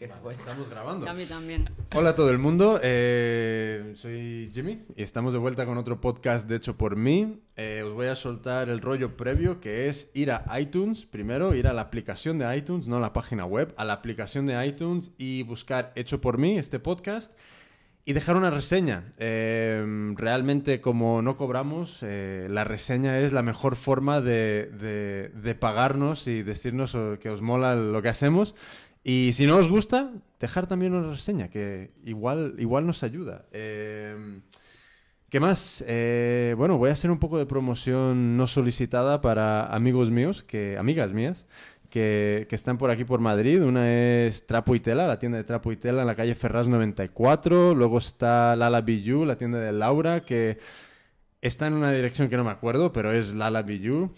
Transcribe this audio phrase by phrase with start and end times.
[0.00, 1.10] Estamos grabando.
[1.10, 1.68] A mí también.
[1.94, 6.48] Hola a todo el mundo, eh, soy Jimmy y estamos de vuelta con otro podcast
[6.48, 7.42] de hecho por mí.
[7.56, 11.66] Eh, os voy a soltar el rollo previo que es ir a iTunes, primero ir
[11.66, 15.10] a la aplicación de iTunes, no a la página web, a la aplicación de iTunes
[15.18, 17.36] y buscar hecho por mí este podcast
[18.06, 19.12] y dejar una reseña.
[19.18, 19.84] Eh,
[20.16, 26.96] realmente como no cobramos, la reseña es la mejor forma de, de pagarnos y decirnos
[27.20, 28.54] que os mola lo que hacemos.
[29.02, 33.46] Y si no os gusta, dejar también una reseña, que igual, igual nos ayuda.
[33.52, 34.42] Em,
[35.30, 35.84] ¿Qué más?
[35.86, 40.76] Eh, bueno, voy a hacer un poco de promoción no solicitada para amigos míos, que,
[40.76, 41.46] amigas mías,
[41.88, 43.62] que, que, están por aquí por Madrid.
[43.62, 46.66] Una es Trapo y Tela, la tienda de Trapo y Tela en la calle Ferraz
[46.66, 47.74] 94.
[47.76, 50.58] Luego está Lala Biju, la tienda de Laura, que
[51.40, 54.12] está en una dirección que no me acuerdo, pero es Lala Biju.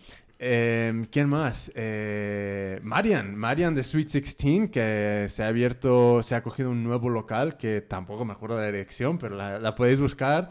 [0.45, 1.71] Em, ¿Quién más?
[1.77, 7.09] Eh, Marian, Marian de Sweet 16, que se ha abierto, se ha cogido un nuevo
[7.11, 10.51] local, que tampoco me acuerdo de la dirección, pero la, podéis buscar.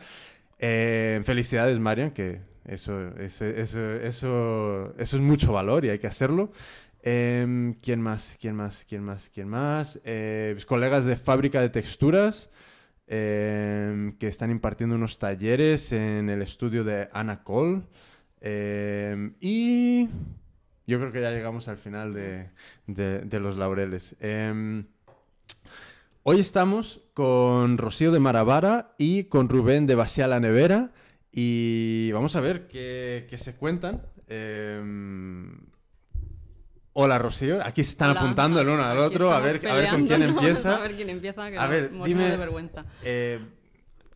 [0.59, 6.53] Em, felicidades, Marian, que eso, eso, eso, es mucho valor y hay que hacerlo.
[7.03, 8.37] Em, ¿Quién más?
[8.39, 8.85] ¿Quién más?
[8.87, 9.29] ¿Quién más?
[9.29, 9.99] ¿Quién más?
[10.05, 12.49] Eh, mis colegas de Fábrica de Texturas,
[13.07, 17.81] que están impartiendo unos talleres en el estudio de Ana Cole.
[18.41, 20.07] Em, y
[20.87, 24.15] yo creo que ya llegamos al final de, los laureles.
[24.19, 24.87] Em,
[26.23, 30.91] hoy estamos con Rocío de Maravara y con Rubén de Basia la Nevera
[31.31, 34.01] y vamos a ver qué, se cuentan.
[34.27, 35.67] Em,
[36.93, 40.07] hola Rocío, aquí se están apuntando el uno al otro, a ver, a ver con
[40.07, 40.77] quién empieza.
[40.77, 42.85] A ver quién empieza, a ver, dime, de vergüenza.
[43.03, 43.39] Eh,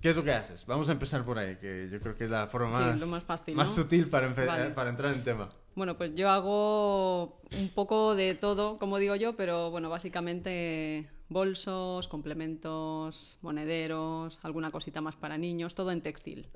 [0.05, 0.67] ¿Qué es lo que haces?
[0.67, 2.69] Vamos a empezar por ahí, que yo creo que es la forma
[3.07, 4.35] más, fácil, más sutil para,
[4.75, 5.49] para entrar en tema.
[5.73, 12.07] Bueno, pues yo hago un poco de todo, como digo yo, pero bueno, básicamente bolsos,
[12.07, 16.49] complementos, monederos, alguna cosita más para niños, todo en textil.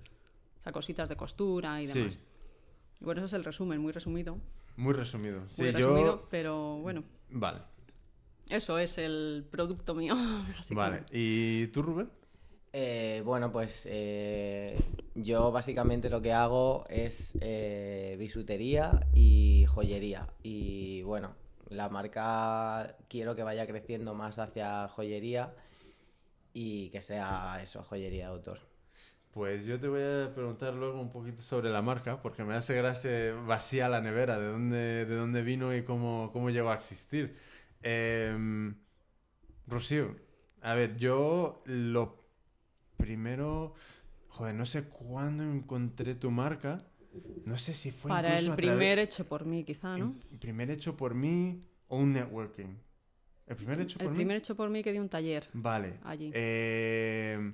[0.59, 2.13] O sea, cositas de costura y demás.
[2.13, 2.19] Sí.
[3.01, 4.37] Y bueno, eso es el resumen, muy resumido.
[4.77, 5.41] Muy resumido.
[5.49, 7.03] Sí, muy resumido, pero bueno.
[7.31, 7.61] Vale.
[8.47, 10.13] Eso es el producto mío.
[10.69, 11.03] Vale.
[11.11, 12.18] ¿Y tú, Rubén?
[12.71, 14.77] Eh, bueno, pues eh,
[15.15, 20.27] yo básicamente lo que hago es eh, bisutería y joyería.
[20.43, 21.35] Y bueno,
[21.69, 25.53] la marca quiero que vaya creciendo más hacia joyería
[26.53, 28.59] y que sea eso, joyería de autor.
[29.31, 32.75] Pues yo te voy a preguntar luego un poquito sobre la marca, porque me hace
[32.75, 37.37] gracia vacía la nevera, de dónde, de dónde vino y cómo, cómo llegó a existir.
[37.83, 38.75] Em,
[39.67, 40.15] Rocío,
[40.61, 42.18] a ver, yo lo
[42.99, 43.73] primero,
[44.27, 46.83] joder, no sé cuándo encontré tu marca.
[47.45, 50.15] No sé si fue Para el primer hecho por mí, quizá, ¿no?
[50.31, 52.77] El primer hecho por mí o un networking.
[53.47, 54.11] El primer hecho por mí.
[54.11, 55.47] El primer hecho por mí que di un taller.
[55.53, 55.95] Vale.
[56.03, 56.31] Allí.
[56.35, 57.53] Eh...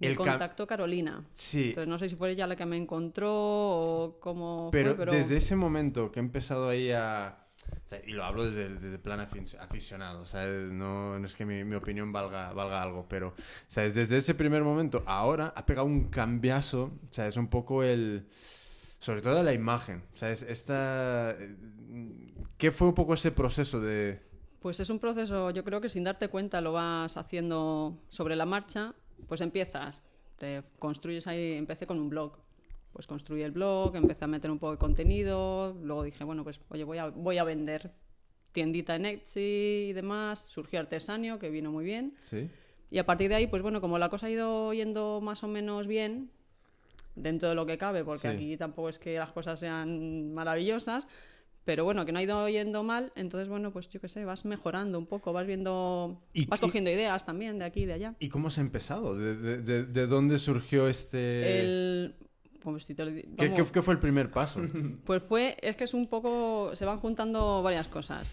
[0.00, 1.24] El contacto Carolina.
[1.32, 1.68] Sí.
[1.68, 4.70] Entonces no sé si fue ella la que me encontró o cómo.
[4.72, 7.47] pero desde ese momento que he empezado ahí a
[8.06, 10.24] y lo hablo desde, el plan aficionado,
[10.70, 13.34] No, no es que mi, mi, opinión valga, valga algo, pero
[13.68, 13.94] ¿sabes?
[13.94, 18.26] desde ese primer momento, ahora ha pegado un cambiazo, es un poco el...
[19.00, 20.42] Sobre todo la imagen, ¿sabes?
[20.42, 21.36] Esta...
[22.56, 24.20] ¿Qué fue un poco ese proceso de...?
[24.60, 28.44] Pues es un proceso, yo creo que sin darte cuenta lo vas haciendo sobre la
[28.44, 28.94] marcha,
[29.28, 30.00] pues empiezas,
[30.36, 32.38] te construyes ahí, empecé con un blog,
[32.98, 36.58] pues construí el blog, empecé a meter un poco de contenido, luego dije, bueno, pues
[36.68, 37.92] oye, voy a, voy a vender
[38.50, 42.16] tiendita en Etsy y demás, surgió Artesanio, que vino muy bien.
[42.22, 42.50] Sí.
[42.90, 45.46] Y a partir de ahí, pues bueno, como la cosa ha ido yendo más o
[45.46, 46.32] menos bien,
[47.14, 51.06] dentro de lo que cabe, porque aquí tampoco es que las cosas sean maravillosas,
[51.64, 54.44] pero bueno, que no ha ido yendo mal, entonces bueno, pues yo qué sé, vas
[54.44, 58.14] mejorando un poco, vas viendo, vas cogiendo ideas también de aquí y de allá.
[58.18, 59.16] ¿Y cómo se ha empezado?
[59.16, 61.60] ¿De, de, de dónde surgió este...?
[61.60, 62.16] El
[63.36, 64.60] ¿Qué, fue el primer paso?
[65.04, 68.30] Pues fue, es que es un poco, se van juntando varias cosas.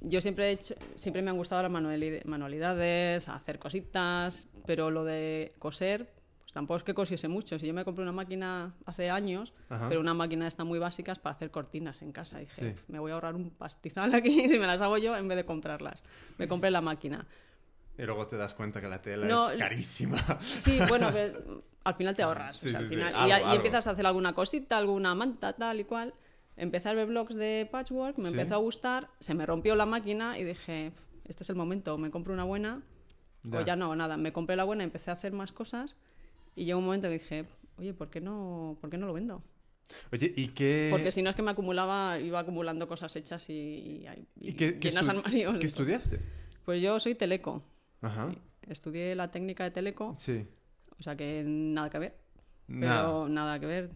[0.00, 5.52] Yo siempre he hecho, siempre me han gustado las manualidades, hacer cositas, pero lo de
[5.58, 6.12] coser,
[6.48, 7.58] pues tampoco es que cosiese mucho.
[7.58, 9.52] Si yo me compré una máquina hace años,
[9.88, 12.38] pero una máquina está muy básicas para hacer cortinas en casa.
[12.38, 15.36] Dije, me voy a ahorrar un pastizal aquí si me las hago yo en vez
[15.36, 16.02] de comprarlas.
[16.38, 17.26] Me compré la máquina.
[17.98, 20.18] Y luego te das cuenta que la tela es carísima.
[20.40, 21.08] Sí, bueno,
[21.84, 22.64] al final te ahorras.
[22.64, 22.74] y,
[23.54, 26.14] empiezas a hacer alguna cosita, alguna manta, tal y cual.
[26.56, 30.38] Empecé a ver blogs de patchwork, me empezó a gustar, se me rompió la máquina
[30.38, 30.92] y dije,
[31.24, 32.82] este es el momento, me compro una buena.
[33.52, 35.96] O ya no, nada, me compré la buena, empecé a hacer más cosas
[36.56, 37.44] y llegó un momento que dije,
[37.78, 39.42] oye, ¿por qué no, ¿por qué no lo vendo?
[40.12, 40.88] Oye, ¿y qué...?
[40.90, 44.06] Porque si no es que me acumulaba, iba acumulando cosas hechas y, y,
[44.40, 45.58] y ¿Y qué, qué estu- armarios.
[45.60, 46.20] qué estudiaste?
[46.64, 47.62] Pues yo soy teleco.
[48.02, 48.30] Ajá.
[48.68, 50.46] Estudié la técnica de teleco, Sí.
[50.98, 52.14] o sea que nada que ver.
[52.66, 53.28] Pero Nada.
[53.28, 53.90] nada que ver.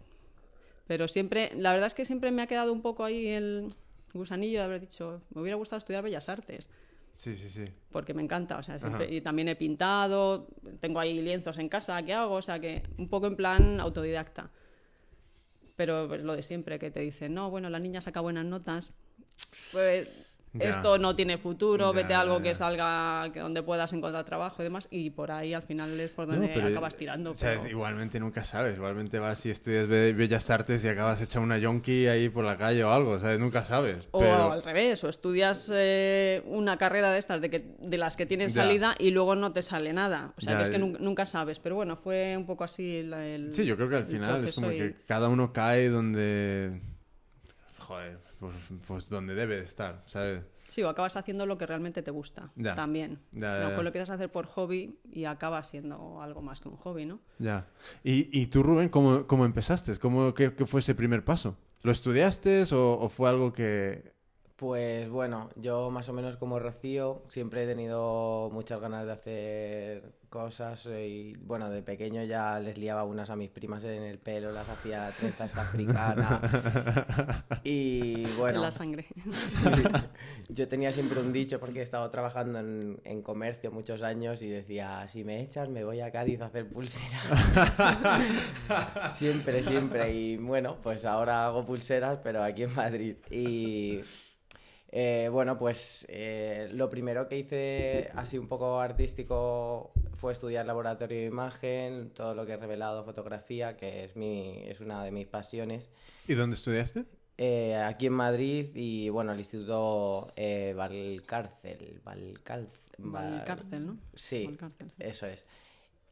[0.86, 3.68] Pero siempre, la verdad es que siempre me ha quedado un poco ahí el
[4.14, 6.68] gusanillo de haber dicho, me hubiera gustado estudiar Bellas Artes,
[7.14, 7.64] Sí, sí, sí.
[7.90, 10.48] porque me encanta, o sea, siempre- y también he pintado,
[10.80, 12.34] tengo ahí lienzos en casa, ¿qué hago?
[12.34, 14.50] O sea, que un poco en plan autodidacta.
[15.76, 18.92] Pero pues, lo de siempre, que te dicen, no, bueno, la niña saca buenas notas,
[19.72, 20.08] pues
[20.54, 20.68] Ya.
[20.68, 22.42] esto no tiene futuro, Ya, vete a algo ya.
[22.42, 26.10] que salga, que donde puedas encontrar trabajo y demás, y por ahí al final es
[26.10, 27.32] por No, donde pero, acabas tirando.
[27.70, 28.76] Igualmente nunca sabes.
[28.76, 32.58] Igualmente vas y estudias Be- Bellas Artes y acabas hecha una yonki ahí por la
[32.58, 33.18] calle o algo.
[33.18, 33.40] ¿sabes?
[33.40, 34.06] Nunca sabes.
[34.10, 38.26] O al revés, o estudias eh, una carrera de estas de, que, de las que
[38.26, 40.34] tienen salida y luego no te sale nada.
[40.36, 41.60] O sea, que es que nun- nunca sabes.
[41.60, 43.54] Pero bueno, fue un poco así la- el.
[43.54, 46.80] Sí, yo creo que al el final es como y- que cada uno cae donde...
[47.78, 50.42] Joder, pues, pues donde debe de estar, ¿sabes?
[50.66, 52.74] Sí, o acabas haciendo lo que realmente te gusta Ya.
[52.74, 53.20] también.
[53.32, 53.82] Ya, lo mejor ya.
[53.82, 57.20] lo empiezas a hacer por hobby y acaba siendo algo más que un hobby, ¿no?
[57.38, 57.66] Ya.
[58.02, 59.96] ¿Y, y tú, Rubén, cómo, cómo empezaste?
[59.98, 61.56] ¿Cómo, qué, qué fue ese primer paso?
[61.82, 64.12] ¿Lo estudiaste o, o fue algo que...
[64.56, 70.22] Pues bueno, yo más o menos como Rocío siempre he tenido muchas ganas de hacer
[70.28, 74.50] cosas y bueno, de pequeño ya les liaba unas a mis primas en el pelo,
[74.50, 76.40] las hacía trenza esta africana.
[77.64, 79.06] Y bueno, En la sangre.
[79.32, 79.64] sí,
[80.48, 84.48] yo tenía siempre un dicho porque he estado trabajando en, en comercio muchos años y
[84.48, 87.22] decía, si me echas me voy a Cádiz a hacer pulseras.
[89.12, 90.12] siempre, siempre.
[90.12, 93.16] Y bueno, pues ahora hago pulseras pero aquí en Madrid.
[93.30, 94.00] Y...
[94.94, 101.16] Eh, bueno, pues eh, lo primero que hice así un poco artístico fue estudiar laboratorio
[101.18, 105.26] de imagen, todo lo que he revelado, fotografía, que es, mi, es una de mis
[105.26, 105.88] pasiones.
[106.28, 107.06] ¿Y dónde estudiaste?
[107.38, 112.00] Eh, aquí en Madrid y bueno, el Instituto eh, Valcárcel.
[112.04, 112.68] Valcalc-
[112.98, 113.96] Val- Valcárcel, ¿no?
[114.14, 114.94] Sí, Valcárcel, sí.
[114.98, 115.46] eso es.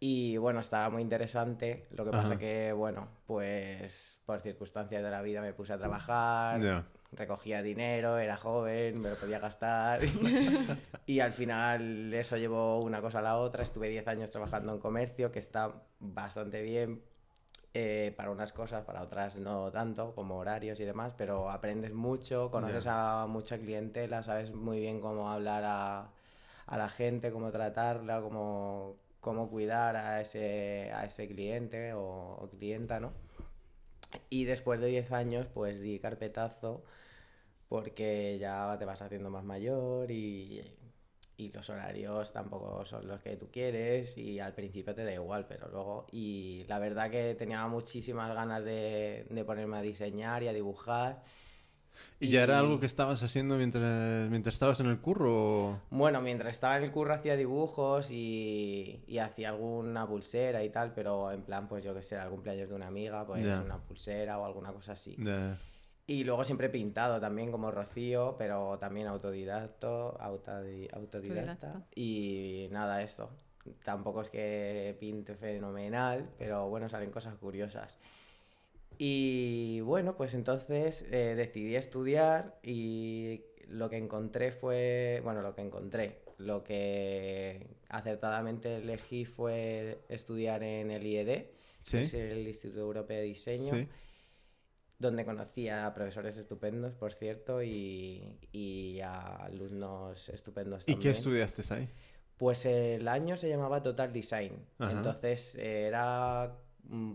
[0.00, 1.86] Y bueno, estaba muy interesante.
[1.90, 2.38] Lo que pasa Ajá.
[2.38, 6.86] que, bueno, pues por circunstancias de la vida me puse a trabajar, Ya.
[7.12, 10.00] Recogía dinero, era joven, me lo podía gastar.
[11.06, 13.62] y al final eso llevó una cosa a la otra.
[13.62, 17.02] Estuve 10 años trabajando en comercio, que está bastante bien
[17.72, 22.50] eh, para unas cosas, para otras no tanto, como horarios y demás, pero aprendes mucho,
[22.50, 26.10] conoces a mucha clientela, sabes muy bien cómo hablar a,
[26.66, 32.02] a la gente, cómo tratarla, cómo, cómo cuidar a ese, a ese cliente o,
[32.40, 33.12] o clienta, ¿no?
[34.30, 36.84] Y después de 10 años, pues di carpetazo
[37.68, 40.62] porque ya te vas haciendo más mayor y,
[41.36, 45.46] y los horarios tampoco son los que tú quieres y al principio te da igual,
[45.48, 46.06] pero luego...
[46.12, 51.22] Y la verdad que tenía muchísimas ganas de, de ponerme a diseñar y a dibujar.
[52.18, 55.70] ¿Y ya era algo que estabas haciendo mientras, mientras estabas en el curro?
[55.70, 60.70] o- Bueno, mientras estaba en el curro hacía dibujos y, y hacía alguna pulsera y
[60.70, 63.60] tal, pero en plan, pues yo que sé, al cumpleaños de una amiga, pues Ya.
[63.60, 65.16] una pulsera o alguna cosa así.
[66.06, 70.96] Y luego siempre he pintado también como Rocío, pero también autodidacto, autodi- autodidacta.
[71.72, 71.82] Autodidacta.
[71.94, 73.30] Y nada, esto.
[73.84, 77.98] Tampoco es que pinte fenomenal, pero bueno, salen cosas curiosas.
[79.02, 85.62] Y bueno, pues entonces eh, decidí estudiar y lo que encontré fue, bueno, lo que
[85.62, 91.46] encontré, lo que acertadamente elegí fue estudiar en el IED,
[91.80, 91.96] Sí.
[91.96, 93.88] que es el Instituto Europeo de Diseño Sí.
[94.98, 101.00] donde conocí a profesores estupendos, por cierto, y, y a alumnos estupendos ¿Y también.
[101.00, 101.88] qué estudiaste ahí?
[102.36, 104.52] Pues el año se llamaba Total Design.
[104.78, 104.92] Ajá.
[104.92, 106.54] Entonces era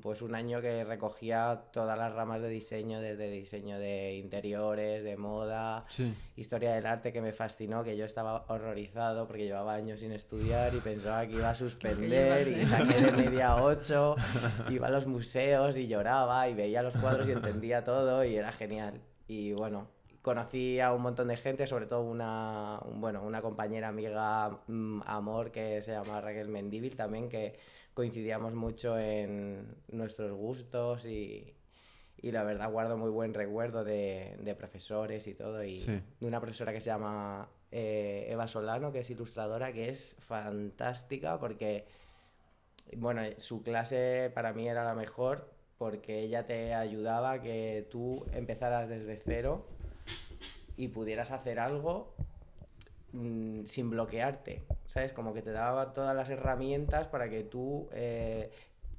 [0.01, 5.17] pues un año que recogía todas las ramas de diseño, desde diseño de interiores, de
[5.17, 6.13] moda, Sí.
[6.35, 10.73] historia del arte que me fascinó, que yo estaba horrorizado porque llevaba años sin estudiar
[10.73, 14.15] y pensaba que iba a suspender y saqué de media 8,
[14.69, 18.51] iba a los museos y lloraba y veía los cuadros y entendía todo y era
[18.51, 19.01] genial.
[19.27, 19.87] Y bueno,
[20.21, 25.01] conocí a un montón de gente, sobre todo una, un- bueno, una compañera amiga, mm,
[25.05, 27.57] amor, que se llama Raquel Mendívil también, que
[27.95, 31.55] coincidíamos mucho en nuestros gustos y,
[32.17, 36.01] y la verdad guardo muy buen recuerdo de, de profesores y todo, y Sí.
[36.19, 41.39] de una profesora que se llama eh, Eva Solano, que es ilustradora, que es fantástica
[41.39, 41.87] porque,
[42.97, 48.25] bueno, su clase para mí era la mejor porque ella te ayudaba a que tú
[48.33, 49.65] empezaras desde cero
[50.77, 52.13] y pudieras hacer algo
[53.15, 55.13] mm, sin bloquearte, ¿sabes?
[55.13, 58.51] Como que te daba todas las herramientas para que tú eh,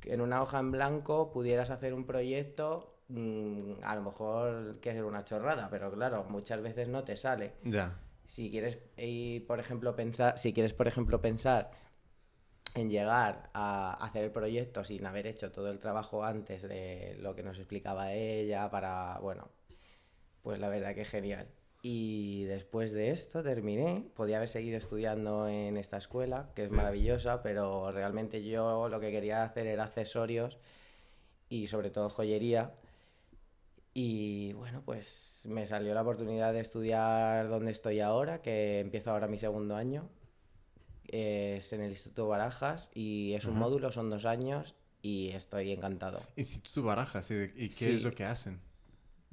[0.04, 5.02] en una hoja en blanco pudieras hacer un proyecto mm, a lo mejor que es
[5.02, 7.54] una chorrada, pero claro, muchas veces no te sale.
[7.64, 7.98] Ya.
[8.26, 11.70] Si quieres, y, por ejemplo, pensar, si quieres, por ejemplo, pensar
[12.74, 17.34] en llegar a hacer el proyecto sin haber hecho todo el trabajo antes de lo
[17.34, 19.48] que nos explicaba ella para, bueno,
[20.42, 21.48] pues la verdad que genial.
[21.88, 26.74] Y después de esto terminé, podía haber seguido estudiando en esta escuela, que es Sí.
[26.74, 30.58] maravillosa, pero realmente yo lo que quería hacer era accesorios
[31.48, 32.74] y sobre todo joyería.
[33.94, 39.28] Y bueno, pues me salió la oportunidad de estudiar donde estoy ahora, que empiezo ahora
[39.28, 40.08] mi segundo año.
[41.06, 46.20] Es en el Instituto Barajas y es un módulo, son dos años y estoy encantado.
[46.34, 47.94] Instituto Barajas, ¿y, de- y qué Sí.
[47.94, 48.60] es lo que hacen?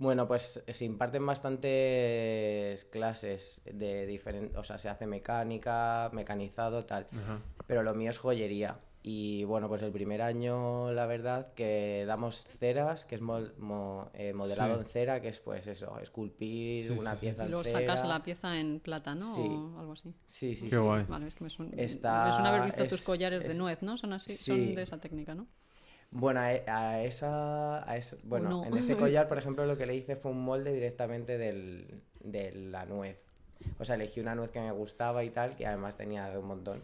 [0.04, 7.08] Bueno, pues se imparten bastantes clases de diferentes, o sea, se hace mecánica, mecanizado, tal,
[7.12, 7.40] Ajá.
[7.68, 8.80] pero lo mío es joyería.
[9.06, 14.10] Y bueno, pues el primer año, la verdad, que damos ceras, que es mol- mo-
[14.14, 14.80] eh, modelado Sí.
[14.82, 17.26] en cera, que es pues eso, esculpir Sí, una sí, sí.
[17.26, 17.80] pieza Y en luego cera.
[17.82, 19.36] sacas la pieza en plata, ¿no?
[19.36, 19.42] Sí.
[19.42, 20.14] O algo así.
[20.26, 20.82] Sí, sí, Qué sí.
[20.82, 21.04] guay.
[21.08, 23.82] Vale, es que me suena, Está- me suena haber visto tus es- collares de nuez,
[23.84, 23.98] ¿no?
[23.98, 24.44] Son así, sí.
[24.46, 25.48] son de esa técnica, ¿no?
[26.16, 28.66] Bueno, a, e- a esa, a esa- bueno, no.
[28.66, 32.52] en ese collar, por ejemplo, lo que le hice fue un molde directamente del, de
[32.54, 33.26] la nuez.
[33.80, 36.46] O sea, elegí una nuez que me gustaba y tal, que además tenía de un
[36.48, 36.84] montón.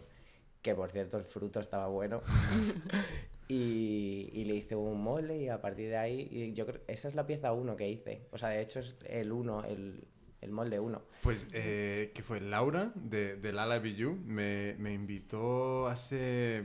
[0.62, 2.22] Que por cierto, el fruto estaba bueno.
[3.48, 7.08] y, y le hice un molde y a partir de ahí, y yo creo, esa
[7.08, 8.26] es la pieza 1 que hice.
[8.32, 10.06] O sea, de hecho es el 1, el,
[10.40, 11.02] el molde 1.
[11.22, 16.64] Pues, eh, que fue Laura de, de Lala Bijú, me, me invitó hace.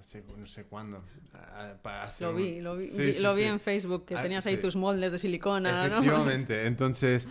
[0.00, 1.04] No sé, no sé cuándo.
[1.34, 3.48] a- para hacer Lo un- vi, lo vi, Sí, vi- sí, lo vi sí.
[3.48, 5.98] en Facebook, que Ah, tenías ahí tus moldes de silicona, ¿no?
[5.98, 6.66] Efectivamente.
[6.66, 7.28] Entonces,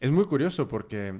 [0.00, 1.14] es muy curioso porque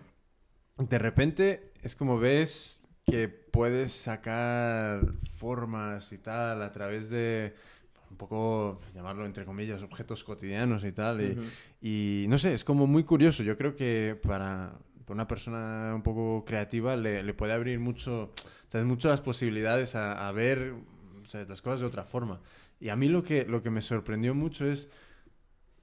[0.76, 7.54] de repente es como ves que puedes sacar formas y tal a través de
[8.10, 11.38] un poco, llamarlo entre comillas, objetos cotidianos y tal.
[11.80, 13.44] Y no sé, es como muy curioso.
[13.44, 14.72] Yo creo que para,
[15.08, 18.30] para una persona un poco creativa le, le puede abrir mucho,
[18.68, 18.86] ¿sabes?
[18.86, 20.74] mucho las posibilidades a, ver
[21.24, 21.48] ¿sabes?
[21.48, 22.42] las cosas de otra forma.
[22.78, 24.90] Y a mí lo que, lo que me sorprendió mucho es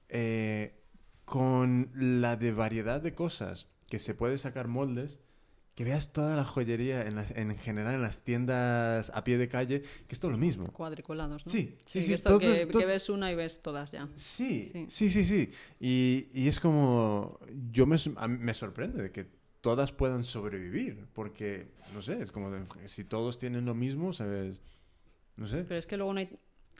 [0.08, 0.80] eh,
[1.24, 5.18] con la de variedad de cosas que se puede sacar moldes,
[5.76, 9.46] que veas toda la joyería en, las- en general en las tiendas a pie de
[9.48, 10.72] calle, que es todo lo mismo.
[10.72, 11.52] Cuadriculados, ¿no?
[11.52, 14.08] Sí, sí, sí, esto todo- que, todo- que ves una y ves todas ya.
[14.16, 14.86] Sí, Sí.
[14.88, 15.50] sí, sí, sí.
[15.78, 17.38] Y, y es como,
[17.70, 19.26] yo me, me sorprende de que
[19.60, 22.50] todas puedan sobrevivir, porque, no sé, es como,
[22.86, 24.56] si todos tienen lo mismo, ¿sabes?
[25.36, 25.64] No sé.
[25.64, 26.30] Pero es que luego no hay,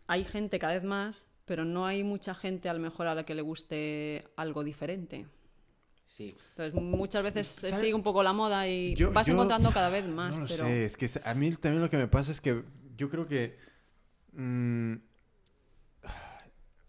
[0.06, 3.26] hay gente cada vez más, pero no hay mucha gente a lo mejor a la
[3.26, 5.26] que le guste algo diferente.
[6.06, 6.34] Sí.
[6.50, 7.80] Entonces muchas veces se ¿Sabe?
[7.82, 10.34] sigue un poco la moda y Yo- vas yo- encontrando cada vez más.
[10.36, 12.62] No lo pero sé, es que a mí también lo que me pasa es que
[12.96, 13.58] yo creo que...
[14.32, 14.94] mm,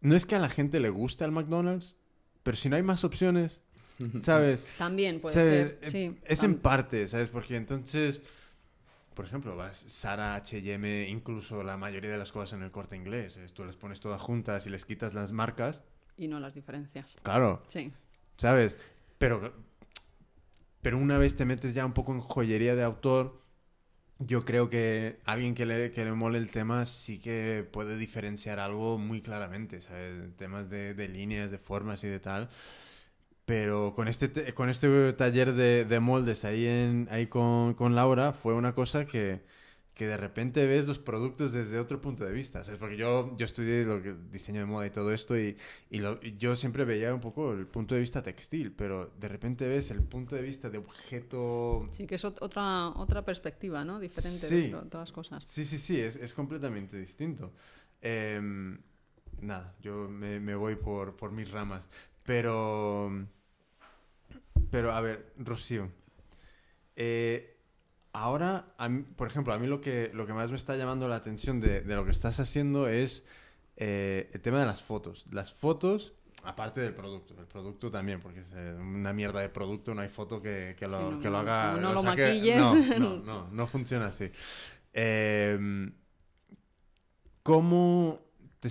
[0.02, 1.96] no es que a la gente le guste el McDonald's,
[2.44, 3.62] pero si no hay más opciones,
[4.22, 4.64] ¿sabes?
[4.78, 5.70] también puede ¿Sabes?
[5.82, 5.92] ser.
[5.92, 7.30] Sí, Eh, Es en parte, ¿sabes?
[7.30, 8.22] Porque entonces,
[9.16, 13.34] por ejemplo, vas Sara, H&M, incluso la mayoría de las cosas en el corte inglés,
[13.34, 13.54] ¿sabes?
[13.54, 15.82] tú las pones todas juntas y les quitas las marcas,
[16.16, 17.16] y no las diferencias.
[17.24, 17.92] claro, Sí.
[18.38, 18.78] ¿sabes?
[19.18, 19.54] Pero,
[20.82, 23.42] pero una vez te metes ya un poco en joyería de autor,
[24.20, 28.60] yo creo que alguien que le, que le mole el tema sí que puede diferenciar
[28.60, 30.36] algo muy claramente, ¿sabes?
[30.38, 32.50] Temas de, de líneas, de formas y de tal.
[33.46, 37.96] Pero con este, te- con este taller de, de moldes ahí, en, ahí con, con
[37.96, 39.44] Laura fue una cosa que,
[39.98, 42.62] que de repente ves los productos desde otro punto de vista.
[42.80, 45.58] Porque yo, yo estudié lo que, diseño de moda y todo esto y,
[45.90, 49.28] y, lo- y yo siempre veía un poco el punto de vista textil, pero de
[49.28, 51.84] repente ves el punto de vista de objeto...
[51.90, 54.00] Sí, que es ot- otra, otra perspectiva, ¿no?
[54.00, 54.62] Diferente Sí.
[54.66, 55.44] de to- todas las cosas.
[55.44, 57.52] Sí, sí, sí, es, es completamente distinto.
[58.00, 58.78] Em,
[59.42, 61.90] nada, yo me, me voy por, por mis ramas.
[62.24, 63.10] Pero,
[64.72, 65.90] pero a ver, Rocío,
[66.96, 67.57] eh,
[68.24, 71.08] ahora, a mí- por ejemplo, a mí lo que, lo que más me está llamando
[71.08, 73.26] la atención de, de lo que estás haciendo es
[73.78, 75.26] eh, el tema de las fotos.
[75.32, 79.94] Las fotos, aparte del producto, el producto también, porque es eh, una mierda de producto,
[79.94, 81.78] no hay foto que, que lo, Sí, no, que lo no, haga...
[81.80, 82.60] no lo saque- maquilles.
[82.60, 84.32] No, no, no, no funciona así.
[84.94, 85.94] Em,
[87.44, 88.20] ¿Cómo
[88.60, 88.70] te,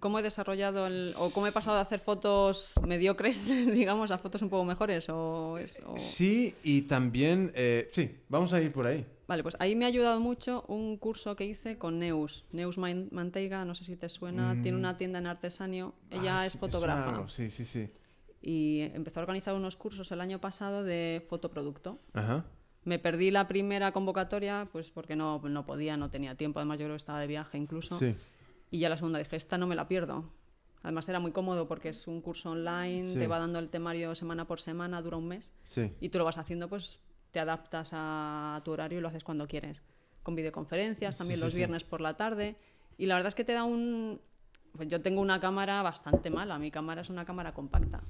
[0.00, 4.40] ¿Cómo he desarrollado el, o cómo he pasado de hacer fotos mediocres, digamos, a fotos
[4.42, 5.08] un poco mejores?
[5.10, 9.04] O, es- o- Sí, y también, eh, sí, vamos a ir por ahí.
[9.28, 12.44] Vale, pues ahí me ha ayudado mucho un curso que hice con Neus.
[12.52, 15.94] Neus Man- Manteiga, no sé si te suena, tiene una tienda en Artesanio.
[16.10, 17.88] Ella Ah, es sí, fotógrafa Sí, sí, sí.
[18.42, 21.98] y empezó a organizar unos cursos el año pasado de fotoproducto.
[22.14, 22.44] Ajá.
[22.84, 26.86] Me perdí la primera convocatoria, pues porque no, no podía, no tenía tiempo, además yo
[26.86, 27.96] creo que estaba de viaje incluso.
[27.98, 28.16] Sí.
[28.72, 30.24] Y ya la segunda dije, esta no me la pierdo.
[30.82, 33.18] Además era muy cómodo porque es un curso online, Sí.
[33.18, 35.52] te va dando el temario semana por semana, dura un mes.
[35.64, 35.92] Sí.
[36.00, 36.98] Y tú lo vas haciendo, pues
[37.30, 39.82] te adaptas a tu horario y lo haces cuando quieres.
[40.24, 42.56] Con videoconferencias, también sí, los viernes por la tarde.
[42.98, 44.20] Y la verdad es que te da un...
[44.74, 48.02] Pues yo tengo una cámara bastante mala, mi cámara es una cámara compacta.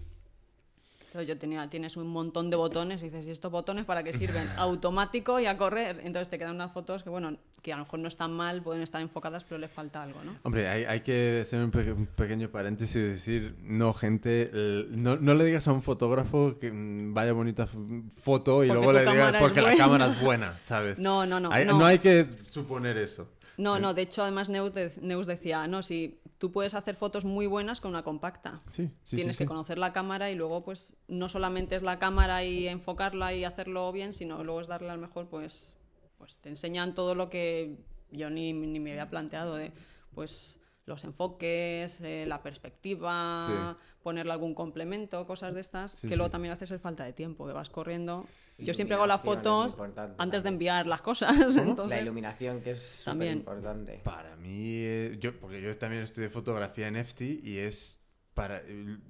[1.13, 4.15] Entonces yo tenía, tienes un montón de botones y dices, ¿y estos botones para qué
[4.15, 4.49] sirven?
[4.57, 6.01] Automático y a correr.
[6.05, 8.81] Entonces te quedan unas fotos que, bueno, que a lo mejor no están mal, pueden
[8.81, 10.35] estar enfocadas, pero le falta algo, ¿no?
[10.43, 14.51] Hombre, hay, hay que hacer un, pe- un pequeño paréntesis y decir, no, gente,
[14.89, 18.93] no, no le digas a un fotógrafo que mm, vaya bonita foto y Porque luego
[18.95, 19.85] le digas porque la buena".
[19.85, 20.99] cámara es buena, ¿sabes?
[20.99, 21.53] No, no, no.
[21.53, 21.85] Hay- no.
[21.85, 23.29] hay que suponer eso.
[23.59, 27.25] No, no, de hecho, además Neus, de- Neus decía, no, si tú puedes hacer fotos
[27.25, 28.59] muy buenas con una compacta.
[28.69, 29.49] Sí, sí, Tienes sí, que sí.
[29.49, 33.93] conocer la cámara y luego, pues, no solamente es la cámara y enfocarla y hacerlo
[33.93, 35.77] bien, sino luego es darle al mejor, pues,
[36.19, 37.77] pues te enseñan todo lo que
[38.11, 39.71] yo ni, ni me había planteado de,
[40.17, 46.51] pues, los enfoques, eh, la perspectiva, ponerle algún complemento, cosas de estas, que luego también
[46.53, 48.27] haces el falta de tiempo, que vas corriendo.
[48.65, 49.77] Yo siempre hago las fotos
[50.19, 51.37] antes de enviar las cosas.
[51.57, 53.39] La entonces- iluminación, que es súper También.
[53.39, 54.01] importante.
[54.05, 57.99] Para mí, eh, yo, porque yo también estudié fotografía en EFTI y es
[58.35, 59.01] para el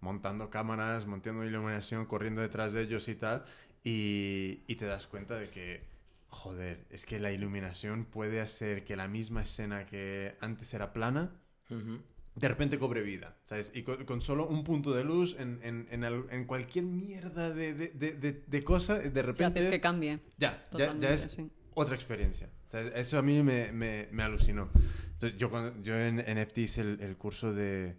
[0.00, 3.44] Montando cámaras, montando iluminación, corriendo detrás de ellos y tal.
[3.84, 5.82] Y, y te das cuenta de que,
[6.28, 11.32] joder, es que la iluminación puede hacer que la misma escena que antes era plana,
[11.70, 12.00] Ujú.
[12.34, 13.72] de repente cobre vida, ¿sabes?
[13.74, 17.50] Y con, con solo un punto de luz en, en, en, al- en cualquier mierda
[17.50, 19.58] de, de, de, de- cosa, de Si repente...
[19.58, 20.20] haces que cambie.
[20.36, 21.50] Ya, ya, ya es sí.
[21.74, 22.48] otra experiencia.
[22.68, 24.70] O sea, eso a mí me, me, me alucinó.
[25.14, 27.96] Entonces, yo, cuando, yo en, en FT hice el, el curso de,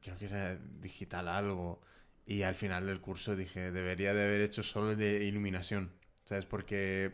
[0.00, 1.80] creo que era digital algo,
[2.26, 5.92] y al final del curso dije, debería de haber hecho solo de iluminación,
[6.24, 6.46] ¿sabes?
[6.46, 7.12] Porque,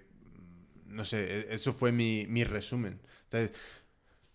[0.88, 1.18] mm, no sé,
[1.50, 3.00] e- eso fue mi, mi resumen.
[3.28, 3.52] ¿sabes?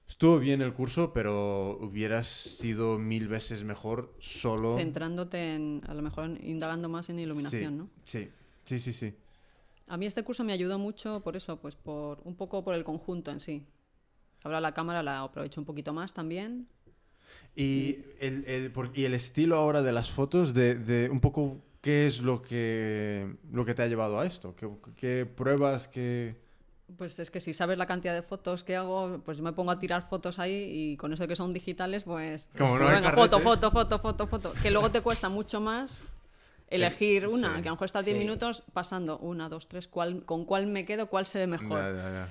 [0.08, 4.76] Estuvo bien el curso, pero hubiera sido mil veces mejor solo...
[4.78, 7.90] Centrándote en, a lo mejor, indagando más en iluminación, sí, ¿no?
[8.06, 8.30] Sí,
[8.66, 9.16] sí, sí, sí.
[9.88, 12.84] A mí este curso me ayudó mucho por eso, pues por un poco por el
[12.84, 13.66] conjunto en sí.
[14.44, 16.68] Ahora la cámara la aprovecho un poquito más también.
[17.56, 21.58] Y el, el- por- y el estilo ahora de las fotos, de, de un poco
[21.82, 26.36] qué es lo que, lo que te ha llevado a esto, qué, qué pruebas, qué...
[26.98, 29.80] Pues es que si sabes la cantidad de fotos que hago, pues me pongo a
[29.80, 32.48] tirar fotos ahí y con eso que son digitales, pues...
[32.58, 34.54] Como no hay venga, foto, foto, foto, foto, foto.
[34.62, 36.04] Que luego te cuesta mucho más
[36.68, 38.24] elegir una, sí, que a lo mejor estás 10 sí.
[38.24, 41.80] minutos pasando una, dos, tres, cuál, con cuál me quedo, cuál se ve mejor.
[41.80, 42.30] Ya, ya, ya.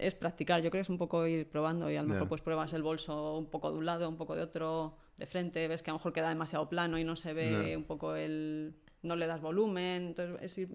[0.00, 2.40] Es practicar, yo creo que es un poco ir probando y a lo mejor pues
[2.42, 5.82] pruebas el bolso un poco de un lado, un poco de otro, de frente, ves
[5.82, 8.74] que a lo mejor queda demasiado plano y no se ve un poco el...
[9.02, 10.68] no le das volumen, entonces es ir,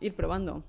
[0.00, 0.64] ir probando.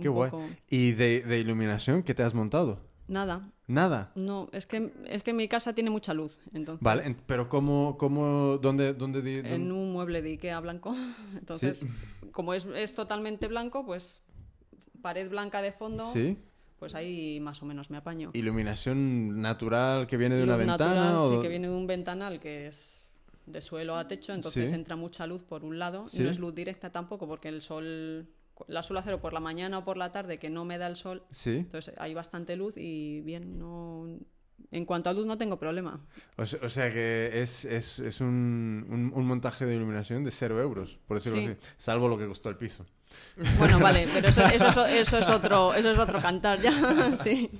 [0.00, 0.30] Qué guay.
[0.30, 0.44] poco.
[0.68, 2.80] ¿Y de, de iluminación qué te has montado?
[3.08, 4.12] Nada, Nada.
[4.16, 6.84] no, es que, es que mi casa tiene mucha luz, entonces...
[6.84, 10.94] Vale, en- pero ¿cómo, cómo, dónde, dónde, di- En un mueble de Ikea blanco,
[11.38, 11.86] entonces,
[12.32, 14.20] como es, es totalmente blanco, pues
[15.00, 16.36] pared blanca de fondo, Sí?
[16.78, 18.30] Pues ahí más o menos me apaño.
[18.34, 21.20] ¿Iluminación natural que viene de una ventana?
[21.20, 21.36] o...
[21.36, 23.04] sí, que viene de un ventanal que es
[23.46, 24.74] de suelo a techo, entonces Sí.
[24.76, 26.08] entra mucha luz por un lado.
[26.08, 26.22] Sí.
[26.22, 28.28] No es luz directa tampoco, porque el sol
[28.66, 30.86] la suelo hacer o por la mañana o por la tarde que no me da
[30.86, 31.24] el sol.
[31.30, 31.56] Sí.
[31.56, 34.06] Entonces hay bastante luz y bien, no...
[34.70, 35.98] En cuanto a luz no tengo problema.
[36.36, 40.30] O se- o sea, que es, es, es un, un, un montaje de iluminación de
[40.30, 41.46] cero euros, por decirlo Sí.
[41.46, 41.56] así.
[41.78, 42.84] Salvo lo que costó el piso.
[43.58, 47.50] Bueno, vale, pero eso, eso, eso, es otro eso es otro cantar ya, sí.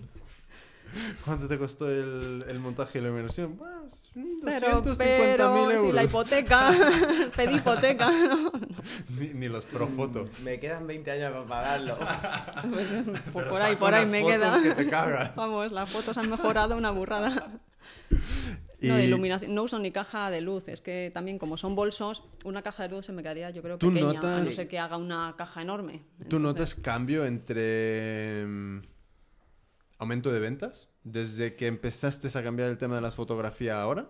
[1.24, 3.56] ¿Cuánto te costó el, el montaje de la iluminación?
[3.56, 5.80] Pues, mm, Pero, 250.000 pero euros.
[5.82, 6.72] sí, la hipoteca,
[7.37, 8.11] pedí hipoteca.
[8.11, 8.52] ¿no?
[9.18, 10.28] Ni, ni los Profoto.
[10.44, 11.98] Me quedan 20 años para pagarlo.
[13.32, 14.62] Por, ahí, por ahí me fotos queda.
[14.62, 15.34] que te cagas.
[15.36, 17.48] Vamos, las fotos han mejorado una burrada.
[18.80, 19.54] Y No, de iluminación.
[19.54, 20.68] No uso ni caja de luz.
[20.68, 23.76] Es que también, como son bolsos, una caja de luz se me quedaría, yo creo,
[23.78, 24.12] ¿Tú pequeña.
[24.20, 26.02] notas- A no ser que haga una caja enorme.
[26.28, 28.78] ¿Tú notas cambio entre mm,
[29.98, 30.88] aumento de ventas?
[31.02, 34.08] Desde que empezaste a cambiar el tema de las fotografías ahora.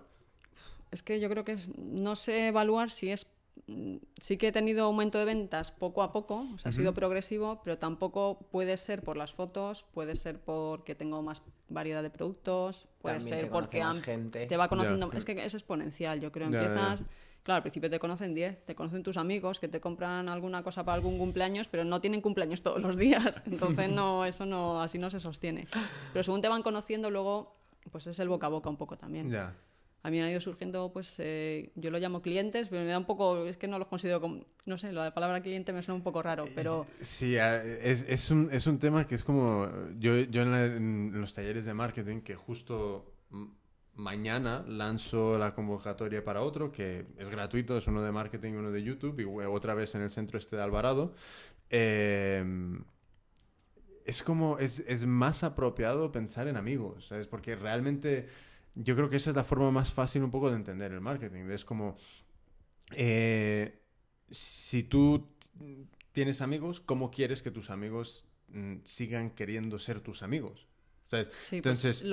[0.91, 3.27] Es que yo creo que es- no sé evaluar si es.
[3.67, 6.95] Mm, Sí que he tenido aumento de ventas poco a poco, o sea, ha sido
[6.95, 12.11] progresivo, pero tampoco puede ser por las fotos, puede ser porque tengo más variedad de
[12.11, 14.47] productos, puede También ser porque gente.
[14.47, 15.11] te va conociendo.
[15.13, 15.19] Ya.
[15.19, 16.51] Es que es exponencial, yo creo.
[16.51, 16.61] Ya.
[16.61, 17.05] Empiezas.
[17.43, 20.85] Claro, al principio te conocen 10, te conocen tus amigos que te compran alguna cosa
[20.85, 23.43] para algún cumpleaños, pero no tienen cumpleaños todos los días.
[23.47, 25.67] Entonces, no, eso no, así no se sostiene.
[26.13, 27.57] Pero según te van conociendo, luego,
[27.91, 29.31] pues es el boca a boca un poco también.
[30.03, 33.05] A mí han ido surgiendo, pues eh, yo lo llamo clientes, pero me da un
[33.05, 36.03] poco, es que no los considero como, no sé, la palabra cliente me suena un
[36.03, 36.87] poco raro, pero...
[37.01, 41.35] Sí, es, es, un, es un tema que es como, yo, yo en, en los
[41.35, 43.13] talleres de marketing, que justo
[43.99, 48.83] mañana lanzo la convocatoria para otro, que es gratuito, es uno de marketing uno de
[48.83, 51.15] YouTube, y otra vez en el centro este de Alvarado.
[51.69, 52.45] Eh,
[54.05, 57.27] es como, es, es, más apropiado pensar en amigos, ¿sabes?
[57.27, 58.29] Porque realmente
[58.75, 61.51] yo creo que esa es la forma más fácil un poco de entender el marketing.
[61.51, 61.97] Es como,
[62.93, 63.81] eh,
[64.31, 65.29] si tú
[66.13, 70.67] tienes amigos, ¿cómo quieres que tus amigos mm, sigan queriendo ser tus amigos?
[71.09, 72.05] Pues, Entonces,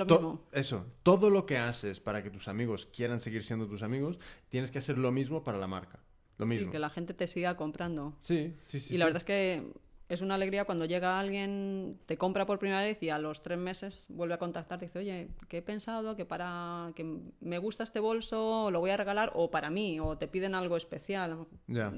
[0.52, 4.70] eso, todo lo que haces para que tus amigos quieran seguir siendo tus amigos, tienes
[4.70, 6.00] que hacer lo mismo para la marca.
[6.38, 6.66] Lo mismo.
[6.66, 8.16] Sí, que la gente te siga comprando.
[8.20, 8.94] Sí, sí, sí.
[8.94, 9.72] Y la verdad es que
[10.08, 13.58] es una alegría cuando llega alguien, te compra por primera vez y a los tres
[13.58, 17.04] meses vuelve a contactarte y dice, oye, que he pensado que para que
[17.40, 20.76] me gusta este bolso lo voy a regalar o para mí, o te piden algo
[20.76, 21.46] especial.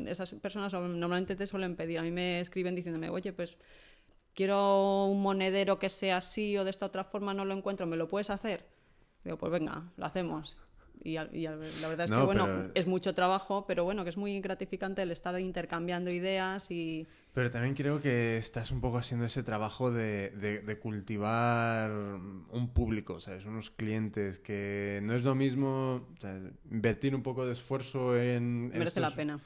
[0.06, 1.98] Esas personas normalmente te suelen pedir.
[1.98, 3.58] A mí me escriben diciéndome, oye, pues
[4.32, 7.96] quiero un monedero que sea así o de esta otra forma, no lo encuentro, ¿me
[7.96, 8.64] lo puedes hacer?
[9.22, 10.56] Digo, pues venga, lo hacemos.
[11.02, 15.02] Y, la verdad es que, bueno, es mucho trabajo, pero bueno, que es muy gratificante
[15.02, 17.06] el estar intercambiando ideas y...
[17.32, 23.20] Pero también creo que estás un poco haciendo ese trabajo de, de, cultivar un público,
[23.20, 23.44] ¿sabes?
[23.44, 26.08] Unos clientes que no es lo mismo
[26.70, 28.70] invertir un poco de esfuerzo en...
[28.70, 29.38] Merece la pena.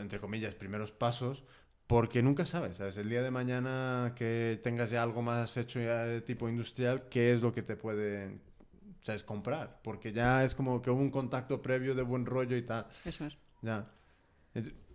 [0.00, 1.44] Entre comillas, primeros pasos,
[1.86, 2.96] porque nunca sabes, ¿sabes?
[2.96, 7.32] El día de mañana que tengas ya algo más hecho ya de tipo industrial, ¿qué
[7.32, 8.38] es lo que te puede
[9.00, 9.24] ¿sabes?
[9.24, 9.80] comprar?
[9.82, 12.86] Porque ya es como que hubo un contacto previo de buen rollo y tal.
[13.04, 13.38] Eso es.
[13.62, 13.90] Ya.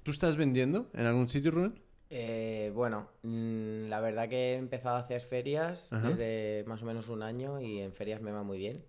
[0.04, 1.82] ¿Tú estás vendiendo en algún sitio, Rubén?
[2.10, 7.10] Eh, bueno, mm, la verdad que he empezado a hacer ferias desde más o menos
[7.10, 8.86] un año y en ferias me va muy bien.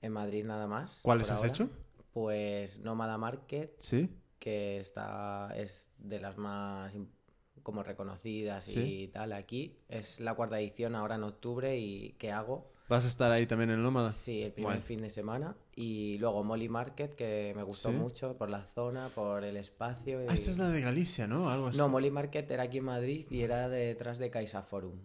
[0.00, 1.00] En Madrid nada más.
[1.02, 1.68] ¿Cuáles has hecho?
[2.12, 3.74] Pues Nómada Market.
[3.78, 4.08] Sí.
[4.38, 6.94] Que está, es de las más
[7.62, 9.76] como reconocidas y tal aquí.
[9.88, 12.72] Es la cuarta edición ahora en octubre y ¿qué hago?
[12.90, 14.10] ¿Vas a estar ahí también en Nómada?
[14.10, 15.54] Sí, el primer fin de semana.
[15.76, 20.18] Y luego Molly Market, que me gustó mucho por la zona, por el espacio.
[20.28, 21.48] Ah, esta es la de Galicia, ¿no?
[21.48, 21.78] Algo así.
[21.78, 24.98] No, Molly Market era aquí en Madrid y era detrás de Caixa Forum.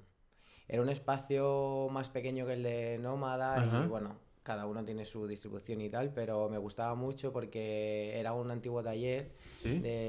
[0.68, 5.28] Era un espacio más pequeño que el de Nómada y bueno, cada uno tiene su
[5.28, 9.32] distribución y tal, pero me gustaba mucho porque era un antiguo taller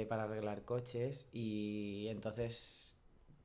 [0.09, 2.97] para arreglar coches y entonces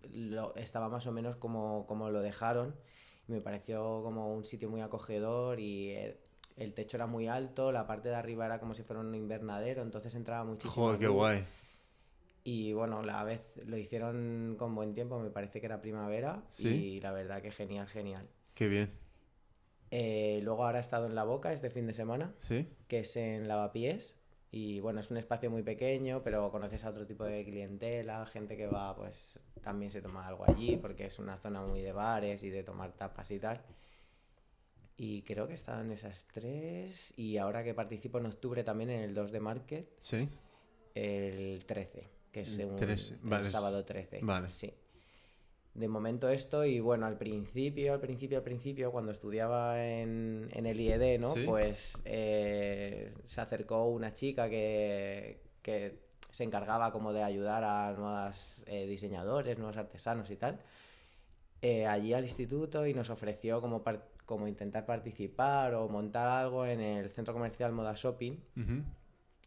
[0.10, 2.74] lo, estaba más o menos como, como lo dejaron
[3.28, 5.96] me pareció como un sitio muy acogedor y
[6.58, 9.82] el, techo era muy alto, la parte de arriba era como si fuera un invernadero,
[9.82, 10.86] entonces entraba muchísimo.
[10.86, 11.44] Joder, qué guay.
[12.44, 17.00] Y bueno, la vez lo hicieron con buen tiempo, me parece que era primavera y
[17.00, 18.28] la verdad que genial, genial.
[18.56, 18.92] Qué bien.
[19.92, 22.68] Eh, luego ahora he estado en La Boca este fin de semana, ¿Sí?
[22.88, 24.21] que es en Lavapiés.
[24.54, 28.58] Y bueno, es un espacio muy pequeño, pero conoces a otro tipo de clientela, gente
[28.58, 32.44] que va, pues también se toma algo allí, porque es una zona muy de bares
[32.44, 33.62] y de tomar tapas y tal.
[34.98, 37.14] Y creo que he estado en esas tres.
[37.16, 39.90] Y ahora que participo en octubre también en el 2 de Market.
[40.00, 40.30] Sí.
[40.94, 42.78] El 13, que es un,
[43.34, 44.20] el sábado 13.
[44.22, 44.50] Vale.
[44.50, 44.74] Sí
[45.74, 50.66] de momento esto y bueno, al principio, al principio, al principio, cuando estudiaba en, en
[50.66, 51.34] el IED, ¿no?
[51.46, 58.64] Pues eh, se acercó una chica que, que, se encargaba como de ayudar a nuevos
[58.68, 60.62] eh, diseñadores, nuevos artesanos y tal,
[61.62, 63.84] eh, allí al instituto y nos ofreció como,
[64.26, 68.38] como intentar participar o montar algo en el centro comercial Moda Shopping.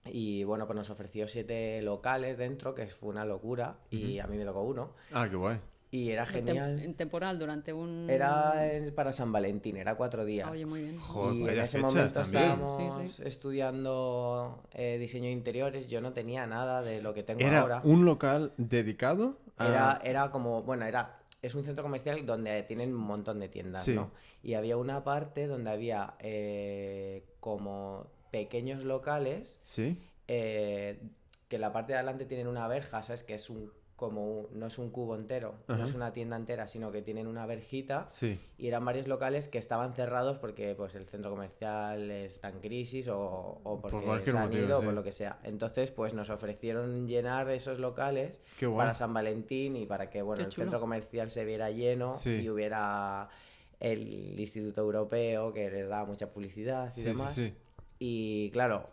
[0.06, 4.36] Y bueno, pues nos ofreció siete locales dentro, que fue una locura, y a mí
[4.36, 4.92] me tocó uno.
[5.10, 5.58] Ah, qué guay.
[5.94, 6.80] Y era genial.
[6.80, 8.10] En temporal, durante un...
[8.10, 8.52] Era
[8.96, 10.50] para San Valentín, era cuatro días.
[10.50, 10.98] Oye, muy bien.
[10.98, 15.88] Joder, y en ese momento estábamos estudiando eh, diseño de interiores.
[15.88, 17.80] Yo no tenía nada de lo que tengo ¿Era ahora.
[17.84, 19.38] un local dedicado?
[19.56, 23.86] Era, era como, bueno, era es un centro comercial donde tienen un montón de tiendas,
[23.86, 24.10] ¿no?
[24.42, 29.60] Y había una parte donde había eh, como pequeños locales.
[29.62, 29.96] Sí.
[30.26, 31.00] Eh,
[31.46, 33.22] que la parte de adelante tienen una verja, ¿sabes?
[33.22, 36.90] Que es un como no es un cubo entero, no es una tienda entera, sino
[36.90, 38.06] que tienen una verjita
[38.58, 43.06] y eran varios locales que estaban cerrados porque pues el centro comercial está en crisis
[43.08, 45.38] o, porque se han ido o por lo que sea.
[45.44, 48.40] Entonces pues nos ofrecieron llenar esos locales
[48.76, 53.28] para San Valentín y para que bueno el centro comercial se viera lleno y hubiera
[53.78, 57.40] el Instituto Europeo que les daba mucha publicidad y demás.
[57.98, 58.88] Y claro,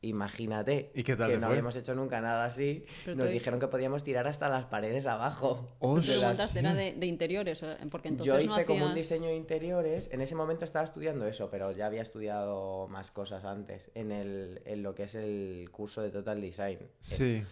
[0.00, 1.50] imagínate ¿Y qué tal que no fue?
[1.54, 2.84] habíamos hecho nunca nada así.
[3.04, 5.68] Pero Nos dijeron que podíamos tirar hasta las paredes abajo.
[5.80, 9.26] Oh, De preguntaste, era de, de interiores, porque entonces Yo hice no como un diseño
[9.26, 10.08] de interiores.
[10.12, 14.62] En ese momento estaba estudiando eso, pero ya había estudiado más cosas antes en, el,
[14.66, 16.78] en lo que es el curso de Total Design.
[17.00, 17.42] Sí.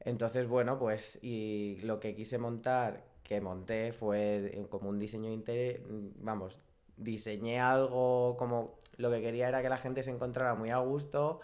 [0.00, 5.30] Entonces, bueno, pues y lo que quise montar, que monté, fue de- como un diseño
[5.30, 5.80] interior,
[6.20, 6.56] vamos,
[6.96, 11.40] diseñé algo como lo que quería era que la gente se encontrara muy a gusto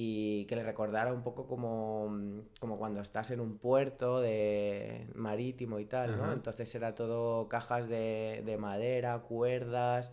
[0.00, 2.08] y que le recordara un poco como,
[2.60, 6.22] como cuando estás en un puerto de marítimo y tal, ¿no?
[6.22, 6.32] Ajá.
[6.34, 10.12] Entonces era todo cajas de, de madera, cuerdas,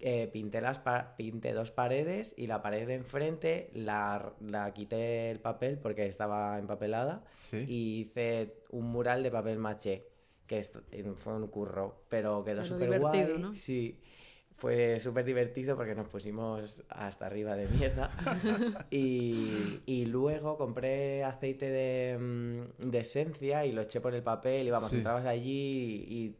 [0.00, 5.30] eh, pinté, las pa- pinté dos paredes y la pared de enfrente la, la quité
[5.30, 7.64] el papel porque estaba empapelada Sí.
[7.68, 10.06] y hice un mural de papel maché,
[10.48, 10.62] que
[11.14, 13.34] fue un curro, pero quedó súper guay.
[13.38, 13.54] ¿no?
[13.54, 14.00] Sí,
[14.58, 18.10] fue súper divertido porque nos pusimos hasta arriba de mierda.
[18.90, 24.66] y, y luego compré aceite de, mm, de esencia y lo eché por el papel
[24.66, 24.96] y vamos, Sí.
[24.96, 26.36] entrabas allí y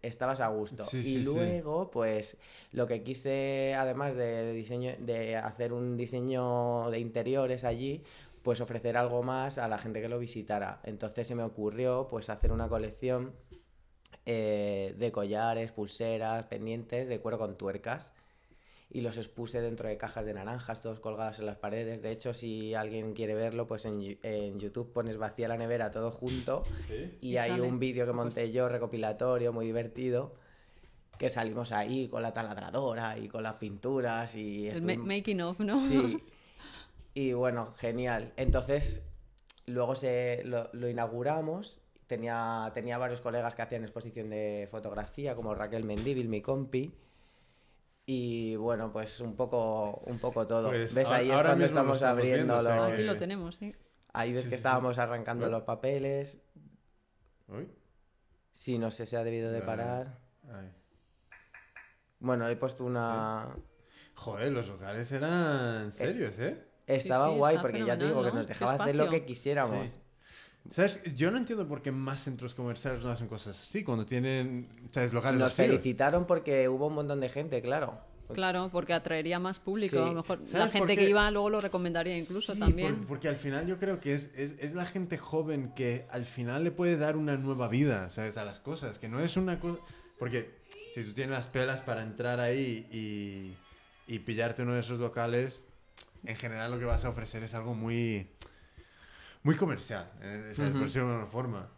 [0.00, 0.84] estabas a gusto.
[0.84, 1.24] Sí, y sí, sí.
[1.24, 2.36] luego, pues,
[2.70, 8.04] lo que quise, además de diseño, de hacer un diseño de interiores allí,
[8.42, 10.80] pues ofrecer algo más a la gente que lo visitara.
[10.84, 13.32] Entonces se me ocurrió, pues, hacer una colección
[14.26, 18.12] eh, de collares, pulseras, pendientes de cuero con tuercas.
[18.90, 22.00] Y los expuse dentro de cajas de naranjas, todos colgados en las paredes.
[22.00, 26.12] De hecho, si alguien quiere verlo, pues en, en YouTube pones vacía la nevera todo
[26.12, 27.10] junto Sí.
[27.20, 30.34] y, Y hay un vídeo que Pues- monté yo recopilatorio muy divertido
[31.18, 35.58] que salimos ahí con la taladradora y con las pinturas y El estuvimos- making of,
[35.60, 35.76] ¿no?
[35.76, 36.22] Sí.
[37.16, 38.32] Y bueno, genial.
[38.36, 39.06] Entonces,
[39.66, 41.80] luego se lo, lo inauguramos.
[42.14, 46.94] Tenía, tenía varios colegas que hacían exposición de fotografía, como Raquel Mendíbil, mi compi.
[48.06, 50.68] Y bueno, pues un poco, un poco todo.
[50.68, 51.06] Pues ¿Ves?
[51.06, 52.88] ahora- Ahí es cuando estamos estamos abriendo viendo, los...
[52.92, 53.74] Aquí que- lo tenemos, sí.
[54.12, 54.66] Ahí ves Sí, que sí, sí.
[54.66, 56.40] estábamos arrancando los papeles.
[57.48, 57.68] Uy.
[58.52, 60.18] Si no sé si ha debido de parar.
[60.52, 60.70] Ay.
[62.20, 63.56] Bueno, he puesto una...
[64.14, 66.64] Joder, los hogares eran serios, ¿eh?
[66.86, 68.34] Estaba sí, guay porque ya te digo que ¿no?
[68.36, 69.98] nos dejaba hacer lo que quisiéramos.
[70.70, 71.02] ¿Sabes?
[71.14, 75.12] Yo no entiendo por qué más centros comerciales no hacen cosas así cuando tienen, ¿sabes?
[75.12, 75.68] Locales Nos vacíos.
[75.68, 77.98] felicitaron porque hubo un montón de gente, claro.
[78.32, 79.96] Claro, porque atraería más público.
[79.98, 80.02] Sí.
[80.02, 82.96] A lo mejor la ¿Sabes por gente que iba luego lo recomendaría incluso Sí, también.
[82.96, 86.24] por- porque al final yo creo que es, es, es la gente joven que al
[86.24, 88.38] final le puede dar una nueva vida, ¿sabes?
[88.38, 89.78] A las cosas, que no es una cosa...
[90.18, 90.54] Porque
[90.94, 92.88] si tú tienes las pelas para entrar ahí
[94.08, 95.62] y, y pillarte uno de esos locales,
[96.24, 98.30] en general lo que vas a ofrecer es algo muy...
[99.44, 101.68] Muy comercial, eh, decirlo de una forma.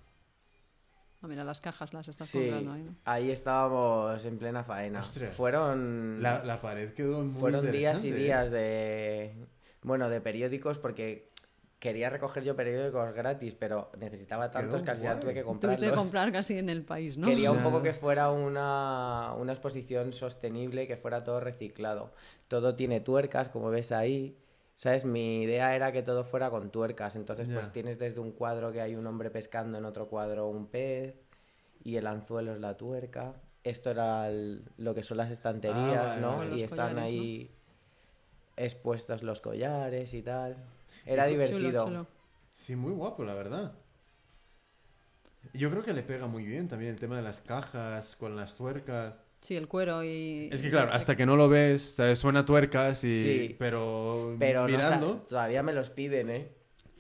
[1.20, 2.64] Ah, mira, las cajas las estás Sí, ahí.
[2.64, 2.94] ¿no?
[3.05, 5.00] ahí estábamos en plena faena.
[5.00, 5.35] Ostras.
[5.35, 8.14] Fueron, La, la pared quedó muy fueron días y ¿eh?
[8.14, 9.35] días de,
[9.83, 11.33] bueno, de periódicos porque
[11.81, 15.81] quería recoger yo periódicos gratis, pero necesitaba tantos que al final tuve que Tuviste comprarlos.
[15.81, 17.26] que comprar casi en el país, ¿no?
[17.26, 22.12] Quería un poco que fuera una, una exposición sostenible, que fuera todo reciclado.
[22.48, 24.38] Todo tiene tuercas, como ves ahí.
[24.76, 25.04] ¿Sabes?
[25.06, 27.16] Mi idea era que todo fuera con tuercas.
[27.16, 30.66] Entonces, pues tienes desde un cuadro que hay un hombre pescando, en otro cuadro un
[30.68, 31.16] pez,
[31.82, 33.34] y el anzuelo es la tuerca.
[33.64, 36.36] Esto era el- lo que son las estanterías, vale, ¿no?
[36.36, 36.56] vale.
[36.56, 37.50] Y están collares, ahí
[38.56, 40.56] expuestos los collares y tal.
[41.06, 41.84] Era Chulo, divertido.
[41.84, 42.06] Chulo,
[42.52, 43.72] Sí, muy guapo, la verdad.
[45.52, 48.54] Yo creo que le pega muy bien también el tema de las cajas con las
[48.54, 49.14] tuercas.
[49.40, 50.49] Sí, el cuero y...
[50.53, 52.18] Es que claro, hasta que no lo ves, ¿sabes?
[52.18, 53.22] Suena tuercas y...
[53.22, 53.57] Sí.
[53.59, 55.16] Pero, Pero no mirando...
[55.29, 56.49] todavía me los piden, ¿eh?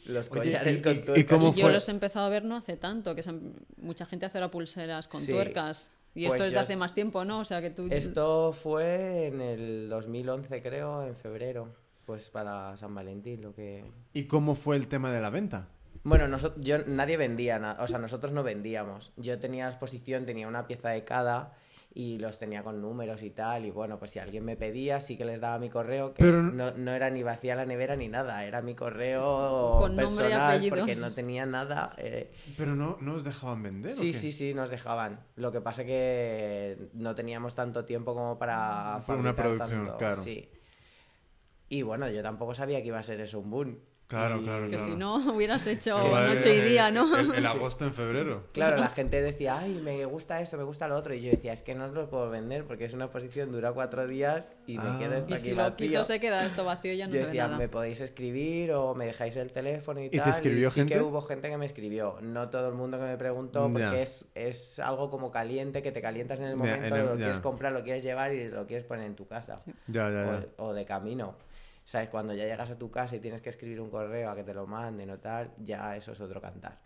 [0.06, 1.26] Los Oye, collares y- con y- y tuercas.
[1.38, 4.26] cómo Yo los he empezado a ver no hace tanto, que se han- mucha gente
[4.26, 5.32] hace ahora pulseras con Sí.
[5.32, 5.90] tuercas.
[6.14, 7.40] Y Pues esto es de hace más tiempo, ¿no?
[7.40, 7.88] O sea que tú...
[7.90, 11.74] Esto fue en el 2011, creo, en febrero.
[12.06, 13.84] Pues para San Valentín, lo que...
[14.14, 15.68] ¿Y cómo fue el tema de la venta?
[16.04, 19.12] Bueno, nosotros, yo, nadie vendía nada, o sea, nosotros no vendíamos.
[19.16, 21.52] Yo tenía exposición, tenía una pieza de cada
[21.98, 23.64] y los tenía con números y tal.
[23.64, 26.42] Y bueno, pues si alguien me pedía, sí que les daba mi correo, que Pero-
[26.42, 30.06] no, no era ni vacía la nevera ni nada, era mi correo Con nombre y
[30.28, 31.94] personal porque no tenía nada.
[31.96, 34.18] eh, ¿Pero no, no os dejaban vender o Sí, qué?
[34.18, 35.20] sí, sí, nos dejaban.
[35.36, 39.98] Lo que pasa que no teníamos tanto tiempo como para Fue una fabricar producción, tanto,
[39.98, 40.22] claro.
[40.22, 40.50] Sí.
[41.70, 43.78] Y bueno, yo tampoco sabía que iba a ser eso un boom.
[44.08, 44.84] Claro, Y- claro, Que claro.
[44.84, 47.16] si no, hubieras hecho noche y día, ¿no?
[47.18, 48.44] El, el agosto en febrero.
[48.52, 51.12] Claro, la gente decía, ay, me gusta esto, me gusta lo otro.
[51.12, 53.72] Y yo decía, es que no os lo puedo vender porque es una exposición, dura
[53.72, 54.96] cuatro días y me Ah.
[55.00, 55.76] quedo esto Y aquí si lo vacío.
[55.88, 57.58] quito se queda esto vacío y ya no Yo decía, nada.
[57.58, 60.28] me podéis escribir o me dejáis el teléfono y, te tal.
[60.30, 60.94] escribió sí gente?
[60.94, 62.18] que hubo gente que me escribió.
[62.22, 66.00] No todo el mundo que me preguntó, porque es, es algo como caliente, que te
[66.00, 67.16] calientas en el Ya, momento, en el- lo ya.
[67.16, 69.58] quieres comprar, lo quieres llevar y lo quieres poner en tu casa.
[69.58, 69.72] Sí.
[69.88, 70.46] Ya, ya, ya.
[70.58, 71.34] O, o de camino.
[71.86, 72.08] ¿Sabes?
[72.10, 74.52] Cuando ya llegas a tu casa y tienes que escribir un correo a que te
[74.52, 76.78] lo manden o tal, ya eso es otro cantar.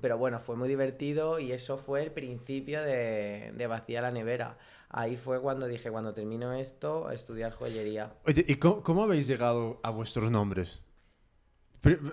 [0.00, 4.56] Pero bueno, fue muy divertido y eso fue el principio de, de vaciar la nevera.
[4.88, 8.14] Ahí fue cuando dije, cuando termino esto, a estudiar joyería.
[8.26, 10.80] Oye, ¿y cómo, cómo habéis llegado a vuestros nombres?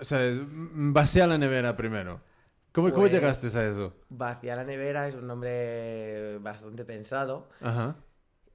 [0.00, 2.20] O sea, mm, vacía la nevera primero.
[2.72, 3.94] ¿Cómo, cómo Pues- llegaste a eso?
[4.10, 7.48] Vaciar la nevera es un nombre bastante pensado.
[7.62, 7.96] Ajá.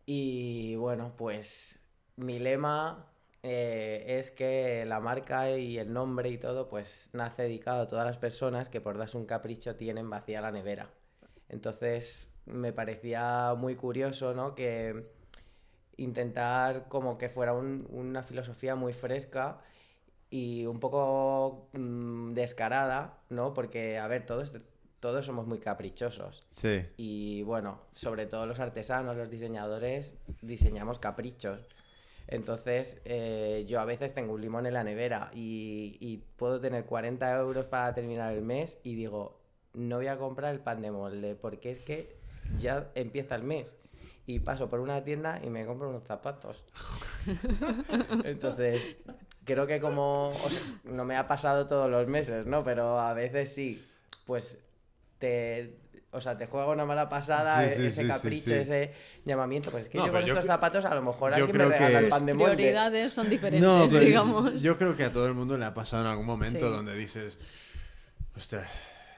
[0.06, 1.84] Y bueno, pues
[2.18, 3.08] mi lema
[3.44, 8.06] eh, es que la marca y el nombre y todo, pues nace dedicado a todas
[8.06, 10.90] las personas que por darse un capricho tienen vacía la nevera.
[11.50, 14.56] Entonces me parecía muy curioso, ¿no?
[14.56, 15.12] Que
[15.98, 19.60] intentar como que fuera un- una filosofía muy fresca
[20.30, 23.54] y un poco mm, descarada, ¿no?
[23.54, 24.54] Porque, a ver, todos,
[25.00, 26.46] todos somos muy caprichosos.
[26.50, 26.82] Sí.
[26.98, 31.68] Y bueno, sobre todo los artesanos, los diseñadores, diseñamos caprichos.
[32.28, 36.86] Entonces, eh, yo a veces tengo un limón en la nevera y, y puedo tener
[36.86, 39.40] 40 euros para terminar el mes y digo,
[39.74, 42.16] no voy a comprar el pan de molde porque es que
[42.58, 43.78] ya empieza el mes.
[44.26, 46.64] Y paso por una tienda y me compro unos zapatos.
[48.24, 48.96] Entonces,
[49.44, 52.64] creo que como o sea, no me ha pasado todos los meses, ¿no?
[52.64, 53.86] Pero a veces sí,
[54.26, 54.60] pues
[55.20, 55.78] te,
[56.14, 58.54] o sea, te juega una mala pasada, Sí, sí, ese sí, capricho, sí.
[58.54, 58.94] ese
[59.26, 59.72] llamamiento.
[59.72, 61.70] Pues es que No, yo con estos zapatos a lo mejor yo alguien me creo
[61.70, 62.56] que- regala el Tus pan de molde.
[62.56, 64.62] prioridades son diferentes, No, pero digamos.
[64.62, 66.72] yo creo que a todo el mundo le ha pasado en algún momento Sí.
[66.74, 67.38] donde dices,
[68.36, 68.68] ostras,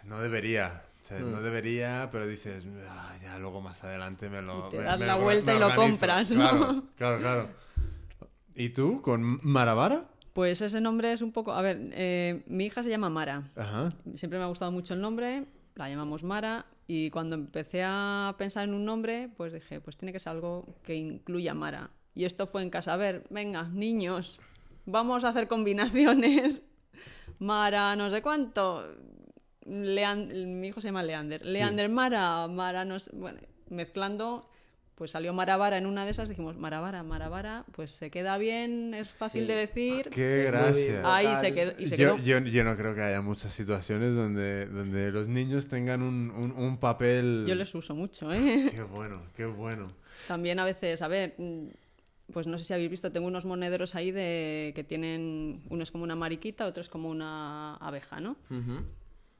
[0.03, 0.81] no debería.
[1.03, 1.31] o sea, Mm.
[1.33, 4.67] No debería, pero dices, "Ah, ya luego más adelante me lo.
[4.67, 5.89] Y te me- das me la lo- vuelta me y lo organizo".
[5.91, 6.49] compras, ¿no?
[6.49, 7.49] Claro, claro, claro.
[8.55, 10.05] ¿Y tú, con Maravara?
[10.33, 11.53] Pues ese nombre es un poco...
[11.53, 13.43] A ver, eh, mi hija se llama Mara.
[13.55, 13.91] Ajá.
[14.15, 18.63] Siempre me ha gustado mucho el nombre, la llamamos Mara, y cuando empecé a pensar
[18.67, 21.89] en un nombre, pues dije, pues tiene que ser algo que incluya Mara.
[22.13, 24.39] Y esto fue en casa, a ver, venga, niños,
[24.85, 26.63] vamos a hacer combinaciones.
[27.39, 28.85] Mara, no sé cuánto.
[29.65, 31.43] Lean- mi hijo se llama Leander.
[31.45, 34.47] Leander Mara, Mara, no sé, bueno, mezclando,
[34.95, 39.09] pues salió Maravara en una de esas, dijimos Maravara, Maravara, pues se queda bien, es
[39.09, 39.47] fácil Sí.
[39.47, 40.09] de decir.
[40.09, 41.01] Qué gracia.
[41.03, 41.73] Ahí se quedó.
[41.77, 42.23] Y se Yo, quedó.
[42.23, 46.51] yo, yo no creo que haya muchas situaciones donde, donde los niños tengan un, un,
[46.51, 47.43] un papel...
[47.47, 48.69] Yo les uso mucho, ¿eh?
[48.71, 49.91] Qué bueno, qué bueno.
[50.27, 51.65] También a veces, a ver, mm,
[52.31, 55.91] pues no sé si habéis visto, tengo unos monederos ahí de que tienen, uno es
[55.91, 58.37] como una mariquita, otro es como una abeja, ¿no?
[58.49, 58.79] Ujú.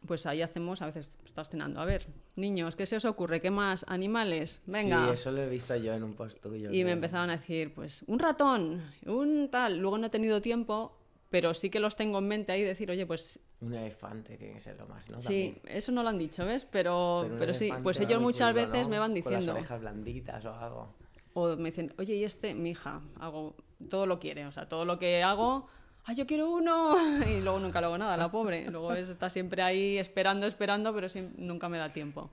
[0.05, 3.41] Pues ahí hacemos, a veces estás cenando, a ver, niños, ¿qué se os ocurre?
[3.41, 3.85] ¿Qué más?
[3.87, 4.61] ¿Animales?
[4.65, 5.05] Venga.
[5.07, 6.69] Sí, eso lo he visto yo en un post tuyo.
[6.69, 6.93] Y me creo.
[6.93, 9.77] empezaban a decir, pues, un ratón, un tal.
[9.79, 10.97] Luego no he tenido tiempo,
[11.29, 14.59] pero sí que los tengo en mente ahí, decir, oye, pues Un elefante tiene que
[14.61, 15.19] ser lo más, ¿no?
[15.19, 15.77] sí, También.
[15.77, 16.65] eso no lo han dicho, ¿ves?
[16.69, 18.91] Pero, Pero pero sí, pues ellos muchas chulo, veces ¿no?
[18.91, 19.45] me van Con diciendo.
[19.47, 20.93] las orejas blanditas o algo.
[21.33, 23.55] O me dicen, oye, y este, mi hija, hago,
[23.89, 25.67] todo lo quiere, o sea, todo lo que hago,
[26.05, 26.95] ¡ay, yo quiero uno!
[27.29, 28.69] Y luego nunca lo hago nada, la pobre.
[28.71, 32.29] Luego es- está siempre ahí esperando, esperando, pero nunca me da tiempo.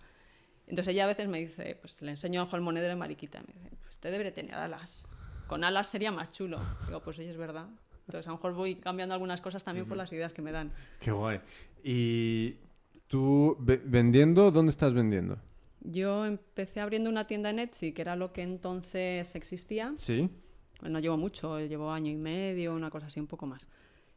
[0.67, 3.77] Entonces ella a veces me dice, pues le enseño el monedero de mariquita, me dice,
[3.81, 5.05] pues usted debería tener alas.
[5.47, 6.59] Con alas sería más chulo.
[6.87, 7.67] Digo, pues oye, es verdad.
[8.07, 10.73] Entonces a lo mejor voy cambiando algunas cosas también por las ideas que me dan.
[11.01, 11.41] Qué guay.
[11.85, 12.57] ¿Y
[13.09, 14.51] tú ve- vendiendo?
[14.51, 15.39] ¿Dónde estás vendiendo?
[15.81, 19.93] Yo empecé abriendo una tienda en Etsy, que era lo que entonces existía.
[19.97, 20.31] Sí.
[20.83, 23.67] No llevo mucho, llevo año y medio, una cosa así, un poco más.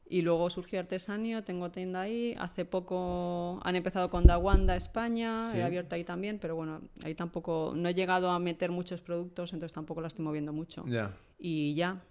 [0.07, 2.35] Y luego surgió Artesanio, tengo tienda ahí.
[2.37, 5.57] Hace poco han empezado con Dawanda España, Sí.
[5.57, 9.51] he abierto ahí también, pero bueno, ahí tampoco, no he llegado a meter muchos productos,
[9.53, 10.85] entonces tampoco la estoy moviendo mucho.
[10.87, 11.11] Ya.
[11.39, 12.03] Y ya,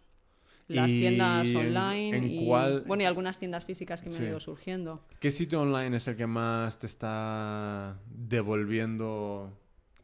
[0.66, 4.14] las ¿Y tiendas en- online en y, cuál- bueno, y algunas tiendas físicas que me
[4.16, 4.22] Sí.
[4.24, 5.04] han ido surgiendo.
[5.20, 9.52] ¿Qué sitio online es el que más te está devolviendo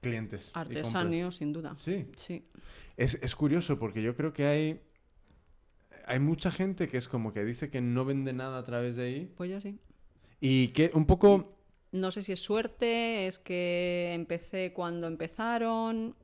[0.00, 0.50] clientes?
[0.54, 1.74] Artesanio, sin duda.
[1.76, 2.06] Sí.
[2.16, 2.44] Sí.
[3.00, 4.80] Es, es curioso porque yo creo que hay,
[6.06, 9.04] hay mucha gente que es como que dice que no vende nada a través de
[9.04, 9.78] ahí Pues yo sí.
[10.40, 11.56] y que un poco...
[11.92, 16.14] No sé si es suerte, es que empecé cuando empezaron,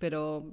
[0.00, 0.52] pero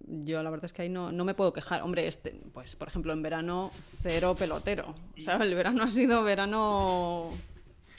[0.00, 1.82] yo la verdad es que ahí no, no me puedo quejar.
[1.82, 3.70] Hombre, este, pues por ejemplo en verano
[4.02, 4.94] cero pelotero.
[5.16, 7.30] O sea, el verano ha sido verano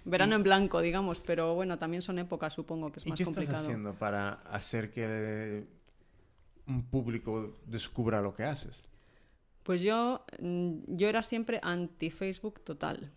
[0.04, 3.24] verano en blanco, digamos, pero bueno, también son épocas, supongo que es ¿Y más qué
[3.24, 3.56] complicado.
[3.56, 5.66] estás haciendo para hacer que
[6.68, 8.84] un público descubra lo que haces?
[9.64, 13.10] Pues yo, mm, yo era siempre anti-Facebook total.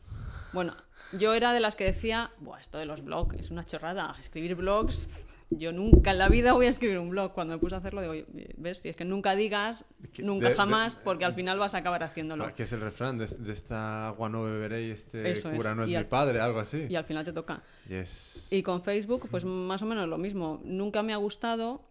[0.52, 0.74] Bueno,
[1.18, 4.54] yo era de las que decía, Buah, esto de los blogs es una chorrada, escribir
[4.54, 5.08] blogs,
[5.50, 7.32] yo nunca en la vida voy a escribir un blog.
[7.32, 8.26] Cuando me puse a hacerlo, digo,
[8.56, 9.84] ves, si es que nunca digas,
[10.18, 12.54] nunca de- de- jamás, porque al final vas a acabar haciéndolo.
[12.54, 15.56] Que es el refrán de, de esta agua no beberé y este Eso es.
[15.56, 16.86] cura no es Y mi al- padre, algo así.
[16.88, 17.62] Y al final te toca.
[17.88, 18.48] Y es...
[18.50, 20.60] Y con Facebook, pues más o menos lo mismo.
[20.64, 21.82] Nunca me ha gustado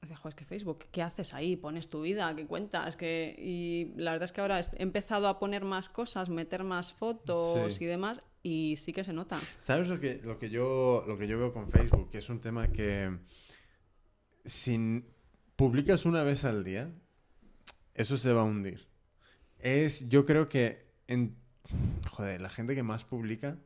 [0.00, 1.56] Decía, "Jo, es que Facebook, ¿qué haces ahí?
[1.56, 2.96] Pones tu vida, ¿qué cuentas?
[2.96, 6.92] que Y la verdad es que ahora he empezado a poner más cosas, meter más
[6.94, 7.84] fotos Sí.
[7.84, 9.38] y demás, y sí que se nota.
[9.58, 12.10] ¿Sabes lo que, lo que, yo, lo que yo veo con Facebook?
[12.10, 13.18] Que es un tema que
[14.44, 15.04] si
[15.56, 16.90] publicas una vez al día,
[17.94, 18.86] eso se va a hundir.
[19.58, 21.36] Es, yo creo que en,
[22.08, 23.58] joder, la gente que más publica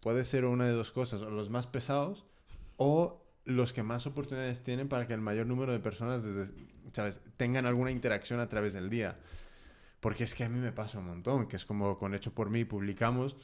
[0.00, 2.24] puede ser una de dos cosas, o los más pesados
[2.76, 6.52] o los que más oportunidades tienen para que el mayor número de personas, desde-
[6.92, 9.18] ¿sabes?, tengan alguna interacción a través del día.
[10.00, 12.50] Porque es que a mí me pasa un montón, que es como con Hecho por
[12.50, 13.36] mí, publicamos,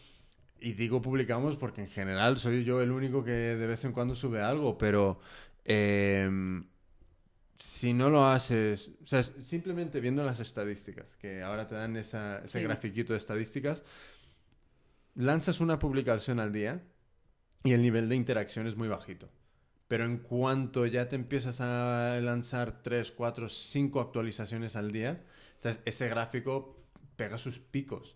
[0.61, 4.15] y digo publicamos porque en general soy yo el único que de vez en cuando
[4.15, 5.21] sube algo, pero
[5.65, 6.67] em,
[7.59, 12.39] si no lo haces, o sea, simplemente viendo las estadísticas, que ahora te dan esa-
[12.45, 12.65] ese Sí.
[12.65, 13.83] grafiquito de estadísticas,
[15.15, 16.83] lanzas una publicación al día
[17.65, 19.29] y el nivel de interacción es muy bajito.
[19.91, 25.21] Pero en cuanto ya te empiezas a lanzar 3, 4, 5 actualizaciones al día,
[25.57, 26.77] entonces ese gráfico
[27.17, 28.15] pega sus picos.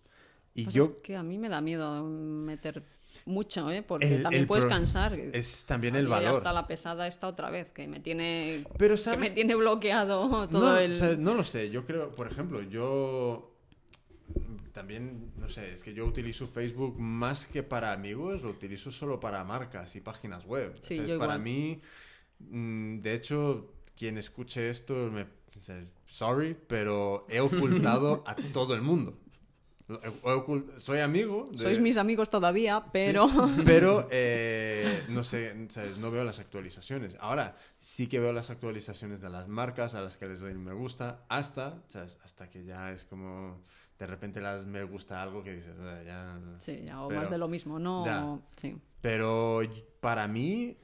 [0.53, 2.81] Y Pues yo es que a mí me da miedo meter
[3.25, 3.83] mucho, ¿eh?
[3.83, 5.15] Porque El- también el puedes cansar.
[5.15, 6.37] es también el Yo ya valor.
[6.37, 10.47] está la pesada esta otra vez, que me tiene, Pero que sabes, me tiene bloqueado
[10.47, 10.95] todo no, el...
[10.95, 11.19] ¿sabes?
[11.19, 13.53] no lo sé, yo creo, por ejemplo, yo
[14.75, 19.21] también, no sé, es que yo utilizo Facebook más que para amigos, lo utilizo solo
[19.21, 20.75] para marcas y páginas web.
[20.81, 21.39] Sí, yo para igual.
[21.39, 21.81] mí,
[22.39, 25.27] mm, de hecho, quien escuche esto, me,
[26.05, 29.17] sorry, pero he ocultado a todo el mundo.
[30.77, 31.57] Soy amigo de...
[31.59, 33.29] Sois mis amigos todavía, Sí, pero...
[33.65, 35.99] pero eh, no sé, ¿sabes?
[35.99, 37.15] no veo las actualizaciones.
[37.19, 40.65] Ahora sí que veo las actualizaciones de las marcas a las que les doy un
[40.65, 42.17] me gusta, hasta, ¿sabes?
[42.25, 43.63] hasta que ya es como
[43.99, 46.39] de repente las me gusta algo que dices, "Ah, ya.
[46.59, 48.05] Sí, ya, o Pero- más de lo mismo, ¿no?
[48.05, 48.39] Ya.
[48.57, 48.75] Sí.
[49.01, 49.61] Pero
[50.01, 50.77] para mí,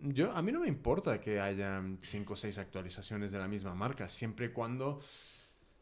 [0.00, 3.74] yo, a mí no me importa que haya cinco o seis actualizaciones de la misma
[3.74, 5.00] marca, siempre y cuando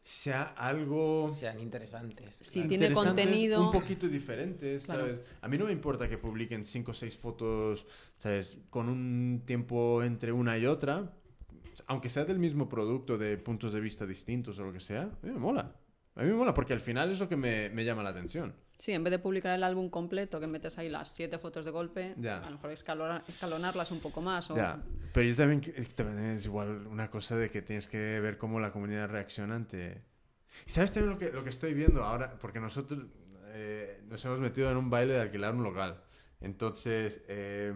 [0.03, 2.35] sea algo Sean interesantes.
[2.35, 2.69] Sí, claro.
[2.69, 3.65] tiene contenido.
[3.65, 5.01] Un poquito diferentes, Claro.
[5.09, 5.21] ¿sabes?
[5.41, 7.87] A mí no me importa que publiquen 5 o 6 fotos,
[8.17, 8.59] ¿sabes?
[8.69, 11.11] Con un tiempo entre una y otra.
[11.87, 15.03] Aunque sea del mismo producto, de puntos de vista distintos o lo que sea.
[15.03, 15.73] A mí me mola.
[16.15, 18.53] A mí me mola porque al final es lo que me, me llama la atención.
[18.77, 21.71] Sí, en vez de publicar el álbum completo, que metes ahí las siete fotos de
[21.71, 22.37] golpe, Ya.
[22.37, 24.49] a lo mejor escalona- escalonarlas un poco más.
[24.51, 24.55] O...
[24.55, 24.81] Ya.
[25.13, 25.61] Pero yo también,
[25.95, 30.01] también es igual una cosa de que tienes que ver cómo la comunidad reacciona ante...
[30.65, 32.37] ¿Y sabes también lo que, lo que estoy viendo ahora?
[32.39, 32.99] Porque nosotros
[33.49, 36.01] eh, nos hemos metido en un baile de alquilar un local.
[36.39, 37.73] Entonces, eh,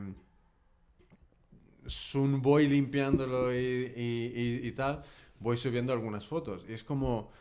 [1.88, 4.32] Sun voy limpiándolo y, y-
[4.64, 5.04] y- y tal,
[5.40, 6.64] voy subiendo algunas fotos.
[6.70, 7.32] Y es como...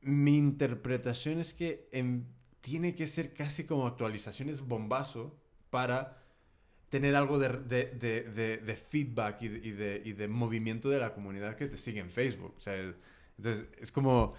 [0.00, 2.26] Mi interpretación es que en-
[2.60, 5.38] tiene que ser casi como actualizaciones bombazo
[5.70, 6.18] para
[6.90, 8.22] tener algo de, de- de-
[8.58, 9.48] de- feedback y
[10.12, 12.54] de movimiento de la comunidad que te sigue en Facebook.
[12.58, 12.74] O sea,
[13.38, 14.34] entonces es como...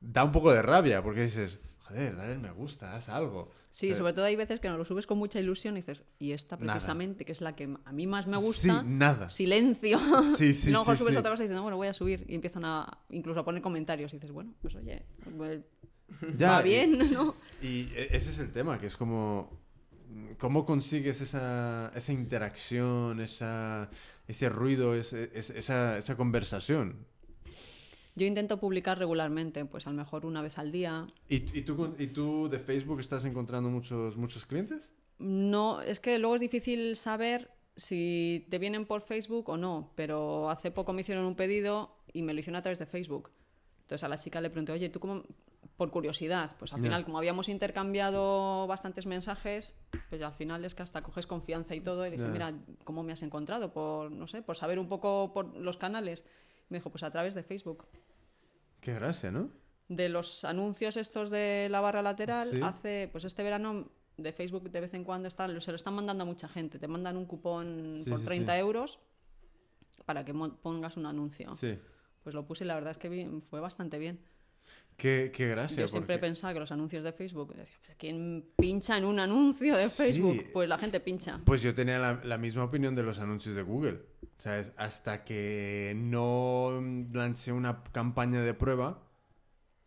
[0.00, 3.52] Da un poco de rabia porque dices, joder, dale el me gusta, haz algo.
[3.74, 6.04] Sí, Pero- sobre todo hay veces que nos lo subes con mucha ilusión y dices,
[6.18, 6.74] y esta Nada.
[6.74, 9.30] precisamente, que es la que a mí más me gusta, Sí, nada.
[9.30, 9.98] silencio.
[10.36, 12.24] Sí, sí, y luego sí, subes otra cosa y dices, no, bueno, voy a subir.
[12.28, 15.02] Y empiezan a incluso a poner comentarios y dices, bueno, pues oye,
[16.36, 17.34] Ya, va y- bien, ¿no?
[17.62, 19.60] Y e- ese es el tema, que es como...
[20.38, 23.88] ¿Cómo consigues esa, esa interacción, esa,
[24.28, 27.06] ese ruido, ese- esa, esa conversación?
[28.14, 31.06] Yo intento publicar regularmente, pues a lo mejor una vez al día.
[31.28, 34.92] ¿Y, y tú, ¿Y tú de Facebook estás encontrando muchos, muchos clientes?
[35.18, 40.50] No, es que luego es difícil saber si te vienen por Facebook o no, pero
[40.50, 43.30] hace poco me hicieron un pedido y me lo hicieron a través de Facebook.
[43.82, 45.22] Entonces a la chica le pregunté, oye, ¿tú cómo?
[45.76, 46.84] Por curiosidad, pues al Ya.
[46.84, 49.72] final, como habíamos intercambiado bastantes mensajes,
[50.10, 52.06] pues al final es que hasta coges confianza y todo.
[52.06, 52.28] Y dije, Ya.
[52.28, 52.52] mira,
[52.84, 53.72] ¿cómo me has encontrado?
[53.72, 56.24] Por, no sé, por saber un poco por los canales.
[56.68, 57.86] Me dijo, pues a través de Facebook.
[58.82, 59.48] Qué gracia, ¿no?
[59.88, 62.60] De los anuncios estos de la barra lateral, Sí.
[62.62, 66.22] hace, pues este verano de Facebook de vez en cuando están, se lo están mandando
[66.22, 66.78] a mucha gente.
[66.78, 68.58] Te mandan un cupón Sí, por sí, 30 sí.
[68.58, 68.98] euros
[70.04, 71.54] para que pongas un anuncio.
[71.54, 71.78] Sí.
[72.24, 74.20] Pues lo puse y la verdad es que bien- fue bastante bien.
[74.96, 75.78] Qué, qué gracia.
[75.80, 79.18] Yo siempre porque- pensaba que los anuncios de Facebook, decía, "¿Pero ¿quién pincha en un
[79.18, 80.02] anuncio de Sí.
[80.02, 80.50] Facebook?
[80.52, 81.40] Pues la gente pincha.
[81.44, 84.02] Pues yo tenía la, la misma opinión de los anuncios de Google.
[84.38, 84.72] ¿Sabes?
[84.76, 86.80] Hasta que no
[87.12, 89.08] lancé una campaña de prueba,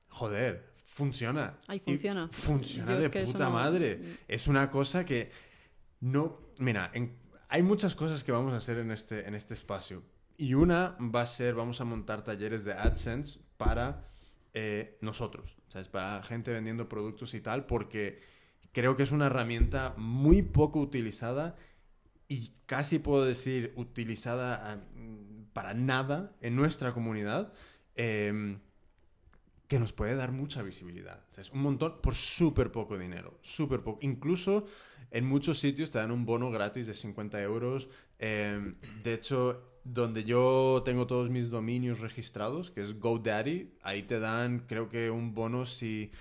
[0.10, 1.58] joder, funciona.
[1.68, 2.30] Ay, Y funciona.
[2.32, 4.02] funciona es de que puta no- madre.
[4.28, 5.32] Es una cosa que
[6.00, 6.40] no...
[6.60, 7.18] Mira, en-
[7.50, 10.04] hay muchas cosas que vamos a hacer en este, en este espacio.
[10.38, 14.10] Y una va a ser, vamos a montar talleres de AdSense para
[14.58, 15.90] eh, nosotros, ¿sabes?
[15.90, 18.22] Para gente vendiendo productos y tal, porque
[18.72, 21.58] creo que es una herramienta muy poco utilizada
[22.30, 24.78] y casi puedo decir utilizada ah,
[25.52, 27.52] para nada en nuestra comunidad,
[27.96, 28.60] em,
[29.68, 31.22] que nos puede dar mucha visibilidad.
[31.36, 34.00] Es un montón por súper poco dinero, súper poco.
[34.04, 34.68] Incluso
[35.12, 37.90] en muchos sitios te dan un bono gratis de 50 euros.
[38.20, 44.20] Em, de hecho, donde yo tengo todos mis dominios registrados, que es GoDaddy, ahí te
[44.20, 46.12] dan, creo que un bono si...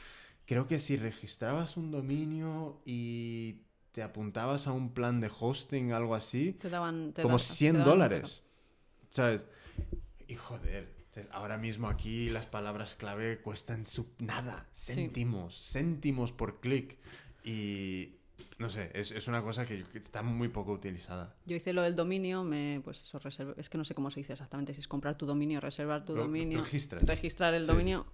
[0.46, 3.62] Creo que si registrabas un dominio y
[3.92, 7.12] te apuntabas a un plan de hosting, algo así, Te daban...
[7.14, 8.42] te como da- te 100 daban- dólares.
[9.10, 9.46] ¿Sabes?
[10.28, 10.92] Y joder,
[11.32, 16.98] ahora mismo aquí las palabras clave cuestan su- nada, céntimos, céntimos por clic.
[17.42, 18.16] Y
[18.58, 21.34] no sé, es, es una cosa que, que está muy poco utilizada.
[21.46, 23.20] Yo hice lo del dominio, me, pues eso,
[23.56, 26.14] es que no sé cómo se dice exactamente, si es comprar tu dominio, reservar tu
[26.14, 27.02] Lo- dominio, registras.
[27.04, 27.66] registrar el Sí.
[27.68, 28.06] dominio.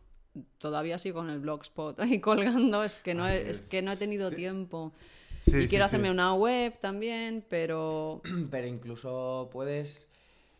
[0.58, 3.92] Todavía sigo con el blogspot ahí colgando, es que no Ay, he, es que no
[3.92, 4.92] he tenido tiempo.
[5.40, 5.88] Sí, y sí, quiero sí.
[5.88, 10.08] hacerme una web también, pero Pero incluso puedes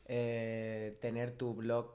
[0.06, 1.92] eh, tener tu blog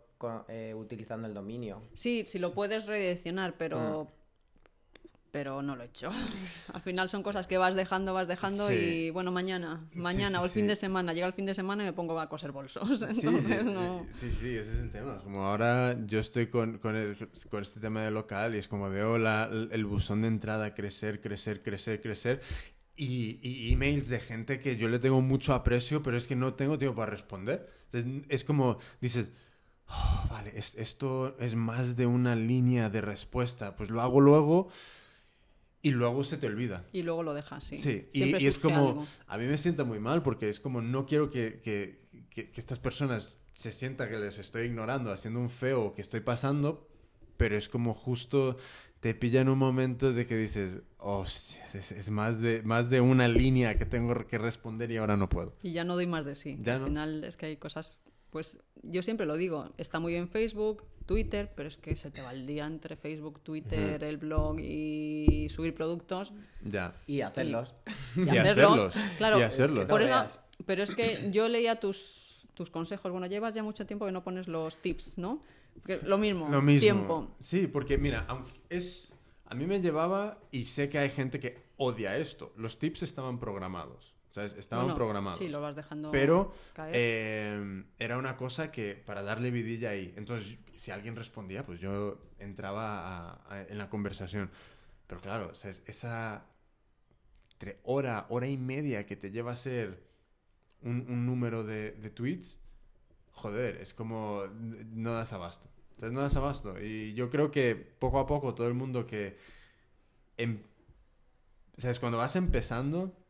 [0.47, 1.81] eh, utilizando el dominio.
[1.93, 4.24] sí, sí lo puedes redireccionar, pero Mm.
[5.35, 6.07] Pero no lo he hecho.
[6.73, 8.73] Al final son cosas que vas dejando, vas dejando Sí.
[8.73, 10.67] y bueno, mañana, Sí, mañana sí, o el fin sí.
[10.69, 12.99] de semana, llega el fin de semana y me pongo a coser bolsos.
[13.13, 14.05] Sí, Entonces eh, no...
[14.13, 15.19] sí, sí, ese es el tema.
[15.21, 17.17] Como ahora yo estoy con, con, el-
[17.49, 21.19] con este tema de local y es como veo la- el buzón de entrada crecer,
[21.19, 22.39] crecer, crecer, crecer.
[22.95, 26.53] Y, y emails de gente que yo le tengo mucho aprecio, pero es que no
[26.53, 27.69] tengo tiempo para responder.
[27.91, 29.33] Entonces, es como dices,
[29.89, 33.75] "Oh, vale, es- esto es más de una línea de respuesta.
[33.75, 34.69] Pues lo hago luego
[35.87, 36.83] y luego se te olvida.
[36.91, 37.77] Y luego lo dejas, sí.
[37.77, 39.05] Sí, y, Siempre y es como, algo.
[39.27, 42.59] a mí me sienta muy mal porque es como, no quiero que, que- que- que
[42.59, 46.87] estas personas se sientan que les estoy ignorando, haciendo un feo que estoy pasando,
[47.37, 48.57] pero es como justo
[48.99, 53.01] te pilla en un momento de que dices, hostia, es, es más, de, más de
[53.01, 55.55] una línea que tengo que responder y ahora no puedo.
[55.61, 56.57] Y ya no doy más de sí.
[56.59, 56.87] Ya Al no.
[56.87, 57.99] final es que hay cosas,
[58.35, 62.21] pues yo siempre lo digo, está muy bien Facebook, Twitter, pero es que se te
[62.21, 66.93] va el día entre Facebook, Twitter, el blog y subir productos Ya.
[67.07, 67.75] Y hacerlos.
[68.17, 68.87] y, Y hacerlos.
[68.87, 69.85] hacerlos, Claro, y hacerlos.
[69.85, 73.09] por No eso, pero es que yo leía tus, tus consejos.
[73.09, 75.41] Bueno, llevas ya mucho tiempo que no pones los tips, ¿no?
[75.75, 76.81] Porque lo mismo, Lo mismo.
[76.81, 77.35] tiempo.
[77.39, 78.27] Sí, porque mira,
[78.67, 79.13] es...
[79.45, 83.39] A mí me llevaba, y sé que hay gente que odia esto, los tips estaban
[83.39, 84.14] programados.
[84.35, 84.53] ¿Sabes?
[84.55, 85.39] Estaban Bueno, programados.
[85.39, 86.53] Sí, lo vas dejando Pero
[86.91, 90.13] eh, era una cosa que para darle vidilla ahí.
[90.17, 94.51] Entonces, si alguien respondía, pues yo entraba a- a- en la conversación.
[95.07, 96.43] Pero claro, esa
[97.83, 100.03] hora, hora y media que te lleva a ser
[100.81, 102.59] un, un número de, de tweets,
[103.31, 105.69] joder, es como no das abasto.
[106.01, 106.77] No das abasto.
[106.81, 109.37] Y yo creo que poco a poco todo el mundo que...
[110.35, 110.61] em-
[111.77, 111.99] ¿Sabes?
[111.99, 113.24] Cuando vas empezando,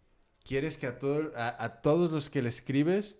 [0.45, 3.17] quieres que a, todo, a, a todos los que le escribes,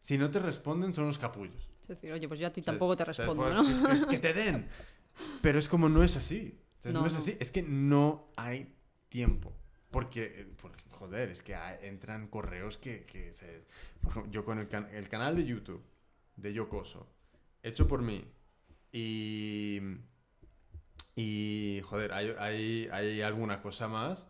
[0.00, 1.68] si no te responden, son los capullos.
[1.82, 3.56] Es decir, oye, pues yo a ti O sea, tampoco te o sea, respondo, pues,
[3.82, 3.90] ¿no?
[3.98, 4.68] es que, que te den.
[5.42, 6.60] Pero es como no es así.
[6.78, 7.36] O sea, no, No, es así.
[7.40, 8.72] Es que no hay
[9.08, 9.52] tiempo.
[9.90, 13.04] Porque, porque, joder, es que hay- entran correos que...
[13.06, 13.62] que se-
[14.02, 15.82] por ejemplo, yo con el, can- el canal de YouTube
[16.36, 17.08] de Yocoso,
[17.62, 18.22] hecho por mí,
[18.92, 19.80] y...
[21.16, 24.28] Y, joder, hay, hay, hay alguna cosa más.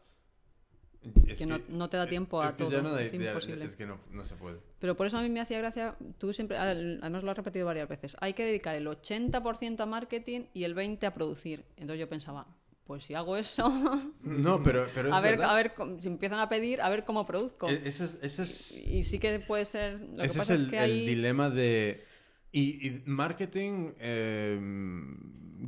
[1.28, 3.64] Es Que no- no te da tiempo a todo, no da- es imposible.
[3.64, 4.58] es que no, no se puede.
[4.80, 7.88] Pero por eso a mí me hacía gracia, tú siempre, además lo has repetido varias
[7.88, 11.64] veces, hay que dedicar el 80% a marketing y el 20% a producir.
[11.76, 12.46] Entonces yo pensaba,
[12.84, 13.68] pues si hago eso,
[14.22, 15.50] No, pero, pero es a ver, verdad.
[15.50, 17.68] a ver, si empiezan a pedir, a ver cómo produzco.
[17.68, 20.72] E- Ese es, Y, y sí que puede ser, lo que ese pasa es es,
[20.72, 22.04] el, dilema de...
[22.50, 24.58] Y, y marketing eh,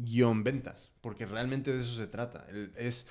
[0.02, 2.46] guion ventas, porque realmente de eso se trata.
[2.48, 3.06] El- es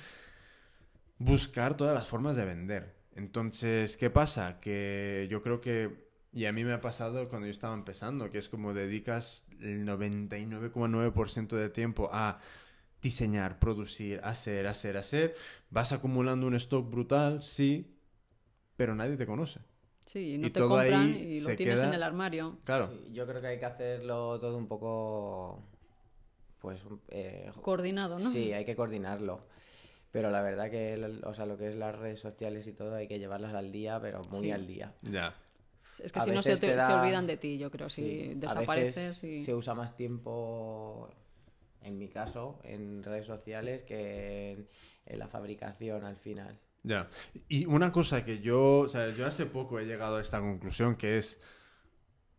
[1.20, 2.96] buscar todas las formas de vender.
[3.14, 4.60] Entonces, ¿qué pasa?
[4.60, 8.38] Que yo creo que, y a mí me ha pasado cuando yo estaba empezando, que
[8.38, 12.40] es como dedicas el 99,9% de tiempo a
[13.02, 15.36] diseñar, producir, hacer, hacer, hacer.
[15.70, 17.98] Vas acumulando un stock brutal, sí,
[18.76, 19.60] pero nadie te conoce.
[20.06, 22.58] Sí, y no y te todo compran ahí y lo tienes en el armario.
[22.64, 22.88] Claro.
[22.88, 25.64] Sí, yo creo que hay que hacerlo todo un poco.
[26.60, 26.82] Pues.
[27.10, 28.32] eh, Coordinado, ¿no?
[28.32, 29.46] Sí, hay que coordinarlo.
[30.12, 33.08] Pero la verdad que, o sea, lo que es las redes sociales y todo, hay
[33.08, 34.52] que llevarlas al día, pero muy Sí.
[34.52, 34.94] al día.
[35.04, 35.36] Ya.
[36.00, 38.32] Es que A si no se, te- se olvidan de ti, yo creo, Sí, si
[38.32, 39.44] a desapareces veces y...
[39.44, 41.10] se usa más tiempo,
[41.82, 44.70] en mi caso, en redes sociales que en,
[45.06, 46.58] en la fabricación al final.
[46.84, 47.10] Ya.
[47.50, 50.96] Y una cosa que yo, o sea, yo hace poco he llegado a esta conclusión
[50.96, 51.40] que es,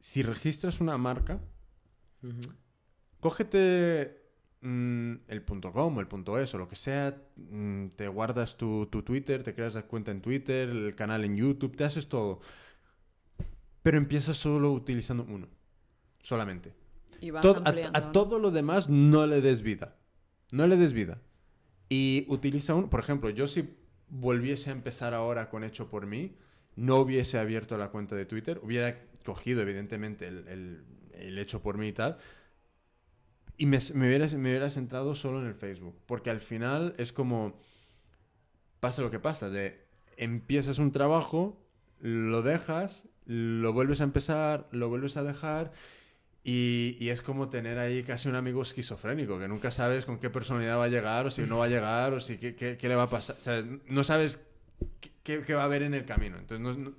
[0.00, 1.38] si registras una marca,
[3.20, 4.19] cógete
[4.62, 8.56] mm, el punto .com o el punto .es o lo que sea, mm, te guardas
[8.56, 12.08] tu, tu Twitter, te creas la cuenta en Twitter, el canal en YouTube, te haces
[12.08, 12.40] todo.
[13.82, 15.48] pero empiezas solo utilizando uno,
[16.22, 16.74] solamente.
[17.20, 18.12] Y vas Todo- a, a ¿no?
[18.12, 19.96] todo lo demás no le des vida.
[20.52, 21.20] No le des vida.
[21.88, 22.88] Y utiliza un...
[22.88, 23.74] Por ejemplo, yo si
[24.08, 26.36] volviese a empezar ahora con Hecho por mí,
[26.76, 30.84] no hubiese abierto la cuenta de Twitter, hubiera cogido evidentemente el, el-
[31.14, 32.18] el Hecho por mí y tal,
[33.60, 35.96] y me, me, hubiera, me hubiera centrado solo en el Facebook.
[36.06, 37.58] Porque al final es como...
[38.80, 39.86] Pasa lo que pasa, de
[40.16, 41.60] empiezas un trabajo,
[42.00, 45.72] lo dejas, lo vuelves a empezar, lo vuelves a dejar
[46.44, 50.30] y, y es como tener ahí casi un amigo esquizofrénico, que nunca sabes con qué
[50.30, 52.88] personalidad va a llegar, o si no va a llegar, o si qué, qué- qué
[52.88, 53.36] le va a pasar.
[53.38, 54.40] O sea, no sabes
[55.24, 56.38] qué, qué- va a haber en el camino.
[56.38, 56.96] Entonces, no- no-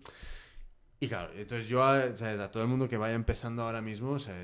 [0.99, 4.19] Y claro, entonces yo a, a todo el mundo que vaya empezando ahora mismo, o
[4.19, 4.35] sea,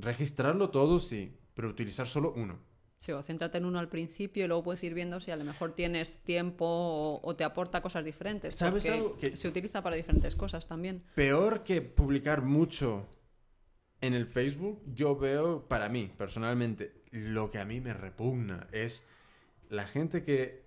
[0.00, 2.56] registrarlo todo, sí, pero utilizar solo uno.
[2.98, 5.44] Sí, o céntrate en uno al principio y luego puedes ir viendo si a lo
[5.44, 8.54] mejor tienes tiempo o, o te aporta cosas diferentes.
[8.54, 9.16] ¿Sabes algo?
[9.18, 11.02] Que- Se utiliza para diferentes cosas también.
[11.16, 13.08] Peor que publicar mucho
[14.00, 19.04] en el Facebook, yo veo, para mí, personalmente, lo que a mí me repugna es
[19.68, 20.62] la gente que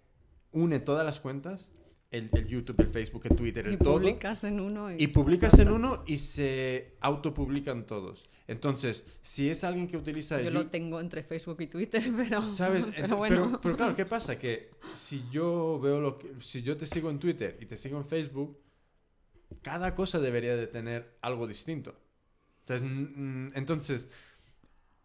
[0.52, 1.72] une todas las cuentas,
[2.12, 5.02] el, el YouTube, el Facebook, el Twitter, el Y todo, publicas en uno y...
[5.02, 8.30] y publicas en uno y se autopublican todos.
[8.48, 10.42] Entonces, si es alguien que utiliza...
[10.42, 12.52] Yo el lo Yu- tengo entre Facebook y Twitter, pero...
[12.52, 12.86] ¿Sabes?
[12.94, 13.46] pero bueno.
[13.46, 14.38] pero, pero claro, ¿qué pasa?
[14.38, 16.30] Que si yo veo lo que...
[16.42, 18.60] Si yo te sigo en Twitter y te sigo en Facebook,
[19.62, 21.98] cada cosa debería de tener algo distinto.
[22.66, 22.92] Entonces,
[23.56, 24.10] entonces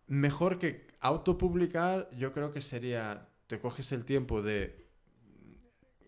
[0.09, 3.29] mejor que autopublicar, yo creo que sería...
[3.47, 4.86] Te coges el tiempo de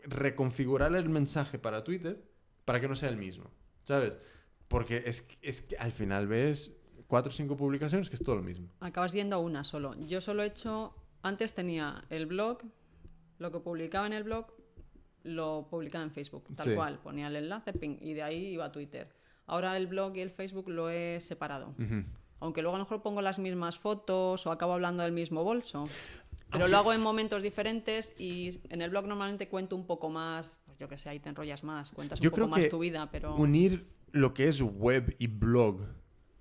[0.09, 2.23] reconfigurar el mensaje para Twitter
[2.65, 3.51] para que no sea el mismo,
[3.85, 4.15] ¿sabes?
[4.69, 8.43] Porque es, es que al final ves cuatro o cinco publicaciones que es todo lo
[8.43, 8.69] mismo.
[8.81, 9.95] Acabas yendo a una solo.
[10.01, 10.95] Yo solo he hecho...
[11.23, 12.59] Antes tenía el blog,
[13.39, 14.47] lo que publicaba en el blog
[15.25, 16.75] lo publicaba en Facebook, tal Sí.
[16.75, 17.01] cual.
[17.01, 19.13] Ponía el enlace, ping, y de ahí iba a Twitter.
[19.47, 21.75] Ahora el blog y el Facebook lo he separado.
[21.79, 22.05] Ujú.
[22.41, 25.89] Aunque luego a lo mejor pongo las mismas fotos o acabo hablando del mismo bolso.
[26.51, 30.59] Pero lo hago en momentos diferentes y en el blog normalmente cuento un poco más,
[30.65, 33.11] pues yo que sé, ahí te enrollas más, cuentas Yo un poco más tu vida,
[33.11, 33.37] pero...
[33.37, 35.81] Unir lo que es web y blog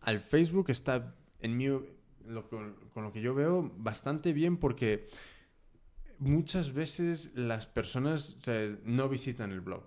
[0.02, 5.08] al Facebook está, en mi, lo, con, con lo que yo veo, bastante bien porque
[6.20, 9.84] muchas veces las personas o sea, no visitan el blog.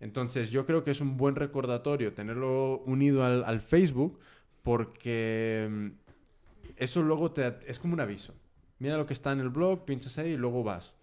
[0.00, 4.18] Entonces yo creo que es un buen recordatorio tenerlo unido al, al Facebook
[4.62, 5.86] porque mm,
[6.76, 8.34] eso luego te, es como un aviso.
[8.82, 10.96] Mira lo que está en el blog, pinchas ahí y luego vas.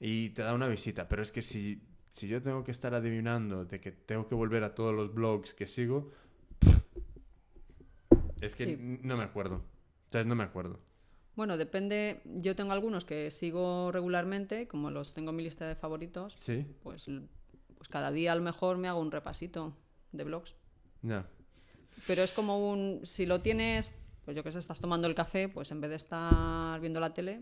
[0.00, 1.06] Y te da una visita.
[1.06, 4.64] Pero es que si, si yo tengo que estar adivinando de que tengo que volver
[4.64, 6.12] a todos los blogs que sigo,
[8.40, 8.98] es que Sí.
[9.02, 9.56] no me acuerdo.
[9.56, 10.80] O sea, no me acuerdo.
[11.34, 15.74] Bueno, depende, yo tengo algunos que sigo regularmente, como los tengo en mi lista de
[15.76, 16.64] favoritos, ¿Sí?
[16.82, 17.04] pues,
[17.76, 19.76] pues cada día a lo mejor me hago un repasito
[20.12, 20.54] de blogs.
[21.02, 21.22] No.
[22.06, 23.92] Pero es como un, si lo tienes,
[24.26, 27.14] pues yo que sé, estás tomando el café, pues en vez de estar viendo la
[27.14, 27.40] tele,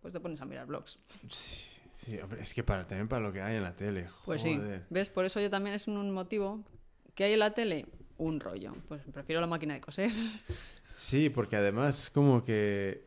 [0.00, 0.98] pues te pones a mirar blogs.
[1.28, 4.06] Sí, sí, hombre, es que para, también para lo que hay en la tele.
[4.24, 4.78] Pues joder.
[4.80, 5.10] sí, ¿ves?
[5.10, 6.64] Por eso yo también es un motivo
[7.14, 7.86] que hay en la tele,
[8.18, 8.72] un rollo.
[8.88, 10.10] Pues prefiero la máquina de coser.
[10.88, 13.02] Sí, porque además es como que...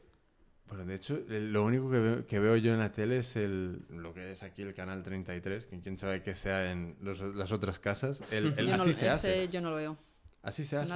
[0.68, 3.82] Bueno, de hecho, lo único que veo, que veo yo en la tele es el,
[3.89, 7.52] lo que es aquí el canal 33, que quién sabe que sea en los- las
[7.52, 8.22] otras casas.
[8.30, 9.50] El, el Yo no- así se ese hace.
[9.50, 9.97] yo no lo veo.
[10.42, 10.94] Así se hace.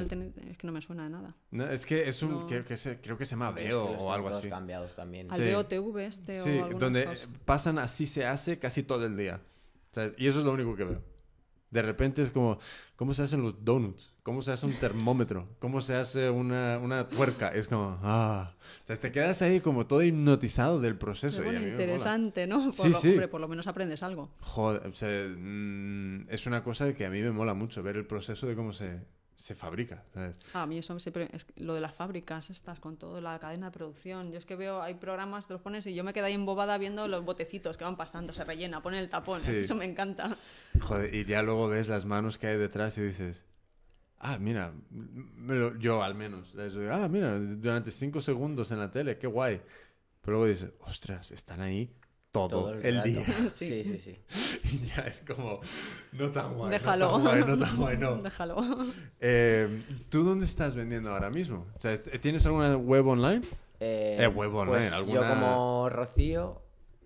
[0.49, 1.35] Es que no me suena de nada.
[1.51, 2.31] No, es que es un...
[2.31, 2.47] No.
[2.47, 4.47] Creo, que se, creo que se llama Sí, Veo los o algo así.
[4.49, 5.29] cambiados también.
[5.31, 5.53] Al Sí.
[5.53, 7.27] BOTV este Sí, o donde cosas.
[7.43, 9.41] pasan así se hace casi todo el día.
[9.91, 11.01] O sea, y eso es lo único que veo.
[11.71, 12.59] De repente es como,
[12.95, 14.13] ¿cómo se hacen los donuts?
[14.21, 15.49] ¿Cómo se hace un termómetro?
[15.59, 17.49] ¿Cómo se hace una, una tuerca?
[17.49, 18.53] Es como, ah.
[18.83, 21.41] O sea, te quedas ahí como todo hipnotizado del proceso.
[21.41, 22.63] Y bueno, interesante, ¿no?
[22.65, 23.09] Por Sí, lo, sí.
[23.09, 24.29] hombre, por lo menos aprendes algo.
[24.39, 28.05] Joder, o sea, mm, es una cosa que a mí me mola mucho, ver el
[28.05, 28.99] proceso de cómo se,
[29.35, 30.03] se fabrica.
[30.13, 30.39] ¿sabes?
[30.53, 33.67] Ah, a mí eso siempre es lo de las fábricas estas con toda la cadena
[33.67, 34.31] de producción.
[34.31, 36.77] Yo es que veo, hay programas, te los pones y yo me quedo ahí embobada
[36.77, 39.41] viendo los botecitos que van pasando, se rellena, pone el tapón.
[39.43, 39.51] Sí.
[39.57, 40.37] Eso me encanta.
[40.81, 43.45] Joder, y ya luego ves las manos que hay detrás y dices,
[44.19, 46.55] ah, mira, me lo- yo al menos,
[46.91, 49.61] ah, mira, durante cinco segundos en la tele, qué guay.
[50.21, 51.93] Pero luego dices, ostras, están ahí
[52.33, 53.21] todo, Todo el, día.
[53.49, 53.83] Sí.
[53.83, 54.59] sí, sí, sí.
[54.73, 55.61] y ya es como,
[56.13, 56.71] no tan guay.
[56.71, 57.11] Déjalo.
[57.19, 58.21] No tan guay, no tan guay, no.
[58.21, 58.57] Déjalo.
[59.21, 61.67] Eh, ¿Tú dónde estás vendiendo ahora mismo?
[61.77, 63.41] O sea, ¿Tienes alguna web online?
[63.79, 66.61] Eh, Eh, huevo online, pues Yo alguna- como Rocío,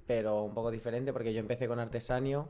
[0.08, 2.50] pero un poco diferente porque yo empecé con Artesanio,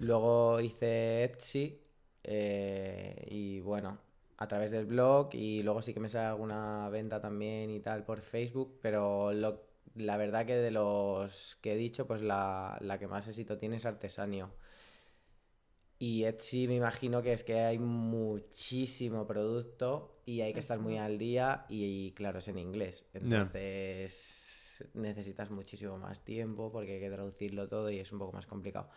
[0.00, 1.78] luego hice Etsy
[2.24, 3.98] eh, y bueno,
[4.38, 8.02] a través del blog y luego sí que me sale alguna venta también y tal
[8.04, 9.62] por Facebook, pero lo-
[9.94, 13.76] la verdad que de los que he dicho, pues la, la que más éxito tiene
[13.76, 14.52] es Artesanio.
[15.98, 20.98] Y Etsy me imagino que es que hay muchísimo producto y hay que estar muy
[20.98, 23.06] al día y, claro, es en inglés.
[23.14, 28.46] Entonces necesitas muchísimo más tiempo porque hay que traducirlo todo y es un poco más
[28.46, 28.90] complicado.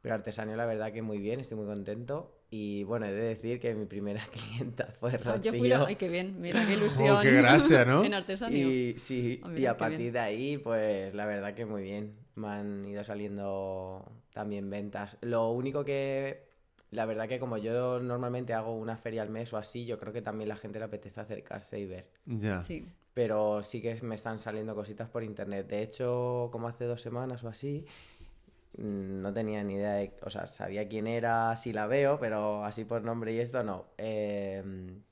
[0.00, 2.37] Pero Artesanio, la verdad que muy bien, estoy muy contento.
[2.50, 5.32] Y bueno, he de decir que mi primera clienta fue Rocío.
[5.32, 5.84] Ah, yo fui la...
[5.84, 7.16] Ay, qué bien, mira, qué ilusión.
[7.16, 8.04] Oh, qué gracia, ¿no?
[8.04, 8.70] en Artesanio.
[8.70, 12.16] Y, sí, ah, y a partir de ahí, pues la verdad que muy bien.
[12.34, 15.18] Me han ido saliendo también ventas.
[15.20, 16.48] Lo único que,
[16.90, 20.12] la verdad que como yo normalmente hago una feria al mes o así, yo creo
[20.12, 22.10] que también la gente le apetece acercarse y ver.
[22.24, 22.62] Ya.
[22.62, 22.86] Sí.
[23.12, 25.66] Pero sí que me están saliendo cositas por internet.
[25.66, 27.84] De hecho, como hace dos semanas o así,
[28.78, 32.84] no tenía ni idea de, o sea, sabía quién era si la veo, pero así
[32.84, 33.86] por nombre y esto no.
[33.98, 35.02] Em,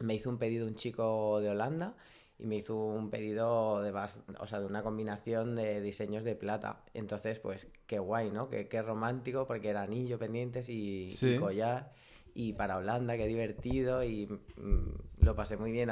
[0.00, 1.94] me hizo un pedido un chico de Holanda
[2.38, 6.84] y me hizo un pedido de, o sea, de una combinación de diseños de plata.
[6.94, 8.48] Entonces, pues, qué guay, ¿no?
[8.50, 11.92] Qué, qué romántico, porque era anillo pendientes y, collar.
[12.34, 14.02] Y para Holanda, qué divertido.
[14.02, 15.90] Y mm, lo pasé muy bien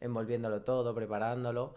[0.00, 1.76] envolviéndolo todo, preparándolo.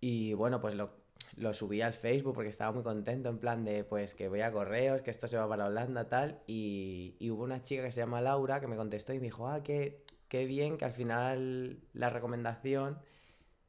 [0.00, 0.90] Y bueno, pues lo,
[1.38, 4.52] lo subí al Facebook porque estaba muy contento, en plan de, pues, que voy a
[4.52, 6.40] correos, que esto se va para Holanda, tal.
[6.46, 9.62] Y, hubo una chica que se llama Laura que me contestó y me dijo, ah,
[9.62, 12.98] qué, qué bien que al final la recomendación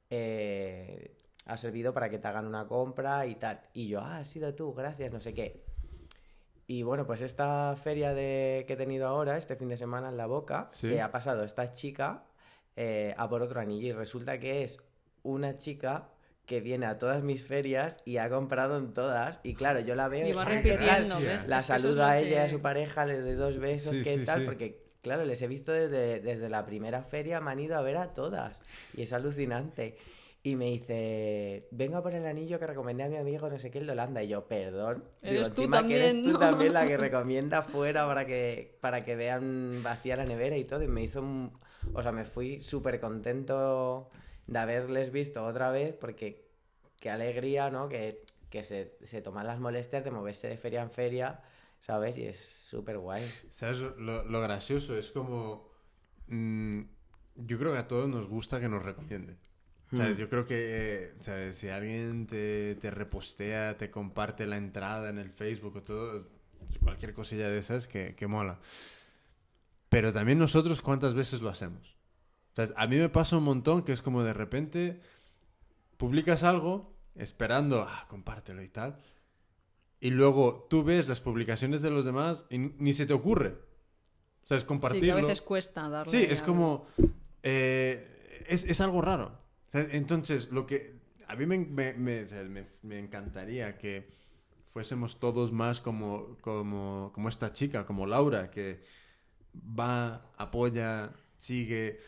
[0.10, 1.16] eh,
[1.46, 3.62] ha servido para que te hagan una compra y tal.
[3.74, 5.64] Y yo, ah, has sido tú, gracias, no sé qué.
[6.68, 10.18] Y bueno, pues esta feria de, que he tenido ahora, este fin de semana en
[10.18, 12.26] La Boca, se ha pasado esta chica
[12.76, 14.80] eh, a por otro anillo y resulta que es
[15.24, 16.10] una chica
[16.50, 19.40] que viene a todas mis ferias y ha comprado en todas.
[19.44, 21.48] Y claro, yo la veo y va repitiendo, ¿ves?
[21.48, 24.46] La saludo a ella y a su pareja, les doy dos besos, ¿qué tal?
[24.46, 27.98] Porque, claro, les he visto desde, desde la primera feria, me han ido a ver
[27.98, 28.64] a todas.
[28.96, 29.96] Y es alucinante.
[30.42, 33.78] Y me dice, venga por el anillo que recomendé a mi amigo no sé qué,
[33.78, 34.24] el de Holanda.
[34.24, 35.04] Y yo, perdón.
[35.22, 39.16] Eres tú también, que eres tú también la que recomienda fuera para que, para que
[39.16, 40.82] vean vacía la nevera y todo.
[40.82, 41.52] Y me hizo un...
[41.94, 44.10] O sea, me fui súper contento
[44.50, 46.50] de haberles visto otra vez, porque
[47.00, 47.88] qué alegría, ¿no?
[47.88, 48.24] Que,
[48.64, 51.42] se, se, toman las molestias de moverse de feria en feria,
[51.80, 52.18] ¿sabes?
[52.18, 53.24] Y es súper guay.
[53.52, 53.78] ¿Sabes?
[53.98, 55.70] Lo, gracioso es como...
[56.28, 56.82] Mm,
[57.36, 59.38] yo creo que a todos nos gusta que nos recomienden.
[59.96, 60.18] ¿Sabes?
[60.18, 60.20] Hmm.
[60.20, 61.56] Yo creo que ¿sabes?
[61.56, 66.28] si alguien te, te, repostea, te comparte la entrada en el Facebook o todo,
[66.82, 68.60] cualquier cosilla de esas, que, que mola.
[69.90, 72.00] Pero también nosotros, ¿cuántas veces lo hacemos?
[72.76, 75.02] A mí me pasa un montón que es como de repente
[75.98, 78.98] publicas algo esperando, ah, compártelo y tal.
[80.00, 83.58] Y luego tú ves las publicaciones de los demás y ni se te ocurre.
[84.44, 85.06] O sea, es compartirlo.
[85.06, 86.12] Sí, que a veces cuesta darle.
[86.12, 86.88] Sí, es como.
[87.44, 89.38] Eh, es, algo raro.
[89.74, 90.98] entonces, lo que.
[91.28, 91.94] A mí me, me,
[92.82, 94.10] me, encantaría que
[94.72, 98.82] fuésemos todos más como, como, como esta chica, como Laura, que
[99.54, 102.00] va, apoya, sigue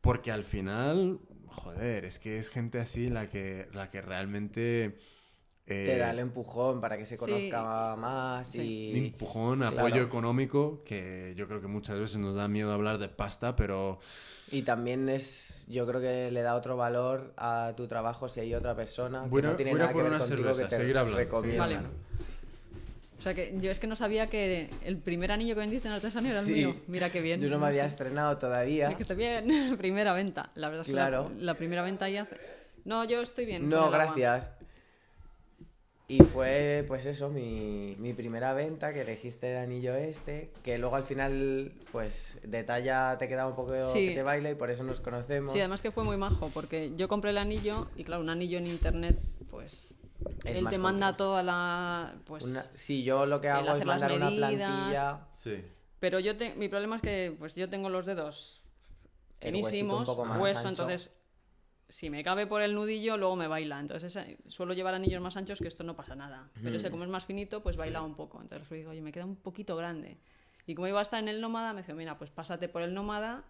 [0.00, 4.98] porque al final, joder, es que es gente así la que, la que realmente...
[5.64, 9.06] Te da el eh, empujón para que se conozca más y...
[9.06, 13.54] Empujón, apoyo económico, que yo creo que muchas veces nos da miedo hablar de pasta,
[13.54, 14.00] pero...
[14.50, 18.52] Y también es, yo creo que le da otro valor a tu trabajo si hay
[18.54, 21.90] otra persona que no tiene nada que ver contigo que te recomienda.
[23.20, 25.92] O sea que yo es que no sabía que el primer anillo que vendiste en
[25.92, 26.74] artesanía era el mío.
[26.86, 27.38] Mira qué bien.
[27.38, 28.88] Yo no me había estrenado todavía.
[28.88, 29.76] Es que está bien.
[29.78, 30.50] primera venta.
[30.54, 32.38] La verdad es que la, primera venta ya hace...
[32.86, 33.68] No, yo estoy bien.
[33.68, 34.52] No, gracias.
[36.08, 40.96] Y fue, pues eso, mi, mi, primera venta, que elegiste el anillo este, que luego
[40.96, 45.00] al final, pues, detalla, te queda un poco que te baila y por eso nos
[45.00, 45.52] conocemos.
[45.52, 48.58] Sí, además que fue muy majo, porque yo compré el anillo y claro, un anillo
[48.58, 49.94] en internet, pues
[50.44, 52.14] él te manda toda la.
[52.24, 55.28] Pues, sí, yo lo que hago es mandar una plantilla.
[55.34, 55.62] Sí.
[55.98, 56.54] Pero yo te...
[56.54, 58.62] mi problema es que pues yo tengo los dedos
[59.40, 60.08] finísimos,
[60.38, 61.12] hueso, entonces
[61.90, 63.80] si me cabe por el nudillo, luego me baila.
[63.80, 64.18] Entonces
[64.48, 66.48] suelo llevar anillos más anchos que esto no pasa nada.
[66.62, 68.40] Pero ese como es más finito, pues baila un poco.
[68.40, 70.18] Entonces le digo, oye, me queda un poquito grande.
[70.66, 72.94] Y como iba a estar en el nómada, me dice, mira, pues pásate por el
[72.94, 73.44] nómada,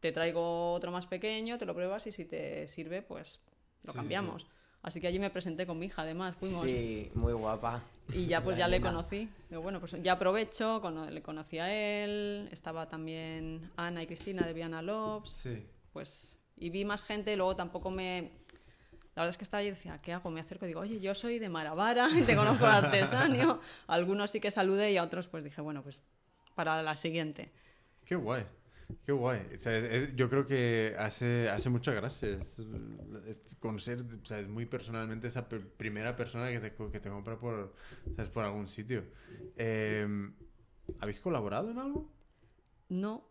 [0.00, 3.40] te traigo otro más pequeño, te lo pruebas y si te sirve, pues
[3.84, 4.46] lo cambiamos.
[4.82, 6.64] Así que allí me presenté con mi hija, además, fuimos.
[6.64, 7.82] Sí, muy guapa.
[8.12, 9.28] Y ya pues ya le conocí.
[9.50, 14.52] Digo, bueno, pues ya aprovecho, le conocí a él, estaba también Ana y Cristina de
[14.52, 15.30] Viana Lobs.
[15.30, 15.66] Sí.
[15.92, 18.30] Pues, y vi más gente, luego tampoco me...
[19.14, 20.30] La verdad es que estaba allí y decía, ¿qué hago?
[20.30, 23.60] Me acerco y digo, oye, yo soy de Maravara, te conozco de artesanio.
[23.88, 26.00] algunos sí que saludé y a otros pues dije, bueno, pues
[26.54, 27.50] para la siguiente.
[28.04, 28.44] Qué guay.
[29.04, 29.40] Qué guay.
[30.16, 34.02] yo creo que hace, hace mucha gracia es, conocer
[34.48, 37.74] muy personalmente esa primera persona que te, que te compra por,
[38.32, 39.04] por algún sitio.
[39.56, 40.32] Em,
[41.00, 42.10] ¿Habéis colaborado en algo?
[42.88, 43.28] No.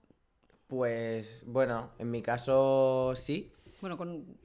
[0.67, 3.51] Pues bueno, en mi caso sí.
[3.81, 4.37] Bueno, con.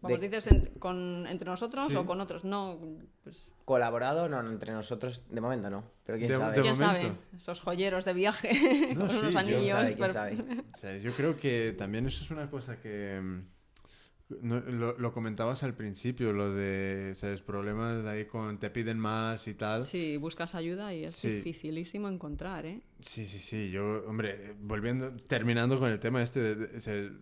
[0.00, 1.96] Vamos, De- dices en- con, entre nosotros Sí.
[1.96, 2.44] o con otros.
[2.44, 2.78] No,
[3.24, 3.50] pues.
[3.68, 5.84] Colaborado, no, no, entre nosotros de momento no.
[6.06, 6.56] Pero quién De- sabe.
[6.56, 7.02] de ¿Quién momento.
[7.02, 7.12] sabe?
[7.36, 9.60] Esos joyeros de viaje No, con sí, anillos.
[9.60, 9.86] ¿Quién sabe?
[9.88, 10.38] ¿Quién pero- sabe?
[10.74, 13.20] O sea, yo creo que también eso es una cosa que...
[13.22, 17.42] mm, no- lo, lo comentabas al principio, lo de, ¿sabes?
[17.42, 19.84] Problemas de ahí con te piden más y tal.
[19.84, 21.28] Sí, buscas ayuda y es Sí.
[21.30, 22.80] dificilísimo encontrar, ¿eh?
[23.00, 23.70] Sí, sí, sí.
[23.70, 27.12] Yo, hombre, volviendo, terminando con el tema este, de- de-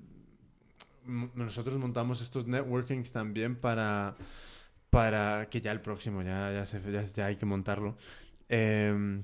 [1.34, 4.16] nosotros montamos estos networkings también para,
[4.90, 6.80] para que ya el próximo, ya, ya, se-
[7.14, 7.96] ya, hay que montarlo.
[8.48, 9.22] Eh,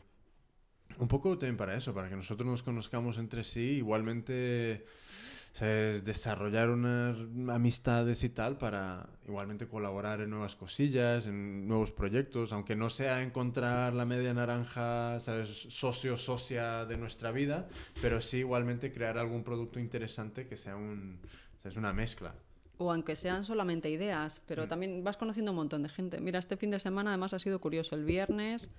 [0.98, 4.84] un poco también para eso, para que nosotros nos conozcamos entre sí, igualmente
[6.04, 7.16] desarrollar unas
[7.54, 13.22] amistades y tal para igualmente colaborar en nuevas cosillas, en nuevos proyectos, aunque no sea
[13.22, 15.66] encontrar la media naranja, ¿sabes?
[15.68, 17.68] socio, socia de nuestra vida,
[18.00, 21.18] pero sí igualmente crear algún producto interesante que sea un,
[21.76, 22.34] una mezcla.
[22.78, 24.42] O aunque sean solamente ideas, Mm.
[24.48, 26.20] pero también vas conociendo un montón de gente.
[26.20, 27.94] Mira, este fin de semana además ha sido curioso.
[27.94, 28.70] El viernes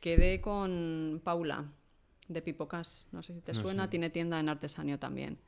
[0.00, 1.64] quedé con Paula
[2.28, 3.88] de Pipocas, no sé si te No suena, sé.
[3.90, 5.38] tiene tienda en Artesanio también.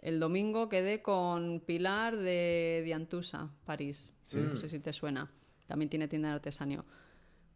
[0.00, 4.38] El domingo quedé con Pilar de Diantusa, París, Sí.
[4.38, 5.30] no sé si te suena,
[5.66, 6.84] también tiene tienda en Artesanio.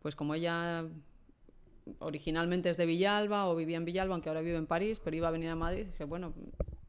[0.00, 0.84] Pues como ella
[1.98, 5.28] originalmente es de Villalba o vivía en Villalba, aunque ahora vive en París, pero iba
[5.28, 6.32] a venir a Madrid, dije, bueno,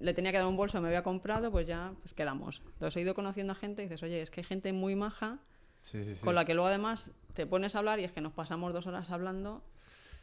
[0.01, 2.61] le tenía que dar un bolso, me había comprado, pues ya pues quedamos.
[2.73, 5.39] Entonces he ido conociendo a gente y dices, oye, es que hay gente muy maja
[5.79, 6.19] Sí, sí, sí.
[6.23, 8.85] con la que luego además te pones a hablar y es que nos pasamos dos
[8.87, 9.63] horas hablando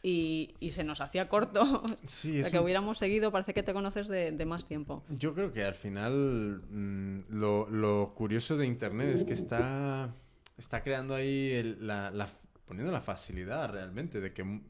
[0.03, 1.83] y, y se nos hacía corto.
[2.07, 5.03] Sí, es que un- hubiéramos seguido, parece que te conoces de, de más tiempo.
[5.09, 10.15] Yo creo que al final mm, lo, lo curioso de Internet es que está,
[10.57, 12.29] está creando ahí el- la, la-
[12.67, 14.63] poniendo la facilidad realmente de que, mm,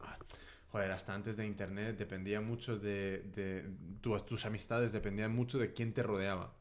[0.00, 0.16] ah,
[0.70, 3.64] joder, hasta antes de Internet dependía mucho de, de
[4.00, 6.54] tu- tus amistades, dependían mucho de quién te rodeaba.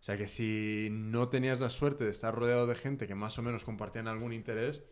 [0.00, 3.38] O sea que si no tenías la suerte de estar rodeado de gente que más
[3.38, 4.82] o menos compartían algún interés,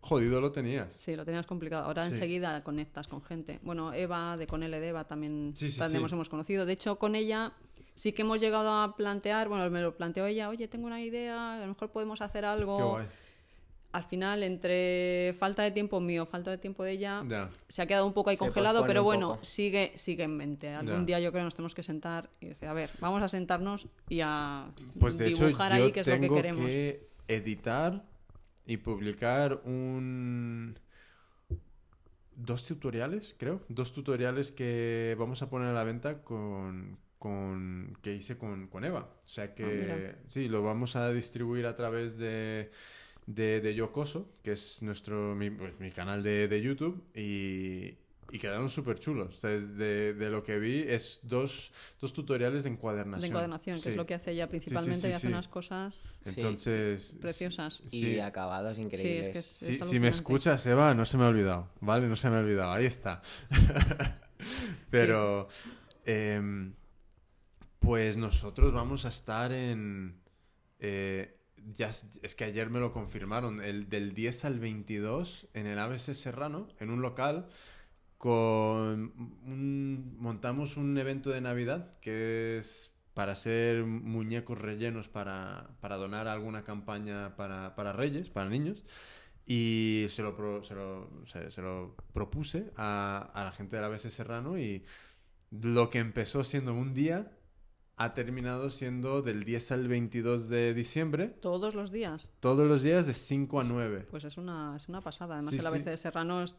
[0.00, 0.92] jodido lo tenías.
[0.94, 1.84] Sí, lo tenías complicado.
[1.86, 2.12] Ahora Sí.
[2.12, 3.58] enseguida conectas con gente.
[3.62, 6.66] Bueno, Eva, de con L de Eva también, Sí, sí, también nos hemos conocido.
[6.66, 7.52] De hecho, con ella
[7.94, 11.54] sí que hemos llegado a plantear, bueno, me lo planteó ella, oye, tengo una idea,
[11.56, 12.76] a lo mejor podemos hacer algo.
[12.76, 13.06] Qué guay.
[13.92, 17.24] Al final, entre falta de tiempo mío, falta de tiempo de ella,
[17.66, 20.68] se ha quedado un poco ahí Se congelado, pero bueno, sigue, sigue en mente.
[20.74, 23.28] Algún día yo creo que nos tenemos que sentar y decir, a ver, vamos a
[23.28, 24.68] sentarnos y a
[25.00, 26.64] Pues de dibujar ahí qué es lo que queremos.
[26.64, 28.04] que editar
[28.66, 30.78] y publicar un
[32.36, 38.14] dos tutoriales, creo, dos tutoriales que vamos a poner a la venta con, con que
[38.14, 39.10] hice con, con Eva.
[39.24, 42.70] O sea que Ah, sí, lo vamos a distribuir a través de
[43.34, 47.94] de, de Yocoso, que es nuestro mi, pues, mi canal de, de YouTube y,
[48.32, 49.34] y quedaron súper chulos.
[49.36, 53.20] O sea, de, de lo que vi es dos, dos tutoriales de encuadernación.
[53.22, 53.88] De encuadernación, que Sí.
[53.90, 55.32] es lo que hace ella principalmente sí, y hace sí.
[55.32, 56.20] unas cosas.
[56.24, 57.16] Entonces.
[57.20, 57.80] preciosas.
[57.92, 59.26] Y acabados Sí, increíbles.
[59.28, 62.08] es que es, Si, es si me escuchas, Eva, no se me ha olvidado, ¿vale?
[62.08, 63.22] No se me ha olvidado, ahí está.
[64.90, 65.48] Pero,
[66.04, 66.74] em,
[67.78, 70.20] pues nosotros vamos a estar en...
[70.78, 71.36] eh,
[71.74, 71.88] ya,
[72.22, 76.68] es- que ayer me lo confirmaron, el, del 10 al 22 en el ABC Serrano,
[76.80, 77.48] en un local,
[78.18, 79.12] con
[79.44, 86.28] un- montamos un evento de Navidad que es para hacer muñecos rellenos para, para donar
[86.28, 88.84] a alguna campaña para, para reyes, para niños.
[89.46, 93.84] Y se lo, pro- se lo, se- se lo propuse a, a la gente del
[93.86, 94.84] ABC Serrano y
[95.50, 97.32] lo que empezó siendo un día
[98.02, 102.30] ha terminado siendo del 10 al 22 de diciembre, Todos los días.
[102.40, 104.06] todos los días de 5 a 9.
[104.10, 105.34] Pues es una, es una pasada.
[105.34, 105.66] Además, Sí, el sí.
[105.68, 106.56] ABC de Serrano es-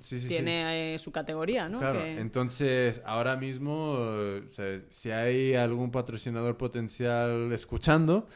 [0.00, 1.78] Sí, tiene eh, su categoría, ¿no?
[1.78, 8.26] Claro, Que- entonces ahora mismo, eh, o sea, si hay algún patrocinador potencial escuchando,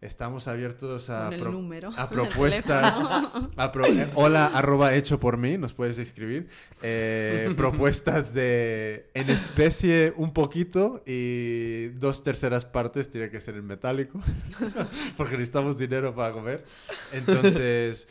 [0.00, 2.94] estamos abiertos a, pro- número, propuestas.
[2.94, 3.50] teléfono.
[3.56, 6.48] a pro- eh, hola, arroba hecho por mí, nos puedes escribir.
[6.82, 13.66] Eh, propuestas de en especie un poquito y dos terceras partes tiene que ser en
[13.66, 14.20] metálico,
[15.16, 16.64] porque necesitamos dinero para comer.
[17.12, 18.06] Entonces,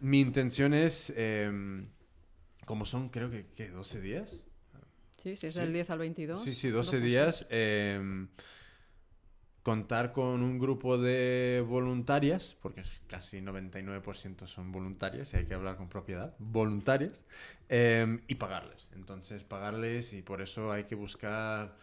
[0.00, 1.86] mi intención es, em,
[2.66, 3.68] como son creo que, ¿qué?
[3.70, 4.44] 12 días.
[5.16, 5.60] Sí, sí, es Sí.
[5.60, 6.42] del 10 al 22.
[6.44, 7.06] Sí, sí, Lo 12 puse.
[7.06, 7.46] días.
[9.62, 15.76] Contar con un grupo de voluntarias, porque casi 99% son voluntarias y hay que hablar
[15.76, 17.24] con propiedad, voluntarias,
[17.68, 18.88] em, y pagarles.
[18.94, 21.76] Entonces, pagarles y por eso hay que buscar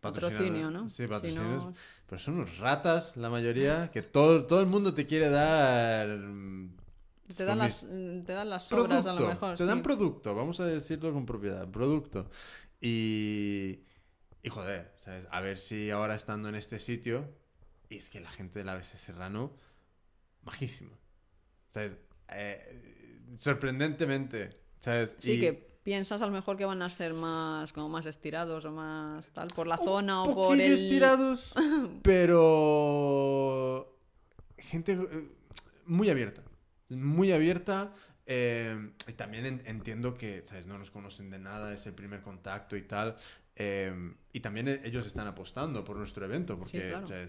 [0.00, 0.88] Patrocinio, ¿no?
[0.88, 1.64] Sí, Si patrocinios.
[1.64, 1.72] no-
[2.08, 6.70] Pero son unos ratas, la mayoría, que todo, todo el mundo te quiere dar mm,
[7.36, 7.80] Te dan, las,
[8.26, 9.56] te dan las sobras a lo mejor.
[9.56, 12.28] Te dan producto, vamos a decirlo con propiedad, producto.
[12.80, 13.80] Y,
[14.42, 15.26] y joder, ¿sabes?
[15.30, 17.28] A ver si ahora estando en este sitio,
[17.88, 19.52] y es que la gente de la BS Serrano,
[20.42, 20.96] majísimo.
[21.68, 21.96] ¿Sabes?
[22.28, 25.16] Eh, sorprendentemente, ¿sabes?
[25.18, 28.64] Sí, Y que piensas a lo mejor que van a ser más como más estirados
[28.64, 31.52] o más tal por la un zona o por el estirados,
[32.02, 33.96] pero
[34.58, 35.28] gente eh,
[35.86, 36.42] muy abierta,
[36.88, 37.92] muy abierta.
[38.26, 40.66] eh, y también en- entiendo que, ¿sabes?
[40.66, 43.16] No nos conocen de nada, es el primer contacto y tal.
[43.62, 43.92] Eh,
[44.32, 47.06] y también e- ellos están apostando por nuestro evento, porque, Sí, claro.
[47.06, 47.28] ¿sabes?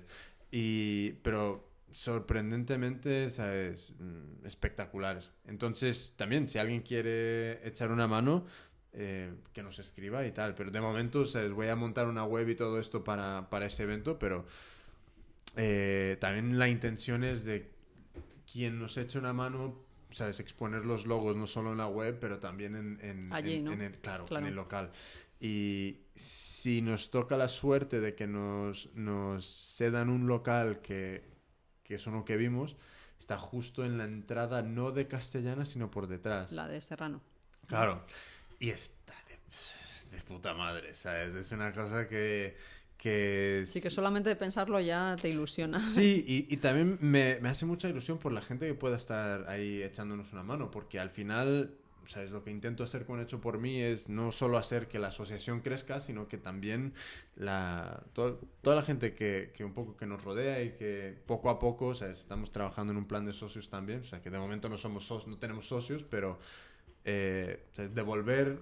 [0.49, 3.93] Y, pero sorprendentemente, ¿sabes?
[3.99, 5.31] Mm, Espectaculares.
[5.45, 8.45] Entonces, también, si alguien quiere echar una mano,
[8.93, 10.53] eh, que nos escriba y tal.
[10.55, 11.51] Pero de momento, ¿sabes?
[11.51, 14.45] Voy a montar una web y todo esto para, para ese evento, pero
[15.57, 17.71] eh, también la intención es de
[18.51, 19.77] quien nos eche una mano,
[20.11, 20.39] ¿sabes?
[20.39, 23.71] Exponer los logos no solo en la web, pero también en, en- Allí, en- ¿no?
[23.73, 24.45] en el, claro, Claro.
[24.45, 24.91] en el local.
[25.39, 31.23] Y si nos toca la suerte de que nos, nos cedan un local que,
[31.83, 32.75] que eso no que vimos,
[33.19, 36.51] está justo en la entrada no de Castellana, sino por detrás.
[36.51, 37.21] la de Serrano.
[37.67, 38.05] Claro.
[38.59, 41.33] Y está de, de puta madre, ¿sabes?
[41.35, 42.57] Es una cosa que...
[42.97, 45.79] que Sí, que solamente de pensarlo ya te ilusiona.
[45.83, 49.47] Sí, y, y también me, me hace mucha ilusión por la gente que pueda estar
[49.49, 52.31] ahí echándonos una mano, porque al final, ¿sabes?
[52.31, 55.61] Lo que intento hacer con Hecho por mí es no solo hacer que la asociación
[55.61, 56.93] crezca, sino que también
[57.35, 61.49] la, to- toda la gente que, que un poco que nos rodea y que poco
[61.49, 62.19] a poco, ¿sabes?
[62.19, 65.09] Estamos trabajando en un plan de socios también, o sea, que de momento no somos
[65.09, 66.39] soc- no tenemos socios, pero
[67.05, 68.59] eh, devolver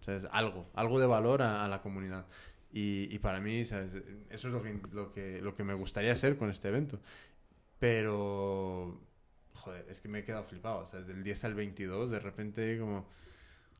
[0.00, 0.24] ¿sabes?
[0.30, 2.26] algo, algo de valor a, a la comunidad.
[2.72, 3.94] Y, y para mí, ¿sabes?
[4.30, 7.00] eso es lo que, lo, que, lo que me gustaría hacer con este evento.
[7.78, 9.00] Pero,
[9.56, 11.06] joder, es que me he quedado flipado, ¿sabes?
[11.06, 13.06] Del 10 al 22, de repente como...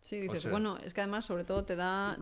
[0.00, 2.16] Sí, dices, sea- bueno, es que además sobre todo te da,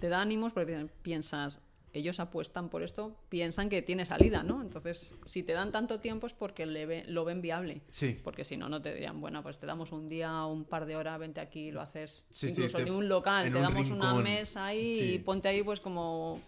[0.00, 1.60] te da ánimos porque piensas,
[1.92, 4.60] ellos apuestan por esto, piensan que tiene salida, ¿no?
[4.62, 7.82] Entonces, si te dan tanto tiempo es porque le ve- lo ven viable.
[7.90, 10.86] Sí, Porque si no, no te dirían, bueno, pues te damos un día, un par
[10.86, 12.24] de horas, vente aquí, lo haces.
[12.30, 15.12] Sí, sí, Incluso te- ni un local, en te un damos una mesa ahí Sí.
[15.14, 16.40] y ponte ahí, pues como,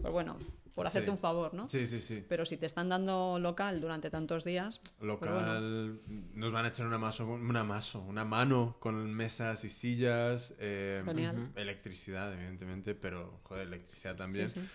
[0.00, 0.36] pues bueno,
[0.74, 1.10] por hacerte Sí.
[1.12, 1.68] un favor, ¿no?
[1.68, 2.24] sí, sí, sí.
[2.28, 6.86] Pero si te están dando local durante tantos días, Local, Pues nos van a echar
[6.86, 10.54] una, maso, una maso, una mano con mesas y sillas.
[10.58, 11.02] eh.
[11.56, 14.50] Electricidad, evidentemente, pero, joder, electricidad también.
[14.50, 14.66] sí, sí.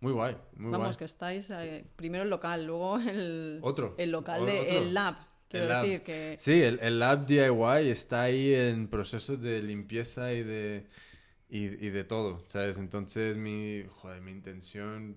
[0.00, 0.96] Muy guay, muy Vamos, guay.
[0.96, 3.94] que estáis eh, primero el local, luego el, Otro.
[3.98, 5.16] el local O- de lab.
[5.48, 5.82] Quiero El lab.
[5.84, 10.86] decir que Sí, el, el Lab DIY está ahí en proceso de limpieza y de,
[11.50, 12.78] y, y de todo, ¿sabes?
[12.78, 15.16] Entonces mi, joder, mi intención,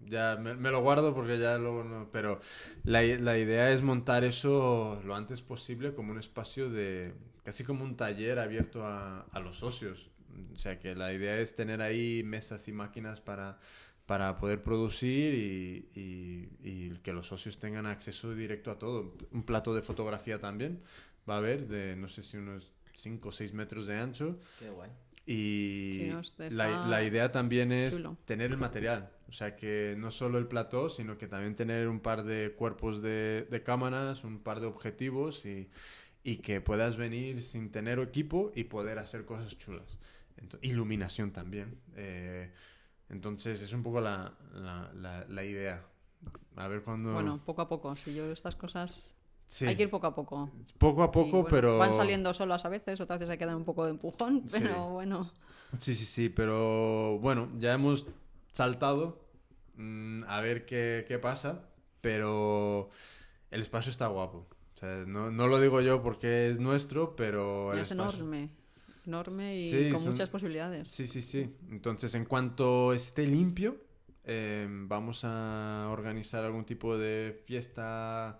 [0.00, 2.40] ya me, me lo guardo porque ya luego no, pero
[2.84, 7.84] la, la idea es montar eso lo antes posible como un espacio de, casi como
[7.84, 10.10] un taller abierto a, a los socios.
[10.54, 13.58] O sea que la idea es tener ahí mesas y máquinas para,
[14.06, 19.14] para poder producir y, y- y que los socios tengan acceso directo a todo.
[19.30, 20.82] Un plato de fotografía también
[21.28, 24.38] va a haber de no sé si unos 5 o 6 metros de ancho.
[24.58, 24.90] Qué guay.
[25.26, 28.16] Y Sí, no, está la, la idea también es chulo.
[28.24, 29.10] tener el material.
[29.28, 33.00] O sea, que no solo el plató, sino que también tener un par de cuerpos
[33.02, 35.70] de, de cámaras, un par de objetivos y,
[36.22, 39.98] y que puedas venir sin tener equipo y poder hacer cosas chulas.
[40.60, 41.78] Iluminación también.
[41.94, 42.50] Eh,
[43.08, 45.86] entonces, es un poco la, la, la- idea.
[46.56, 47.12] A ver cuándo...
[47.12, 47.94] bueno, poco a poco.
[47.96, 49.14] Si yo estas cosas
[49.52, 50.50] Sí, hay que ir poco a poco.
[50.78, 51.76] poco a poco, bueno, pero...
[51.76, 54.56] van saliendo solas a veces, otras veces hay que dar un poco de empujón, Sí.
[54.60, 55.30] pero bueno,
[55.78, 58.06] Sí, sí, sí, pero bueno, ya hemos
[58.52, 59.20] saltado
[59.76, 61.66] mm, a ver qué, qué pasa,
[62.00, 62.88] pero
[63.50, 64.46] el espacio está guapo.
[64.74, 68.20] O sea, no, no lo digo yo porque es nuestro, pero el es espacio...
[68.20, 68.48] enorme,
[69.06, 70.88] enorme y Sí, con son- muchas posibilidades.
[70.88, 71.54] Sí, sí, sí.
[71.70, 73.76] Entonces, en cuanto esté limpio,
[74.24, 78.38] eh, vamos a organizar algún tipo de fiesta,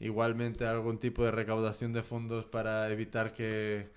[0.00, 3.90] igualmente algún tipo de recaudación de fondos para evitar que,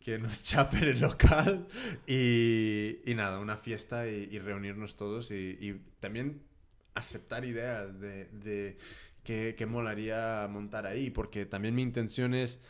[0.00, 1.66] que nos chapen el local
[2.06, 6.42] y, y nada, una fiesta y, y reunirnos todos y, y también
[6.94, 8.78] aceptar ideas de, de
[9.24, 12.60] qué, qué molaría montar ahí, porque también mi intención es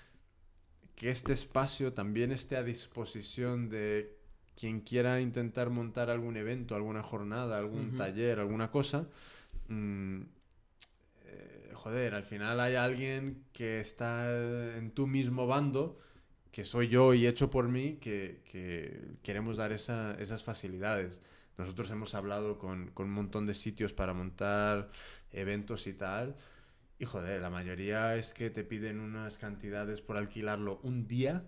[0.94, 4.16] que este espacio también esté a disposición de
[4.58, 9.08] quien quiera intentar montar algún evento, alguna jornada, algún taller, alguna cosa.
[9.68, 10.22] mm,
[11.86, 14.30] joder, al final hay alguien que está
[14.76, 15.98] en tu mismo bando,
[16.52, 21.18] que soy yo y hecho por mí, que, que queremos dar esa- esas facilidades.
[21.58, 24.90] Nosotros hemos hablado con, con un montón de sitios para montar
[25.32, 26.36] eventos y tal.
[26.98, 31.44] Y joder, la mayoría es que te piden unas cantidades por alquilarlo un día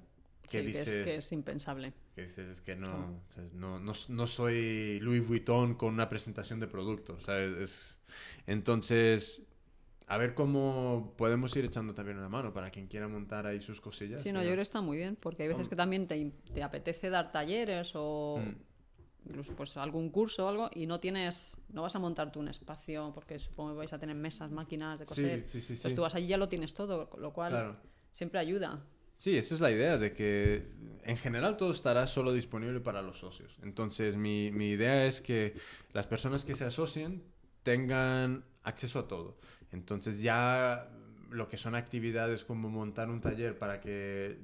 [0.50, 0.84] que Sí, dices...
[0.84, 1.92] que, es, que es impensable.
[2.14, 3.22] que dices, es que no,
[3.54, 3.78] no,
[4.08, 7.56] no soy Louis Vuitton con una presentación de producto, ¿sabes?
[7.58, 7.98] Es-
[8.46, 9.42] Entonces,
[10.08, 13.80] a ver cómo podemos ir echando también una mano para quien quiera montar ahí sus
[13.80, 14.22] cosillas.
[14.22, 16.62] Sí, no, yo creo que está muy bien, porque hay veces que también te, te
[16.62, 19.28] apetece dar talleres o Mm.
[19.28, 22.48] incluso pues algún curso o algo y no tienes, no vas a montar tú un
[22.48, 25.44] espacio porque supongo que vais a tener mesas, máquinas de Sí, coser.
[25.44, 25.94] sí, sí, Entonces sí.
[25.96, 27.76] tú vas allí y ya lo tienes todo, lo cual Claro.
[28.10, 28.82] siempre ayuda.
[29.18, 30.64] Sí, esa es la idea, de que
[31.02, 33.58] en general todo estará solo disponible para los socios.
[33.62, 35.54] Entonces, mi, mi idea es que
[35.92, 37.24] las personas que se asocien
[37.64, 39.36] tengan acceso a todo.
[39.72, 40.88] Entonces, ya
[41.30, 44.38] lo que son actividades como montar un taller para que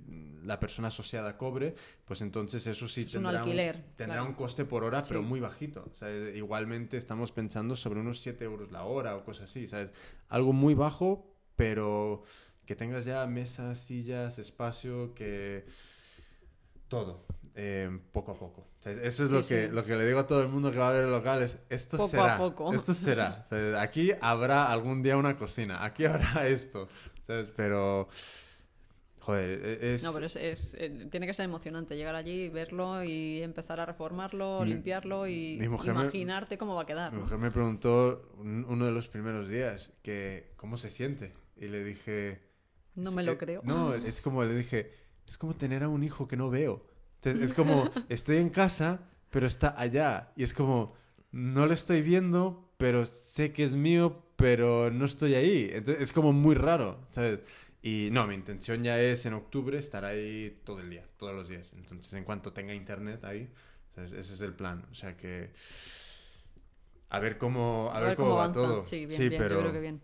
[0.45, 4.29] la persona asociada cobre, pues entonces eso sí Es un tendrá, alquiler, tendrá claro.
[4.29, 5.91] un coste por hora, pero muy bajito.
[5.95, 9.91] O sea, igualmente estamos pensando sobre unos 7 euros la hora o cosas así, ¿sabes?
[10.29, 12.23] Algo muy bajo, pero
[12.67, 15.65] que tengas ya mesas, sillas, espacio, que
[16.89, 17.25] todo,
[17.55, 18.63] eh, poco a poco.
[18.63, 19.73] O sea, eso es Sí, lo, que, sí.
[19.73, 21.59] lo que le digo a todo el mundo que va a ver el local, es
[21.71, 22.73] esto Poco a será, poco.
[22.73, 23.41] esto será.
[23.45, 26.89] O sea, aquí habrá algún día una cocina, aquí habrá esto,
[27.27, 27.49] ¿sabes?
[27.57, 28.09] Pero,
[29.21, 30.03] joder, e- es...
[30.03, 33.87] No, pero es, es- eh, tiene que ser emocionante llegar allí, verlo y empezar a
[33.87, 37.13] reformarlo, Mi- limpiarlo y mujer me- imaginarte cómo va a quedar.
[37.13, 37.25] Mi ¿no?
[37.25, 41.85] mujer me preguntó un- uno de los primeros días que cómo se siente y le
[41.85, 42.43] dije
[42.97, 43.63] No me lo creo.
[43.65, 44.93] no es como le dije
[45.27, 46.85] es como tener a un hijo que no veo
[47.25, 49.01] Te- es como estoy en casa
[49.31, 50.95] pero está allá y es como
[51.33, 56.13] no lo estoy viendo pero sé que es mío pero no estoy ahí entonces es
[56.13, 57.41] como muy raro ¿sabes?
[57.83, 61.49] y no mi intención ya es en octubre estar ahí todo el día todos los
[61.49, 63.51] días entonces en cuanto tenga internet ahí
[63.95, 64.13] ¿sabes?
[64.13, 65.51] ese es el plan o sea que
[67.11, 68.61] a ver cómo, a ver cómo, va avanza.
[68.61, 68.85] todo.
[68.85, 70.03] Sí, bien, Sí, bien, pero, yo creo que bien.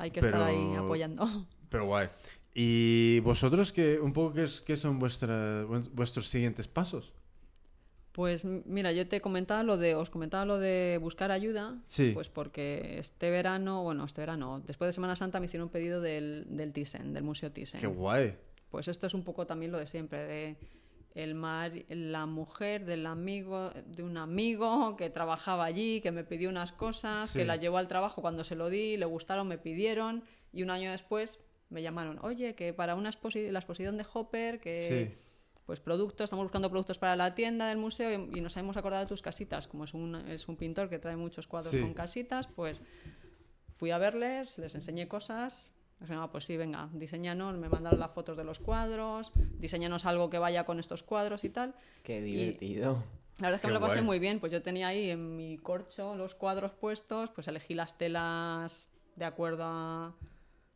[0.00, 1.46] Hay que estar ahí pero- apoyando.
[1.68, 2.08] pero guay.
[2.54, 7.12] ¿Y vosotros qué, un poco qué, es- qué son vuestra- vuestros siguientes pasos?
[8.12, 12.10] Pues mira, yo te comentaba lo de, os comentaba lo de buscar ayuda, Sí.
[12.12, 16.00] pues porque este verano, bueno, este verano, después de Semana Santa me hicieron un pedido
[16.00, 17.80] del, del Thyssen, del Museo Thyssen.
[17.80, 18.36] Qué guay.
[18.68, 20.56] Pues esto es un poco también lo de siempre, de
[21.14, 26.48] el mar, la mujer del amigo, de un amigo que trabajaba allí, que me pidió
[26.48, 27.38] unas cosas, Sí.
[27.38, 30.70] que las llevó al trabajo cuando se lo di, le gustaron, me pidieron, y un
[30.70, 31.38] año después
[31.70, 35.18] me llamaron, oye, que para una exposi- la exposición de Hopper, que Sí.
[35.66, 39.02] pues productos, estamos buscando productos para la tienda del museo y, y nos hemos acordado
[39.04, 41.80] de tus casitas, como es un, es un pintor que trae muchos cuadros Sí.
[41.80, 42.82] con casitas, pues
[43.68, 45.70] fui a verles, les enseñé cosas.
[46.08, 50.38] "Ah, pues sí, venga, diseñanos, me mandaron las fotos de los cuadros, diseñanos algo que
[50.38, 51.74] vaya con estos cuadros y tal.
[52.02, 53.04] Qué divertido.
[53.38, 54.06] La verdad es que Qué me lo pasé guay.
[54.06, 57.96] muy bien, pues yo tenía ahí en mi corcho los cuadros puestos, pues elegí las
[57.96, 60.14] telas de acuerdo a,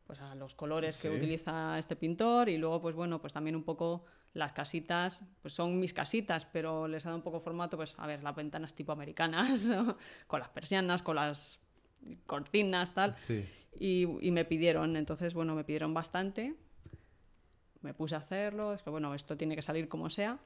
[0.06, 3.64] pues a los colores que utiliza este pintor y luego pues bueno, pues también un
[3.64, 7.94] poco las casitas, pues son mis casitas, pero les he dado un poco formato, pues
[7.98, 9.70] a ver, las ventanas tipo americanas,
[10.26, 11.60] con las persianas, con las
[12.26, 13.16] cortinas, tal.
[13.16, 13.44] Sí.
[13.78, 16.54] Y, y me pidieron, entonces, bueno, me pidieron bastante.
[17.80, 20.38] Me puse a hacerlo, dije, bueno, esto tiene que salir como sea.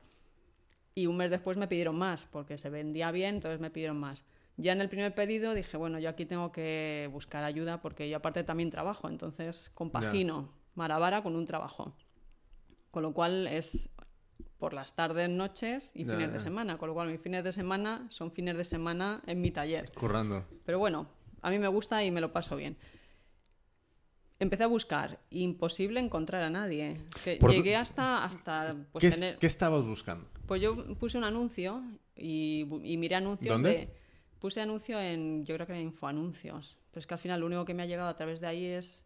[0.95, 4.25] Y un mes después me pidieron más, porque se vendía bien, entonces me pidieron más.
[4.61, 8.17] Ya en el primer pedido dije, bueno, yo aquí tengo que buscar ayuda, porque yo
[8.17, 11.95] aparte también trabajo, entonces compagino Maravara con un trabajo.
[12.91, 13.89] Con lo cual es
[14.59, 16.77] por las tardes, noches y fines de semana.
[16.77, 19.93] Con lo cual mis fines de semana son fines de semana en mi taller.
[19.93, 20.45] Currando.
[20.65, 21.09] Pero bueno,
[21.41, 22.77] a mí me gusta y me lo paso bien.
[24.41, 27.01] Empecé a buscar, imposible encontrar a nadie.
[27.25, 29.39] Que llegué hasta, hasta pues, ¿Qué, es- tener...
[29.39, 30.29] qué estabas buscando?
[30.47, 31.83] Pues yo puse un anuncio
[32.17, 32.65] y
[32.99, 33.71] miré anuncios ¿Dónde?
[33.71, 33.98] de...
[34.41, 36.77] Puse anuncio en, yo creo que en Infoanuncios.
[36.91, 38.65] Pero es que al final lo único que me ha llegado a través de ahí
[38.67, 39.05] es...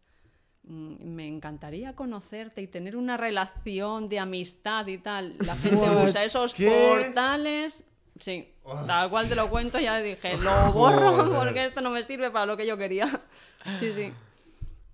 [0.63, 5.35] mm, Me encantaría conocerte y tener una relación de amistad y tal.
[5.39, 6.69] La gente usa esos ¿Qué?
[6.89, 7.83] portales.
[8.19, 8.47] Sí,
[8.85, 12.45] tal cual te lo cuento, ya dije, lo borro porque esto no me sirve para
[12.45, 13.07] lo que yo quería.
[13.79, 14.11] Sí, sí.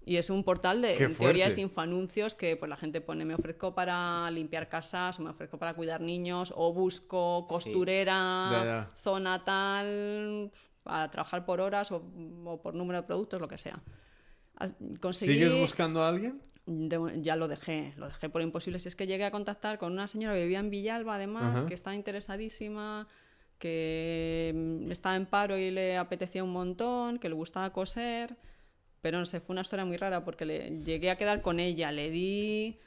[0.10, 1.62] Y es un portal de, Qué en teoría es fuerte.
[1.62, 5.76] infoanuncios que pues la gente pone me ofrezco para limpiar casas, o me ofrezco para
[5.76, 8.90] cuidar niños, o busco costurera, Ya, ya.
[8.96, 12.02] zona tal, para trabajar por horas o,
[12.46, 13.80] o por número de productos, lo que sea.
[15.00, 15.34] Conseguí...
[15.36, 16.42] ¿Sigues buscando a alguien?
[16.66, 18.80] De- ya lo dejé, lo dejé por imposible.
[18.80, 21.68] Si es que llegué a contactar con una señora que vivía en Villalba, además, Ajá.
[21.68, 23.08] que está interesadísima,
[23.60, 28.36] que mm, estaba en paro y le apetecía un montón, que le gustaba coser,
[29.02, 31.92] pero no sé, fue una historia muy rara porque le, llegué a quedar con ella,
[31.92, 32.78] le di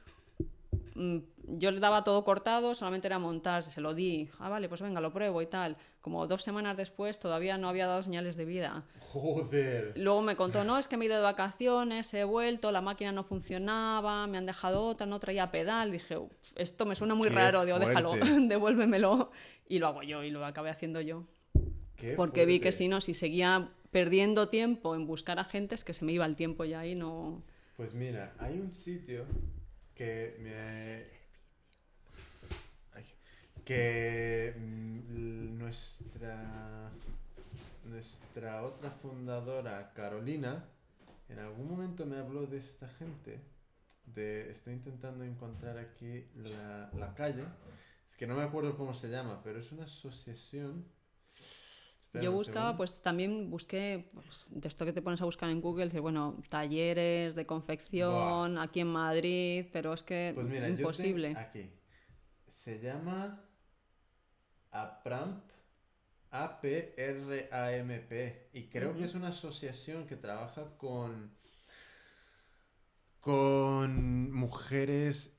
[0.94, 4.80] mm, yo le daba todo cortado, solamente era montar, se lo di, ah, vale, pues
[4.80, 5.76] venga, lo pruebo y tal.
[6.00, 8.84] Como dos semanas después todavía no había dado señales de vida.
[9.00, 9.92] Joder.
[9.96, 13.12] Luego me contó, no, es que me he ido de vacaciones, he vuelto, la máquina
[13.12, 15.92] no funcionaba, me han dejado otra, no traía pedal.
[15.92, 18.12] Dije, "Uf, esto me suena muy Qué raro, digo, déjalo,
[18.48, 19.30] devuélvemelo.
[19.68, 21.24] Y lo hago yo y lo acabé haciendo yo.
[21.96, 26.04] Qué Porque vi que si no, si seguía perdiendo tiempo en buscar agentes, que se
[26.04, 27.44] me iba el tiempo ya y no...
[27.76, 29.26] Pues mira, hay un sitio
[29.94, 31.22] que me...
[33.64, 36.90] Que mm, nuestra
[37.84, 40.64] nuestra otra fundadora Carolina
[41.28, 43.40] en algún momento me habló de esta gente
[44.06, 47.44] de estoy intentando encontrar aquí la calle
[48.08, 50.84] es que no me acuerdo cómo se llama pero es una asociación
[52.12, 55.62] Espera Yo buscaba, pues también busqué, pues, de esto que te pones a buscar en
[55.62, 60.74] Google, dice, bueno, talleres de confección aquí en Madrid, pero es que Pues mira, yo
[60.74, 61.28] imposible.
[61.28, 61.70] tengo aquí.
[62.50, 63.42] Se llama
[64.72, 65.42] APRAMP,
[66.32, 68.10] A-P-R-A-M-P.
[68.52, 71.32] Y creo que es una asociación que trabaja con.
[73.20, 75.38] con mujeres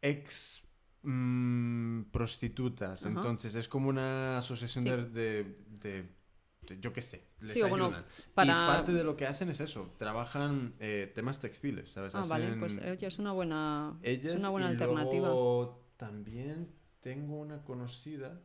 [0.00, 0.60] ex
[1.02, 3.04] mm, prostitutas.
[3.04, 4.90] Entonces es como una asociación Sí.
[4.90, 6.08] de, de- de-
[6.66, 8.04] de- yo qué sé, les Sí, bueno, ayudan.
[8.34, 12.14] para- Y parte de lo que hacen es eso, trabajan eh, temas textiles, ¿sabes?
[12.14, 15.26] Ah, vale, pues oye, es una buena, es una buena y alternativa.
[15.28, 16.68] luego también
[17.00, 18.40] tengo una conocida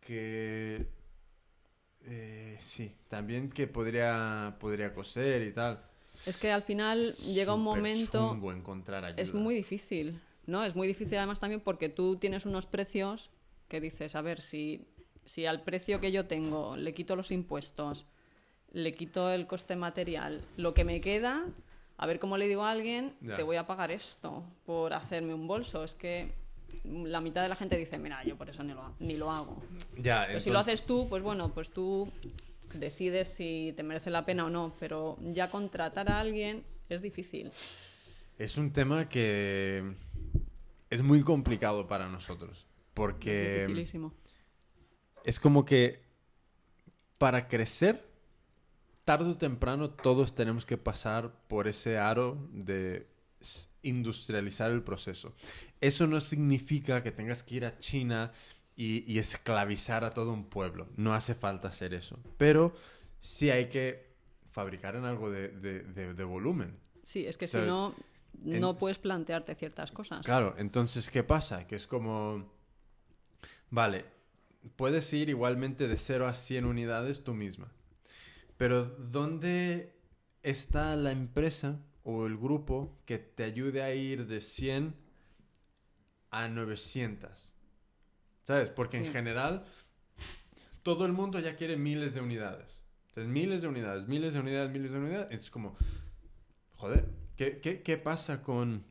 [0.00, 0.86] que
[2.06, 5.82] eh, sí, también que podría podría coser y tal.
[6.26, 9.22] Es que al final llega un momento, chungo encontrar ayuda.
[9.22, 10.64] es muy difícil, ¿no?
[10.64, 13.30] Es muy difícil además también porque tú tienes unos precios
[13.68, 14.86] que dices, a ver, si,
[15.24, 18.06] si al precio que yo tengo le quito los impuestos,
[18.72, 21.44] le quito el coste material, lo que me queda,
[21.96, 25.46] a ver cómo le digo a alguien, te voy a pagar esto por hacerme un
[25.46, 25.84] bolso.
[25.84, 26.32] Es que
[26.84, 29.62] la mitad de la gente dice, mira, yo por eso ni lo, ni lo hago.
[29.96, 32.10] Ya, Pero si lo haces tú, pues bueno, pues tú
[32.74, 37.52] decides si te merece la pena o no, pero ya contratar a alguien es difícil.
[38.38, 39.94] es un tema que
[40.94, 44.12] es muy complicado para nosotros porque Dificilísimo.
[45.24, 46.02] es como que
[47.18, 48.04] para crecer,
[49.04, 53.06] tarde o temprano todos tenemos que pasar por ese aro de
[53.82, 55.34] industrializar el proceso.
[55.80, 58.32] Eso no significa que tengas que ir a China
[58.76, 60.88] y, y esclavizar a todo un pueblo.
[60.96, 62.18] No hace falta hacer eso.
[62.38, 62.74] Pero
[63.20, 64.14] sí hay que
[64.50, 66.78] fabricar en algo de, de- de- de volumen.
[67.02, 67.68] Sí, es que si ¿sabes?
[68.42, 70.24] No, En- puedes plantearte ciertas cosas.
[70.24, 71.66] Claro, entonces, ¿qué pasa?
[71.66, 72.52] Que es como,
[73.70, 74.04] vale,
[74.76, 77.70] puedes ir igualmente de 0 a 100 unidades tú misma,
[78.56, 79.94] pero ¿dónde
[80.42, 84.94] está la empresa o el grupo que te ayude a ir de 100
[86.30, 87.52] a 900?
[88.42, 88.68] ¿Sabes?
[88.68, 89.64] Porque en general
[90.82, 92.82] todo el mundo ya quiere miles de unidades.
[93.08, 95.28] Entonces, miles de unidades, miles de unidades, miles de unidades.
[95.44, 95.76] Es como,
[96.76, 98.84] joder, ¿qué, qué, qué pasa con...?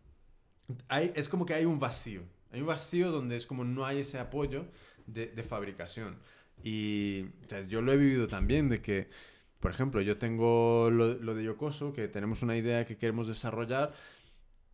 [0.88, 2.24] Hay, es como que hay un vacío.
[2.52, 4.66] Hay un vacío donde es como no hay ese apoyo
[5.08, 6.18] de, de fabricación.
[6.64, 7.26] Y
[7.68, 9.10] yo lo he vivido también de que,
[9.60, 13.94] por ejemplo, yo tengo lo, lo de Yokoso, que tenemos una idea que queremos desarrollar.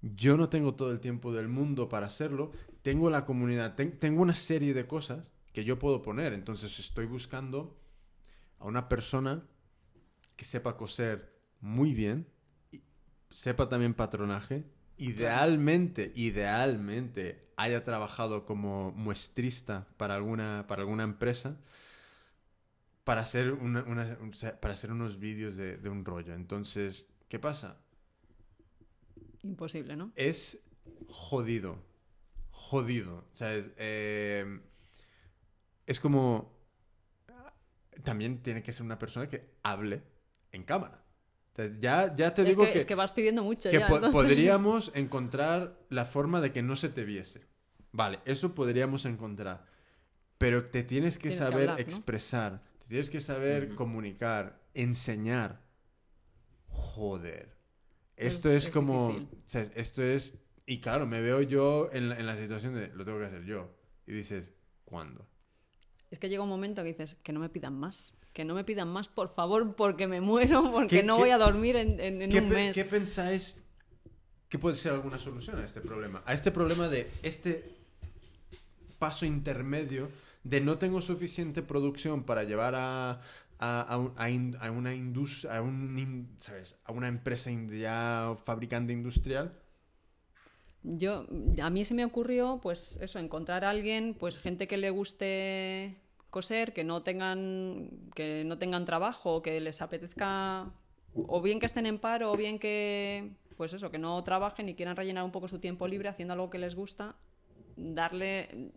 [0.02, 2.52] Yo no tengo todo el tiempo del mundo para hacerlo.
[2.84, 6.34] Tengo la comunidad, ten- tengo una serie de cosas que yo puedo poner.
[6.34, 7.78] Entonces estoy buscando
[8.60, 9.44] a una persona
[10.36, 12.28] que sepa coser muy bien,
[13.30, 14.66] sepa también patronaje,
[14.98, 21.58] idealmente, idealmente haya trabajado como muestrista para alguna, para alguna empresa
[23.04, 24.18] para hacer, una- una-
[24.62, 26.36] para hacer unos vídeos de, de un rollo.
[26.36, 27.78] Entonces, ¿qué pasa?
[29.42, 30.12] Imposible, ¿no?
[30.16, 30.64] Es
[31.08, 31.82] jodido.
[32.52, 33.26] Jodido.
[33.32, 34.60] O sea, es, eh,
[35.88, 36.58] es como...
[38.04, 40.04] También tiene que ser una persona que hable
[40.52, 41.04] en cámara.
[41.80, 43.88] Ya, ya te Es digo que, que, es que vas pidiendo mucho que ya.
[43.88, 44.14] po- entonces.
[44.14, 47.42] podríamos encontrar la forma de que no se te viese.
[47.92, 49.66] Vale, eso podríamos encontrar.
[50.38, 55.62] Pero te tienes que Tienes que saber expresar, te tienes que saber comunicar, enseñar.
[56.68, 57.58] Joder.
[58.16, 59.10] Es- Esto es, es como...
[59.14, 59.38] difícil.
[59.46, 60.38] o sea, esto es...
[60.66, 63.44] Y claro, me veo yo en la, en la situación de lo tengo que hacer
[63.44, 63.76] yo.
[64.06, 64.52] Y dices,
[64.86, 65.28] ¿cuándo?
[66.12, 68.14] Es que llega un momento que dices, que no me pidan más.
[68.40, 71.38] Que no me pidan más, por favor, porque me muero, porque ¿Qué- no voy a
[71.38, 72.74] dormir en, en- en ¿Qué, un mes.
[72.74, 73.66] qué pensáis
[74.48, 76.24] que puede ser alguna solución a este problema?
[76.26, 77.66] A este problema de este
[78.98, 80.10] paso intermedio
[80.46, 83.20] de no tengo suficiente producción para llevar a,
[83.60, 86.78] a, a un- a in- a una industria, a, un ¿sabes?
[86.86, 89.52] a una empresa ya fabricante industrial.
[90.84, 91.26] Yo,
[91.62, 95.98] a mí se me ocurrió, pues eso, encontrar a alguien, pues gente que le guste
[96.30, 100.72] coser, que no tengan, que no tengan trabajo, que les apetezca,
[101.16, 104.76] o bien que estén en paro, o bien que, pues eso, que no trabajen y
[104.76, 107.16] quieran rellenar un poco su tiempo libre haciendo algo que les gusta,
[107.76, 108.72] darle,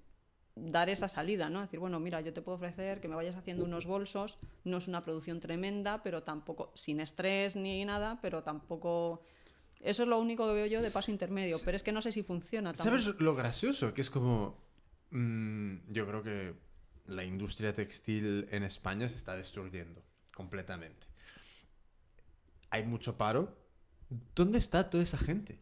[0.54, 1.60] dar esa salida, ¿no?
[1.60, 4.88] Decir, bueno, mira, yo te puedo ofrecer que me vayas haciendo unos bolsos, no es
[4.88, 9.22] una producción tremenda, pero tampoco, sin estrés ni nada, pero tampoco...
[9.80, 12.12] Eso es lo único que veo yo de paso intermedio, pero es que no sé
[12.12, 12.72] si funciona.
[12.72, 13.02] También.
[13.02, 13.92] ¿Sabes lo gracioso?
[13.92, 14.56] Que es como...
[15.10, 16.54] mm, yo creo que
[17.06, 20.02] la industria textil en España se está destruyendo
[20.34, 21.06] completamente.
[22.70, 23.56] Hay mucho paro.
[24.34, 25.58] ¿Dónde está toda esa gente?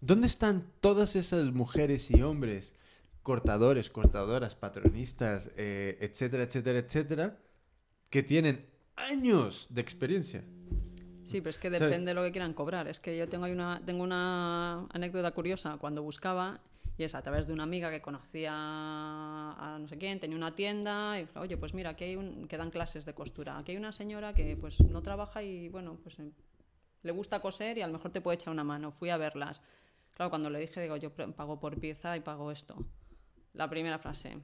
[0.00, 2.74] ¿Dónde están todas esas mujeres y hombres,
[3.22, 7.38] cortadores, cortadoras, patronistas, eh, etcétera, etcétera, etcétera,
[8.10, 10.44] que tienen años de experiencia?
[11.22, 11.80] Sí, pero es que ¿Sabes?
[11.82, 12.88] depende de lo que quieran cobrar.
[12.88, 16.60] Es que yo tengo ahí una, tengo una anécdota curiosa cuando buscaba
[17.02, 20.54] y es a través de una amiga que conocía a no sé quién, tenía una
[20.54, 23.58] tienda y oye, pues mira, aquí hay un, que dan clases de costura.
[23.58, 26.30] Aquí hay una señora que pues no trabaja y bueno, pues eh,
[27.02, 28.92] le gusta coser y a lo mejor te puede echar una mano.
[28.92, 29.62] Fui a verlas.
[30.14, 32.76] Claro, cuando le dije, digo, yo pago por pieza y pago esto.
[33.54, 34.38] La primera frase,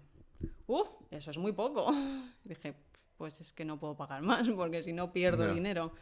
[0.66, 0.84] ¡uh!
[1.12, 1.92] Eso es muy poco.
[2.44, 2.74] Dije,
[3.16, 5.92] pues es que no puedo pagar más porque si no pierdo dinero.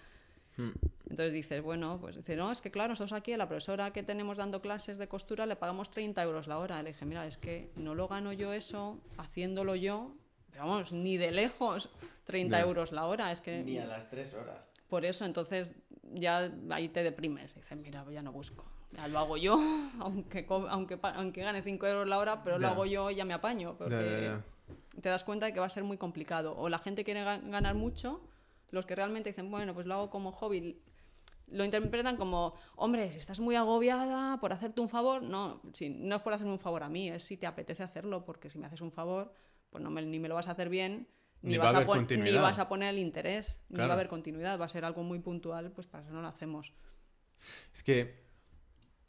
[0.56, 0.70] Hmm.
[1.10, 4.02] Entonces dices, bueno, pues dice, no, es que claro, nosotros aquí a la profesora que
[4.02, 6.82] tenemos dando clases de costura le pagamos 30 euros la hora.
[6.82, 10.12] Le dije, mira, es que no lo gano yo eso haciéndolo yo,
[10.50, 11.90] pero vamos, ni de lejos
[12.24, 12.64] 30 Ya.
[12.64, 13.30] euros la hora.
[13.32, 14.72] Es que Ni a las tres horas.
[14.88, 15.74] por eso, entonces
[16.12, 17.54] ya ahí te deprimes.
[17.54, 18.64] Dices, mira, ya no busco.
[18.92, 19.58] Ya lo hago yo,
[20.00, 22.62] aunque, aunque, aunque gane 5 euros la hora, pero Ya.
[22.62, 23.76] lo hago yo y ya me apaño.
[23.76, 25.00] Porque Ya, ya, ya.
[25.02, 26.56] te das cuenta de que va a ser muy complicado.
[26.56, 28.20] O la gente quiere ga- ganar mucho,
[28.70, 30.80] los que realmente dicen, bueno, pues lo hago como hobby,
[31.48, 36.16] lo interpretan como, hombre, si estás muy agobiada por hacerte un favor, no, sí, no
[36.16, 38.66] es por hacerme un favor a mí, es si te apetece hacerlo, porque si me
[38.66, 39.32] haces un favor,
[39.70, 41.08] pues no me- ni me lo vas a hacer bien,
[41.42, 43.92] ni, Ni va vas, a pon- ni vas a poner el interés, ni va a
[43.92, 46.72] haber continuidad, va a ser algo muy puntual, pues para eso no lo hacemos.
[47.72, 48.24] Es que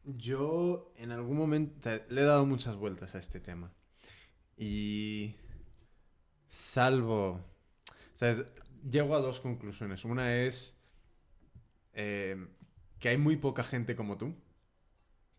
[0.04, 3.74] yo en algún momento o sea, le he dado muchas vueltas a este tema.
[4.58, 5.36] Y
[6.48, 7.40] salvo...
[8.14, 8.46] ¿sabes?
[8.90, 10.06] Llego a dos conclusiones.
[10.06, 10.78] Una es
[11.94, 12.48] eh,
[13.00, 14.36] que hay muy poca gente como tú.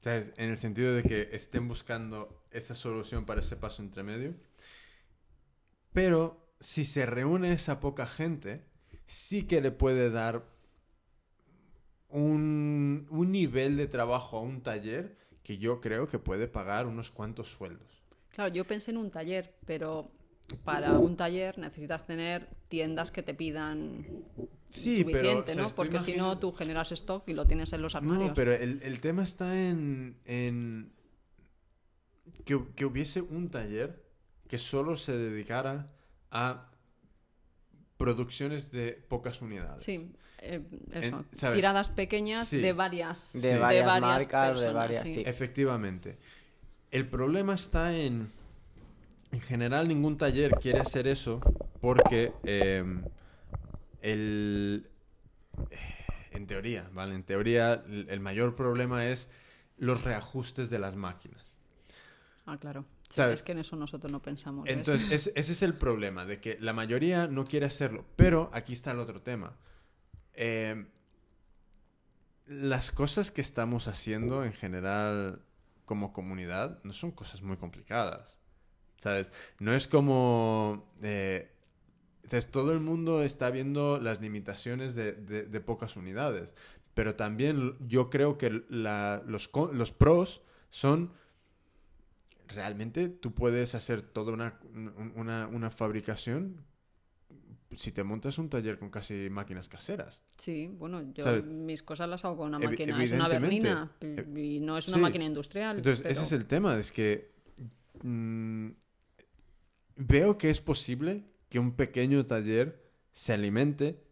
[0.04, 4.34] En el sentido de que estén buscando esa solución para ese paso entre medio.
[5.92, 8.64] Pero si se reúne esa poca gente,
[9.06, 10.44] sí que le puede dar
[12.08, 17.10] un, un nivel de trabajo a un taller que yo creo que puede pagar unos
[17.10, 18.04] cuantos sueldos.
[18.30, 20.10] Claro, yo pensé en un taller, pero
[20.64, 24.06] para un taller necesitas tener tiendas que te pidan
[24.70, 25.68] Sí, pero, suficiente, o sea, ¿no?
[25.70, 28.28] Porque si no, tú generas stock y lo tienes en los armarios.
[28.28, 30.92] No, pero el, el tema está en, en
[32.44, 34.02] que, que hubiese un taller
[34.46, 35.90] que solo se dedicara
[36.30, 36.70] a
[37.96, 39.82] producciones de pocas unidades.
[39.82, 40.62] Sí, eh,
[40.92, 41.24] eso.
[41.54, 42.58] Tiradas pequeñas Sí.
[42.58, 45.22] de varias, De varias marcas, de varias, sí.
[45.26, 46.18] Efectivamente.
[46.90, 48.30] El problema está en...
[49.30, 51.40] En general ningún taller quiere hacer eso
[51.80, 52.84] porque eh,
[54.02, 54.90] el...
[56.30, 57.14] En teoría, ¿vale?
[57.14, 59.28] En teoría el mayor problema es
[59.76, 61.56] los reajustes de las máquinas.
[62.46, 62.84] Ah, claro.
[63.08, 63.40] Sí, ¿Sabes?
[63.40, 64.64] es que en eso nosotros no pensamos.
[64.64, 64.76] ¿ves?
[64.76, 68.04] Entonces, ese, ese es el problema, de que la mayoría no quiere hacerlo.
[68.16, 69.56] Pero aquí está el otro tema.
[70.34, 70.86] Eh,
[72.46, 75.42] las cosas que estamos haciendo en general
[75.84, 78.37] como comunidad no son cosas muy complicadas.
[78.98, 79.30] ¿Sabes?
[79.58, 80.92] No es como...
[81.02, 81.50] eh.
[82.50, 86.54] Todo el mundo está viendo las limitaciones de, de- de pocas unidades.
[86.92, 91.12] Pero también yo creo que la- los, los pros son
[92.48, 96.64] realmente tú puedes hacer toda una, un- una, una fabricación
[97.76, 100.22] si te montas un taller con casi máquinas caseras.
[100.38, 101.44] Sí, bueno, yo ¿Sabes?
[101.46, 103.02] mis cosas las hago con una máquina.
[103.04, 103.92] Es una bernina
[104.36, 105.02] y no es una Sí.
[105.02, 105.76] máquina industrial.
[105.78, 107.30] Entonces, pero- ese es el tema, es que
[108.02, 108.68] mm,
[109.98, 114.02] veo que es posible que un pequeño taller se alimente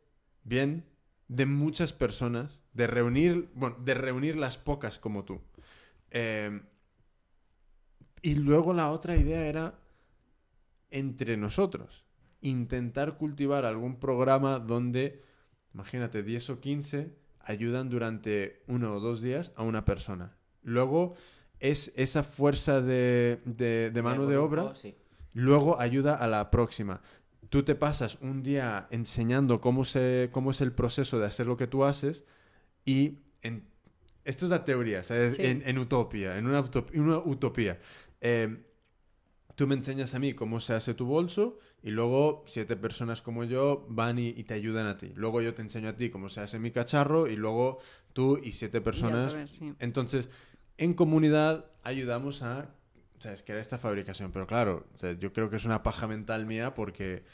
[0.45, 0.85] bien
[1.29, 5.41] de muchas personas, de reunir, bueno, de reunir las pocas como tú.
[6.11, 6.61] Eh,
[8.23, 9.79] y luego la otra idea era
[10.91, 12.05] entre nosotros,
[12.41, 15.23] intentar cultivar algún programa donde,
[15.75, 20.37] imagínate, 10 o 15 ayudan durante uno o dos días a una persona.
[20.63, 21.15] Luego
[21.61, 24.97] es esa fuerza de, de- de mano de obra, sí.
[25.41, 27.01] Luego ayuda a la próxima.
[27.49, 31.57] Tú te pasas un día enseñando cómo, se, cómo es el proceso de hacer lo
[31.57, 32.25] que tú haces
[32.85, 33.69] y en,
[34.25, 35.37] esto es la teoría, ¿sabes?
[35.37, 35.43] Sí.
[35.45, 37.79] En, en utopía, en una, utop- una utopía.
[38.21, 38.65] Eh,
[39.55, 43.45] tú me enseñas a mí cómo se hace tu bolso y luego siete personas como
[43.45, 45.13] yo van y, y te ayudan a ti.
[45.15, 47.79] Luego yo te enseño a ti cómo se hace mi cacharro y luego
[48.13, 49.37] tú y siete personas.
[49.51, 49.73] sí.
[49.79, 50.31] Entonces,
[50.79, 52.75] en comunidad ayudamos a
[53.27, 53.43] ¿sabes?
[53.43, 54.33] crear esta fabricación.
[54.33, 57.25] Pero claro, o sea, yo creo que es una paja mental mía porque...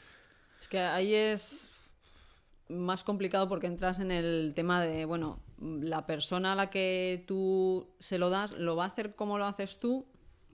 [0.61, 1.69] Es que ahí es
[2.69, 7.89] más complicado porque entras en el tema de, bueno, la persona a la que tú
[7.99, 10.07] se lo das, ¿lo va a hacer como lo haces tú?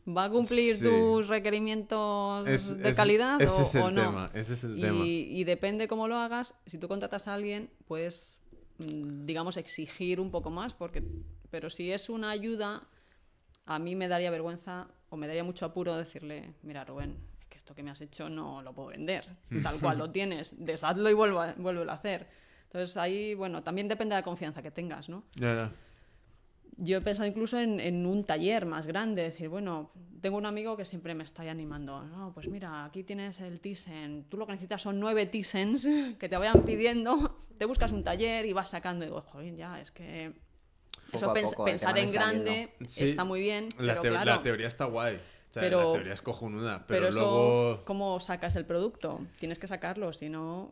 [0.09, 0.85] ¿Va a cumplir Sí.
[0.87, 4.01] tus requerimientos Es- de es- calidad ese o, es el o no?
[4.03, 5.05] tema, ese es el y, tema.
[5.05, 8.41] y depende cómo lo hagas, si tú contratas a alguien, puedes,
[8.79, 11.03] mm, digamos, exigir un poco más, porque,
[11.51, 12.89] pero si es una ayuda,
[13.67, 17.59] a mí me daría vergüenza o me daría mucho apuro decirle, mira Rubén, es que
[17.59, 19.29] esto que me has hecho no lo puedo vender,
[19.63, 22.27] tal cual lo tienes, deshazlo y vuelvo a, vuélvelo a hacer.
[22.65, 25.25] Entonces ahí, bueno, también depende de la confianza que tengas, ¿no?
[25.37, 25.73] Ya, ya.
[26.77, 29.91] Yo he pensado incluso en, en un taller más grande, decir, bueno,
[30.21, 33.61] tengo un amigo que siempre me está ahí animando, no, pues mira, aquí tienes el
[33.61, 38.05] Thyssen, tú lo que necesitas son nueve Thyssens que te vayan pidiendo, te buscas un
[38.05, 40.35] taller y vas sacando, y digo, joder, ya, es que
[41.19, 44.01] eso Poco a pens- poco, que pensar en grande Sí, está muy bien, La, pero
[44.03, 45.17] teo- claro, la teoría está guay.
[45.17, 46.87] O sea, Pero- la teoría es cojonuda.
[46.87, 47.85] pero, Pero, eso, luego...
[47.85, 49.21] ¿cómo sacas el producto?
[49.39, 50.71] Tienes que sacarlo, si no...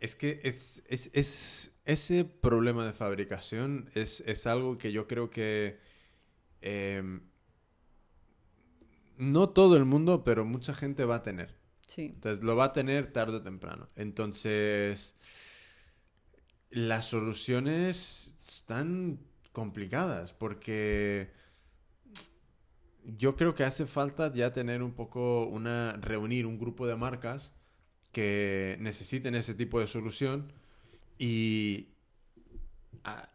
[0.00, 5.30] Es que es, es, es- ese problema de fabricación es, es algo que yo creo
[5.30, 5.78] que
[6.60, 7.20] em,
[9.16, 11.54] no todo el mundo, pero mucha gente va a tener.
[11.86, 13.88] Sí, Entonces lo va a tener tarde o temprano.
[13.96, 15.14] Entonces
[16.70, 19.20] las soluciones están
[19.60, 21.30] complicadas porque
[23.04, 27.52] yo creo que hace falta ya tener un poco una reunir un grupo de marcas
[28.12, 30.52] que necesiten ese tipo de solución
[31.18, 31.88] y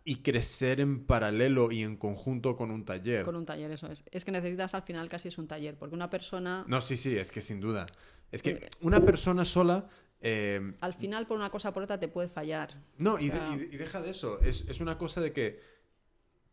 [0.03, 3.23] y crecer en paralelo y en conjunto con un taller.
[3.23, 4.03] con un taller, eso es.
[4.11, 6.65] Es que necesitas al final casi es un taller, porque una persona...
[6.67, 7.85] No, sí, sí, es que sin duda.
[8.33, 9.87] Es Eh, que una persona sola
[10.19, 12.69] eh, Al final, por una cosa o por otra, te puede fallar.
[12.97, 14.41] No, y, de- sea- y de- y deja de eso.
[14.41, 15.61] Es, es una cosa de que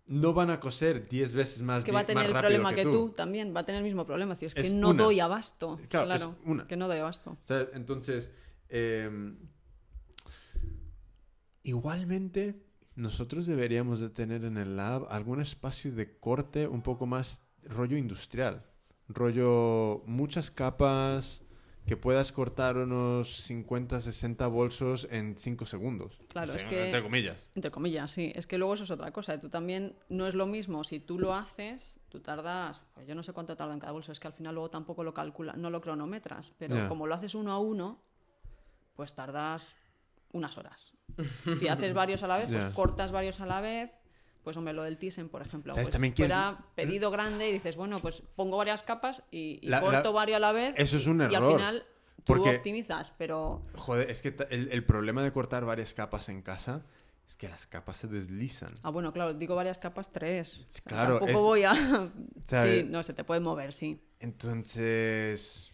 [0.09, 3.10] no van a coser 10 veces más, que va a tener el problema que tú.
[3.10, 4.35] también, va a tener el mismo problema.
[4.35, 5.02] Si es que no una.
[5.02, 5.78] doy abasto.
[5.89, 6.66] Claro, Claro, es una.
[6.66, 7.36] que no doy abasto.
[7.74, 8.30] Entonces,
[8.68, 9.36] eh,
[11.62, 12.62] igualmente,
[12.94, 17.97] nosotros deberíamos de tener en el lab algún espacio de corte un poco más rollo
[17.97, 18.64] industrial.
[19.09, 21.43] Rollo muchas capas
[21.89, 26.20] que puedas cortar unos 50, 60 bolsos en 5 segundos.
[26.28, 27.51] Claro, O sea, es que- Entre comillas.
[27.55, 28.31] Entre comillas, sí.
[28.36, 29.40] Es que luego eso es otra cosa.
[29.40, 30.85] Tú también no es lo mismo.
[30.85, 32.81] Si tú lo haces, tú tardas.
[32.94, 34.12] Pues yo no sé cuánto tarda en cada bolso.
[34.12, 36.52] Es que al final luego tampoco lo calcula, no lo cronometras.
[36.59, 38.01] Pero como lo haces uno a uno,
[38.94, 39.74] pues tardas
[40.32, 40.93] unas horas.
[41.59, 43.93] Si haces varios a la vez, pues cortas varios a la vez.
[44.49, 45.75] Pues hombre, lo del Thyssen, por ejemplo.
[45.75, 45.89] ¿Sabes?
[45.89, 49.79] Pues También fuera pedido grande y dices, bueno, pues pongo varias capas y, y La-
[49.83, 50.73] corto la- varios a la vez.
[50.79, 51.85] Eso es un Y al error, final
[52.25, 56.87] tú optimizas, pero Joder, es que el, el problema de cortar varias capas en casa
[57.29, 58.73] es que las capas se deslizan.
[58.83, 60.65] Ah, bueno, claro, digo varias capas, tres.
[60.87, 61.75] Claro, Tampoco es- voy a...
[62.47, 62.81] ¿Sabe?
[62.81, 64.01] Sí, no, se te puede mover, sí.
[64.19, 65.70] Entonces,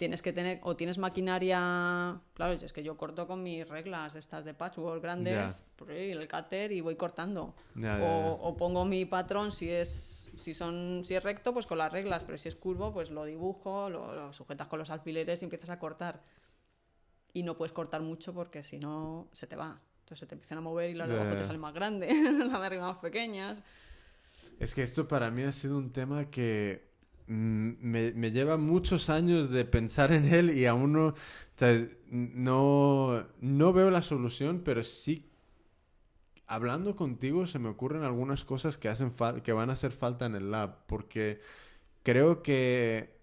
[0.00, 2.18] Tienes que tener, o tienes maquinaria...
[2.32, 6.72] Claro, es que yo corto con mis reglas, estas de patchwork grandes, ahí, el cáter
[6.72, 7.54] y voy cortando.
[7.74, 10.30] Ya, ya, o, o pongo mi patrón si es...
[10.36, 13.26] Si, son, si es recto, pues con las reglas, pero si es curvo, pues lo
[13.26, 16.22] dibujo, lo, lo sujetas con los alfileres y empiezas a cortar.
[17.34, 19.82] Y no puedes cortar mucho porque si no se te va.
[19.98, 22.58] Entonces se te empiezan a mover y las de abajo te salen más grandes, las
[22.58, 23.58] de arriba más pequeñas.
[24.58, 26.89] es que esto para mí ha sido un tema que
[27.30, 31.14] me, me lleva muchos años de pensar en él y aún no, o
[31.56, 35.30] sea, no, no veo la solución, pero sí,
[36.48, 39.12] hablando contigo se me ocurren algunas cosas que, hacen
[39.44, 41.40] que van a hacer falta en el lab, porque
[42.02, 43.16] creo que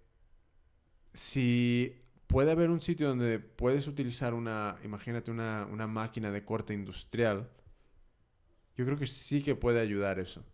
[1.13, 1.97] si
[2.27, 7.49] puede haber un sitio donde puedes utilizar una, imagínate una, una máquina de corte industrial,
[8.77, 10.45] yo creo que sí que puede ayudar eso.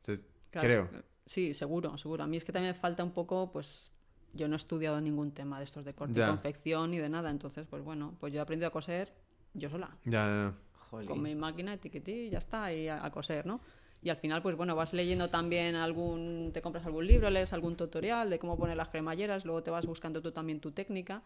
[0.00, 1.02] Entonces, Claro, creo.
[1.32, 2.24] Sí, seguro, seguro.
[2.24, 3.90] A mí es que también me falta un poco, pues
[4.34, 6.26] yo no he estudiado ningún tema de estos de corte Ya.
[6.26, 7.30] y confección ni de nada.
[7.30, 9.12] Entonces, pues bueno, pues yo he aprendido a coser
[9.54, 10.52] yo sola, Ya, ya.
[10.90, 11.08] Jolín.
[11.08, 13.60] con mi máquina, tiquití, y ya está, y a, a coser, ¿no?
[14.02, 17.76] Y al final, pues bueno, vas leyendo también algún, te compras algún libro, lees algún
[17.76, 21.22] tutorial de cómo poner las cremalleras, luego te vas buscando tú también tu técnica.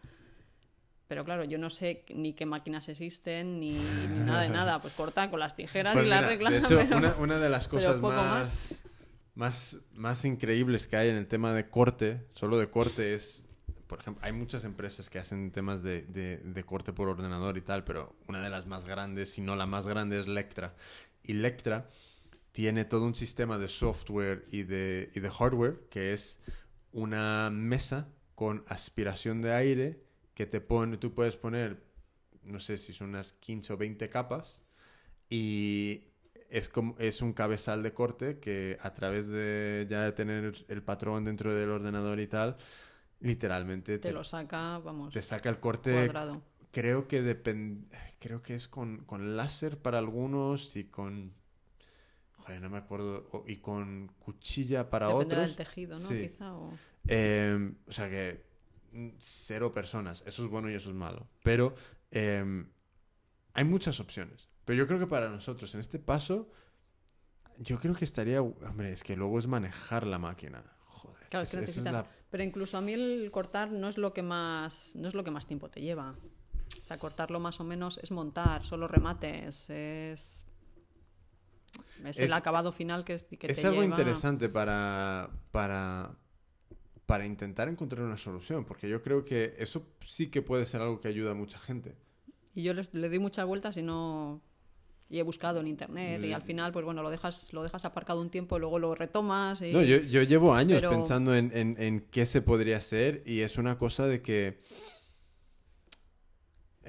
[1.07, 4.81] Pero claro, yo no sé ni qué máquinas existen, ni, ni nada de nada.
[4.81, 6.51] Pues cortar con las tijeras Pues y las mira, reglas.
[6.53, 8.83] De hecho, pero- una, una de las cosas más,
[9.37, 13.45] más, más increíbles que hay en el tema de corte, solo de corte, es,
[13.87, 17.83] por ejemplo, hay muchas empresas que hacen temas de, de- corte por ordenador y tal,
[17.83, 20.75] pero una de las más grandes, si no la más grande, es Lectra.
[21.23, 21.87] Y Lectra
[22.51, 26.39] tiene todo un sistema de software y de, y de hardware que es
[26.91, 30.03] una mesa con aspiración de aire
[30.33, 31.83] que te pone, tú puedes poner,
[32.43, 34.61] no sé si son unas 15 o 20 capas
[35.29, 36.06] y
[36.49, 40.83] es, como, es un cabezal de corte que a través de ya de tener el
[40.83, 42.57] patrón dentro del ordenador y tal,
[43.19, 46.41] literalmente Te lo saca, vamos, te saca el corte cuadrado.
[46.71, 47.87] creo que depende
[48.19, 51.33] creo que es con, con láser para algunos y con
[52.37, 56.07] joder, no me acuerdo y con cuchilla para Dependerá otros del tejido, ¿no?
[56.07, 56.29] Sí.
[56.29, 56.73] Quizá, o...
[57.07, 58.45] Eh, o sea que
[58.91, 61.75] mm, cero personas eso es bueno y eso es malo pero
[62.11, 62.65] eh,
[63.53, 66.51] hay muchas opciones pero yo creo que para nosotros en este paso
[67.57, 71.51] yo creo que estaría hombre es que luego es manejar la máquina joder Claro, es
[71.51, 74.91] que es necesitas- la- Pero incluso a mí el cortar no es lo que más
[74.95, 76.11] no es lo que más tiempo te lleva.
[76.81, 80.43] O sea, cortarlo más o menos es montar, solo remates, es
[82.03, 86.15] es, Es- el acabado final que, es, que es te algo lleva- interesante para, para,
[87.05, 90.99] para intentar encontrar una solución, porque yo creo que eso sí que puede ser algo
[90.99, 91.95] que ayuda a mucha gente.
[92.53, 94.41] Y yo les- le doy muchas vueltas y no
[95.09, 98.21] y he buscado en internet y al final pues bueno, lo dejas lo dejas aparcado
[98.21, 101.75] un tiempo, luego lo retomas y No, yo, yo llevo años Pero- pensando en, en-
[101.79, 104.57] en qué se podría hacer y es una cosa de que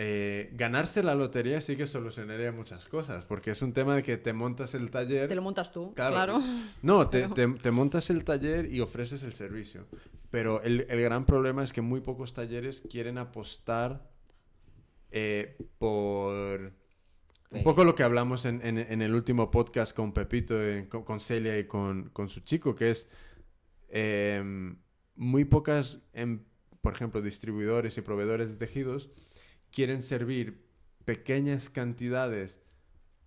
[0.01, 4.17] eh, ganarse la lotería sí que solucionaría muchas cosas, porque es un tema de que
[4.17, 5.27] te montas el taller...
[5.27, 6.15] te lo montas tú, Claro.
[6.15, 6.41] claro.
[6.83, 9.87] No, te, Pero- te- te montas el taller y ofreces el servicio.
[10.31, 14.09] Pero el, el gran problema es que muy pocos talleres quieren apostar
[15.11, 16.73] eh, por...
[17.51, 21.03] Un poco lo que hablamos en, en- en el último podcast con Pepito, eh, con,
[21.05, 23.09] con Celia y con, con su chico, que es
[23.89, 24.77] em,
[25.15, 26.45] muy pocas, em,
[26.83, 29.09] por ejemplo, distribuidores y proveedores de tejidos
[29.71, 30.67] quieren servir
[31.05, 32.61] pequeñas cantidades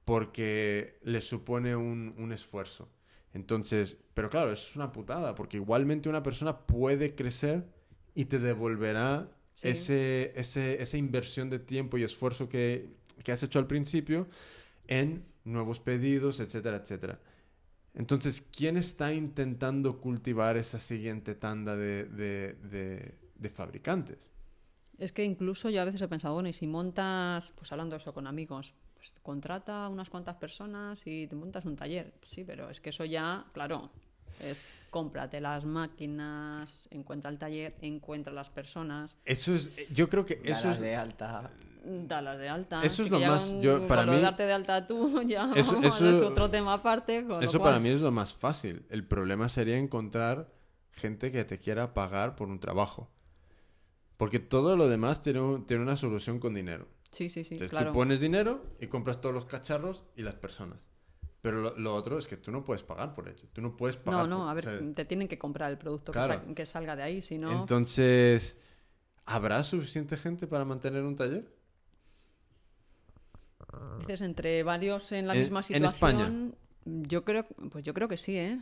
[0.05, 2.91] porque les supone un, un esfuerzo.
[3.33, 7.65] Entonces, pero claro, eso es una putada, porque igualmente una persona puede crecer
[8.13, 9.67] y te devolverá Sí.
[9.67, 12.87] ese, ese- esa inversión de tiempo y esfuerzo que,
[13.23, 14.27] que has hecho al principio
[14.87, 17.19] en nuevos pedidos, etcétera, etcétera.
[17.93, 24.31] Entonces, ¿quién está intentando cultivar esa siguiente tanda de, de- de- de fabricantes?
[24.97, 28.13] Es que incluso yo a veces he pensado, bueno, y si montas, pues hablando eso
[28.13, 32.13] con amigos, pues contrata a unas cuantas personas y te montas un taller.
[32.23, 33.89] Sí, pero es que eso ya, claro,
[34.43, 40.39] es cómprate las máquinas, encuentra el taller, encuentra las personas, Eso es, yo creo que
[40.45, 41.49] eso es, de alta.
[41.83, 42.81] Dalas de alta.
[42.83, 46.09] Eso es lo más- yo- con para mí- darte de alta tú ya Eso- eso-
[46.09, 47.19] es otro tema aparte.
[47.41, 48.85] Eso cual- para mí es lo más fácil.
[48.89, 50.51] El problema sería encontrar
[50.91, 53.09] gente que te quiera pagar por un trabajo.
[54.17, 56.87] Porque todo lo demás tiene, un- tiene una solución con dinero.
[57.11, 57.87] Sí, sí, sí, Entonces claro.
[57.91, 60.77] tú pones dinero y compras todos los cacharros y las personas.
[61.41, 63.47] Pero lo, lo otro es que tú no puedes pagar por ello.
[63.51, 65.77] Tú no puedes pagar No, no, a ver, o sea, te tienen que comprar el
[65.79, 67.51] producto que, que salga de ahí, si no...
[67.51, 68.59] Entonces,
[69.25, 71.51] ¿habrá suficiente gente para mantener un taller?
[73.99, 75.85] Dices entre varios en la En- misma en situación.
[75.93, 76.51] España.
[76.85, 78.59] Yo creo, pues yo creo que sí, ¿eh?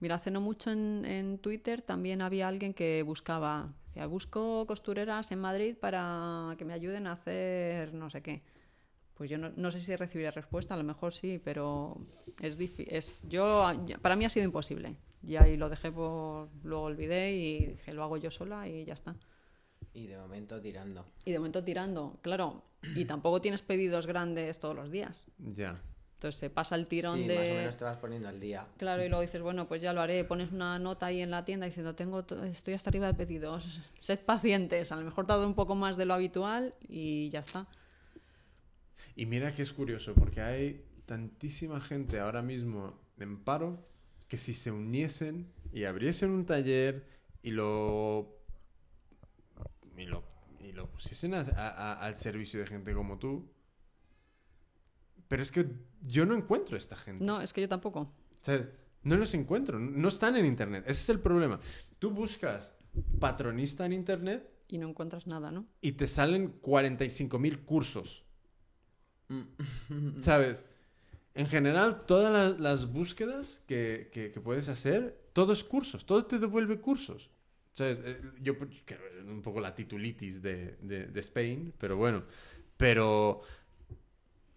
[0.00, 5.30] Mira, hace no mucho en, en Twitter también había alguien que buscaba, decía, busco costureras
[5.30, 8.42] en Madrid para que me ayuden a hacer no sé qué.
[9.14, 11.98] Pues yo no, no sé si recibiré respuesta, a lo mejor sí, pero
[12.40, 12.88] es difícil.
[12.90, 13.70] Es, yo,
[14.00, 14.96] para mí ha sido imposible.
[15.22, 18.94] Y ahí lo dejé por, luego olvidé y dije, lo hago yo sola y ya
[18.94, 19.14] está.
[19.94, 21.04] Y de momento tirando.
[21.24, 22.62] Y de momento tirando, claro.
[22.96, 25.26] Y tampoco tienes pedidos grandes todos los días.
[25.38, 25.80] Ya.
[26.14, 27.34] Entonces se pasa el tirón sí, de...
[27.34, 28.66] más o menos te vas poniendo al día.
[28.76, 30.22] Claro, y luego dices, bueno, pues ya lo haré.
[30.24, 33.80] Pones una nota ahí en la tienda diciendo, tengo to- estoy hasta arriba de pedidos.
[34.00, 34.92] Sed pacientes.
[34.92, 37.66] A lo mejor tarda un poco más de lo habitual y ya está.
[39.16, 43.84] Y mira que es curioso, porque hay tantísima gente ahora mismo en paro
[44.28, 47.04] que si se uniesen y abriesen un taller
[47.42, 48.39] y lo
[50.00, 50.24] y lo,
[50.60, 53.50] y lo pusiesen a- a- a- al servicio de gente como tú.
[55.28, 55.66] Pero es que
[56.02, 57.22] yo no encuentro a esta gente.
[57.24, 58.12] No, es que yo tampoco.
[58.40, 58.70] ¿Sabes?
[59.02, 60.84] No los encuentro, no están en internet.
[60.86, 61.60] Ese es el problema.
[61.98, 62.74] Tú buscas
[63.20, 65.66] patronista en internet Y no encuentras nada, ¿no?
[65.80, 68.24] y te salen 45.000 cursos.
[70.20, 70.64] ¿Sabes?
[71.34, 76.24] En general, todas la- las, búsquedas que, que- que puedes hacer, todo es cursos, todo
[76.26, 77.30] te devuelve cursos.
[77.72, 78.00] ¿Sabes?
[78.04, 78.54] Eh, Yo
[79.26, 82.24] un poco la titulitis de, de, de Spain, pero bueno.
[82.76, 83.42] Pero,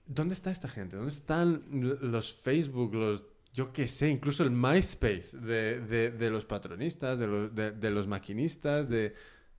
[0.06, 0.95] ¿dónde está esta gente?
[0.95, 1.64] ¿Dónde están
[2.02, 3.23] los Facebook, los,
[3.53, 7.91] yo qué sé, incluso el MySpace de, de- de los patronistas, de los, de, de
[7.91, 9.14] los maquinistas, de...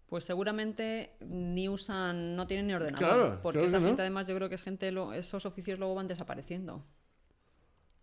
[0.06, 2.98] Pues seguramente ni usan, no tienen ni ordenador.
[2.98, 3.86] Claro, porque claro esa no.
[3.86, 6.84] gente, además, yo creo que es gente, lo- esos oficios luego van desapareciendo.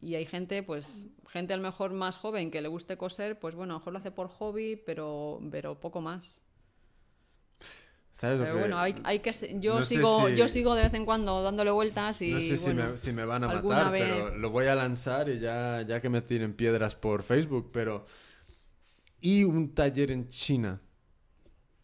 [0.01, 3.53] Y hay gente, pues, gente a lo mejor más joven que le guste coser, pues
[3.55, 6.41] bueno, a lo mejor lo hace por hobby, pero, pero poco más.
[8.11, 10.83] ¿Sabes lo Pero que- bueno, hay, hay que yo no sigo si- yo sigo de
[10.83, 13.91] vez en cuando dándole vueltas y No sé si, me, si me van a matar,
[13.91, 17.69] vez- pero lo voy a lanzar y ya, ya que me tiren piedras por Facebook,
[17.71, 18.05] pero...
[19.21, 20.81] Y un taller en China.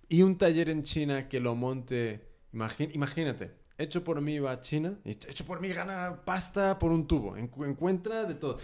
[0.10, 2.28] Y un taller en China que lo monte...
[2.52, 7.08] imagínate, hecho por mí va a China, y hecho por mí gana pasta por un
[7.08, 8.58] tubo, encu- encuentra de todo.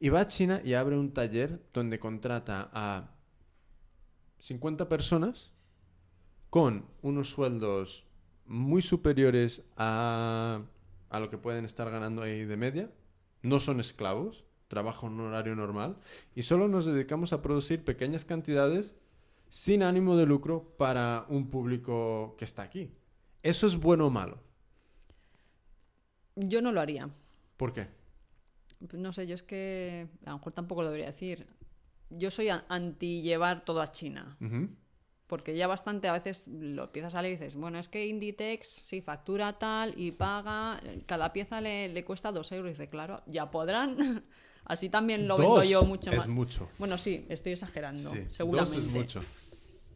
[0.00, 3.10] Y va a China y abre un taller donde contrata a
[4.38, 5.50] 50 personas
[6.50, 8.04] con unos sueldos
[8.46, 10.60] muy superiores a,
[11.08, 12.90] a lo que pueden estar ganando ahí de media.
[13.42, 15.96] No son esclavos, trabajan un horario normal
[16.34, 18.96] y solo nos dedicamos a producir pequeñas cantidades
[19.48, 22.90] sin ánimo de lucro para un público que está aquí.
[23.42, 24.38] ¿Eso es bueno o malo?
[26.36, 27.08] Yo no lo haría.
[27.56, 27.88] ¿Por qué?
[28.92, 31.46] No sé, yo es que a lo mejor tampoco lo debería decir.
[32.10, 34.36] Yo soy anti llevar todo a China.
[35.26, 38.68] Porque ya bastante a veces lo empiezas a leer y dices, bueno, es que Inditex
[38.68, 42.68] sí factura tal y paga, cada pieza le, le cuesta dos euros.
[42.68, 44.24] Y dice, claro, ya podrán.
[44.64, 46.28] Así también lo vendo Dos yo mucho es más.
[46.28, 46.68] mucho.
[46.78, 48.76] Bueno, sí, estoy exagerando, Sí, seguramente.
[48.76, 49.20] Dos es mucho.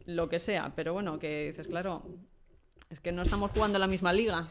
[0.07, 2.03] Lo que sea, pero bueno, que dices, claro,
[2.89, 4.47] es que no estamos jugando en la misma liga.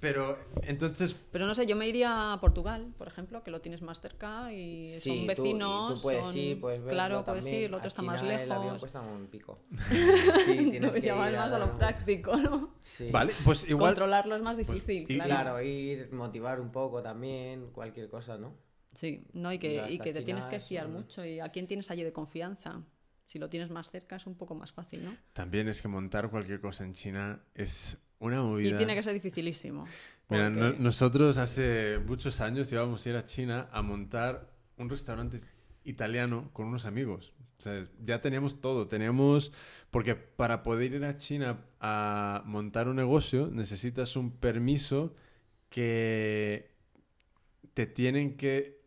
[0.00, 3.82] Pero entonces, Pero no sé, yo me iría a Portugal, por ejemplo, que lo tienes
[3.82, 5.94] más cerca y Sí, son tú- y vecinos.
[5.94, 7.60] tú puedes son- ir, puedes verlo Claro, puedes también.
[7.62, 8.80] ir, el otro A está más China El avión lejos.
[8.80, 9.58] cuesta un pico.
[10.46, 12.74] Sí, tienes que ir más a dar lo un- práctico, ¿no?
[12.80, 13.10] Sí.
[13.10, 13.90] vale, pues igual...
[13.90, 15.28] Controlarlo es más difícil, y- claro.
[15.28, 18.54] Claro, ir, motivar un poco también, cualquier cosa, ¿no?
[18.92, 21.24] Sí, no, y que, y que te China tienes que fiar un- mucho.
[21.24, 22.82] ¿Y a quién tienes allí de confianza?
[23.30, 25.14] Si lo tienes más cerca es un poco más fácil, ¿no?
[25.32, 28.70] También es que montar cualquier cosa en China es una movida.
[28.70, 29.86] Y tiene que ser dificilísimo.
[30.28, 35.40] Mira, no- nosotros hace muchos años íbamos a ir a China a montar un restaurante
[35.84, 37.32] italiano con unos amigos.
[37.58, 39.52] O sea, ya teníamos todo, teníamos...
[39.92, 45.14] Porque para poder ir a China a montar un negocio necesitas un permiso
[45.68, 46.68] que
[47.74, 48.80] te tienen que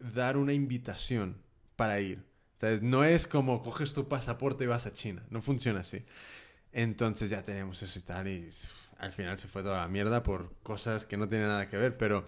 [0.00, 1.36] dar una invitación
[1.76, 2.24] para ir.
[2.56, 2.82] ¿Sabes?
[2.82, 6.04] No es como coges tu pasaporte y vas a China, no funciona así.
[6.72, 8.48] Entonces ya tenemos eso y tal y
[8.98, 11.96] al final se fue toda la mierda por cosas que no tienen nada que ver,
[11.98, 12.26] pero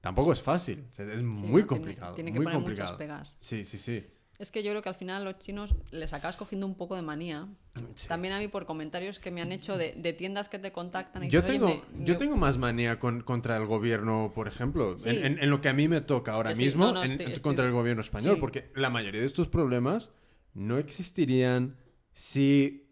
[0.00, 2.58] tampoco es fácil, o sea, es Sí, muy no, tiene- complicado, Tiene, que muy poner
[2.58, 2.88] complicado.
[2.92, 3.36] muchas pegas.
[3.40, 4.06] Sí, sí, sí.
[4.38, 6.96] Es que yo creo que al final a los chinos les acabas cogiendo un poco
[6.96, 7.46] de manía.
[7.94, 8.08] Sí.
[8.08, 11.24] También a mí por comentarios que me han hecho de, de tiendas que te contactan
[11.24, 14.32] y Yo dices, tengo, "Oye, me- yo me- tengo más manía con- contra el gobierno,
[14.34, 15.10] por ejemplo, Sí.
[15.10, 17.12] en, en- en lo que a mí me toca ahora sí, mismo, no, no, en-
[17.12, 20.10] estoy- en- estoy- contra el gobierno español, porque la mayoría de estos problemas
[20.54, 21.76] no existirían
[22.14, 22.90] si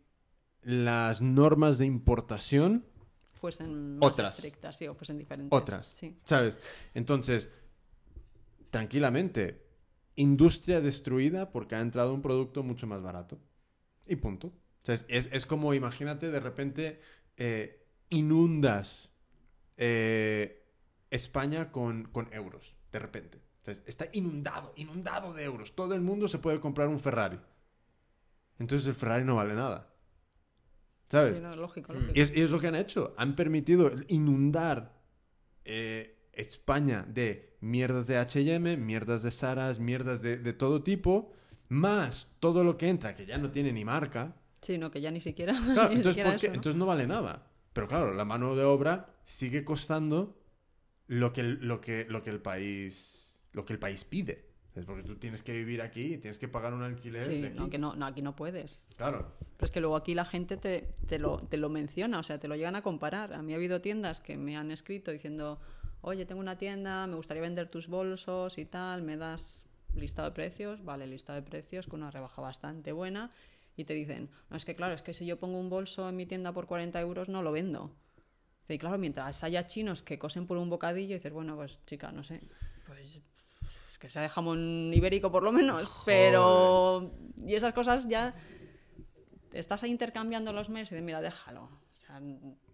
[0.63, 2.85] las normas de importación
[3.33, 4.37] fuesen más Otras.
[4.37, 5.59] estrictas, sí, o fuesen diferentes.
[5.59, 6.17] otras, Sí.
[6.25, 6.59] ¿sabes?
[6.95, 7.49] Entonces,
[8.71, 9.67] tranquilamente,
[10.21, 13.39] industria destruida porque ha entrado un producto mucho más barato.
[14.07, 14.49] Y punto.
[14.49, 17.01] O sea, es, es- como, imagínate, de repente
[17.37, 19.11] eh, inundas
[19.77, 20.67] eh,
[21.11, 23.39] España con, con euros, de repente.
[23.63, 25.75] O sea, está inundado, inundado de euros.
[25.75, 27.39] Todo el mundo se puede comprar un Ferrari.
[28.59, 29.93] Entonces el Ferrari no vale nada.
[31.09, 31.37] ¿Sabes?
[31.37, 31.97] Sí, no, lógico, Mm.
[31.97, 32.13] lógico.
[32.15, 33.15] Y es, y es lo que han hecho.
[33.17, 35.01] Han permitido inundar
[35.65, 41.33] eh, España de mierdas de HM, mierdas de Saras, mierdas de, de todo tipo,
[41.69, 44.35] más todo lo que entra, que ya no tiene ni marca.
[44.63, 46.55] Sí, no, que ya ni siquiera, Claro, ni entonces, ¿no?
[46.55, 47.47] entonces no vale nada.
[47.73, 50.37] Pero claro, la mano de obra sigue costando
[51.07, 54.49] lo que el, lo que, lo que el país lo que el país pide.
[54.77, 57.49] Es porque tú tienes que vivir aquí y tienes que pagar un alquiler Sí, de
[57.49, 57.59] aquí.
[57.59, 58.87] no, que no, no, aquí no puedes.
[58.97, 59.33] Claro.
[59.57, 62.39] Pero es que luego aquí la gente te, te, lo, te lo menciona, o sea,
[62.39, 63.33] te lo llegan a comparar.
[63.33, 65.59] A mí ha habido tiendas que me han escrito diciendo,
[66.03, 69.65] oye, tengo una tienda, me gustaría vender tus bolsos y tal, me das
[69.95, 73.31] listado de precios, vale, listado de precios con una rebaja bastante buena.
[73.77, 76.17] Y te dicen, no, es que claro, es que si yo pongo un bolso en
[76.17, 77.91] mi tienda por 40 euros no lo vendo.
[78.69, 82.23] Y claro, mientras haya chinos que cosen por un bocadillo, dices, bueno, pues chica, no
[82.23, 82.41] sé,
[82.87, 83.21] pues
[83.91, 87.11] es que sea de jamón ibérico por lo menos, pero...
[87.39, 88.35] Y esas cosas ya
[89.53, 91.65] estás ahí intercambiando los mails y de mira, déjalo.
[91.65, 92.21] O sea,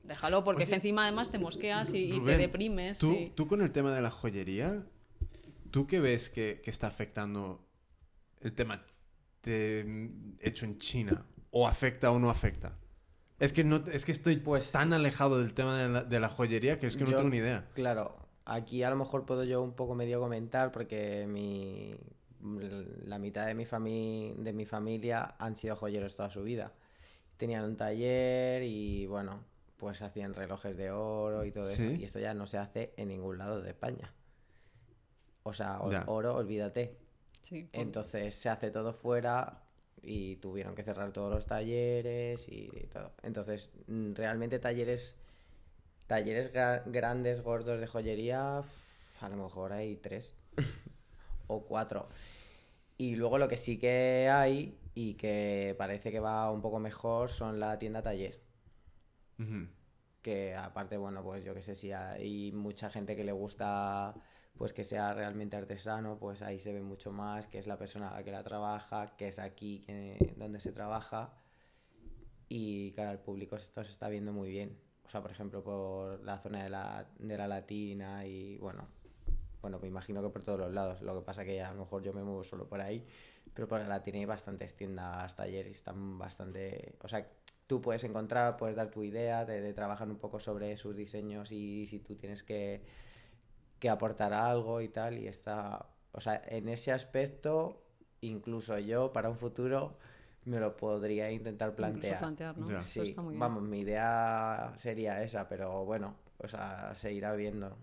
[0.06, 2.98] déjalo porque es que encima además te mosqueas y, y te deprimes.
[2.98, 4.84] ¿tú, y- tú con el tema de la joyería,
[5.70, 7.66] ¿tú qué ves que, que está afectando
[8.40, 8.84] el tema
[9.42, 10.10] de-
[10.40, 11.24] hecho en China?
[11.50, 12.76] ¿O afecta o no afecta?
[13.38, 16.28] Es que, no, es que estoy Pues- tan alejado del tema de la, de la
[16.28, 17.68] joyería que es que no tengo ni idea.
[17.74, 21.94] Claro, aquí a lo mejor puedo yo un poco medio comentar porque mi,
[23.04, 26.72] la mitad de mi, fami- de mi familia han sido joyeros toda su vida.
[27.36, 29.44] Tenían un taller y bueno,
[29.76, 31.82] pues hacían relojes de oro y todo eso.
[32.00, 34.12] Y esto ya no se hace en ningún lado de España.
[35.42, 36.96] O sea, oro, olvídate.
[37.40, 39.62] Sí, por- Entonces se hace todo fuera
[40.02, 43.12] y tuvieron que cerrar todos los talleres y todo.
[43.22, 45.16] Entonces, mm, realmente talleres,
[46.06, 48.62] talleres gra- grandes, gordos de joyería,
[49.20, 50.34] a lo mejor hay tres
[51.46, 52.08] o cuatro.
[52.98, 57.30] Y luego lo que sí que hay y que parece que va un poco mejor
[57.30, 58.40] son la tienda taller.
[59.38, 59.68] Ujú.
[60.22, 64.14] Que aparte, bueno, pues yo que sé, si hay mucha gente que le gusta
[64.56, 68.10] pues que sea realmente artesano, pues ahí se ve mucho más, que es la persona
[68.12, 71.34] la que la trabaja, que es aquí que- donde se trabaja.
[72.48, 74.78] Y claro, el público esto se está viendo muy bien.
[75.04, 78.86] O sea, por ejemplo, por la zona de la, de la Latina y bueno,
[79.62, 81.02] bueno, me imagino que por todos los lados.
[81.02, 83.04] Lo que pasa que a lo mejor yo me muevo solo por ahí,
[83.54, 86.96] pero por la Latina hay bastantes tiendas, talleres, están bastante...
[87.02, 87.28] O sea,
[87.66, 91.52] tú puedes encontrar, puedes dar tu idea, de, de trabajar un poco sobre sus diseños
[91.52, 92.82] y si tú tienes que,
[93.78, 95.86] que aportar algo y tal, y está...
[96.12, 97.82] O sea, en ese aspecto,
[98.20, 99.98] incluso yo, para un futuro,
[100.44, 102.18] me lo podría intentar plantear.
[102.18, 102.78] plantear, ¿no?
[102.78, 103.40] Eso Sí, está muy bien.
[103.40, 107.76] vamos, mi idea sería esa, pero bueno, o sea, se irá viendo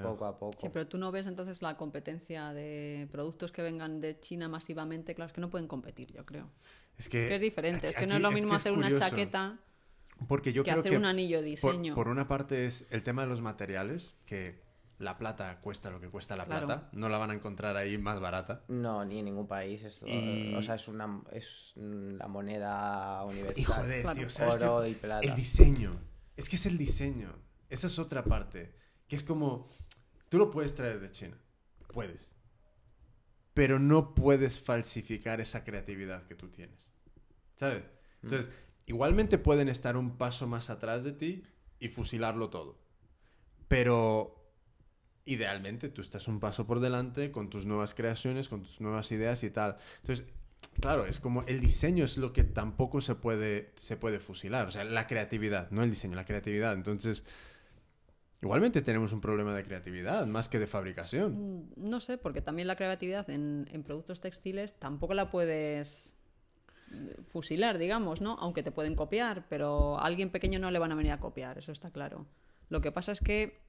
[0.00, 0.58] poco a poco.
[0.60, 5.14] Sí, pero tú no ves entonces la competencia de productos que vengan de China masivamente,
[5.14, 6.50] claro, es que no pueden competir, yo creo.
[6.98, 8.92] Es que, Es que es diferente, es que no es lo mismo que hacer una
[8.92, 9.58] chaqueta
[10.28, 11.94] Porque yo que creo hacer que un anillo de diseño.
[11.94, 14.62] por una parte es el tema de los materiales, que
[14.98, 16.66] la plata cuesta lo que cuesta la Claro.
[16.66, 18.64] plata, no la van a encontrar ahí más barata.
[18.68, 19.82] No, ni en ningún país.
[19.82, 23.58] Esto, Y- O sea, es una es la moneda universal.
[23.58, 24.18] Y joder, Claro.
[24.20, 24.56] tío, ¿sabes?
[24.62, 25.26] Oro y plata.
[25.26, 25.90] El diseño.
[26.36, 27.34] Es que es el diseño.
[27.68, 28.76] Esa es otra parte.
[29.08, 29.68] Que es como.
[30.28, 31.36] Tú lo puedes traer de China.
[31.92, 32.36] Puedes.
[33.54, 36.90] Pero no puedes falsificar esa creatividad que tú tienes.
[37.56, 37.84] ¿Sabes?
[38.22, 38.50] Entonces,
[38.86, 41.44] igualmente pueden estar un paso más atrás de ti
[41.78, 42.78] y fusilarlo todo.
[43.68, 44.38] Pero.
[45.24, 49.44] Idealmente tú estás un paso por delante con tus nuevas creaciones, con tus nuevas ideas
[49.44, 49.76] y tal.
[50.00, 50.26] Entonces,
[50.80, 54.66] Claro, es como el diseño es lo que tampoco se puede, se puede fusilar.
[54.66, 56.72] O sea, la creatividad, no el diseño, la creatividad.
[56.72, 57.24] Entonces,
[58.42, 61.60] igualmente tenemos un problema de creatividad más que de fabricación.
[61.60, 66.14] Mm, No sé, porque también la creatividad en, en productos textiles tampoco la puedes
[66.92, 68.36] eh, fusilar, digamos, ¿no?
[68.40, 71.58] Aunque te pueden copiar, pero a alguien pequeño no le van a venir a copiar,
[71.58, 72.26] eso está claro.
[72.68, 73.60] Lo que pasa es que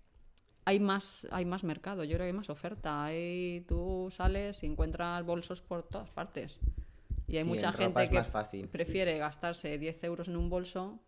[0.65, 3.03] hay más, hay más mercado, yo creo que hay más oferta.
[3.03, 6.59] Hay, tú sales y encuentras bolsos por todas partes.
[7.27, 8.67] Y hay Sí, mucha gente que fácil.
[8.69, 10.99] prefiere gastarse 10 euros en un bolso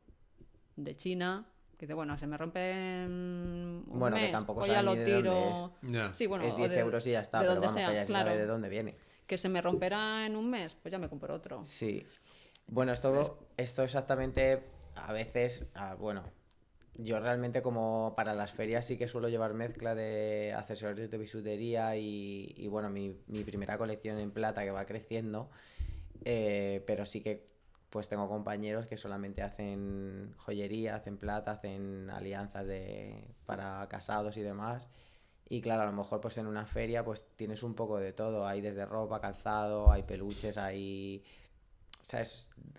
[0.76, 1.46] de China,
[1.86, 5.74] dice, bueno, se me rompe un Bueno, que mes, tampoco pues ya saben lo tiro.
[5.84, 6.14] Ya.
[6.14, 7.90] Sí, bueno, es o 10 de- euros y ya está, de pero donde vamos, sea,
[7.90, 8.30] que ya se claro.
[8.30, 8.96] sabe de dónde viene.
[9.28, 11.64] Que se me romperá en un mes, pues ya me compro otro.
[11.66, 12.06] Sí.
[12.68, 14.64] Bueno, esto, esto exactamente
[14.96, 16.24] a veces, ah, bueno,
[16.96, 21.96] yo realmente como para las ferias sí que suelo llevar mezcla de accesorios de bisutería
[21.98, 25.50] y, y, bueno, mi, mi primera colección en plata que va creciendo,
[26.24, 27.55] eh, pero sí que
[27.96, 34.42] pues tengo compañeros que solamente hacen joyería, hacen plata, hacen alianzas de, para casados y
[34.42, 34.90] demás.
[35.48, 38.46] Y claro, a lo mejor pues en una feria pues tienes un poco de todo,
[38.46, 41.24] hay desde ropa, calzado, hay peluches, hay...
[42.02, 42.22] O sea,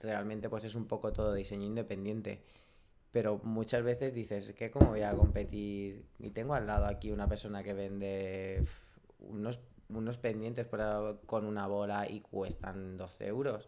[0.03, 2.43] realmente pues es un poco todo diseño independiente.
[3.11, 6.05] Pero muchas veces dices, que cómo voy a competir?
[6.19, 8.63] Y tengo al lado aquí una persona que vende
[9.21, 13.67] unos, unos pendientes por- con una bola y cuestan 12 euros.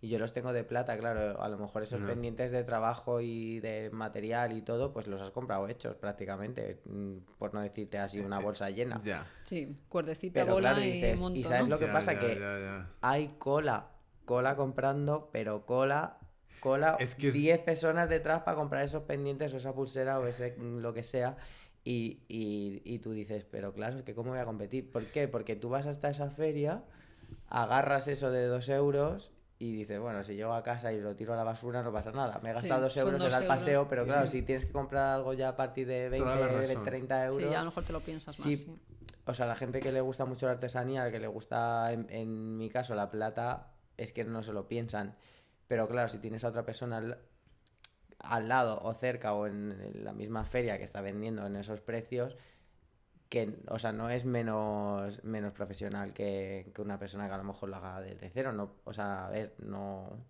[0.00, 3.58] Y yo los tengo de plata, claro, a lo mejor esos pendientes de trabajo y
[3.58, 8.20] de material y todo, pues los has comprado hechos prácticamente, mm, por no decirte así
[8.20, 9.02] una bolsa llena.
[9.04, 9.26] Ya.
[9.42, 11.74] Sí, cuerdecita, Pero bola claro, y dices, montón, ¿y sabes ¿no?
[11.74, 12.12] lo que Ya, pasa?
[12.12, 12.88] ya, que ya, ya.
[13.00, 13.88] hay cola,
[14.24, 16.18] cola comprando, pero cola,
[16.60, 20.26] cola, Es que es- 10 personas detrás para comprar esos pendientes o esa pulsera o
[20.26, 21.36] ese mm, lo que sea.
[21.82, 24.92] Y, y, y tú dices, pero claro, es que ¿cómo voy a competir?
[24.92, 25.26] ¿Por qué?
[25.26, 26.84] Porque tú vas hasta esa feria,
[27.48, 31.32] agarras eso de 2 euros y dices, bueno, si llego a casa y lo tiro
[31.32, 32.38] a la basura no pasa nada.
[32.42, 34.38] Me he Sí, gastado 2 son euros en dos el paseo, pero Sí, claro, sí.
[34.38, 36.84] si tienes que comprar algo ya a partir de 20, Toda la razón.
[36.84, 37.42] 30 euros...
[37.42, 38.58] Sí, ya a lo mejor te lo piensas Sí, más.
[38.58, 38.76] sí.
[39.26, 42.56] o sea, la gente que le gusta mucho la artesanía, que le gusta, en, en
[42.56, 45.16] mi caso, la plata, es que no se lo piensan.
[45.66, 47.18] Pero claro, si tienes a otra persona al,
[48.20, 51.80] al lado o cerca o en, en la misma feria que está vendiendo en esos
[51.80, 52.36] precios,
[53.28, 57.44] que, o sea, no es menos, menos profesional que, que una persona que a lo
[57.44, 58.52] mejor lo haga desde cero.
[58.52, 60.26] No, o sea, a ver, no...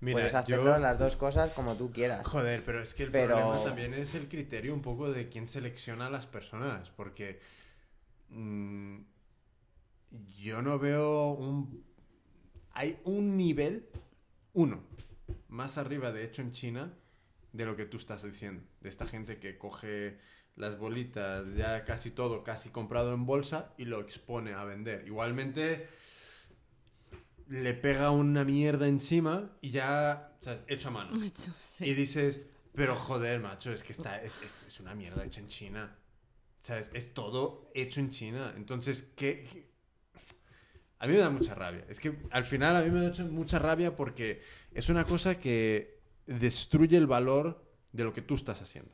[0.00, 2.26] Mira, puedes yo- hacerlo las dos cosas como tú quieras.
[2.26, 5.46] Joder, pero es que el Pero- problema también es el criterio un poco de quién
[5.48, 7.40] selecciona a las personas, porque
[8.30, 8.98] mm,
[10.38, 11.84] yo no veo un...
[12.72, 13.88] Hay un nivel,
[14.54, 14.82] uno,
[15.48, 16.92] más arriba, de hecho en China,
[17.52, 18.64] de lo que tú estás diciendo.
[18.80, 20.18] De esta gente que coge
[20.56, 25.04] las bolitas, ya casi todo, casi comprado en bolsa y lo expone a vender.
[25.06, 25.88] Igualmente
[27.48, 30.62] le pega una mierda encima y ya, ¿sabes?
[30.66, 31.10] Hecho a mano.
[31.72, 31.86] Sí.
[31.86, 32.42] Y dices,
[32.74, 35.96] pero joder, macho, es que está, es, es- es una mierda hecha en China.
[36.60, 36.90] ¿Sabes?
[36.94, 38.52] Es todo hecho en China.
[38.56, 39.70] Entonces, ¿qué?
[41.00, 41.84] A mí me da mucha rabia.
[41.88, 44.42] Es que al final a mí me da hecho mucha rabia porque
[44.72, 48.92] es una cosa que destruye el valor de lo que tú estás haciendo.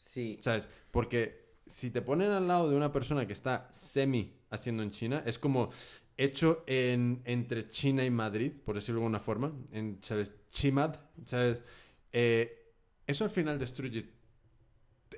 [0.00, 0.38] Sí.
[0.42, 0.68] ¿Sabes?
[0.90, 5.22] Porque si te ponen al lado de una persona que está semi haciendo en China,
[5.24, 5.70] es como
[6.16, 10.32] hecho en, entre China y Madrid, por decirlo de alguna forma, en, ¿sabes?
[10.50, 11.62] Chimad, ¿sabes?
[12.12, 12.74] Eh,
[13.06, 14.10] eso al final destruye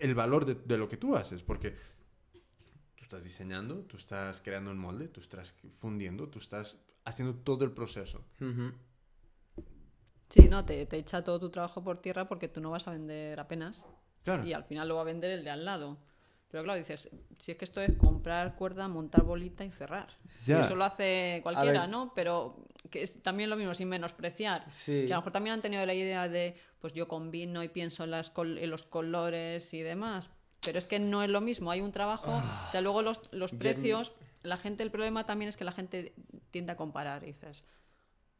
[0.00, 1.70] el valor de, de lo que tú haces, porque
[2.94, 7.64] tú estás diseñando, tú estás creando un molde, tú estás fundiendo, tú estás haciendo todo
[7.64, 8.24] el proceso.
[10.28, 12.92] Sí, no, te, te echa todo tu trabajo por tierra porque tú no vas a
[12.92, 13.86] vender apenas.
[14.24, 14.44] Claro.
[14.46, 15.98] Y al final lo va a vender el de al lado.
[16.48, 20.08] Pero claro, dices, si es que esto es comprar cuerda, montar bolita y cerrar.
[20.46, 20.64] Ya.
[20.64, 21.86] Eso lo hace cualquiera.
[21.86, 22.12] ¿no?
[22.14, 24.66] Pero que es también lo mismo, sin menospreciar.
[24.70, 25.04] Sí.
[25.06, 28.04] Que a lo mejor también han tenido la idea de, pues yo combino y pienso
[28.04, 30.30] en, las col- en los colores y demás.
[30.64, 32.30] Pero es que no es lo mismo, hay un trabajo.
[32.30, 34.12] O sea, luego los, los precios,
[34.42, 36.14] la gente, el problema también es que la gente
[36.50, 37.22] tiende a comparar.
[37.22, 37.64] Y dices,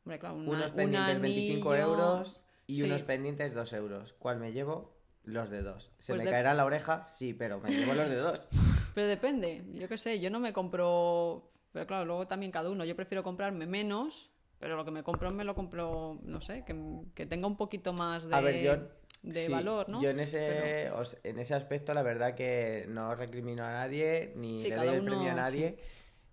[0.04, 2.82] hombre, claro, una- unos un pendientes 25 anillo- euros y Sí.
[2.82, 4.12] unos pendientes 2 euros.
[4.18, 4.92] ¿Cuál me llevo?
[5.24, 5.92] Los de dos.
[5.98, 7.04] ¿Se Pues me de- caerá la oreja?
[7.04, 8.48] Sí, pero me llevo los de dos.
[8.94, 12.84] Pero depende, yo qué sé, yo no me compro, pero claro, luego también cada uno,
[12.84, 16.76] yo prefiero comprarme menos, pero lo que me compro me lo compro, no sé, que,
[17.14, 18.76] que tenga un poquito más de, A ver, yo...
[19.22, 20.02] de sí, valor, ¿no?
[20.02, 24.60] Yo en ese, os- en ese aspecto, la verdad que no recrimino a nadie, ni
[24.60, 25.78] Sí, le doy el uno, premio a nadie.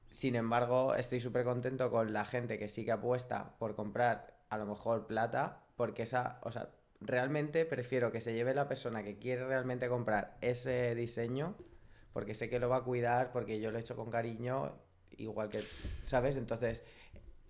[0.10, 4.58] Sin embargo, estoy súper contento con la gente que sí que apuesta por comprar a
[4.58, 6.72] lo mejor plata, porque esa, o sea,
[7.02, 11.56] realmente prefiero que se lleve la persona que quiere realmente comprar ese diseño,
[12.14, 14.74] porque sé que lo va a cuidar, porque yo lo he hecho con cariño,
[15.18, 15.64] igual que,
[16.02, 16.36] ¿sabes?
[16.36, 16.84] Entonces,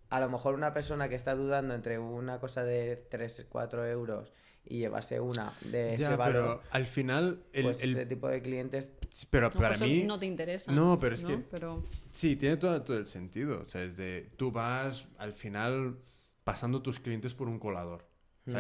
[0.10, 4.32] a lo mejor una persona que está dudando entre una cosa de 3, 4 euros
[4.66, 8.28] y llevarse una de Ya, ese valor, pero al final, el, pues el- ese tipo
[8.28, 8.92] de clientes
[9.32, 10.04] pero No, para mí...
[10.04, 10.72] no te interesa.
[10.72, 13.62] No, pero es que- Pero Sí, tiene todo, todo el sentido.
[13.64, 15.98] O sea, es de, tú vas al final
[16.44, 18.08] pasando tus clientes por un colador.
[18.46, 18.52] Mm.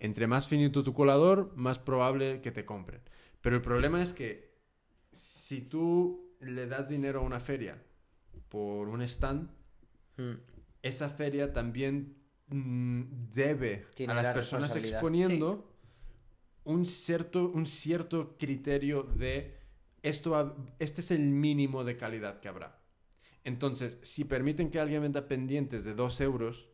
[0.00, 3.00] Entre más finito tu colador, más probable que te compren.
[3.40, 4.56] Pero el problema es que
[5.12, 7.82] si tú le das dinero a una feria
[8.48, 9.50] por un stand,
[10.16, 10.32] mm,
[10.82, 12.16] esa feria también
[12.48, 13.02] mm,
[13.34, 15.74] debe Tiene a las la personas exponiendo
[16.64, 19.58] un, cierto, un cierto criterio de
[20.02, 22.78] esto va- este es el mínimo de calidad que habrá.
[23.44, 26.68] Entonces, si permiten que alguien venda pendientes de 2 euros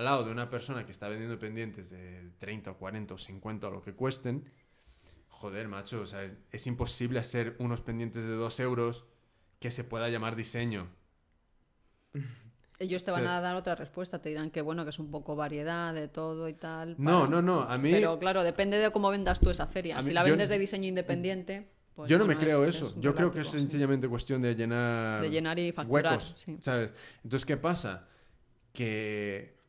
[0.00, 3.68] al lado de una persona que está vendiendo pendientes de 30 o 40 o 50
[3.68, 4.44] o lo que cuesten,
[5.28, 9.04] joder, macho, o sea, es, es imposible hacer unos pendientes de 2 euros
[9.58, 10.88] que se pueda llamar diseño.
[12.78, 15.36] ellos te van a dar otra respuesta, te dirán que bueno, que es un poco
[15.36, 16.94] variedad de todo y tal.
[16.98, 17.90] No, para- no, no, a mí...
[17.92, 20.02] Pero claro, depende de cómo vendas tú esa feria.
[20.02, 22.86] Si la yo- vendes de diseño independiente, pues Yo no me creo es- eso.
[22.86, 23.58] es Yo creo que es sí.
[23.58, 26.56] sencillamente cuestión de llenar, De llenar y facturar, huecos, sí.
[26.62, 26.94] ¿sabes?
[27.22, 28.06] Entonces, ¿qué pasa?
[28.72, 29.59] Que,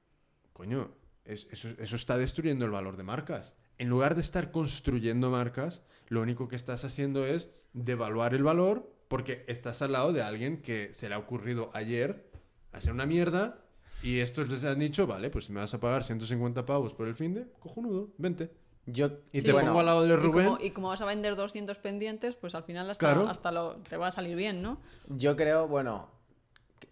[0.61, 0.91] coño,
[1.25, 3.55] es- eso, eso está destruyendo el valor de marcas.
[3.79, 8.87] En lugar de estar construyendo marcas, lo único que estás haciendo es devaluar el valor
[9.07, 12.29] porque estás al lado de alguien que se le ha ocurrido ayer
[12.73, 13.65] hacer una mierda
[14.03, 17.07] y estos les han dicho, vale, pues si me vas a pagar 150 pavos por
[17.07, 18.51] el fin de, cojonudo, vente.
[18.85, 19.45] Yo, Y Sí.
[19.47, 20.45] te Bueno, pongo al lado de Y Rubén.
[20.45, 23.27] como, y como vas a vender 200 pendientes, pues al final hasta, Claro.
[23.27, 24.79] hasta lo, te va a salir bien, ¿no?
[25.07, 26.07] yo creo, bueno,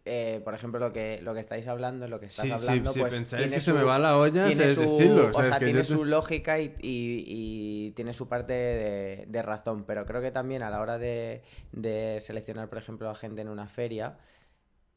[0.09, 2.91] eh, por ejemplo, lo que, lo que estáis hablando, lo que estás Sí, sí, hablando,
[2.93, 5.65] si pues pensáis tiene que se me va la olla, su, Decirlo, o sea, Que
[5.65, 10.21] tiene yo su lógica y, y- y tiene su parte de, de razón, pero creo
[10.21, 11.41] que también a la hora de,
[11.71, 14.17] de seleccionar, por ejemplo, a gente en una feria,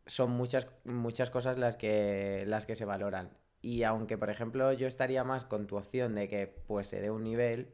[0.07, 3.31] son muchas, muchas cosas las que, las que se valoran.
[3.61, 7.11] Y aunque, por ejemplo, yo estaría más con tu opción de que pues se dé
[7.11, 7.69] un nivel,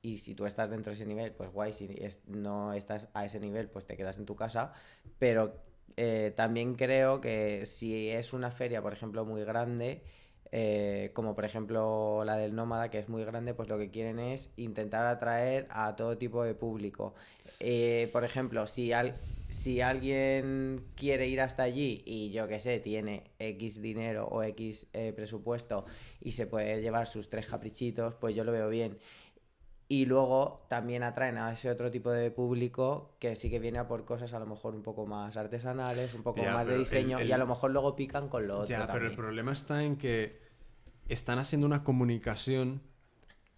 [0.00, 3.24] y si tú estás dentro de ese nivel, pues guay, si es- no estás a
[3.24, 4.72] ese nivel, pues te quedas en tu casa,
[5.18, 5.62] pero
[5.96, 10.02] eh, también creo que si es una feria, por ejemplo, muy grande,
[10.54, 14.18] eh, como por ejemplo la del Nómada, que es muy grande, pues lo que quieren
[14.18, 17.14] es intentar atraer a todo tipo de público.
[17.60, 19.14] Eh, por ejemplo, si, al-
[19.48, 24.86] si alguien quiere ir hasta allí y yo que sé, tiene X dinero o X
[24.92, 25.84] eh, presupuesto
[26.20, 28.98] y se puede llevar sus tres caprichitos, pues yo lo veo bien.
[29.92, 33.86] Y luego también atraen a ese otro tipo de público que sí que viene a
[33.86, 36.76] por cosas a lo mejor un poco más artesanales, un poco Ya, más de pero
[36.76, 39.14] el- diseño y el- a lo mejor luego pican con lo otro Ya, pero el
[39.14, 40.40] problema está en que
[41.08, 42.80] están haciendo una comunicación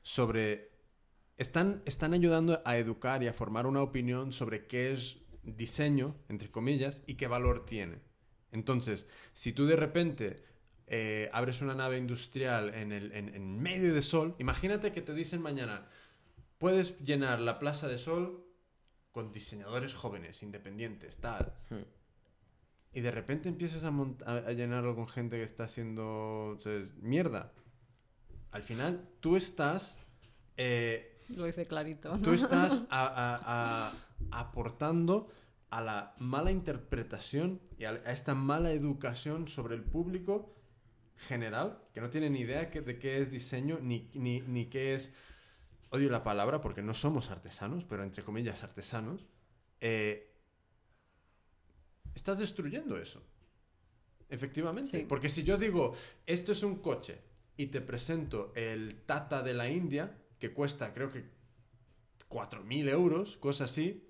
[0.02, 0.72] sobre...
[1.38, 6.50] Están, están ayudando a educar y a formar una opinión sobre qué es diseño, entre
[6.50, 8.00] comillas, y qué valor tiene.
[8.50, 10.34] Entonces, si tú de repente
[10.88, 15.14] eh, abres una nave industrial en, el, en, en medio de sol, imagínate que te
[15.14, 15.86] dicen mañana,
[16.58, 18.44] puedes llenar la Plaza de Sol
[19.12, 21.52] con diseñadores jóvenes, independientes, tal.
[21.70, 21.82] Hmm.
[22.92, 23.88] Y de repente empiezas a,
[24.26, 27.52] a- llenarlo con gente que está haciendo o sea, mierda.
[28.52, 29.98] Al final, tú estás...
[30.56, 32.16] eh, Lo dice clarito.
[32.22, 35.28] tú estás a- a- a- aportando
[35.70, 40.54] a la mala interpretación y a, a esta mala educación sobre el público
[41.16, 44.94] general, que no tiene ni idea que- de qué es diseño, ni, ni, ni qué
[44.94, 45.12] es...
[45.94, 49.26] Odio la palabra porque no somos artesanos, pero entre comillas artesanos.
[49.80, 50.30] eh,
[52.14, 53.22] estás destruyendo eso.
[54.28, 54.90] Efectivamente.
[55.00, 55.06] Sí.
[55.08, 55.94] Porque si yo digo,
[56.26, 57.20] esto es un coche
[57.56, 61.24] y te presento el Tata de la India, que cuesta creo que
[62.28, 64.08] 4.000 euros, cosa así,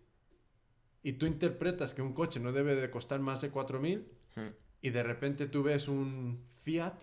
[1.03, 4.07] y tú interpretas que un coche no debe de costar más de 4.000,
[4.37, 4.53] Hmm.
[4.83, 6.95] y de repente tú ves un Fiat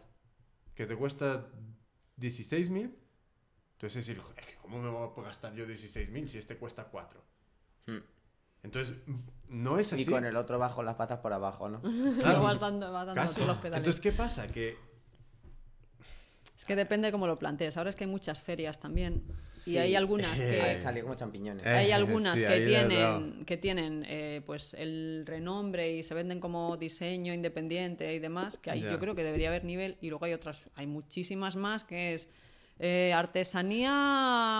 [0.75, 1.49] que te cuesta
[2.17, 2.93] 16.000,
[3.81, 6.83] entonces es decir, "Joder, que ¿cómo me voy a gastar yo 16.000 si este cuesta
[6.85, 7.19] 4?
[7.87, 7.97] Hmm.
[8.63, 8.95] Entonces,
[9.49, 10.03] no es así.
[10.03, 11.81] Y con el otro bajo las patas por abajo, ¿no?
[11.81, 12.43] Claro.
[12.43, 13.39] vas dando, vas dando Casi.
[13.41, 13.79] tú los pedales.
[13.79, 14.45] Entonces, ¿qué pasa?
[14.47, 14.77] Que
[16.55, 17.75] Es que depende cómo lo plantees.
[17.77, 19.23] Ahora es que hay muchas ferias también.
[19.57, 19.71] Sí.
[19.71, 20.51] Y hay algunas A que...
[20.51, 21.65] ver, salió como champiñones.
[21.65, 26.13] Eh, Hay algunas sí, que ahí tienen, que tienen eh, pues el renombre y se
[26.13, 28.91] venden como diseño independiente y demás, que hay, Ya.
[28.91, 32.29] yo creo que debería haber nivel, y luego hay otras, hay muchísimas más que es
[32.83, 33.91] eh, artesanía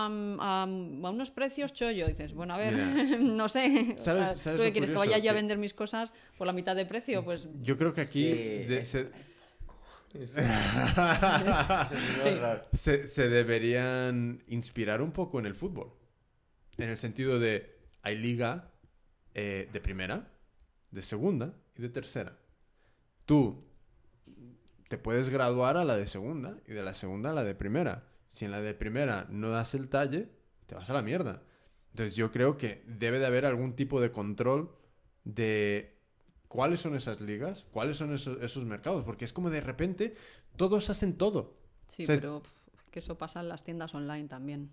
[0.09, 2.07] mm, a, a unos precios chollo.
[2.07, 3.17] Dices, bueno, a ver, Mira.
[3.19, 3.95] no sé.
[3.97, 4.91] o ¿Sabes- sea, sabes ¿Tú qué quieres?
[4.91, 7.23] ¿Que vaya yo a vender mis cosas por la mitad de precio?
[7.25, 8.85] Pues yo creo que aquí Sí, de-
[12.73, 15.93] se deberían inspirar un poco en el fútbol.
[16.77, 18.71] En el sentido de, hay liga
[19.33, 20.27] eh, de primera,
[20.91, 22.37] de segunda y de tercera.
[23.25, 23.63] Tú
[24.89, 28.07] te puedes graduar a la de segunda y de la segunda a la de primera.
[28.31, 30.29] Si en la de primera no das el talle,
[30.65, 31.41] te vas a la mierda.
[31.91, 34.73] Entonces yo creo que debe de haber algún tipo de control
[35.25, 35.97] de
[36.47, 40.15] cuáles son esas ligas, cuáles son esos, esos mercados, porque es como de repente
[40.55, 41.57] todos hacen todo.
[41.87, 42.41] sí, O sea, pero
[42.89, 44.69] que eso pasa en las tiendas online también.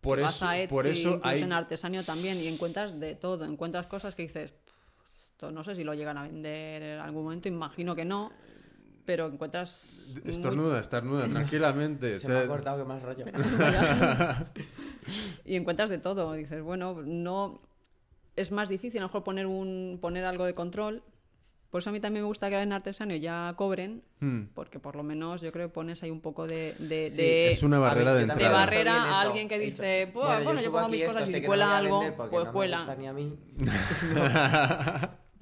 [0.00, 1.42] Por Vas eso, a Etsy, por eso hay...
[1.42, 5.74] en artesanio también y encuentras de todo, encuentras cosas que dices, "Pff, esto no sé
[5.74, 8.32] si lo llegan a vender en algún momento, imagino que no,
[9.04, 12.16] pero encuentras muy- Estornuda, estornuda, tranquilamente.
[12.16, 13.24] Se o me sea, ha cortado que más rollo.
[15.44, 17.60] y encuentras de todo, dices, bueno, no
[18.36, 21.02] es más difícil a lo mejor poner un poner algo de control.
[21.70, 24.96] Por eso a mí también me gusta que en artesanio ya cobren, hmm, porque por
[24.96, 27.78] lo menos yo creo que pones ahí un poco de, de- Sí, de- es una
[27.78, 28.48] barrera A de yo de entrada.
[28.48, 31.28] visto barrera a alguien que dice, dicho, "Pues, bueno, yo subo pongo mis esto, cosas
[31.28, 32.76] y si no cuela a algo, pues no cuela".
[32.78, 33.38] Me gusta ni a mí.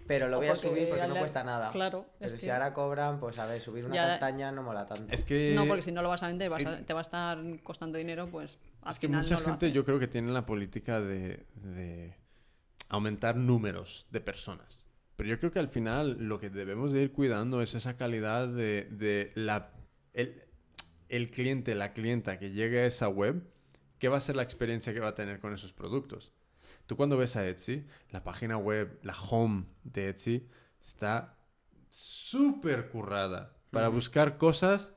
[0.09, 1.70] Pero lo voy a subir porque no cuesta nada.
[1.70, 4.62] claro, Pero es si que- ahora cobran, pues a ver, subir una Ya- castaña no
[4.62, 5.05] mola tanto.
[5.14, 5.52] Es que...
[5.55, 7.39] No, porque si no lo vas a vender, vas a- eh, te va a estar
[7.62, 10.47] costando dinero, pues al Es que final mucha no gente yo creo que tiene la
[10.47, 12.16] política de, de
[12.89, 14.86] aumentar números de personas.
[15.16, 18.48] Pero yo creo que al final lo que debemos de ir cuidando es esa calidad
[18.48, 19.72] de, de la,
[20.14, 20.43] el,
[21.09, 23.43] el cliente, la clienta que llegue a esa web,
[23.98, 26.32] ¿qué va a ser la experiencia que va a tener con esos productos?
[26.89, 30.48] Tú cuando ves a Etsy, la página web, la home de Etsy,
[30.81, 31.36] está
[31.90, 34.89] súper currada para buscar cosas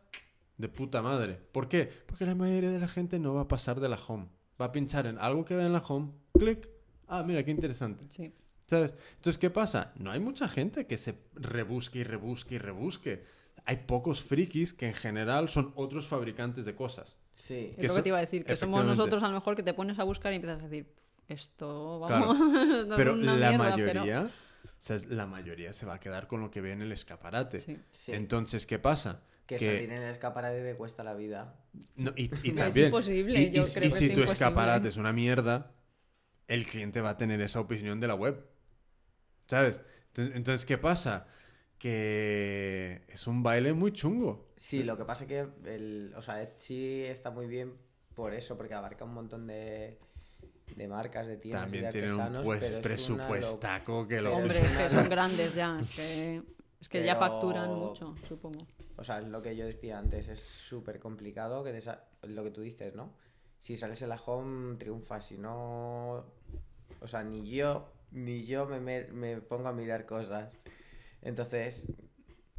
[0.57, 1.37] de puta madre.
[1.51, 1.91] ¿Por qué?
[2.05, 4.29] Porque la mayoría de la gente no va a pasar de la home.
[4.59, 6.69] Va a pinchar en algo que ve en la home, clic.
[7.09, 8.05] Ah, mira, qué interesante.
[8.07, 8.33] Sí.
[8.67, 8.95] ¿Sabes?
[9.17, 9.91] Entonces, ¿qué pasa?
[9.97, 13.25] No hay mucha gente que se rebusque y rebusque y rebusque.
[13.65, 17.17] Hay pocos frikis que en general son otros fabricantes de cosas.
[17.33, 17.71] Sí.
[17.71, 19.63] Es Que lo que te iba a decir, que somos nosotros a lo mejor que
[19.63, 20.87] te pones a buscar y empiezas a decir,
[21.33, 22.27] "Pf, esto, Claro.
[22.27, 24.21] vamos, esto es Pero una la mierda", mayoría,
[24.63, 27.59] o sea, la mayoría se va a quedar con lo que ve en el escaparate.
[27.59, 27.77] Sí.
[27.91, 28.11] Sí.
[28.13, 29.21] Entonces, ¿qué pasa?
[29.47, 31.55] Que, salir en el escaparate te cuesta la vida.
[31.95, 34.21] No, y, y Es también, imposible, y, yo y- creo y que si es tu
[34.21, 34.33] imposible.
[34.33, 35.71] escaparate es una mierda,
[36.47, 38.45] el cliente va a tener esa opinión de la web.
[39.47, 39.81] ¿Sabes?
[40.07, 41.27] Entonces, entonces, ¿qué pasa?
[41.77, 44.47] Que es un baile muy chungo.
[44.55, 47.73] Sí, lo que pasa es que el, o sea, Etsy está muy bien
[48.15, 49.99] por eso, porque abarca un montón de,
[50.75, 54.35] de marcas, de tiendas y También de tiene un artesanos, pues, pero presupuestaco que lo...
[54.37, 56.41] Hombre, es que son grandes ya, es que,
[56.79, 58.65] es que ya facturan mucho, supongo.
[58.97, 62.43] O sea, es lo que yo decía antes, es súper complicado que te sa- lo
[62.43, 63.13] que tú dices, ¿no?
[63.57, 66.25] Si sales en la home, triunfas, si no...
[66.99, 70.53] O sea, ni yo, ni yo me, me- me pongo a mirar cosas.
[71.21, 71.87] Entonces,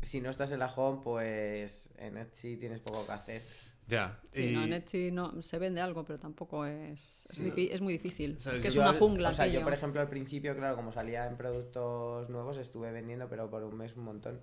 [0.00, 3.42] si no estás en la home, pues en Etsy tienes poco que hacer.
[3.88, 4.18] Ya.
[4.30, 7.26] Sí, y- no, en Etsy no, se vende algo, pero tampoco es...
[7.30, 7.68] Es, Sí.
[7.70, 8.38] es muy difícil.
[8.40, 8.58] ¿Sabes?
[8.58, 10.92] Es que es Yo una jungla, O sea, yo por ejemplo al principio, claro, como
[10.92, 14.40] salía en productos nuevos, estuve vendiendo, pero por un mes un montón.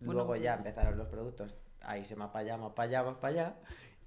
[0.00, 3.02] Bueno, Luego pues- ya empezaron los productos, ahí se más para allá, más para allá,
[3.04, 3.56] más para allá.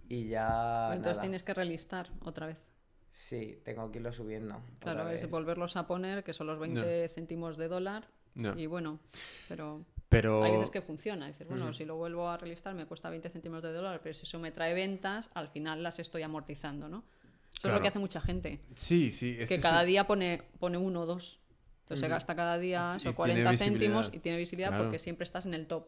[0.09, 0.87] Y ya.
[0.89, 1.21] Entonces nada.
[1.21, 2.65] tienes que relistar otra vez.
[3.11, 4.59] Sí, tengo que irlo subiendo.
[4.79, 8.07] Claro, es volverlos a poner, que son los 20 céntimos de dólar.
[8.35, 8.57] No.
[8.57, 8.99] Y bueno,
[9.47, 10.43] pero Pero...
[10.43, 11.27] hay veces que funciona.
[11.27, 11.73] Dices, bueno, Ujú.
[11.73, 14.51] si lo vuelvo a relistar me cuesta 20 céntimos de dólar, pero si eso me
[14.51, 16.97] trae ventas, al final las estoy amortizando, ¿no?
[16.99, 17.77] Eso es Claro.
[17.77, 18.59] lo que hace mucha gente.
[18.75, 19.35] Sí, sí.
[19.47, 21.39] que es cada día pone, pone uno o dos.
[21.81, 22.13] Entonces se Ujú.
[22.13, 23.79] gasta cada día esos tiene 40 visibilidad.
[23.79, 24.83] céntimos y tiene visibilidad Claro.
[24.85, 25.87] porque siempre estás en el top.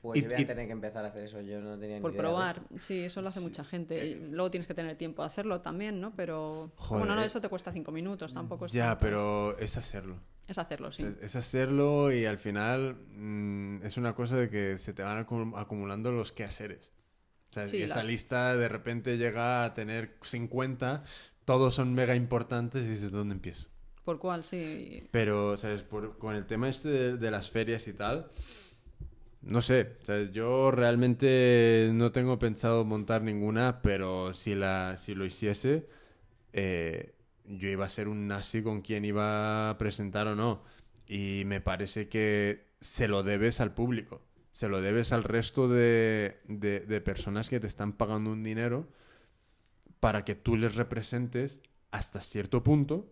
[0.00, 1.96] Pues Y- yo voy a y- tener que empezar a hacer eso, yo no tenía
[1.96, 2.78] ni Por idea de probar, eso.
[2.86, 4.06] sí, eso lo hace mucha gente.
[4.06, 6.14] Y luego tienes que tener tiempo de hacerlo también, ¿no?
[6.14, 7.00] Pero Joder.
[7.04, 10.20] bueno, no, eso te cuesta cinco minutos, tampoco es Ya, tanto, pero es hacerlo.
[10.48, 11.04] Es, hacerlo, sí.
[11.04, 15.24] Es, es hacerlo y al final mm, es una cosa de que se te van
[15.26, 16.92] acu- acumulando los quehaceres.
[17.50, 21.04] O sea, Sí, esa las- lista de repente llega a tener 50,
[21.44, 23.68] todos son mega importantes y dices, ¿dónde empiezo?
[24.04, 25.08] Por cual, sí.
[25.10, 25.82] Pero, ¿sabes?
[25.82, 28.30] Por- con el tema este de, de las ferias y tal,
[29.42, 30.32] no sé, ¿sabes?
[30.32, 35.88] Yo realmente no tengo pensado montar ninguna, pero si, la, si lo hiciese,
[36.52, 37.14] eh,
[37.48, 40.62] yo iba a ser un nazi con quien iba a presentar o no.
[41.06, 44.20] Y me parece que se lo debes al público,
[44.52, 48.86] se lo debes al resto de, de- personas que te están pagando un dinero
[50.00, 51.60] para que tú les representes
[51.90, 53.10] hasta cierto punto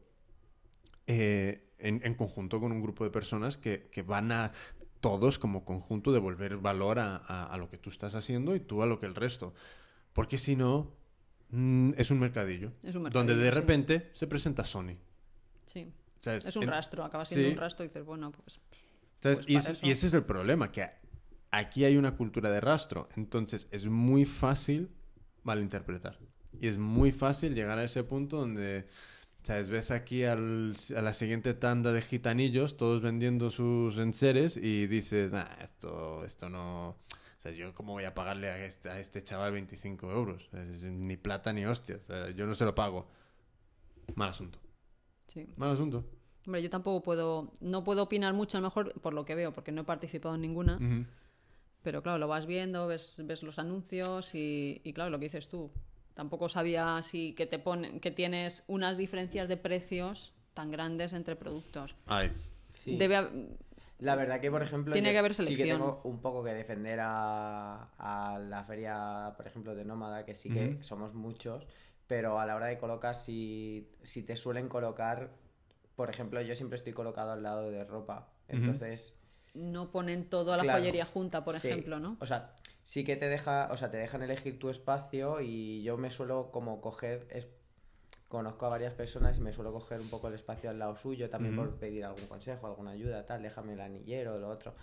[1.07, 4.53] eh, en, en conjunto con un grupo de personas que, que van a
[5.01, 8.83] todos como conjunto devolver valor a, a- a lo que tú estás haciendo y tú
[8.83, 9.55] a lo que el resto.
[10.13, 10.93] Porque si no,
[11.51, 12.73] mm, es un mercadillo.
[12.83, 13.55] Es un donde de sí.
[13.55, 14.97] repente se presenta Sony.
[15.65, 15.93] Sí.
[16.21, 16.45] ¿sabes?
[16.47, 17.55] Es un En- rastro, acaba siendo sí.
[17.55, 18.61] un rastro y dices, bueno, pues.
[19.23, 19.39] ¿sabes?
[19.39, 19.87] Pues y, para ese, eso.
[19.87, 20.89] y ese es el problema, que
[21.51, 23.09] aquí hay una cultura de rastro.
[23.17, 24.91] Entonces es muy fácil
[25.43, 26.19] malinterpretar.
[26.61, 28.89] Y es muy fácil llegar a ese punto donde,
[29.43, 29.69] ¿sabes?
[29.69, 35.33] Ves aquí al- a la siguiente tanda de gitanillos, todos vendiendo sus enseres y dices,
[35.33, 36.97] nah, esto, esto no...
[37.47, 40.49] Sea, yo cómo voy a pagarle a este, a este chaval 25 euros.
[40.53, 42.03] Es- ni plata ni hostias.
[42.05, 43.07] O sea, yo no se lo pago.
[44.15, 44.59] Mal asunto.
[45.27, 45.47] Sí.
[45.57, 46.05] Mal asunto.
[46.47, 47.51] Hombre, yo tampoco puedo.
[47.61, 50.35] No puedo opinar mucho, a lo mejor, por lo que veo, porque no he participado
[50.37, 50.77] en ninguna.
[50.77, 51.05] Ujú.
[51.83, 55.49] Pero claro, lo vas viendo, ves, ves los anuncios y, y claro, lo que dices
[55.49, 55.71] tú.
[56.15, 61.37] Tampoco sabía si que te ponen, que tienes unas diferencias de precios tan grandes entre
[61.37, 61.95] productos.
[62.07, 62.33] Ay.
[62.71, 62.97] Sí.
[62.97, 63.29] Debe
[63.99, 66.53] La verdad que, por ejemplo, Tiene yo que haber sí que tengo un poco que
[66.53, 71.67] defender a, a la feria, por ejemplo, de Nómada, que sí que somos muchos,
[72.07, 75.31] pero a la hora de colocar, si, si te suelen colocar,
[75.97, 79.17] por ejemplo, yo siempre estoy colocado al lado de ropa, entonces...
[79.55, 80.79] no ponen toda la Claro.
[80.79, 82.17] joyería junta, por Sí, ejemplo, ¿no?
[82.21, 85.97] O sea, sí que te deja, o sea, te dejan elegir tu espacio y yo
[85.97, 87.49] me suelo como coger, es-
[88.29, 91.31] conozco a varias personas y me suelo coger un poco el espacio al lado suyo
[91.31, 91.69] también Ujú.
[91.69, 94.75] por pedir algún consejo, alguna ayuda, tal, déjame el anillero, lo otro.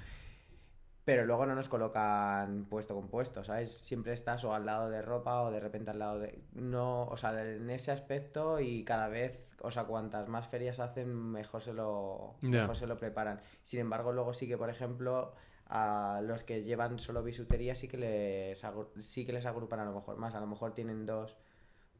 [1.05, 3.69] Pero luego no nos colocan puesto con puesto, ¿sabes?
[3.69, 6.41] Siempre estás o al lado de ropa o de repente al lado de...
[6.53, 11.13] No, o sea, en ese aspecto y cada vez, o sea, cuantas más ferias hacen,
[11.13, 13.41] mejor se lo, mejor se lo preparan.
[13.63, 15.33] Sin embargo, luego sí que, por ejemplo,
[15.65, 18.65] a los que llevan solo bisutería sí que les,
[18.99, 20.35] sí que les agrupan a lo mejor más.
[20.35, 21.37] A lo mejor tienen dos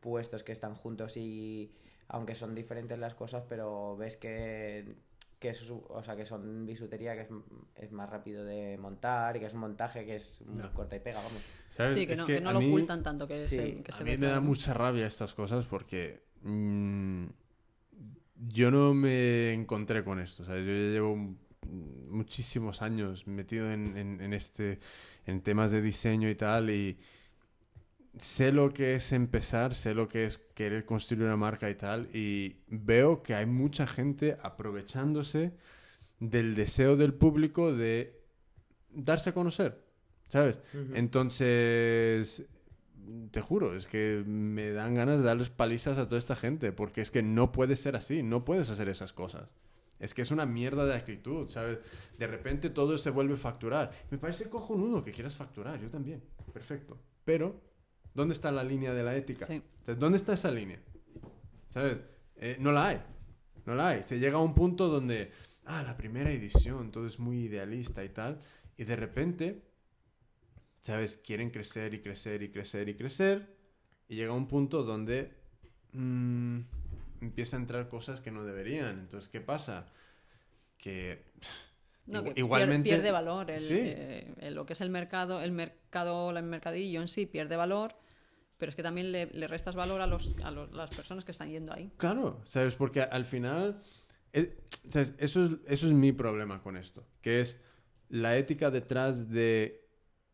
[0.03, 1.71] puestos que están juntos y
[2.09, 4.95] aunque son diferentes las cosas, pero ves que,
[5.39, 7.29] que, es, o sea, que son bisutería que es,
[7.75, 10.41] es más rápido de montar y que es un montaje que es
[10.75, 11.41] corta y pega, vamos.
[11.69, 11.93] ¿Sabes?
[11.93, 13.91] Sí, que Es no, que no a lo mí- ocultan tanto, que, Sí, se, que
[13.91, 17.25] A se mí me da mucha rabia estas cosas porque mm,
[18.49, 20.43] yo no me encontré con esto.
[20.45, 20.65] ¿sabes?
[20.65, 21.35] Yo ya llevo
[22.09, 24.79] muchísimos años metido en, en- en este,
[25.25, 26.97] en temas de diseño y tal y
[28.17, 32.09] sé lo que es empezar, sé lo que es querer construir una marca y tal
[32.15, 35.53] y veo que hay mucha gente aprovechándose
[36.19, 38.21] del deseo del público de
[38.89, 39.83] darse a conocer,
[40.27, 40.59] ¿sabes?
[40.93, 42.45] Entonces,
[43.31, 47.01] te juro, es que me dan ganas de darles palizas a toda esta gente, porque
[47.01, 49.49] es que no puede ser así, no puedes hacer esas cosas.
[49.99, 51.79] Es que es una mierda de actitud, ¿sabes?
[52.17, 53.91] De repente todo se vuelve facturar.
[54.11, 56.21] Me parece cojonudo que quieras facturar, yo también,
[56.53, 56.97] perfecto.
[57.25, 57.59] Pero,
[58.13, 59.45] ¿dónde está la línea de la ética?
[59.45, 59.53] Sí.
[59.53, 60.79] Entonces, ¿dónde está esa línea?
[61.69, 61.97] ¿Sabes?
[62.37, 63.01] Eh, no la hay.
[63.65, 64.03] No la hay.
[64.03, 65.31] Se llega a un punto donde,
[65.65, 68.41] ah, la primera edición, todo es muy idealista y tal.
[68.77, 69.63] Y de repente,
[70.81, 71.17] ¿sabes?
[71.17, 73.57] Quieren crecer y crecer y crecer y crecer.
[74.07, 75.33] Y llega un punto donde
[75.93, 76.59] mm,
[77.21, 78.99] empieza a entrar cosas que no deberían.
[78.99, 79.87] Entonces, ¿qué pasa?
[80.77, 81.23] Que
[82.05, 83.49] No, que igualmente pierde valor.
[83.49, 83.79] El, Sí.
[83.79, 87.95] eh, el- lo que es el mercado, el mercado, el mercadillo en sí pierde valor,
[88.57, 91.31] pero es que también le, le restas valor a, los, a los- las personas que
[91.31, 91.91] están yendo ahí.
[91.97, 92.75] Claro, ¿sabes?
[92.75, 93.81] Porque al final,
[94.33, 94.57] eh,
[94.89, 95.13] ¿sabes?
[95.17, 97.59] Eso, es, eso es mi problema con esto, que es
[98.09, 99.81] la ética detrás de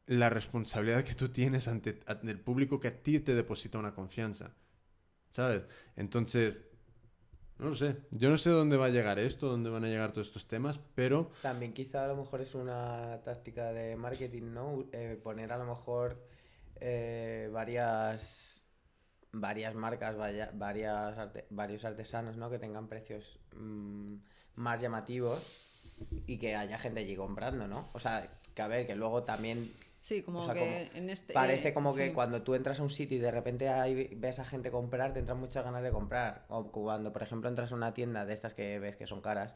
[0.07, 3.93] la responsabilidad que tú tienes ante, ante el público que a ti te deposita una
[3.93, 4.55] confianza,
[5.29, 5.63] ¿sabes?
[5.95, 6.55] Entonces,
[7.59, 10.11] no lo sé, yo no sé dónde va a llegar esto, dónde van a llegar
[10.11, 14.85] todos estos temas, pero También quizá a lo mejor es una táctica de marketing, ¿no?
[14.93, 16.25] Eh, poner a lo mejor
[16.79, 18.65] eh, varias
[19.31, 20.15] varias marcas,
[20.53, 21.17] varias
[21.49, 22.49] varios artesanos, ¿no?
[22.49, 24.15] Que tengan precios mm,
[24.55, 25.39] más llamativos
[26.25, 27.89] y que haya gente allí comprando, ¿no?
[27.93, 31.09] O sea, que a ver, que luego también Sí, como O sea, que como en
[31.09, 31.33] este...
[31.33, 32.13] Parece eh, como que sí.
[32.13, 35.19] cuando tú entras a un sitio y de repente hay- ves a gente comprar, te
[35.19, 36.45] entran muchas ganas de comprar.
[36.49, 39.55] O cuando, por ejemplo, entras a una tienda de estas que ves que son caras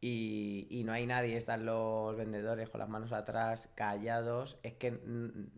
[0.00, 4.90] y, y no hay nadie, están los vendedores con las manos atrás, callados, es que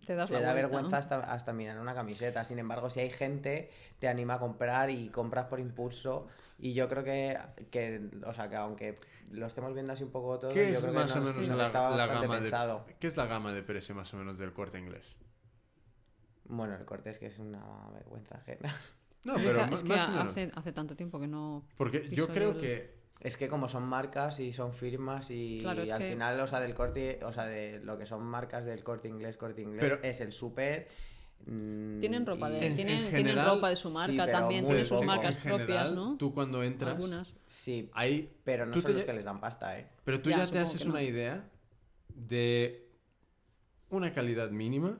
[0.05, 0.97] Te das la da vuelta, vergüenza ¿no?
[0.97, 2.44] hasta, hasta mirar una camiseta.
[2.44, 6.27] Sin embargo, si hay gente, te anima a comprar y compras por impulso.
[6.59, 7.36] Y yo creo que,
[7.70, 8.94] que o sea, que aunque
[9.31, 11.28] lo estemos viendo así un poco todo, ¿qué yo es creo más que o no-
[11.32, 12.85] menos no la, estaba la gama pensado.
[12.86, 12.94] de...
[12.94, 15.16] ¿Qué es la gama de precio más o menos del corte inglés?
[16.47, 18.74] Bueno, el corte es que es una vergüenza ajena.
[19.24, 20.28] No, pero es que- ma- es que más o menos.
[20.28, 21.64] hace, hace tanto tiempo que no...
[21.76, 25.81] Porque yo creo el- que Es que como son marcas y son firmas y, Claro,
[25.82, 28.85] al que- final, o sea, del corte, o sea, de lo que son marcas del
[28.85, 30.89] corte inglés, corte inglés, Pero- es el súper.
[31.47, 34.85] Mm, Tienen ropa de, En- tienen, en tienen general, ropa de su marca también, tienen
[34.85, 35.05] sus poco.
[35.05, 36.16] marcas en propias, general, ¿no?
[36.16, 37.35] Tú cuando entras, Algunas.
[37.47, 38.31] Sí, hay...
[38.45, 39.89] pero no son te los que les dan pasta, ¿eh?
[40.05, 41.49] Pero tú Ya, ya, te haces una idea
[42.09, 42.89] de
[43.91, 44.99] una calidad mínima.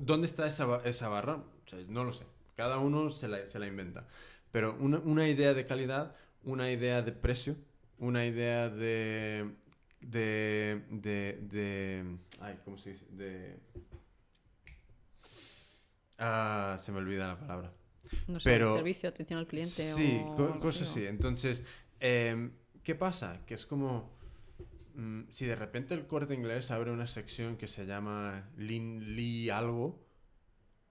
[0.00, 1.34] ¿Dónde está esa, esa barra?
[1.36, 2.24] O sea, no lo sé.
[2.56, 4.06] Cada uno se la, se la inventa.
[4.50, 7.56] Pero una, una idea de calidad, una idea de precio,
[7.98, 9.54] una idea de...
[10.00, 10.82] De...
[10.90, 11.38] De...
[11.50, 13.04] de ay, ¿cómo se dice?
[13.10, 13.58] De...
[16.18, 17.72] Ah, se me olvida la palabra.
[18.28, 21.04] No sé, Pero- servicio, atención al cliente Sí, o co- cosas así.
[21.06, 21.62] Entonces,
[22.00, 22.52] em,
[22.82, 23.44] ¿qué pasa?
[23.46, 24.16] Que es como...
[24.94, 29.50] mm, si de repente el corte inglés abre una sección que se llama Lean Lee
[29.50, 30.06] algo,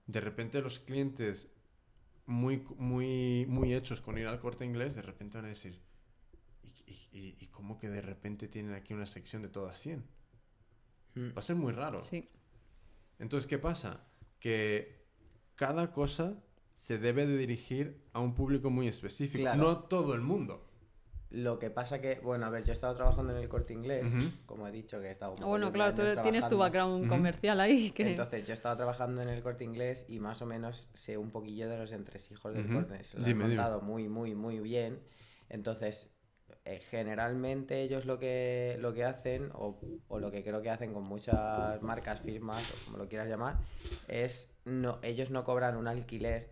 [0.06, 1.52] de repente los clientes
[2.26, 5.80] muy, muy, muy hechos con ir al corte inglés, de repente van a decir,
[6.62, 10.04] ¿y, y, y- y cómo que de repente tienen aquí una sección de todas 100?
[11.14, 11.28] Mm.
[11.30, 12.00] Va a ser muy raro.
[12.02, 12.28] Sí.
[13.18, 14.04] Entonces, ¿qué pasa?
[14.38, 14.95] Que
[15.56, 16.34] cada cosa
[16.74, 19.58] se debe de dirigir a un público muy específico, Claro.
[19.62, 20.62] no a todo el mundo.
[21.30, 24.06] Lo que pasa que, bueno, a ver, yo he estado trabajando en el corte inglés,
[24.46, 25.32] como he dicho, que he estado.
[25.32, 27.90] un Ah, poco bueno, claro, tú tienes tu background comercial ahí.
[27.90, 28.10] Que...
[28.10, 31.30] Entonces, yo he estado trabajando en el corte inglés y más o menos sé un
[31.30, 32.74] poquillo de los entresijos del Ujú.
[32.74, 33.02] corte.
[33.02, 33.56] Se lo Dime, he dime.
[33.62, 35.02] montado muy, muy, muy bien.
[35.48, 36.14] Entonces,
[36.64, 40.92] eh, generalmente ellos lo que, lo que hacen, o, o lo que creo que hacen
[40.92, 43.58] con muchas marcas, firmas, o como lo quieras llamar,
[44.06, 46.50] es no, ellos no cobran un alquiler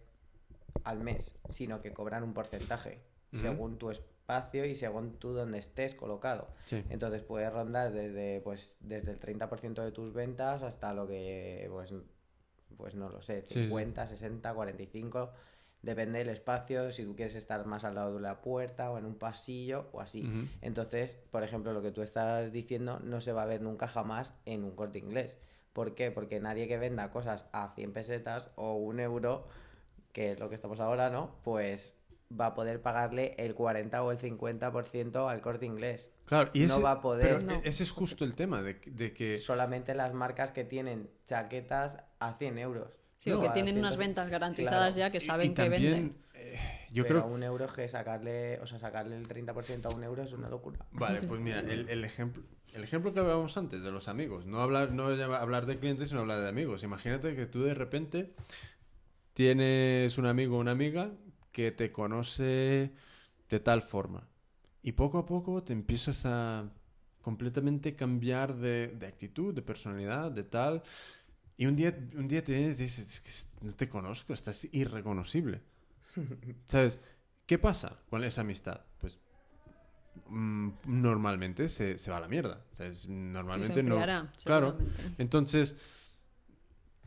[0.84, 5.96] al mes, sino que cobran un porcentaje según tu espacio y según tú donde estés
[5.96, 6.46] colocado.
[6.66, 6.84] Sí.
[6.88, 11.92] Entonces puedes rondar desde, pues, desde el 30% de tus ventas hasta lo que, pues,
[12.76, 13.60] pues no lo sé, Sí, sí.
[13.62, 15.32] 50, 60, 45,
[15.82, 19.04] depende del espacio, si tú quieres estar más al lado de la puerta o en
[19.04, 20.48] un pasillo o así.
[20.62, 24.34] Entonces, por ejemplo, lo que tú estás diciendo no se va a ver nunca jamás
[24.46, 25.38] en un corte inglés.
[25.74, 26.10] ¿Por qué?
[26.10, 29.46] Porque nadie que venda cosas a 100 pesetas o un euro,
[30.12, 31.34] que es lo que estamos ahora, ¿no?
[31.42, 31.94] Pues
[32.40, 36.10] va a poder pagarle el 40 o el 50% al corte inglés.
[36.24, 37.26] Claro, y No ese, va a poder.
[37.26, 37.60] pero No.
[37.64, 39.36] ese es justo el tema, de, de que...
[39.36, 42.98] Solamente las marcas que tienen chaquetas a 100 euros.
[43.24, 44.00] Sí, o No, que a tienen unas 100.
[44.08, 44.98] ventas garantizadas Claro.
[44.98, 46.16] ya que saben y que también, venden.
[46.34, 46.58] eh,
[46.92, 47.34] yo Pero creo...
[47.34, 50.50] un euro es que sacarle, o sea, sacarle el 30% a un euro es una
[50.50, 50.78] locura.
[50.92, 52.42] Vale, pues mira, el, el ejemplo,
[52.74, 56.20] el ejemplo que hablábamos antes de los amigos, no hablar, no hablar de clientes, sino
[56.20, 56.82] hablar de amigos.
[56.82, 58.34] Imagínate que tú de repente
[59.32, 61.10] tienes un amigo o una amiga
[61.52, 62.92] que te conoce
[63.48, 64.28] de tal forma
[64.82, 66.70] y poco a poco te empiezas a
[67.22, 70.82] completamente cambiar de, de actitud, de personalidad, de tal.
[71.56, 74.66] Y un día, un día te vienes y dices, es que no te conozco, estás
[74.72, 75.62] irreconocible.
[76.66, 76.98] ¿Sabes?
[77.46, 78.80] ¿Qué pasa con esa amistad?
[78.98, 79.20] Pues
[80.28, 82.64] mm, normalmente se, se va a la mierda.
[82.76, 83.08] ¿sabes?
[83.08, 83.96] Normalmente no.
[83.96, 84.78] enfriará, Claro.
[85.18, 85.76] Entonces,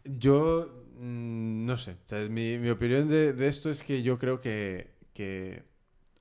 [0.06, 1.98] yo mm, no sé.
[2.06, 2.30] ¿sabes?
[2.30, 5.67] Mi, mi opinión de, de esto es que yo creo que, que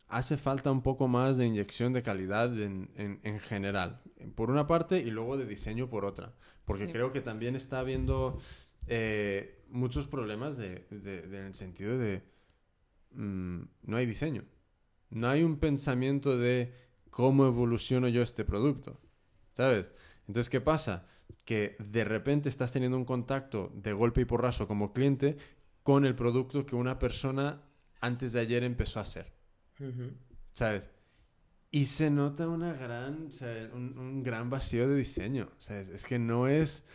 [0.08, 4.00] hace falta un poco más de inyección de calidad en, en- en general.
[4.34, 6.34] Por una parte y luego de diseño por otra.
[6.64, 6.92] Porque Sí.
[6.92, 8.38] creo que también está habiendo
[8.88, 12.22] eh, muchos problemas de, de- de- en el sentido de
[13.12, 14.44] mm, no hay diseño.
[15.10, 16.72] No hay un pensamiento de
[17.10, 19.00] cómo evoluciono yo este producto.
[19.52, 19.90] ¿sabes?
[20.28, 21.06] Entonces, ¿qué pasa?
[21.46, 25.38] Que de repente estás teniendo un contacto de golpe y porrazo como cliente
[25.82, 27.62] con el producto que una persona
[28.02, 29.32] antes de ayer empezó a hacer,
[30.54, 30.90] ¿sabes?
[31.70, 33.30] Y se nota una gran,
[33.74, 35.50] un, un gran vacío de diseño.
[35.58, 36.86] Sea, es, que no es,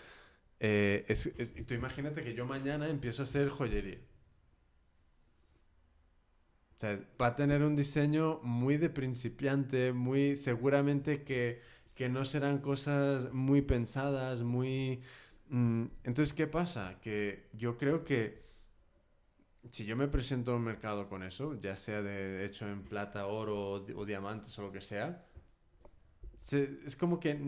[0.59, 1.33] eh, es,
[1.67, 3.99] Tú imagínate que yo mañana empiezo a hacer joyería.
[6.77, 11.61] Sea, va a tener un diseño muy de principiante, muy seguramente que,
[11.93, 15.01] que no serán cosas muy pensadas, muy...
[15.49, 16.99] mm, Entonces, ¿qué pasa?
[17.01, 18.41] Que yo creo que
[19.69, 23.27] si yo me presento a un mercado con eso, ya sea de hecho en plata,
[23.27, 25.25] oro o, di- o diamantes o lo que sea,
[26.41, 27.39] se- es como que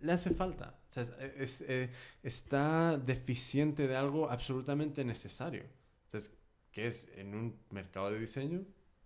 [0.00, 0.78] le hace falta.
[0.88, 1.90] O sea, es- es- eh,
[2.22, 5.64] está deficiente de algo absolutamente necesario.
[6.06, 6.36] Entonces,
[6.72, 8.64] ¿qué es en un mercado de diseño?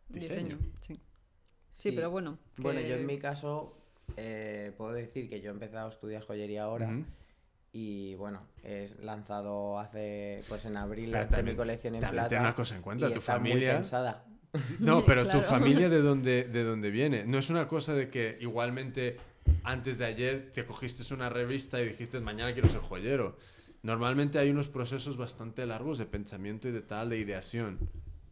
[0.08, 0.56] Diseño.
[0.56, 1.00] Diseño, sí.
[1.72, 2.38] Sí, pero bueno.
[2.58, 3.72] Bueno, yo en mi caso
[4.16, 6.88] eh, puedo decir que yo he empezado a estudiar joyería ahora.
[7.72, 12.28] Y bueno, he lanzado hace, pues en abril, Pero también- mi colección en también plata.
[12.30, 14.24] ten una cosa en cuenta, y tu está muy familia- pensada.
[14.80, 17.24] No, pero tu familia de dónde, de dónde viene.
[17.24, 19.16] No es una cosa de que igualmente
[19.64, 23.36] antes de ayer te cogiste una revista y dijiste mañana quiero ser joyero.
[23.82, 27.78] Normalmente hay unos procesos bastante largos de pensamiento y de tal, de ideación.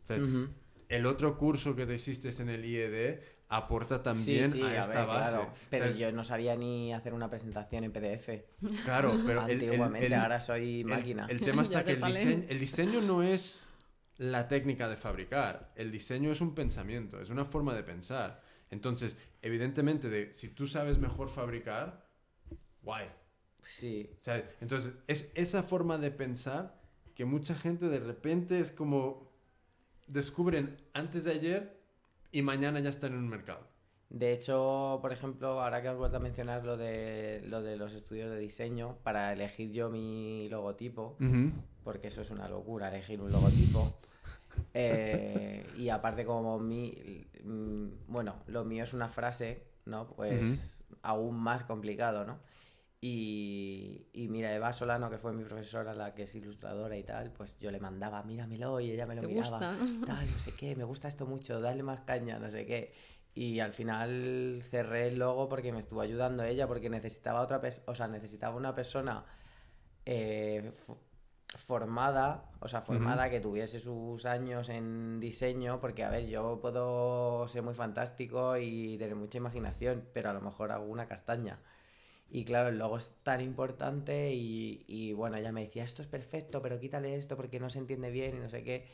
[0.03, 0.49] O sea, Ujú.
[0.89, 3.21] El otro curso que te hiciste en el IED
[3.51, 5.31] aporta también sí, sí, a esta ver, base.
[5.31, 5.53] claro.
[5.71, 8.45] Pero Entonces, yo no sabía ni hacer una presentación en PDF.
[8.85, 11.27] Claro, pero el- Antiguamente, el- ahora soy máquina.
[11.31, 12.19] El, tema está que te el sale.
[12.19, 13.67] diseño, el diseño no es
[14.19, 15.73] la técnica de fabricar.
[15.77, 18.43] El diseño es un pensamiento, es una forma de pensar.
[18.71, 22.07] Entonces, evidentemente, de, si tú sabes mejor fabricar,
[22.83, 23.07] guay.
[23.63, 24.45] Sí, ¿sabes?
[24.61, 26.79] Entonces, es esa forma de pensar
[27.15, 29.33] que mucha gente de repente es como
[30.07, 31.78] descubren antes de ayer
[32.33, 33.67] y mañana ya están en un mercado.
[34.11, 37.93] De hecho, por ejemplo, ahora que has vuelto a mencionar lo de, lo de los
[37.95, 41.17] estudios de diseño, para elegir yo mi logotipo,
[41.85, 43.99] porque eso es una locura, elegir un logotipo.
[44.75, 50.07] eh, y aparte como mi, mm, bueno, lo mío es una frase, ¿no?
[50.09, 52.39] Pues aún más complicado, ¿no?
[53.01, 57.33] Y, y mira, Eva Solano, que fue mi profesora, la que es ilustradora y tal,
[57.33, 59.59] pues yo le mandaba, míramelo, y ella me lo ¿Te miraba.
[59.61, 59.73] gusta?
[60.05, 62.93] Tal, no sé qué, me gusta esto mucho, dale más caña, no sé qué.
[63.35, 67.95] Y al final cerré el logo porque me estuvo ayudando ella, porque necesitaba otra o
[67.95, 69.25] sea, necesitaba una persona
[70.07, 70.99] eh, fo-
[71.57, 77.47] formada, o sea, formada que tuviese sus años en diseño, porque a ver, yo puedo
[77.49, 81.61] ser muy fantástico y tener mucha imaginación, pero a lo mejor hago una castaña.
[82.31, 86.09] Y claro, el logo es tan importante y, y bueno, ella me decía, esto es
[86.09, 88.87] perfecto, pero quítale esto porque no se entiende bien y no sé qué.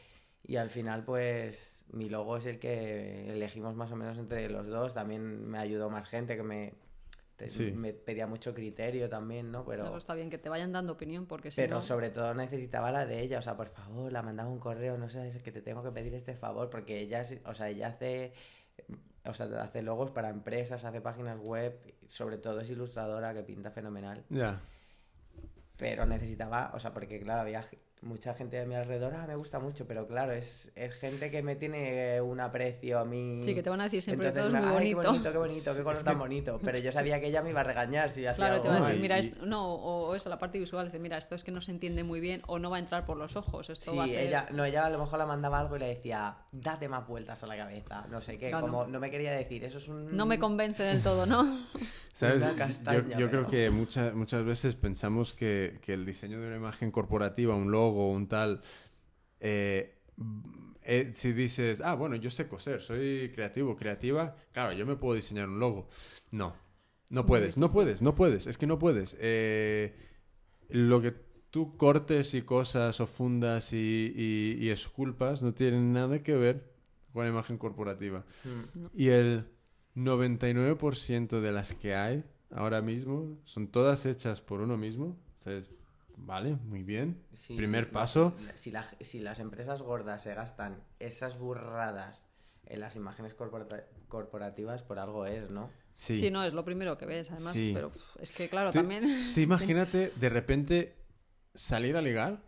[0.47, 4.67] Y al final, pues, mi logo es el que elegimos más o menos entre los
[4.69, 4.95] dos.
[4.95, 6.75] También me ayudó más gente que me,
[7.37, 7.73] te- Sí.
[7.73, 9.65] me pedía mucho criterio también, ¿no?
[9.65, 11.83] Pero, Pero está bien que te vayan dando opinión porque si pero no...
[11.83, 13.39] sobre todo necesitaba la de ella.
[13.39, 15.91] O sea, por favor, la mandaba un correo, no sé, es que te tengo que
[15.91, 16.69] pedir este favor.
[16.71, 18.33] Porque ella, es- o sea, ella hace,
[19.25, 21.81] o sea, hace logos para empresas, hace páginas web.
[22.07, 24.25] Sobre todo es ilustradora que pinta fenomenal.
[24.29, 24.61] Ya.
[25.77, 27.65] Pero necesitaba, o sea, porque claro, había
[28.05, 31.43] mucha gente de mi alrededor, ah, me gusta mucho, pero claro, es, es gente que
[31.43, 33.41] me tiene un aprecio a mí.
[33.43, 35.01] Sí, que te van a decir siempre que todo es muy "Ay, bonito.
[35.01, 36.61] qué bonito, qué bonito, qué color tan bonito.
[36.65, 38.77] Pero yo sabía que ella me iba a regañar si hacía Claro, te va a
[38.77, 41.43] algo decir, mira, esto, no, o, o eso, la parte visual, dice, mira, esto es
[41.45, 43.91] que no se entiende muy bien o no va a entrar por los ojos, esto
[43.93, 44.25] Sí, va a ser...
[44.25, 47.43] ella, no, ella a lo mejor la mandaba algo y le decía, date más vueltas
[47.43, 48.67] a la cabeza, no sé qué, Claro.
[48.67, 50.17] como no me quería decir, eso es un...
[50.17, 51.65] No me convence del todo, ¿no?
[52.13, 52.45] ¿Sabes?
[52.57, 56.57] Castaña, yo, yo creo que muchas muchas veces pensamos que, que el diseño de una
[56.57, 58.63] imagen corporativa, un logo, un tal,
[59.41, 59.99] eh,
[60.83, 65.15] eh, si dices, ah, bueno, yo sé coser, soy creativo, creativa, claro, yo me puedo
[65.15, 65.89] diseñar un logo.
[66.31, 66.55] No,
[67.11, 69.17] no puedes, no puedes, no puedes, es que no puedes.
[69.21, 69.95] Eh,
[70.69, 71.13] lo que
[71.51, 76.75] tú cortes y cosas o fundas y, y, y esculpas no tienen nada que ver
[77.13, 78.25] con la imagen corporativa.
[78.45, 78.87] Mm.
[78.93, 79.47] Y el
[79.97, 85.17] 99% de las que hay ahora mismo son todas hechas por uno mismo.
[85.39, 85.63] O sea,
[86.17, 87.23] vale, muy bien.
[87.33, 88.35] Sí, Primer sí, paso.
[88.47, 92.27] la- Si, la- si las empresas gordas se gastan esas burradas
[92.67, 95.71] en las imágenes corporata- corporativas, por algo es, ¿no?
[95.95, 96.19] Sí.
[96.19, 96.31] Sí.
[96.31, 97.71] no, es lo primero que ves, además, Sí.
[97.75, 99.33] pero es que claro, Te- también...
[99.35, 100.97] Te imagínate de repente
[101.55, 102.43] salir a ligar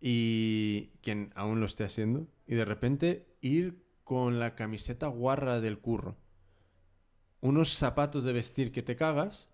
[0.00, 5.78] y quien aún lo esté haciendo y de repente ir con la camiseta guarra del
[5.80, 6.16] curro,
[7.40, 9.50] unos zapatos de vestir que te cagas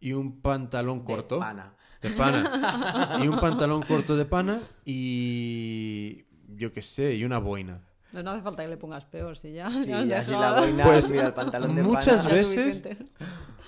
[0.00, 1.76] y un pantalón De corto pana.
[2.04, 6.24] De pana y un pantalón corto de pana y
[6.56, 7.80] yo qué sé y una boina
[8.12, 9.70] No, no hace falta que le pongas peor, si ya.
[9.72, 9.90] Sí, si
[10.32, 12.82] la boina, Pues, mira el pantalón de muchas pana, veces-.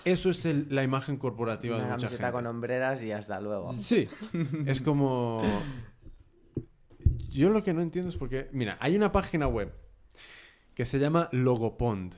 [0.04, 2.32] Eso es el- la imagen corporativa de una mucha camiseta gente.
[2.32, 3.72] con hombreras y hasta luego.
[3.72, 4.08] Sí,
[4.66, 5.42] es como...
[7.30, 9.74] Yo lo que no entiendo es porque, mira, hay una página web
[10.74, 12.14] que se llama Logopond.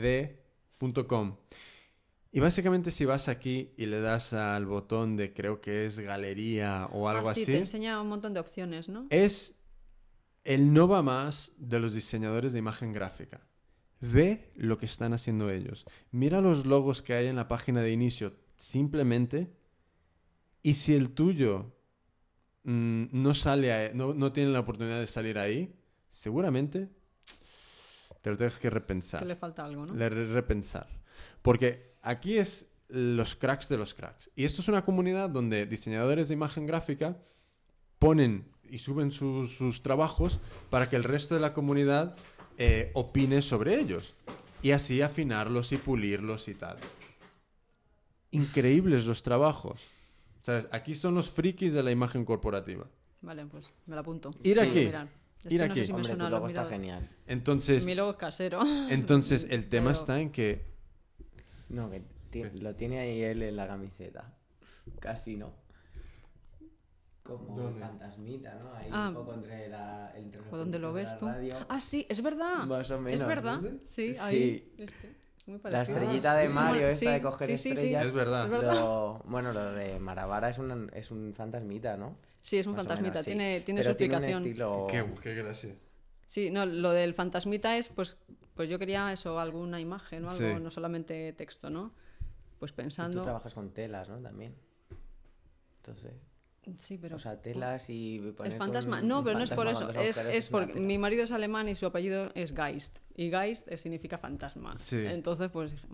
[0.00, 1.36] L-O-G-O-P-O-N-D.com.
[2.32, 6.86] Y básicamente si vas aquí y le das al botón de creo que es galería
[6.92, 9.06] o algo Ah, sí, así, te enseña un montón de opciones, ¿no?
[9.10, 9.56] es
[10.44, 13.40] el no va más de los diseñadores de imagen gráfica.
[14.00, 15.84] Ve lo que están haciendo ellos.
[16.12, 19.52] Mira los logos que hay en la página de inicio simplemente.
[20.62, 21.74] Y si el tuyo
[22.62, 25.74] mm, no sale, a- no, no tiene la oportunidad de salir ahí,
[26.08, 26.88] seguramente
[28.22, 29.20] te lo tienes que repensar.
[29.20, 29.94] Que le falta algo, ¿no?
[29.94, 30.86] Le re- repensar.
[31.42, 34.30] Porque aquí es los cracks de los cracks.
[34.34, 37.16] Y esto es una comunidad donde diseñadores de imagen gráfica
[37.98, 40.38] ponen y suben sus, sus trabajos
[40.70, 42.16] para que el resto de la comunidad
[42.58, 44.14] eh, opine sobre ellos.
[44.62, 46.76] Y así afinarlos y pulirlos y tal.
[48.30, 49.80] Increíbles los trabajos.
[50.42, 50.68] ¿Sabes?
[50.72, 52.86] Aquí son los frikis de la imagen corporativa.
[53.22, 54.30] Vale, pues me lo apunto.
[54.42, 55.08] Ir Sí, aquí, mirar.
[55.44, 55.80] Es ir que no aquí.
[55.80, 57.08] sé si me Hombre, suena tu la logo está genial.
[57.26, 58.60] Entonces, Mi logo es casero.
[58.90, 60.69] entonces el tema Pero- está en que
[61.70, 64.32] No, que ti- lo tiene ahí él en la camiseta.
[65.00, 65.52] Casi no.
[67.22, 67.80] Como ¿Dónde?
[67.80, 68.72] fantasmita, ¿no?
[68.74, 69.08] Ahí Ah.
[69.08, 70.12] un poco entre la.
[70.16, 71.26] Entre los ¿O dónde lo ves de la tú?
[71.26, 71.54] radio.
[71.68, 72.64] Ah, sí, es verdad.
[72.66, 73.20] Más o menos.
[73.20, 73.60] Es verdad.
[73.60, 73.78] ¿Dónde?
[73.84, 74.18] Sí, Sí.
[74.20, 74.72] ahí.
[74.78, 75.16] Este,
[75.46, 75.98] muy La parecido.
[75.98, 76.54] estrellita Ah, de sí.
[76.54, 77.68] Mario, Sí, esta de coger sí, sí, sí.
[77.72, 78.04] estrellas.
[78.06, 78.44] es verdad.
[78.44, 78.74] Es verdad.
[78.74, 82.16] Lo- bueno, lo de Maravara es un, es un fantasmita, ¿no?
[82.42, 83.12] Sí, es un Más o fantasmita.
[83.12, 83.30] menos, sí.
[83.32, 84.46] Tiene, tiene Pero su tiene un explicación.
[84.46, 84.86] estilo...
[84.90, 85.74] Qué, qué gracia.
[86.26, 88.16] Sí, no, lo del fantasmita es, pues,
[88.60, 90.62] pues yo quería eso, alguna imagen o algo, Sí.
[90.62, 91.94] no solamente texto, ¿no?
[92.58, 93.22] Pues Y Tú pensando.
[93.22, 94.18] trabajas con telas, ¿no?
[94.18, 94.54] También.
[95.78, 96.12] Entonces,
[96.76, 97.16] Sí, pero.
[97.16, 99.00] o sea, telas y el ponerte fantasma.
[99.00, 99.88] un- No, un pero no es por eso.
[99.92, 102.98] Es, es porque mi marido es alemán y su apellido es Geist.
[103.16, 104.76] Y Geist significa fantasma.
[104.76, 105.06] Sí.
[105.06, 105.86] Entonces, pues, dije,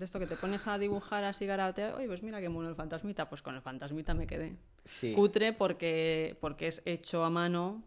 [0.00, 3.28] esto que te pones a dibujar así, garabatear, oye, pues mira qué mono el fantasmita.
[3.28, 4.56] Pues con el fantasmita me quedé.
[4.84, 5.12] Sí.
[5.14, 7.84] Cutre porque, porque es hecho a mano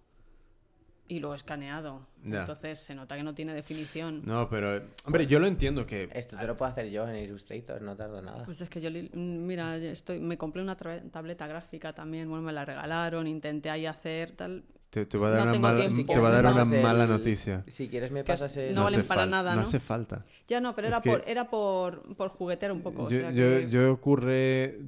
[1.07, 2.01] y lo he escaneado.
[2.23, 4.21] Entonces se nota que no tiene definición.
[4.25, 4.81] No, pero.
[5.05, 6.09] Hombre, yo lo entiendo que.
[6.13, 8.43] Esto te lo puedo hacer yo en Illustrator, no tardo nada.
[8.45, 12.65] Pues es que yo, mira, estoy, me compré una tableta gráfica también, bueno, me la
[12.65, 14.63] regalaron, intenté ahí hacer tal.
[14.89, 16.13] Te, te va a dar No una tengo mala, tiempo.
[16.13, 17.63] te va a dar me una el- mala noticia.
[17.67, 18.73] Si quieres me pasas el...
[18.73, 19.61] no valen hace para nada, No ¿no?
[19.63, 20.23] hace falta.
[20.47, 23.03] Ya no, pero Es era, que- por, era por, por juguetear un poco.
[23.03, 24.79] o Yo, sea yo, que- yo ocurre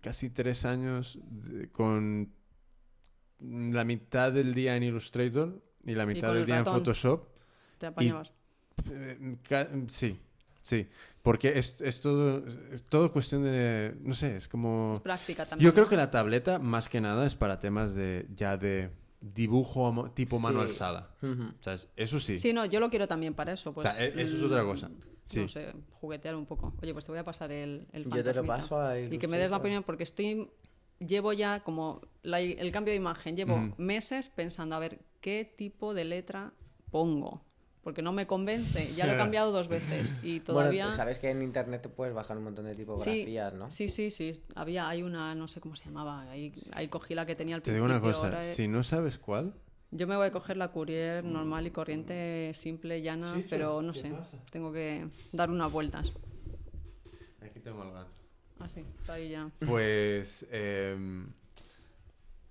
[0.00, 1.18] casi tres años
[1.72, 2.32] con
[3.72, 6.64] la mitad del día en Illustrator y la mitad del el día en.
[6.64, 7.26] Photoshop.
[7.78, 8.32] te apañabas.
[8.90, 9.36] Eh,
[9.88, 10.18] Sí,
[10.62, 10.88] sí.
[11.22, 13.94] Porque es, es todo, es todo cuestión de...
[14.02, 14.92] No sé, es como...
[14.94, 15.66] Es práctica también.
[15.66, 18.90] Yo creo que la tableta, más que nada, es para temas de ya de
[19.22, 20.66] dibujo tipo mano Sí.
[20.66, 21.14] alzada.
[21.22, 21.44] Ujú.
[21.60, 21.88] ¿Sabes?
[21.96, 22.38] Eso sí.
[22.38, 23.72] Sí, no, yo lo quiero también para eso.
[23.72, 24.90] Pues, O sea, e- eso es mm, otra cosa.
[25.24, 25.40] Sí.
[25.40, 26.74] No sé, juguetear un poco.
[26.82, 29.26] Oye, pues te voy a pasar el, el Yo te lo paso a Y que
[29.26, 30.50] me des la opinión, porque estoy.
[30.98, 35.94] Llevo ya como la- el cambio de imagen, llevo meses pensando a ver qué tipo
[35.94, 36.52] de letra
[36.90, 37.42] pongo.
[37.82, 38.94] Porque no me convence.
[38.94, 40.84] Ya lo he cambiado dos veces y todavía.
[40.86, 43.70] Bueno, sabes que en internet te puedes bajar un montón de tipografías, ¿no?
[43.70, 44.42] Sí, sí, sí.
[44.54, 46.22] Había, hay una, no sé cómo se llamaba.
[46.30, 47.94] Ahí, ahí cogí la que tenía al Te principio.
[47.94, 49.52] digo una cosa, si no sabes cuál...
[49.90, 53.92] Yo me voy a coger la Courier normal y corriente, simple, llana, Sí, pero no
[53.92, 54.10] ¿qué sé.
[54.10, 54.38] pasa?
[54.50, 56.12] Tengo que dar unas vueltas.
[57.40, 58.16] Aquí tengo al gato.
[58.64, 59.50] Así, está ahí ya.
[59.66, 61.28] Pues em,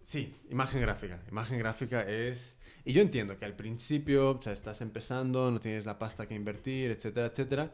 [0.04, 1.20] sí, imagen gráfica.
[1.30, 2.60] Imagen gráfica es...
[2.86, 6.36] Y yo entiendo que al principio, o sea, estás empezando, no tienes la pasta que
[6.36, 7.72] invertir, etcétera, etcétera.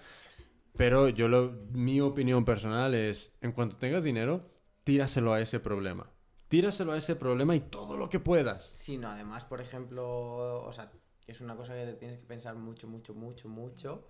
[0.77, 4.49] Pero yo lo, mi opinión personal es, en cuanto tengas dinero,
[4.85, 6.09] tíraselo a ese problema.
[6.47, 8.69] Tíraselo a ese problema y todo lo que puedas.
[8.73, 10.91] Sí, no, además, por ejemplo, o sea,
[11.27, 14.07] es una cosa que te tienes que pensar mucho, mucho, mucho, mucho,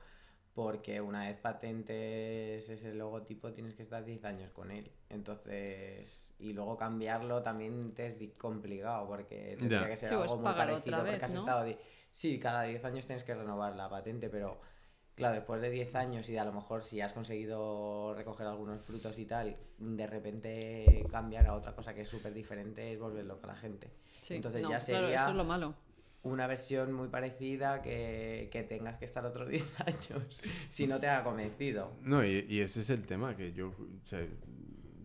[0.63, 4.91] porque una vez patentes ese logotipo tienes que estar 10 años con él.
[5.09, 10.53] Entonces, y luego cambiarlo también te es complicado, porque tendría que ser Sí, algo muy
[10.53, 11.39] parecido, vez, porque has ¿no?
[11.39, 11.63] estado...
[11.65, 11.77] di-
[12.11, 14.59] Sí, cada 10 años tienes que renovar la patente, pero...
[15.15, 19.19] Claro, después de 10 años y a lo mejor si has conseguido recoger algunos frutos
[19.19, 23.45] y tal, de repente cambiar a otra cosa que es súper diferente es volver loca
[23.49, 23.91] a la gente.
[24.21, 25.73] Sí, Entonces no, ya claro, sería eso es lo malo.
[26.23, 31.07] Una versión muy parecida que, que tengas que estar otros 10 años si no te
[31.07, 31.93] ha convencido.
[32.01, 33.73] No, y, ese es el tema que yo,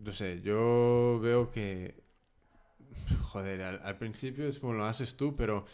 [0.04, 2.02] no sé, yo veo que,
[3.22, 5.64] joder, al, principio es como lo haces tú, pero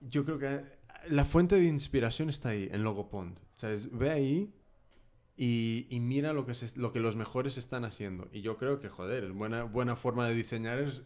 [0.00, 0.64] yo creo que
[1.08, 3.38] la fuente de inspiración está ahí, en Logopond.
[3.92, 4.54] Ve ahí
[5.36, 8.28] y, y mira lo que, se- lo que los mejores están haciendo.
[8.32, 11.02] Y yo creo que, joder, es buena, buena forma de diseñar es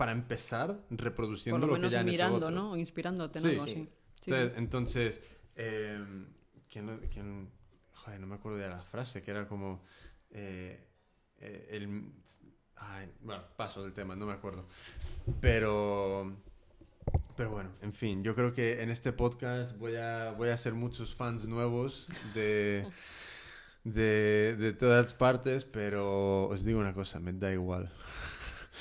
[0.00, 2.52] para empezar reproduciendo Por lo lo, que ya han hecho mirando, otros.
[2.52, 2.74] ¿no?
[2.78, 3.50] Inspirándote en Sí.
[3.50, 3.70] algo Sí.
[3.70, 3.88] así.
[4.22, 5.22] Sí, Entonces,
[5.56, 6.02] eh,
[6.70, 7.50] ¿quién, quién-
[7.92, 9.84] joder, no me acuerdo de la frase, que era como,
[10.30, 10.86] eh,
[11.36, 12.12] eh, el,
[12.76, 14.66] ay, bueno, paso del tema, no me acuerdo.
[15.38, 16.34] Pero,
[17.36, 20.72] pero bueno, en fin, yo creo que en este podcast voy a, voy a hacer
[20.72, 22.86] muchos fans nuevos de,
[23.84, 27.92] de, de todas partes, pero os digo una cosa, me da igual.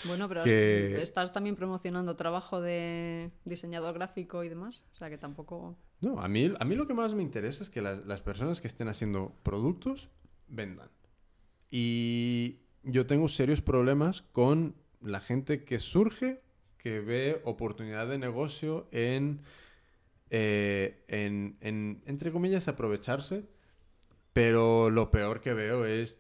[0.06, 4.84] Bueno, pero que- estás también promocionando trabajo de diseñador gráfico y demás.
[4.94, 5.78] O sea que tampoco.
[6.02, 8.62] No, a mí, a mí lo que más me interesa es que las, las personas
[8.62, 10.10] que estén haciendo productos
[10.48, 10.90] vendan.
[11.70, 16.42] Y yo tengo serios problemas con la gente que surge,
[16.78, 19.42] que ve oportunidad de negocio en,
[20.30, 23.46] eh, en, en, entre comillas, aprovecharse.
[24.34, 26.20] Pero lo peor que veo es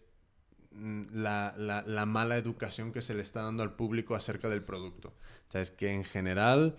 [0.72, 5.10] la, la- la mala educación que se le está dando al público acerca del producto.
[5.48, 6.76] O sea, es que en general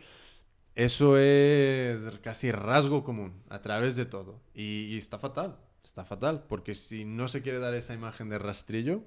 [0.74, 4.40] eso es casi rasgo común a través de todo.
[4.54, 8.38] Y, y está fatal, está fatal, porque si no se quiere dar esa imagen de
[8.38, 9.02] rastrillo,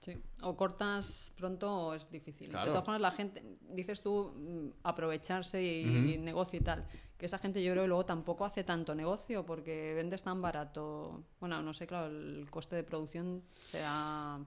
[0.00, 0.20] Sí.
[0.42, 2.50] O cortas pronto o es difícil.
[2.50, 2.66] Claro.
[2.66, 6.86] De todas formas, la gente, dices tú, mm, aprovecharse y negocio y tal.
[7.16, 11.24] Que esa gente yo creo que luego tampoco hace tanto negocio porque vendes tan barato.
[11.40, 14.38] Bueno, no sé, claro, el coste de producción será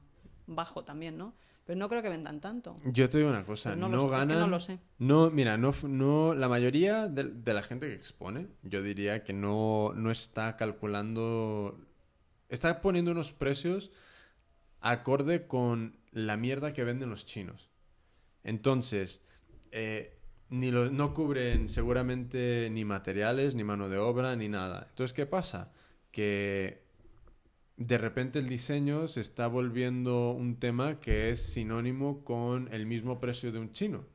[0.47, 1.33] bajo también, ¿no?
[1.65, 2.75] Pero no creo que vendan tanto.
[2.85, 4.39] yo te digo una cosa, Pero no no, ganan...
[4.39, 4.79] no lo sé.
[4.99, 9.33] No, mira, no, no, la mayoría de, de la gente que expone, yo diría que
[9.33, 11.77] no, no está calculando,
[12.47, 13.91] está poniendo unos precios
[14.79, 17.69] acorde con la mierda que venden los chinos.
[18.43, 19.21] Entonces,
[19.71, 20.16] eh,
[20.49, 24.87] ni lo- no cubren seguramente ni materiales, ni mano de obra, ni nada.
[24.89, 25.71] Entonces, ¿qué pasa?
[26.11, 26.83] Que
[27.77, 33.19] de repente el diseño se está volviendo un tema que es sinónimo con el mismo
[33.19, 34.05] precio de un chino.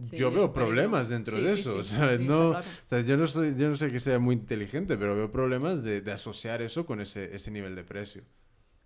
[0.00, 1.76] Sí, yo veo problemas dentro Sí, de sí, eso.
[2.20, 2.70] no, está claro.
[2.86, 5.82] o sea, yo, no soy, yo no sé que sea muy inteligente, pero veo problemas
[5.82, 8.22] de, de asociar eso con ese, ese nivel de precio.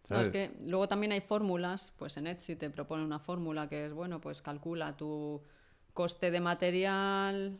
[0.09, 0.31] No, es ¿sabes?
[0.31, 4.21] que luego también hay fórmulas, pues en Etsy te propone una fórmula que es, bueno,
[4.21, 5.43] pues calcula tu
[5.95, 7.59] coste de material,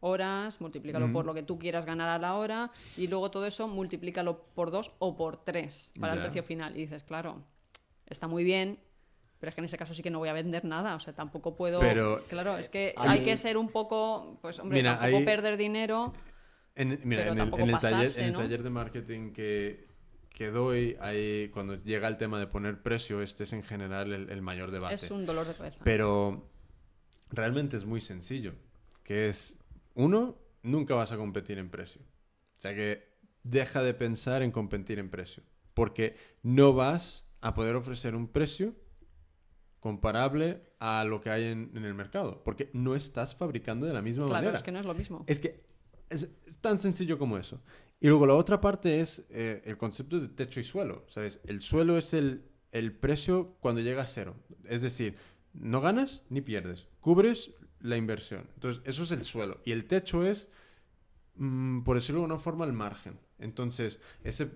[0.00, 3.66] horas, multiplícalo por lo que tú quieras ganar a la hora y luego todo eso
[3.66, 6.76] multiplícalo por dos o por tres para el precio final.
[6.76, 7.42] Y dices, claro,
[8.06, 8.78] está muy bien,
[9.38, 11.14] pero es que en ese caso sí que no voy a vender nada, o sea,
[11.14, 11.80] tampoco puedo...
[11.80, 16.12] Pero- claro, es que hay que ser un poco, pues hombre, Mira, tampoco perder dinero.
[16.74, 19.88] En, mira, Pero en el, tampoco en el taller, en el taller de marketing que,
[20.28, 24.28] que doy, ahí, cuando llega el tema de poner precio, este es en general el,
[24.28, 24.94] el mayor debate.
[24.94, 25.82] Es un dolor de cabeza.
[25.84, 26.50] Pero
[27.30, 28.54] realmente es muy sencillo.
[29.02, 29.58] Que es,
[29.94, 32.02] uno, nunca vas a competir en precio.
[32.58, 35.42] O sea que deja de pensar en competir en precio.
[35.74, 38.74] Porque no vas a poder ofrecer un precio
[39.80, 42.42] comparable a lo que hay en, en el mercado.
[42.42, 44.56] Porque no estás fabricando de la misma claro, manera.
[44.56, 45.24] es que no es lo mismo.
[45.26, 45.64] Es que
[46.10, 47.60] es, es tan sencillo como eso.
[48.00, 51.06] Y luego la otra parte es eh, el concepto de techo y suelo.
[51.08, 51.40] ¿Sabes?
[51.44, 54.34] El suelo es el, el precio cuando llega a cero.
[54.64, 55.16] Es decir,
[55.60, 56.86] no ganas ni pierdes.
[57.00, 58.48] Cubres la inversión.
[58.54, 59.60] Entonces, eso es el suelo.
[59.64, 60.48] Y el techo es,
[61.36, 63.18] mm, por decirlo de alguna forma, el margen.
[63.38, 64.50] Entonces, ese...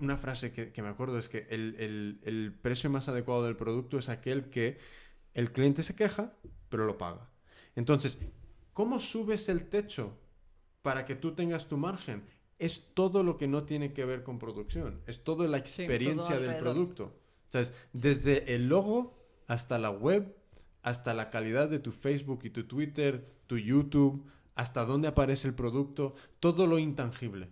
[0.00, 3.56] Una frase que, que me acuerdo es que el, el- el precio más adecuado del
[3.56, 4.78] producto es aquel que
[5.34, 6.32] el cliente se queja,
[6.68, 7.30] pero lo paga.
[7.76, 8.18] Entonces,
[8.72, 10.18] ¿cómo subes el techo
[10.82, 12.24] para que tú tengas tu margen?
[12.58, 15.00] Es todo lo que no tiene que ver con producción.
[15.06, 17.04] Es toda la experiencia del producto.
[17.04, 19.17] O sea, es desde el logo
[19.48, 20.36] hasta la web,
[20.82, 25.54] hasta la calidad de tu Facebook y tu Twitter, tu YouTube, hasta dónde aparece el
[25.54, 27.48] producto, todo lo intangible.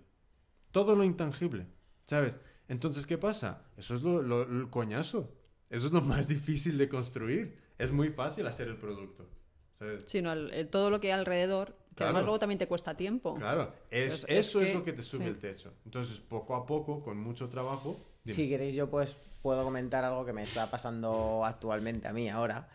[0.71, 1.67] Todo lo intangible.
[2.05, 2.39] ¿Sabes?
[2.69, 3.65] Entonces, ¿qué pasa?
[3.77, 5.33] Eso es lo, lo- coñazo.
[5.71, 7.59] Eso es lo más difícil de construir.
[7.79, 9.29] Es muy fácil hacer el producto.
[9.73, 10.05] ¿Sabes?
[10.07, 12.11] sino el- el- todo lo que hay alrededor, que Claro.
[12.11, 13.35] además luego también te cuesta tiempo.
[13.35, 15.29] Claro, es, Es- es eso es que- lo que te sube sí.
[15.31, 15.75] el techo.
[15.85, 18.01] Entonces, poco a poco, con mucho trabajo.
[18.25, 18.35] dime.
[18.35, 22.67] Si queréis, yo pues puedo comentar algo que me está pasando actualmente a mí ahora.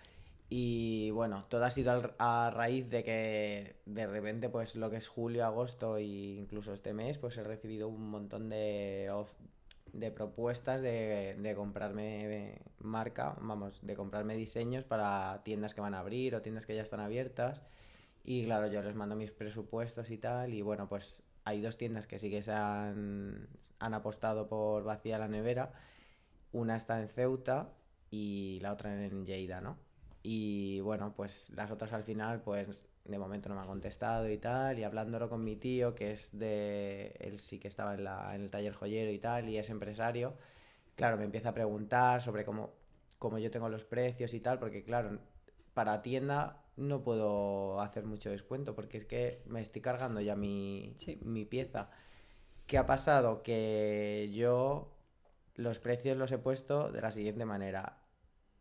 [0.50, 5.10] Y bueno, todo ha sido a raíz de que de repente, pues lo que es
[5.10, 9.34] julio, agosto e incluso este mes, pues he recibido un montón de, of-
[9.92, 16.00] de propuestas de, de comprarme marca, vamos, de comprarme diseños para tiendas que van a
[16.00, 17.64] abrir o tiendas que ya están abiertas.
[18.24, 20.54] Y claro, yo les mando mis presupuestos y tal.
[20.54, 23.50] Y bueno, pues hay dos tiendas que sí que se han,
[23.80, 25.74] han apostado por vaciar la nevera.
[26.52, 27.74] Una está en Ceuta
[28.10, 29.78] y la otra en Lleida, ¿no?
[30.24, 34.38] Y bueno, pues las otras al final, pues de momento no me han contestado y
[34.38, 34.78] tal.
[34.80, 37.16] Y hablándolo con mi tío, que es de.
[37.20, 40.36] Él sí que estaba en, la- en el taller joyero y tal, y es empresario.
[40.96, 42.74] Claro, me empieza a preguntar sobre cómo.
[43.20, 45.20] como yo tengo los precios y tal, porque claro,
[45.74, 50.94] para tienda no puedo hacer mucho descuento porque es que me estoy cargando ya mi,
[50.98, 51.20] Sí.
[51.24, 51.90] mi pieza.
[52.68, 53.44] ¿Qué ha pasado?
[53.44, 54.92] Que yo
[55.62, 57.98] los precios los he puesto de la siguiente manera.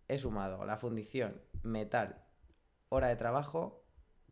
[0.09, 2.22] He sumado la fundición, metal,
[2.89, 3.85] hora de trabajo,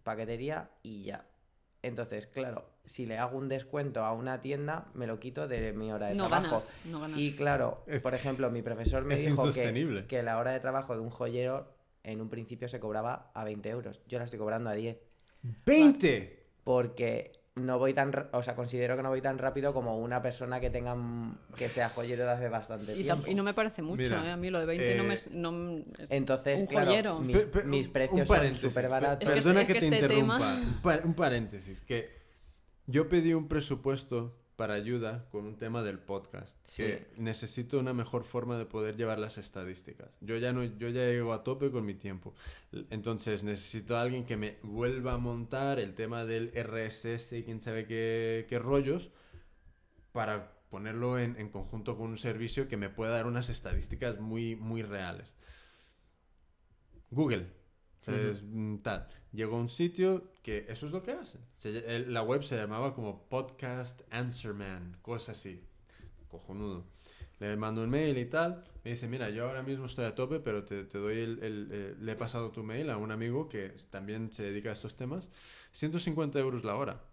[0.02, 1.26] paquetería y ya.
[1.82, 5.92] Entonces, claro, si le hago un descuento a una tienda, me lo quito de mi
[5.92, 6.56] hora de No trabajo.
[6.56, 7.18] ganas, no ganas.
[7.18, 10.94] Y claro, Es- por ejemplo, mi profesor me dijo que, que la hora de trabajo
[10.94, 11.72] de un joyero
[12.02, 14.00] en un principio se cobraba a 20 euros.
[14.08, 14.98] Yo la estoy cobrando a 10.
[15.66, 16.36] ¡20!
[16.64, 20.60] Porque no voy tan, o sea, considero que no voy tan rápido como una persona
[20.60, 20.96] que tenga,
[21.56, 23.24] que sea joyero de hace bastante Y, tiempo.
[23.28, 24.30] y no me parece mucho, Mira, ¿eh?
[24.32, 25.14] A mí lo de 20 no me...
[25.14, 28.90] eh, No, Entonces, un claro, mis, Pe- pe- mis un precios son paréntesis, súper pe-
[28.90, 29.22] baratos.
[29.22, 30.38] Es que Perdona este- que, es que te este interrumpa.
[30.38, 31.80] tema- Un, par- un paréntesis.
[31.82, 32.10] Que
[32.86, 36.58] yo pedí un presupuesto para ayuda con un tema del podcast.
[36.64, 36.82] Sí.
[36.82, 40.08] Que necesito una mejor forma de poder llevar las estadísticas.
[40.20, 42.34] Yo ya no, yo ya llego a tope con mi tiempo.
[42.90, 47.60] Entonces necesito a alguien que me vuelva a montar el tema del RSS y quién
[47.60, 49.10] sabe qué, qué rollos
[50.10, 54.56] para ponerlo en, en conjunto con un servicio que me pueda dar unas estadísticas muy,
[54.56, 55.36] muy reales.
[57.12, 57.46] Google.
[58.00, 58.22] O sea, Ujú.
[58.24, 59.06] es, mm, tal.
[59.32, 61.40] Llegó a un sitio que eso es lo que hacen.
[61.54, 65.62] Se el- la web se llamaba como Podcast Answer Man, cosas así.
[66.28, 66.84] Cojonudo.
[67.38, 68.64] Le mando un mail y tal.
[68.84, 71.68] Me dice, mira, yo ahora mismo estoy a tope, pero te, te doy el, el-
[71.70, 74.96] eh, Le he pasado tu mail a un amigo que también se dedica a estos
[74.96, 75.28] temas.
[75.72, 77.04] 150 euros la hora.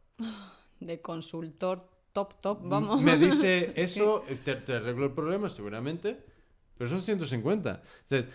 [0.80, 3.02] de consultor top, top, vamos.
[3.02, 6.24] Me dice eso, te, te arreglo el problema seguramente,
[6.78, 7.82] pero son 150.
[7.84, 8.26] O sea,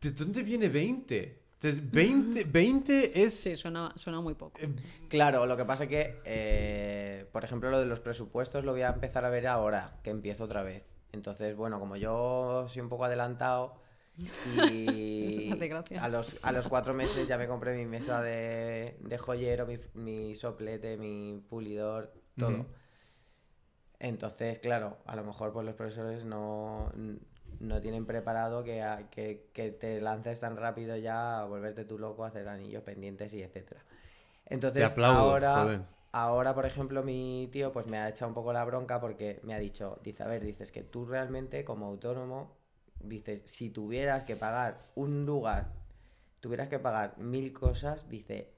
[0.00, 1.42] ¿de dónde viene 20?
[1.58, 3.34] O sea, es 20, 20 es...
[3.34, 4.58] Sí, suena, suena muy poco.
[4.60, 4.68] eh,
[5.08, 8.82] Claro, lo que pasa es que, eh, por ejemplo, lo de los presupuestos lo voy
[8.82, 10.84] a empezar a ver ahora, que empiezo otra vez.
[11.12, 13.80] Entonces, bueno, como yo soy un poco adelantado
[14.70, 15.50] y
[16.00, 19.78] a los, a los cuatro meses ya me compré mi mesa de, de joyero, mi,
[19.94, 22.66] mi soplete, mi pulidor, todo.
[23.98, 26.92] Entonces, claro, a lo mejor pues los profesores no,
[27.66, 31.98] no tienen preparado que, a- que, que te lances tan rápido ya a volverte tú
[31.98, 33.84] loco, a hacer anillos pendientes y etcétera.
[34.46, 35.84] Entonces, Te aplaudo, ahora, joder.
[36.12, 39.54] ahora, por ejemplo, mi tío pues me ha echado un poco la bronca porque me
[39.54, 42.56] ha dicho, dice, a ver, dices que tú realmente como autónomo,
[43.00, 45.72] dices, si tuvieras que pagar un lugar,
[46.40, 48.52] tuvieras que pagar mil cosas, dice,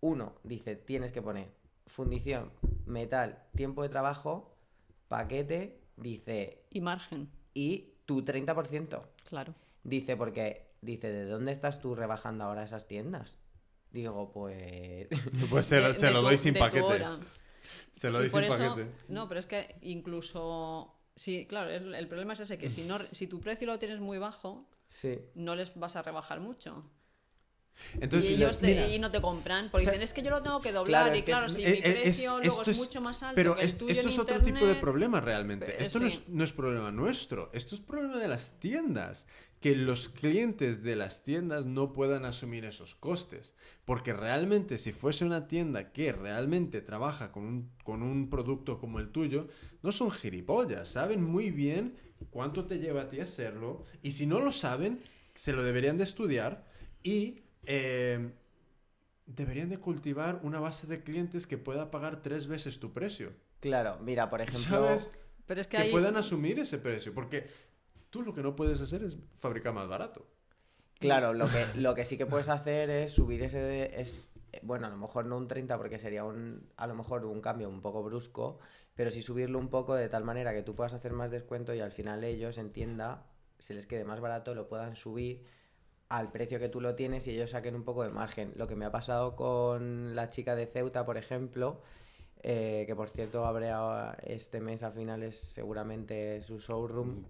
[0.00, 1.48] uno, dice, tienes que poner
[1.86, 2.52] fundición,
[2.86, 4.56] metal, tiempo de trabajo,
[5.08, 9.02] paquete, dice, Y margen, y tu 30%.
[9.28, 9.54] claro.
[9.84, 13.38] Dice, porque, dice, ¿de dónde estás tú rebajando ahora esas tiendas?
[13.92, 15.06] Digo, pues...
[15.50, 17.04] Pues se, lo- De- se de lo tu- doy sin paquete.
[17.92, 18.90] Se lo Y doy sin eso- paquete.
[19.08, 20.96] No, pero es que incluso...
[21.16, 24.00] Sí, claro, el, el problema es ese, que si, no, si tu precio lo tienes
[24.00, 25.18] muy bajo, Sí.
[25.34, 26.84] no les vas a rebajar mucho.
[28.00, 30.30] Entonces, y ellos te- mira, y no te compran, porque sa- dicen, es que yo
[30.30, 33.22] lo tengo que doblar, Claro, y claro, es- si mi precio luego es mucho más
[33.22, 35.82] alto pero que el es- tuyo esto en es otro tipo de problema realmente.
[35.82, 36.16] Esto no, sí.
[36.16, 39.26] es, no es problema nuestro, esto es problema de las tiendas.
[39.60, 43.52] Que los clientes de las tiendas no puedan asumir esos costes.
[43.84, 49.00] Porque realmente si fuese una tienda que realmente trabaja con un, con un producto como
[49.00, 49.48] el tuyo,
[49.82, 51.94] no son gilipollas, saben muy bien
[52.30, 55.02] cuánto te lleva a ti hacerlo y si no lo saben,
[55.34, 56.64] se lo deberían de estudiar
[57.02, 57.42] y...
[57.66, 58.32] eh,
[59.26, 63.32] deberían de cultivar una base de clientes que pueda pagar tres veces tu precio.
[63.60, 64.86] Claro, mira, por ejemplo...
[64.86, 65.10] ¿Sabes?
[65.46, 67.12] Pero es que, puedan asumir ese precio.
[67.12, 67.48] Porque
[68.10, 70.26] tú lo que no puedes hacer es fabricar más barato.
[70.98, 73.58] Claro, lo que, lo que sí que puedes hacer es subir ese...
[73.58, 74.30] de- es,
[74.62, 77.68] bueno, a lo mejor no un 30 porque sería un, a lo mejor un cambio
[77.68, 78.58] un poco brusco,
[78.94, 81.80] pero sí subirlo un poco de tal manera que tú puedas hacer más descuento y
[81.80, 83.26] al final ellos en tienda
[83.58, 85.44] se les quede más barato, lo puedan subir
[86.10, 88.52] al precio que tú lo tienes y ellos saquen un poco de margen.
[88.56, 91.80] Lo que me ha pasado con la chica de Ceuta, por ejemplo,
[92.42, 93.70] eh, que por cierto abre
[94.26, 97.24] este mes a finales seguramente su showroom.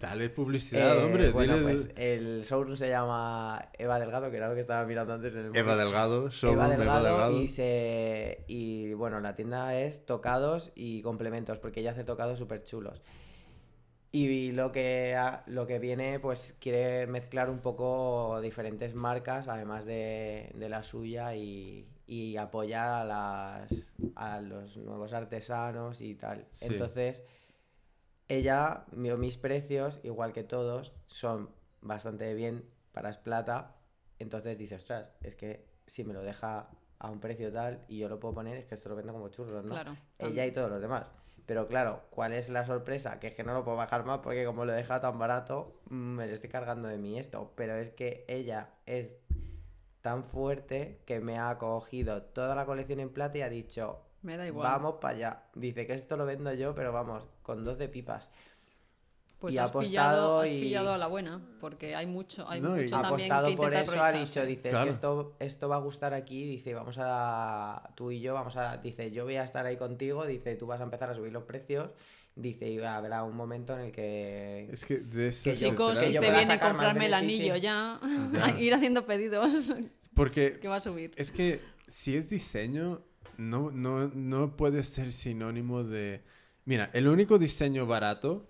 [0.00, 1.30] Dale publicidad, Eh, hombre.
[1.30, 5.12] bueno, dile- pues el showroom se llama Eva Delgado, que era lo que estaba mirando
[5.14, 5.76] antes en el Eva.
[5.76, 7.40] Delgado, showroom Eva Delgado.
[7.40, 12.64] y se y bueno, la tienda es tocados y complementos, porque ella hace tocados súper
[12.64, 13.00] chulos.
[14.16, 20.52] Y lo que, lo que viene, pues quiere mezclar un poco diferentes marcas, además de,
[20.54, 26.46] de la suya, y, y apoyar a, las, a los nuevos artesanos y tal.
[26.52, 26.66] Sí.
[26.66, 27.24] Entonces,
[28.28, 33.74] ella, mi- mis precios, igual que todos, son bastante bien para es plata.
[34.20, 36.70] Entonces dice, ostras, es que si me lo deja
[37.00, 39.28] a un precio tal y yo lo puedo poner, es que esto lo vendo como
[39.28, 39.72] churros, ¿no?
[39.72, 39.96] Claro.
[40.20, 41.12] Ella y todos los demás.
[41.46, 43.20] Pero claro, ¿cuál es la sorpresa?
[43.20, 45.80] Que es que no lo puedo bajar más porque como lo he dejado tan barato,
[45.90, 47.52] mm, me lo estoy cargando de mí esto.
[47.54, 49.18] Pero es que ella es
[50.00, 54.36] tan fuerte que me ha cogido toda la colección en plata y ha dicho, Me
[54.36, 54.70] da igual.
[54.70, 55.42] vamos para allá.
[55.54, 58.30] Dice que esto lo vendo yo, pero vamos, con dos de pipas.
[59.44, 62.48] Pues y ha has, pillado, apostado has y- pillado a la buena, porque hay mucho,
[62.48, 64.84] hay No, mucho Ha también apostado que por eso, ha dicho, dice, es Claro.
[64.86, 68.76] que esto, esto va a gustar aquí, dice, vamos a, tú y yo, vamos a,
[68.78, 71.44] dice, yo voy a estar ahí contigo, dice, tú vas a empezar a subir los
[71.44, 71.90] precios,
[72.34, 74.68] dice, y habrá un momento en el que...
[74.72, 78.00] Es que de eso Que Chicos, si te viene más comprarme el anillo ya,
[78.32, 78.50] Ya.
[78.58, 79.72] ir haciendo pedidos,
[80.14, 81.12] Porque que va a subir.
[81.16, 83.02] es que si es diseño,
[83.36, 86.22] no, no, no puede ser sinónimo de...
[86.64, 88.48] Mira, el único diseño barato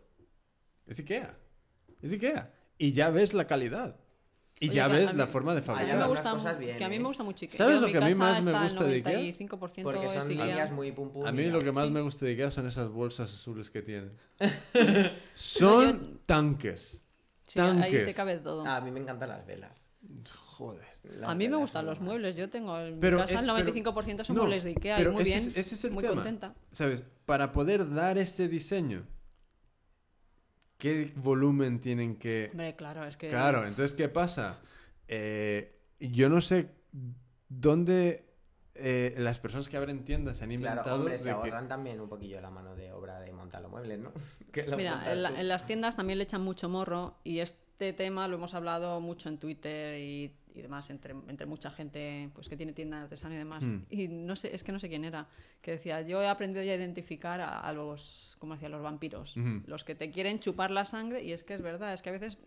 [0.86, 1.36] es Ikea.
[2.02, 2.52] Es Ikea.
[2.78, 3.96] Y ya ves la calidad.
[4.60, 5.98] Y Oye, ya ves mí- la forma de A mí fabricar.
[5.98, 7.00] me gusta, cosas bien, que a mí ¿eh?
[7.00, 7.58] me gusta mucho Ikea.
[7.58, 9.18] ¿Sabes lo que a mí más me gusta de Ikea?
[9.18, 10.46] 95% Porque son Ikea.
[10.46, 11.26] líneas muy pum pum.
[11.26, 11.90] A mí lo que más Sí.
[11.92, 14.12] me gusta de Ikea son esas bolsas azules que tienen.
[15.34, 17.04] son No, yo- tanques.
[17.46, 18.16] Sí, ahí te tanques.
[18.16, 18.64] cabe todo.
[18.66, 19.88] Ah, a mí me encantan las velas.
[20.32, 20.86] Joder.
[21.02, 22.06] Las a mí me gustan los más.
[22.08, 22.36] muebles.
[22.36, 23.58] Yo tengo en Pero mi casa es- el pero-
[23.92, 25.48] 95% son no, muebles de Ikea y pero muy ese bien.
[25.48, 26.14] es- ese es el muy tema.
[26.14, 26.54] contenta.
[26.70, 27.02] ¿Sabes?
[27.26, 29.04] Para poder dar ese diseño,
[30.84, 32.48] ¿qué volumen tienen que...?
[32.50, 33.28] Hombre, claro, es que...
[33.28, 34.60] Claro, entonces, ¿qué pasa?
[35.08, 36.68] Eh, yo no sé
[37.48, 38.26] dónde
[38.74, 41.68] eh, las personas que abren tiendas se han inventado Claro, hombre, se de que- ahorran
[41.68, 44.12] también un poquillo la mano de obra de montar los muebles, ¿no?
[44.76, 47.38] Mira, en, la- en las tiendas también le echan mucho morro y
[47.74, 52.30] este tema lo hemos hablado mucho en Twitter y, y demás, entre, entre mucha gente
[52.32, 53.64] pues que tiene tiendas de artesano y demás.
[53.64, 53.82] Hmm.
[53.90, 55.26] Y no sé, es que no sé quién era,
[55.60, 59.36] que decía, yo he aprendido ya a identificar a, a los, como decía, los vampiros,
[59.66, 62.12] los que te quieren chupar la sangre y es que es verdad, es que a
[62.12, 62.38] veces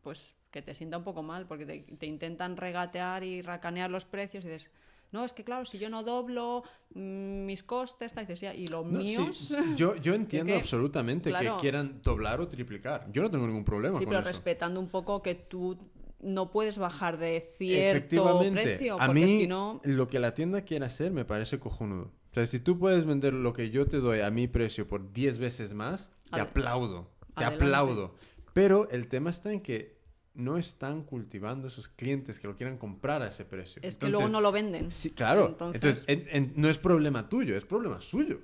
[0.00, 4.06] pues que te sienta un poco mal porque te, te intentan regatear y racanear los
[4.06, 4.70] precios y dices...
[5.14, 8.52] No, es que claro, si yo no doblo mm, mis costes, tal", y dices, "Ya,
[8.52, 9.48] y los No, sí, míos.
[9.76, 11.54] yo, yo entiendo que, absolutamente claro.
[11.56, 13.06] que quieran doblar o triplicar.
[13.12, 14.28] Yo no tengo ningún problema Sí, con pero eso.
[14.28, 15.78] respetando un poco que tú
[16.20, 19.80] no puedes bajar de cierto Efectivamente, precio, a mí si no...
[19.84, 22.10] lo que la tienda quiere hacer me parece cojonudo.
[22.32, 25.12] O sea, si tú puedes vender lo que yo te doy a mi precio por
[25.12, 27.08] 10 veces más, te aplaudo.
[27.36, 27.64] Te Adelante.
[27.66, 28.14] aplaudo.
[28.52, 29.93] Pero el tema está en que
[30.34, 33.80] no están cultivando esos clientes que lo quieran comprar a ese precio.
[33.84, 34.90] Es que luego no lo venden.
[34.90, 35.46] Sí, claro.
[35.48, 38.40] Entonces- Entonces, en- en- no es problema tuyo, es problema suyo.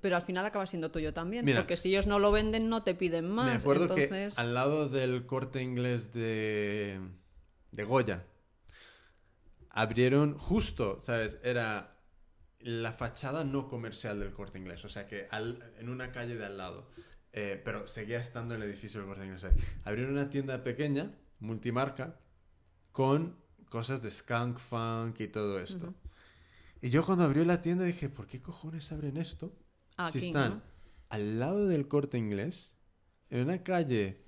[0.00, 2.82] Pero al final acaba siendo tuyo también, Mira, porque si ellos no lo venden, no
[2.82, 3.46] te piden más.
[3.46, 4.34] Me acuerdo entonces...
[4.34, 6.98] que al lado del corte inglés de,
[7.70, 8.24] de Goya,
[9.70, 11.38] abrieron justo, ¿sabes?
[11.44, 11.96] Era
[12.58, 16.46] la fachada no comercial del corte inglés, o sea que al- en una calle de
[16.46, 16.88] al lado,
[17.36, 19.52] eh, pero seguía estando el edificio del corte inglés ahí.
[19.84, 22.18] Abrieron una tienda pequeña, multimarca,
[22.92, 23.36] con
[23.68, 25.94] cosas de skunk funk y todo esto.
[26.80, 29.54] Y yo cuando abrió la tienda dije, ¿por qué cojones abren esto?
[29.98, 30.62] Aquí, si están ¿no?
[31.10, 32.72] al lado del corte inglés,
[33.28, 34.24] en una calle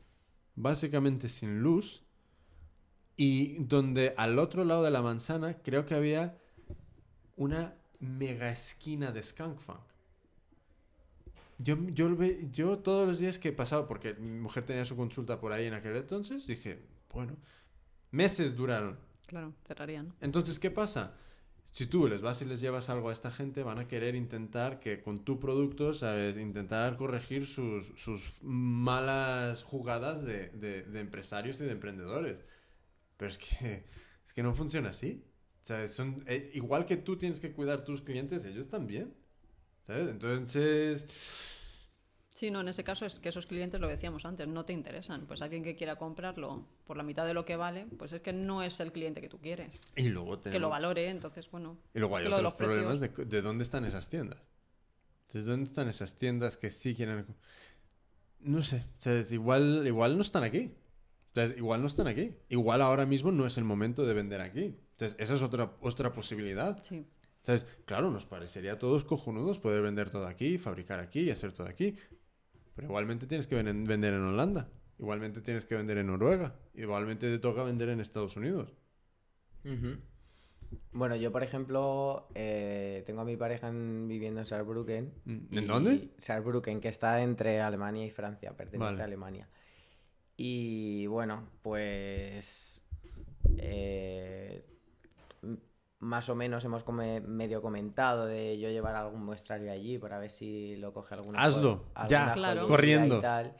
[0.54, 2.04] básicamente sin luz,
[3.16, 6.38] y donde al otro lado de la manzana creo que había
[7.36, 9.80] una mega esquina de Skunk Funk.
[11.58, 12.16] Yo, yo,
[12.52, 15.74] yo todos los días que pasaba, porque mi mujer tenía su consulta por ahí en
[15.74, 17.36] aquel entonces, dije, bueno,
[18.12, 18.98] meses duraron.
[19.26, 20.14] Claro, cerrarían.
[20.20, 21.16] Entonces, ¿qué pasa?
[21.72, 24.80] Si tú les vas y les llevas algo a esta gente, van a querer intentar
[24.80, 26.36] que con tu producto, ¿sabes?
[26.36, 32.38] Intentar corregir sus, sus malas jugadas de, de- de empresarios y de emprendedores.
[33.16, 33.86] Pero es que,
[34.26, 35.24] es que no funciona así.
[35.62, 35.92] ¿Sabes?
[35.94, 39.14] Son, eh, igual que tú tienes que cuidar tus clientes, ellos también.
[39.88, 40.10] ¿Sabes?
[40.10, 41.06] Entonces,
[42.38, 44.72] Sí, no, en ese caso es que esos clientes, lo que decíamos antes, no te
[44.72, 45.26] interesan.
[45.26, 48.32] Pues alguien que quiera comprarlo por la mitad de lo que vale, pues es que
[48.32, 49.80] no es el cliente que tú quieres.
[49.96, 51.78] y luego Que lo valore, entonces, bueno.
[51.94, 54.38] Y luego hay que lo de otros problemas de, de dónde están esas tiendas.
[55.22, 57.26] Entonces, ¿dónde están esas tiendas que sí quieren...?
[58.38, 60.70] No sé, o sea, igual, igual no están aquí.
[61.32, 62.36] O sea, igual no están aquí.
[62.50, 64.76] Igual ahora mismo no es el momento de vender aquí.
[64.92, 66.80] Entonces, esa es otra, otra posibilidad.
[66.84, 67.04] Sí.
[67.48, 67.64] ¿Sabes?
[67.86, 71.66] Claro, nos parecería a todos cojonudos poder vender todo aquí, fabricar aquí y hacer todo
[71.66, 71.96] aquí.
[72.74, 74.68] Pero igualmente tienes que ven- vender en Holanda.
[74.98, 76.56] Igualmente tienes que vender en Noruega.
[76.74, 78.74] Igualmente te toca vender en Estados Unidos.
[80.92, 85.14] Bueno, yo por ejemplo eh, tengo a mi pareja en- viviendo en Saarbrücken.
[85.24, 86.10] Mm, ¿En dónde?
[86.18, 89.00] Saarbrücken, que está entre Alemania y Francia, pertenece Vale.
[89.00, 89.48] a Alemania.
[90.36, 92.84] Y bueno, pues
[93.56, 94.66] eh,
[96.00, 100.30] más o menos hemos come- medio comentado de yo llevar algún muestrario allí para ver
[100.30, 102.66] si lo coge alguna Hazlo, jo- ya, alguna Claro.
[102.68, 103.18] corriendo.
[103.18, 103.54] y tal.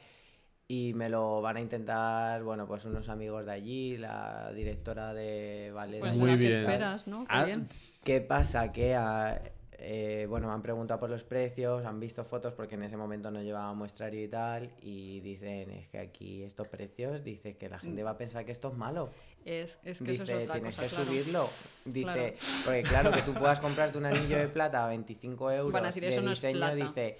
[0.71, 5.71] Y me lo van a intentar, bueno, pues unos amigos de allí, la directora de
[5.73, 5.99] ballet.
[5.99, 7.21] Pues de Muy que esperas, ¿no?
[7.21, 7.65] Qué Ah, bien.
[8.05, 8.71] ¿Qué pasa?
[8.71, 9.41] Que a-
[9.81, 13.31] eh, bueno, me han preguntado por los precios, han visto fotos porque en ese momento
[13.31, 17.79] no llevaba muestrario y tal, y dicen, es que aquí estos precios, dice que la
[17.79, 19.09] gente va a pensar que esto es malo.
[19.45, 21.05] Es, es que Dice, eso es otra tienes cosa, que claro.
[21.05, 21.49] subirlo.
[21.85, 22.33] Dice, Claro.
[22.65, 25.87] porque claro, que tú puedas comprarte un anillo de plata a 25 euros Van a
[25.87, 26.75] decir, de "Eso no es diseño, plata".
[26.75, 27.17] dice,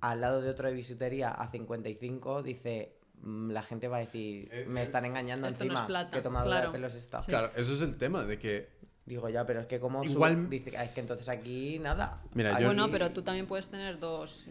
[0.00, 4.48] al lado de otro de bisutería a 55, dice, mm, la gente va a decir,
[4.50, 6.66] Eh, me están engañando esto no es encima, plata, que claro.
[6.68, 7.20] de pelos está.
[7.20, 7.28] Sí.
[7.30, 8.68] Claro, eso es el tema, de que
[9.06, 12.22] Digo, ya, pero es que como Igual- dice, "Ah, es que entonces aquí nada.
[12.34, 14.46] Mira, Aquí- yo- Bueno, pero tú también puedes tener dos,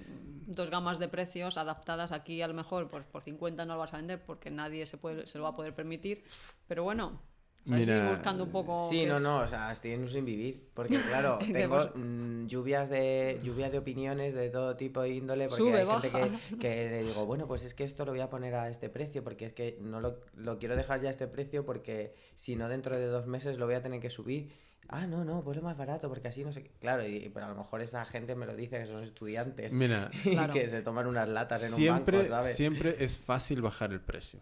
[0.47, 3.93] dos gamas de precios adaptadas aquí a lo mejor pues por 50 no lo vas
[3.93, 6.23] a vender porque nadie se, puede, se lo va a poder permitir.
[6.67, 7.21] Pero bueno,
[7.65, 8.87] o sea, Mira, sí, buscando un poco...
[8.89, 10.69] Sí, no, es- no, o sea, estoy en un sin vivir.
[10.73, 15.47] Porque, claro, ¿Qué tengo mm, lluvias de lluvias de opiniones de todo tipo de índole.
[15.47, 18.21] Porque Sube, hay gente que, que le digo, bueno, pues es que esto lo voy
[18.21, 21.11] a poner a este precio, porque es que no lo, lo quiero dejar ya a
[21.11, 24.51] este precio, porque si no, dentro de dos meses lo voy a tener que subir.
[24.91, 26.63] Ah, no, no, pues lo más barato, porque así no sé.
[26.63, 26.71] qué".
[26.79, 30.09] Claro, y, pero a lo mejor esa gente me lo dice que son estudiantes Mira,
[30.25, 30.53] y Claro.
[30.53, 32.55] que se toman unas latas en siempre, un banco, ¿sabes?
[32.55, 34.39] siempre es fácil bajar el precio.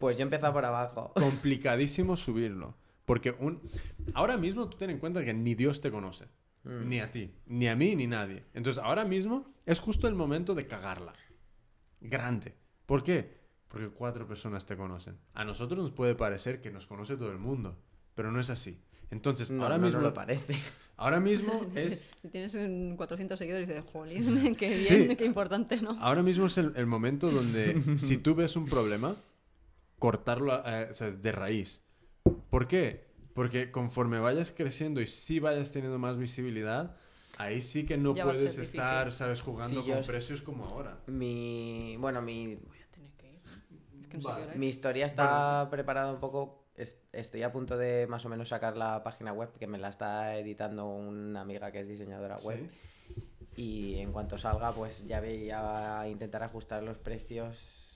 [0.00, 1.12] Pues yo he empezado por abajo.
[1.14, 2.74] Complicadísimo subirlo.
[3.04, 3.60] Porque un...
[4.14, 6.24] ahora mismo tú ten en cuenta que ni Dios te conoce.
[6.64, 6.88] Mm.
[6.88, 8.44] Ni a ti, ni a mí, ni nadie.
[8.54, 11.12] Entonces ahora mismo es justo el momento de cagarla.
[12.00, 12.54] Grande.
[12.86, 13.38] ¿Por qué?
[13.68, 15.18] Porque cuatro personas te conocen.
[15.34, 17.76] A nosotros nos puede parecer que nos conoce todo el mundo,
[18.14, 18.80] pero no es así.
[19.10, 20.54] Entonces, No, ahora no, no mismo, lo parece.
[20.96, 25.16] ahora mismo es Si tienes un 400 seguidores y dices, jolín, qué bien, Sí.
[25.16, 25.90] qué importante, ¿no?
[26.00, 29.14] Ahora mismo es el, el momento donde si tú ves un problema,
[30.00, 31.82] cortarlo eh, o sea, de raíz.
[32.50, 33.08] ¿Por qué?
[33.34, 36.96] Porque conforme vayas creciendo y si vayas teniendo más visibilidad,
[37.38, 38.62] ahí sí que no Ya a puedes difícil.
[38.62, 39.40] estar, ¿sabes?
[39.40, 40.98] Jugando Sí, con es- precios como ahora.
[41.06, 41.96] Mi.
[42.00, 43.40] Bueno, mi, Voy a tener que ir.
[44.00, 44.38] Es que no sé Vale.
[44.40, 44.58] qué hora es.
[44.58, 46.56] Mi historia está preparada un poco.
[46.74, 49.90] es- Estoy a punto de más o menos sacar la página web, que me la
[49.90, 52.58] está editando una amiga que es diseñadora web.
[52.58, 53.22] Sí.
[53.56, 57.86] Y en cuanto salga, pues ya voy a intentar ajustar los precios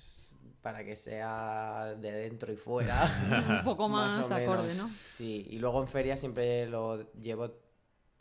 [0.63, 3.07] para que sea de dentro y fuera.
[3.61, 4.89] Un poco más acorde, ¿no?
[5.05, 7.51] Sí, y luego en feria siempre lo llevo.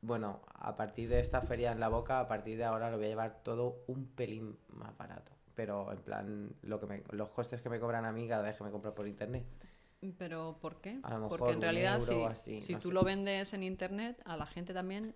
[0.01, 3.05] Bueno, a partir de esta feria en la boca, a partir de ahora lo voy
[3.05, 5.31] a llevar todo un pelín más barato.
[5.55, 8.57] Pero en plan, lo que me- los costes que me cobran a mí cada vez
[8.57, 9.45] que me compro por internet.
[10.17, 10.99] Pero ¿por qué?
[11.03, 12.93] A lo mejor Porque en realidad si, así, si no tú sé.
[12.93, 15.15] lo vendes en internet, a la gente también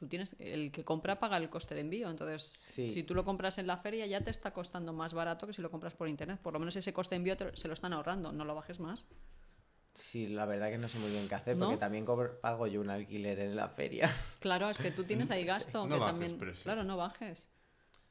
[0.00, 2.90] tú tienes el que compra paga el coste de envío, entonces Sí.
[2.90, 5.60] si tú lo compras en la feria ya te está costando más barato que si
[5.62, 7.92] lo compras por internet, por lo menos ese coste de envío te- se lo están
[7.92, 9.04] ahorrando, no lo bajes más.
[9.94, 11.66] Sí, la verdad que no sé muy bien qué hacer, ¿No?
[11.66, 14.08] porque también cobro- pago yo un alquiler en la feria.
[14.40, 15.44] Claro, es que tú tienes ahí
[15.76, 16.62] gasto No que bajes también, precio.
[16.64, 17.46] claro, no bajes.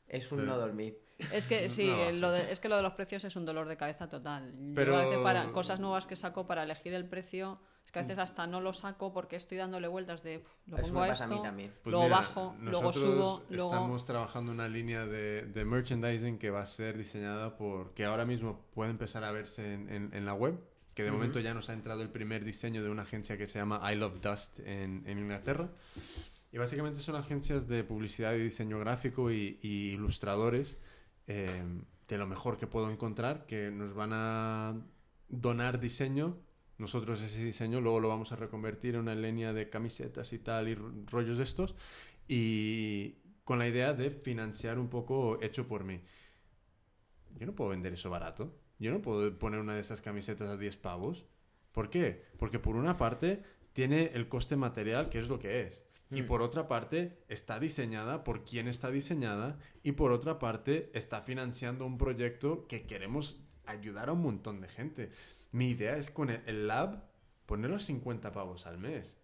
[0.08, 0.46] Es un Sí.
[0.46, 1.00] no dormir.
[1.34, 2.16] Es que sí, No bajes.
[2.16, 4.52] lo de- es que lo de los precios es un dolor de cabeza total.
[4.52, 7.60] Yo Pero- a veces para cosas nuevas que saco para elegir el precio,
[7.90, 10.78] es que a veces hasta no lo saco porque estoy dándole vueltas de "Uf, lo
[10.78, 11.74] Eso pongo me a pasa a esto, mí también.
[11.84, 16.52] Pues luego mira, bajo, luego subo, luego estamos trabajando una línea de, de merchandising que
[16.52, 17.96] va a ser diseñada por...
[17.96, 20.60] que ahora mismo puede empezar a verse en, en- en la web,
[20.94, 21.18] que de Ujú.
[21.18, 23.96] momento ya nos ha entrado el primer diseño de una agencia que se llama I
[23.96, 25.72] Love Dust en, en Inglaterra.
[26.52, 30.78] Y básicamente son agencias de publicidad y diseño gráfico y, y ilustradores
[31.26, 31.64] eh,
[32.08, 34.76] de lo mejor que puedo encontrar, que nos van a
[35.28, 36.38] donar diseño.
[36.80, 40.68] Nosotros ese diseño luego lo vamos a reconvertir en una línea de camisetas y tal
[40.70, 41.76] y ro- rollos de estos.
[42.28, 46.02] Y con la idea de financiar un poco hecho por mí.
[47.38, 48.56] Yo no puedo vender eso barato.
[48.80, 51.26] Yo no puedo poner una de esas camisetas a 10 pavos.
[51.72, 52.24] ¿Por qué?
[52.38, 53.44] Porque por una parte
[53.74, 55.84] tiene el coste material, que es lo que es.
[56.12, 56.26] Y Mm.
[56.26, 59.60] por otra parte está diseñada por quien está diseñada.
[59.84, 64.70] Y por otra parte está financiando un proyecto que queremos ayudar a un montón de
[64.70, 65.10] gente.
[65.52, 67.04] Mi idea es con el, el lab
[67.46, 69.18] ponerlo a 50 pavos al mes.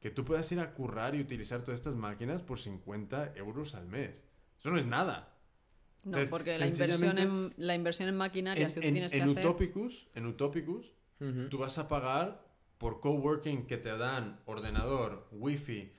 [0.00, 3.86] Que tú puedas ir a currar y utilizar todas estas máquinas por 50 euros al
[3.86, 4.24] mes.
[4.58, 5.34] Eso no es nada.
[6.04, 6.30] no, ¿sabes?
[6.30, 9.30] porque la inversión en la inversión en maquinaria En, si tú en- tienes en que
[9.30, 10.94] hacer Utopicus, en Utopicus,
[11.50, 12.42] tú vas a pagar
[12.78, 15.92] por coworking que te dan ordenador, wifi,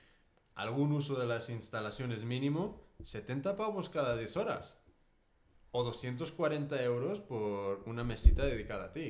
[0.56, 4.74] algún uso de las instalaciones mínimo, 70 pavos cada 10 horas.
[5.72, 9.06] O 240 euros por una mesita dedicada a ti.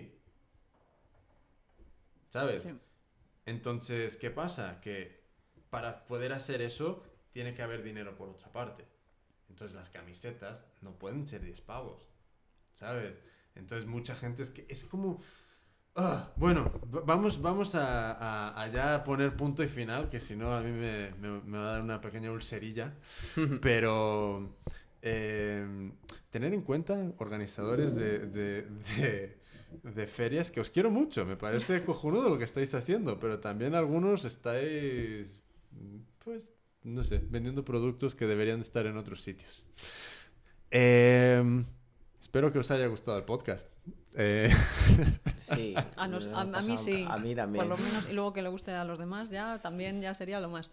[2.29, 2.63] ¿Sabes?
[2.63, 2.71] Sí.
[3.47, 4.81] Entonces, ¿qué pasa?
[4.81, 5.23] Que
[5.71, 8.87] para poder hacer eso, tiene que haber dinero por otra parte.
[9.49, 12.09] Entonces, las camisetas no pueden ser 10 pavos.
[12.75, 13.21] ¿Sabes?
[13.55, 15.21] Entonces, mucha gente es que es como.
[15.97, 20.37] Ah, bueno, va- vamos, vamos a, a- a ya poner punto y final, que si
[20.37, 22.95] no a mí me, me- me va a dar una pequeña ulcerilla.
[23.63, 24.57] Pero
[25.03, 25.91] eh,
[26.31, 28.63] tener en cuenta, organizadores de, de-
[28.99, 29.43] de-
[29.83, 33.75] de ferias, que os quiero mucho, me parece cojonudo lo que estáis haciendo, pero también
[33.75, 35.43] algunos estáis,
[36.25, 36.53] pues,
[36.85, 39.65] no sé, vendiendo productos que deberían de estar en otros sitios.
[40.71, 41.65] Em,
[42.21, 43.71] espero que os haya gustado el podcast.
[44.17, 44.51] Eh,
[45.39, 45.75] Sí.
[45.97, 47.05] A, nos- a- mí pasado- sí.
[47.09, 47.67] A mí también.
[47.67, 50.39] Por lo menos, y luego que le guste a los demás, ya también ya sería
[50.39, 50.71] lo más.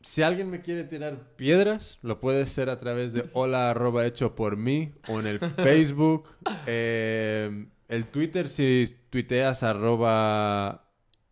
[0.00, 4.34] Si alguien me quiere tirar piedras, lo puede ser a través de hola arroba hecho
[4.34, 6.28] por mí o en el Facebook.
[6.66, 10.84] Em, el Twitter, si tuiteas arroba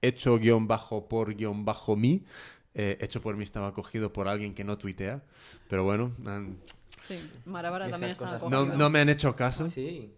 [0.03, 2.25] hecho guion bajo por guion bajo mí.
[2.75, 5.23] Eh, hecho por mí estaba cogido por alguien que no tuitea.
[5.69, 6.59] Pero bueno, han-
[7.07, 7.19] Sí,
[7.93, 8.11] también
[8.51, 8.77] no, cogido.
[8.77, 9.67] no me han hecho caso.
[9.67, 10.13] Sí.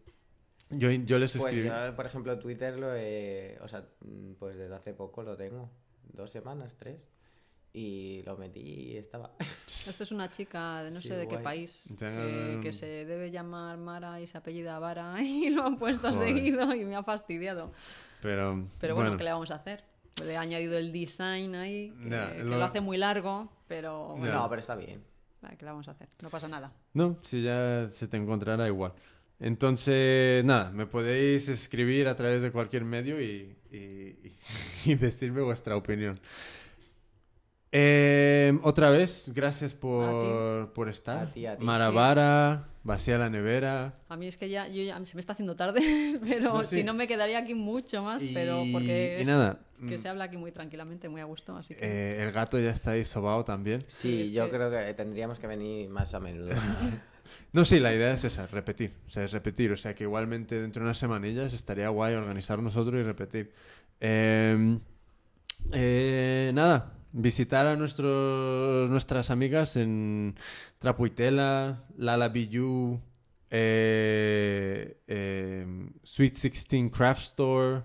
[0.71, 1.69] Yo, yo les Pues escribí.
[1.69, 3.59] yo, por ejemplo, Twitter lo he...
[3.63, 5.71] O sea, mm, pues desde hace poco lo tengo.
[6.13, 7.09] Dos semanas, tres.
[7.73, 9.33] Y lo metí y estaba.
[9.87, 11.45] Esto es una chica de no Sí, sé de qué guay.
[11.45, 15.79] país Tengo- que, que se debe llamar Mara y se apellida Vara y lo han
[15.79, 16.29] puesto Joder.
[16.35, 17.73] seguido y me ha fastidiado.
[18.23, 19.85] Pero, Pero bueno, ¿qué le vamos a hacer?
[20.25, 22.65] Le he añadido el design ahí, que, Ya, que lo- lo...
[22.65, 24.35] hace muy largo, pero bueno.
[24.35, 25.05] No, pero está bien.
[25.45, 26.09] va, ¿qué le vamos a hacer?
[26.23, 26.73] No pasa nada.
[26.95, 28.93] No, si ya se te encontrará igual.
[29.39, 34.33] Entonces, nada, me podéis escribir a través de cualquier medio y, y-
[34.85, 36.19] y decirme vuestra opinión.
[37.71, 41.27] Eh, otra vez, gracias por, por estar.
[41.29, 41.65] A ti, a ti.
[41.65, 43.95] Maravara, vacía la nevera.
[44.09, 45.81] A mí es que ya, yo ya- se me está haciendo tarde,
[46.27, 46.77] pero No, sí.
[46.77, 49.99] si no me quedaría aquí mucho más, Y- pero porque y es- nada, que mm,
[49.99, 52.93] se habla aquí muy tranquilamente, muy a gusto, así que eh, el gato ya está
[52.93, 53.85] ahí sobao también.
[53.87, 56.51] Sí, yo que- creo que tendríamos que venir más a menudo.
[57.51, 58.93] No, sí, la idea es esa, repetir.
[59.07, 59.73] O sea, es repetir.
[59.73, 63.53] O sea, que igualmente dentro de unas semanillas estaría guay organizar nosotros y repetir.
[64.01, 64.79] Eh,
[65.73, 70.35] eh, nada, visitar a nuestros, nuestras amigas en
[70.79, 73.01] Trapuitela, Lala Biju,
[73.51, 75.67] eh, eh,
[76.03, 77.83] Sweet 16 Craft Store.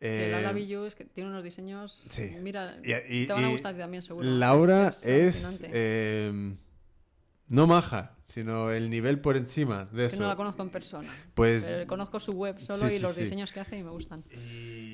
[0.00, 2.06] Sí, eh, la Lavillu es que tiene unos diseños.
[2.10, 2.30] sí.
[2.40, 4.26] Mira, y- y- te van a gustar también, seguro.
[4.28, 5.70] Laura Es- es, es alucinante.
[5.74, 6.54] eh,
[7.48, 10.22] no maja, sino el nivel por encima de que eso.
[10.22, 11.12] no la conozco en persona.
[11.34, 13.20] Pues Pero conozco su web solo Sí, y sí, los sí.
[13.24, 14.24] diseños que hace y me gustan.
[14.30, 14.89] Y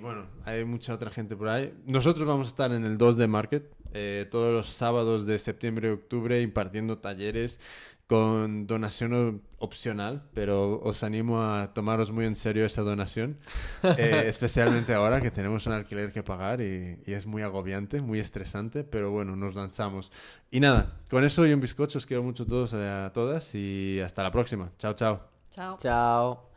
[0.00, 1.74] bueno, hay mucha otra gente por ahí.
[1.86, 5.88] Nosotros vamos a estar en el 2 de Market eh, todos los sábados de septiembre
[5.88, 7.58] y octubre impartiendo talleres
[8.06, 13.38] con donación opcional, pero os animo a tomaros muy en serio esa donación,
[13.98, 18.18] eh, especialmente ahora que tenemos un alquiler que pagar y, y es muy agobiante, muy
[18.18, 20.10] estresante, pero bueno, nos lanzamos.
[20.50, 24.00] Y nada, con eso y un bizcocho os quiero mucho a todos, a todas y
[24.00, 24.72] hasta la próxima.
[24.78, 25.20] Chao, chao.
[25.50, 25.76] Chao.
[25.78, 26.49] Chao.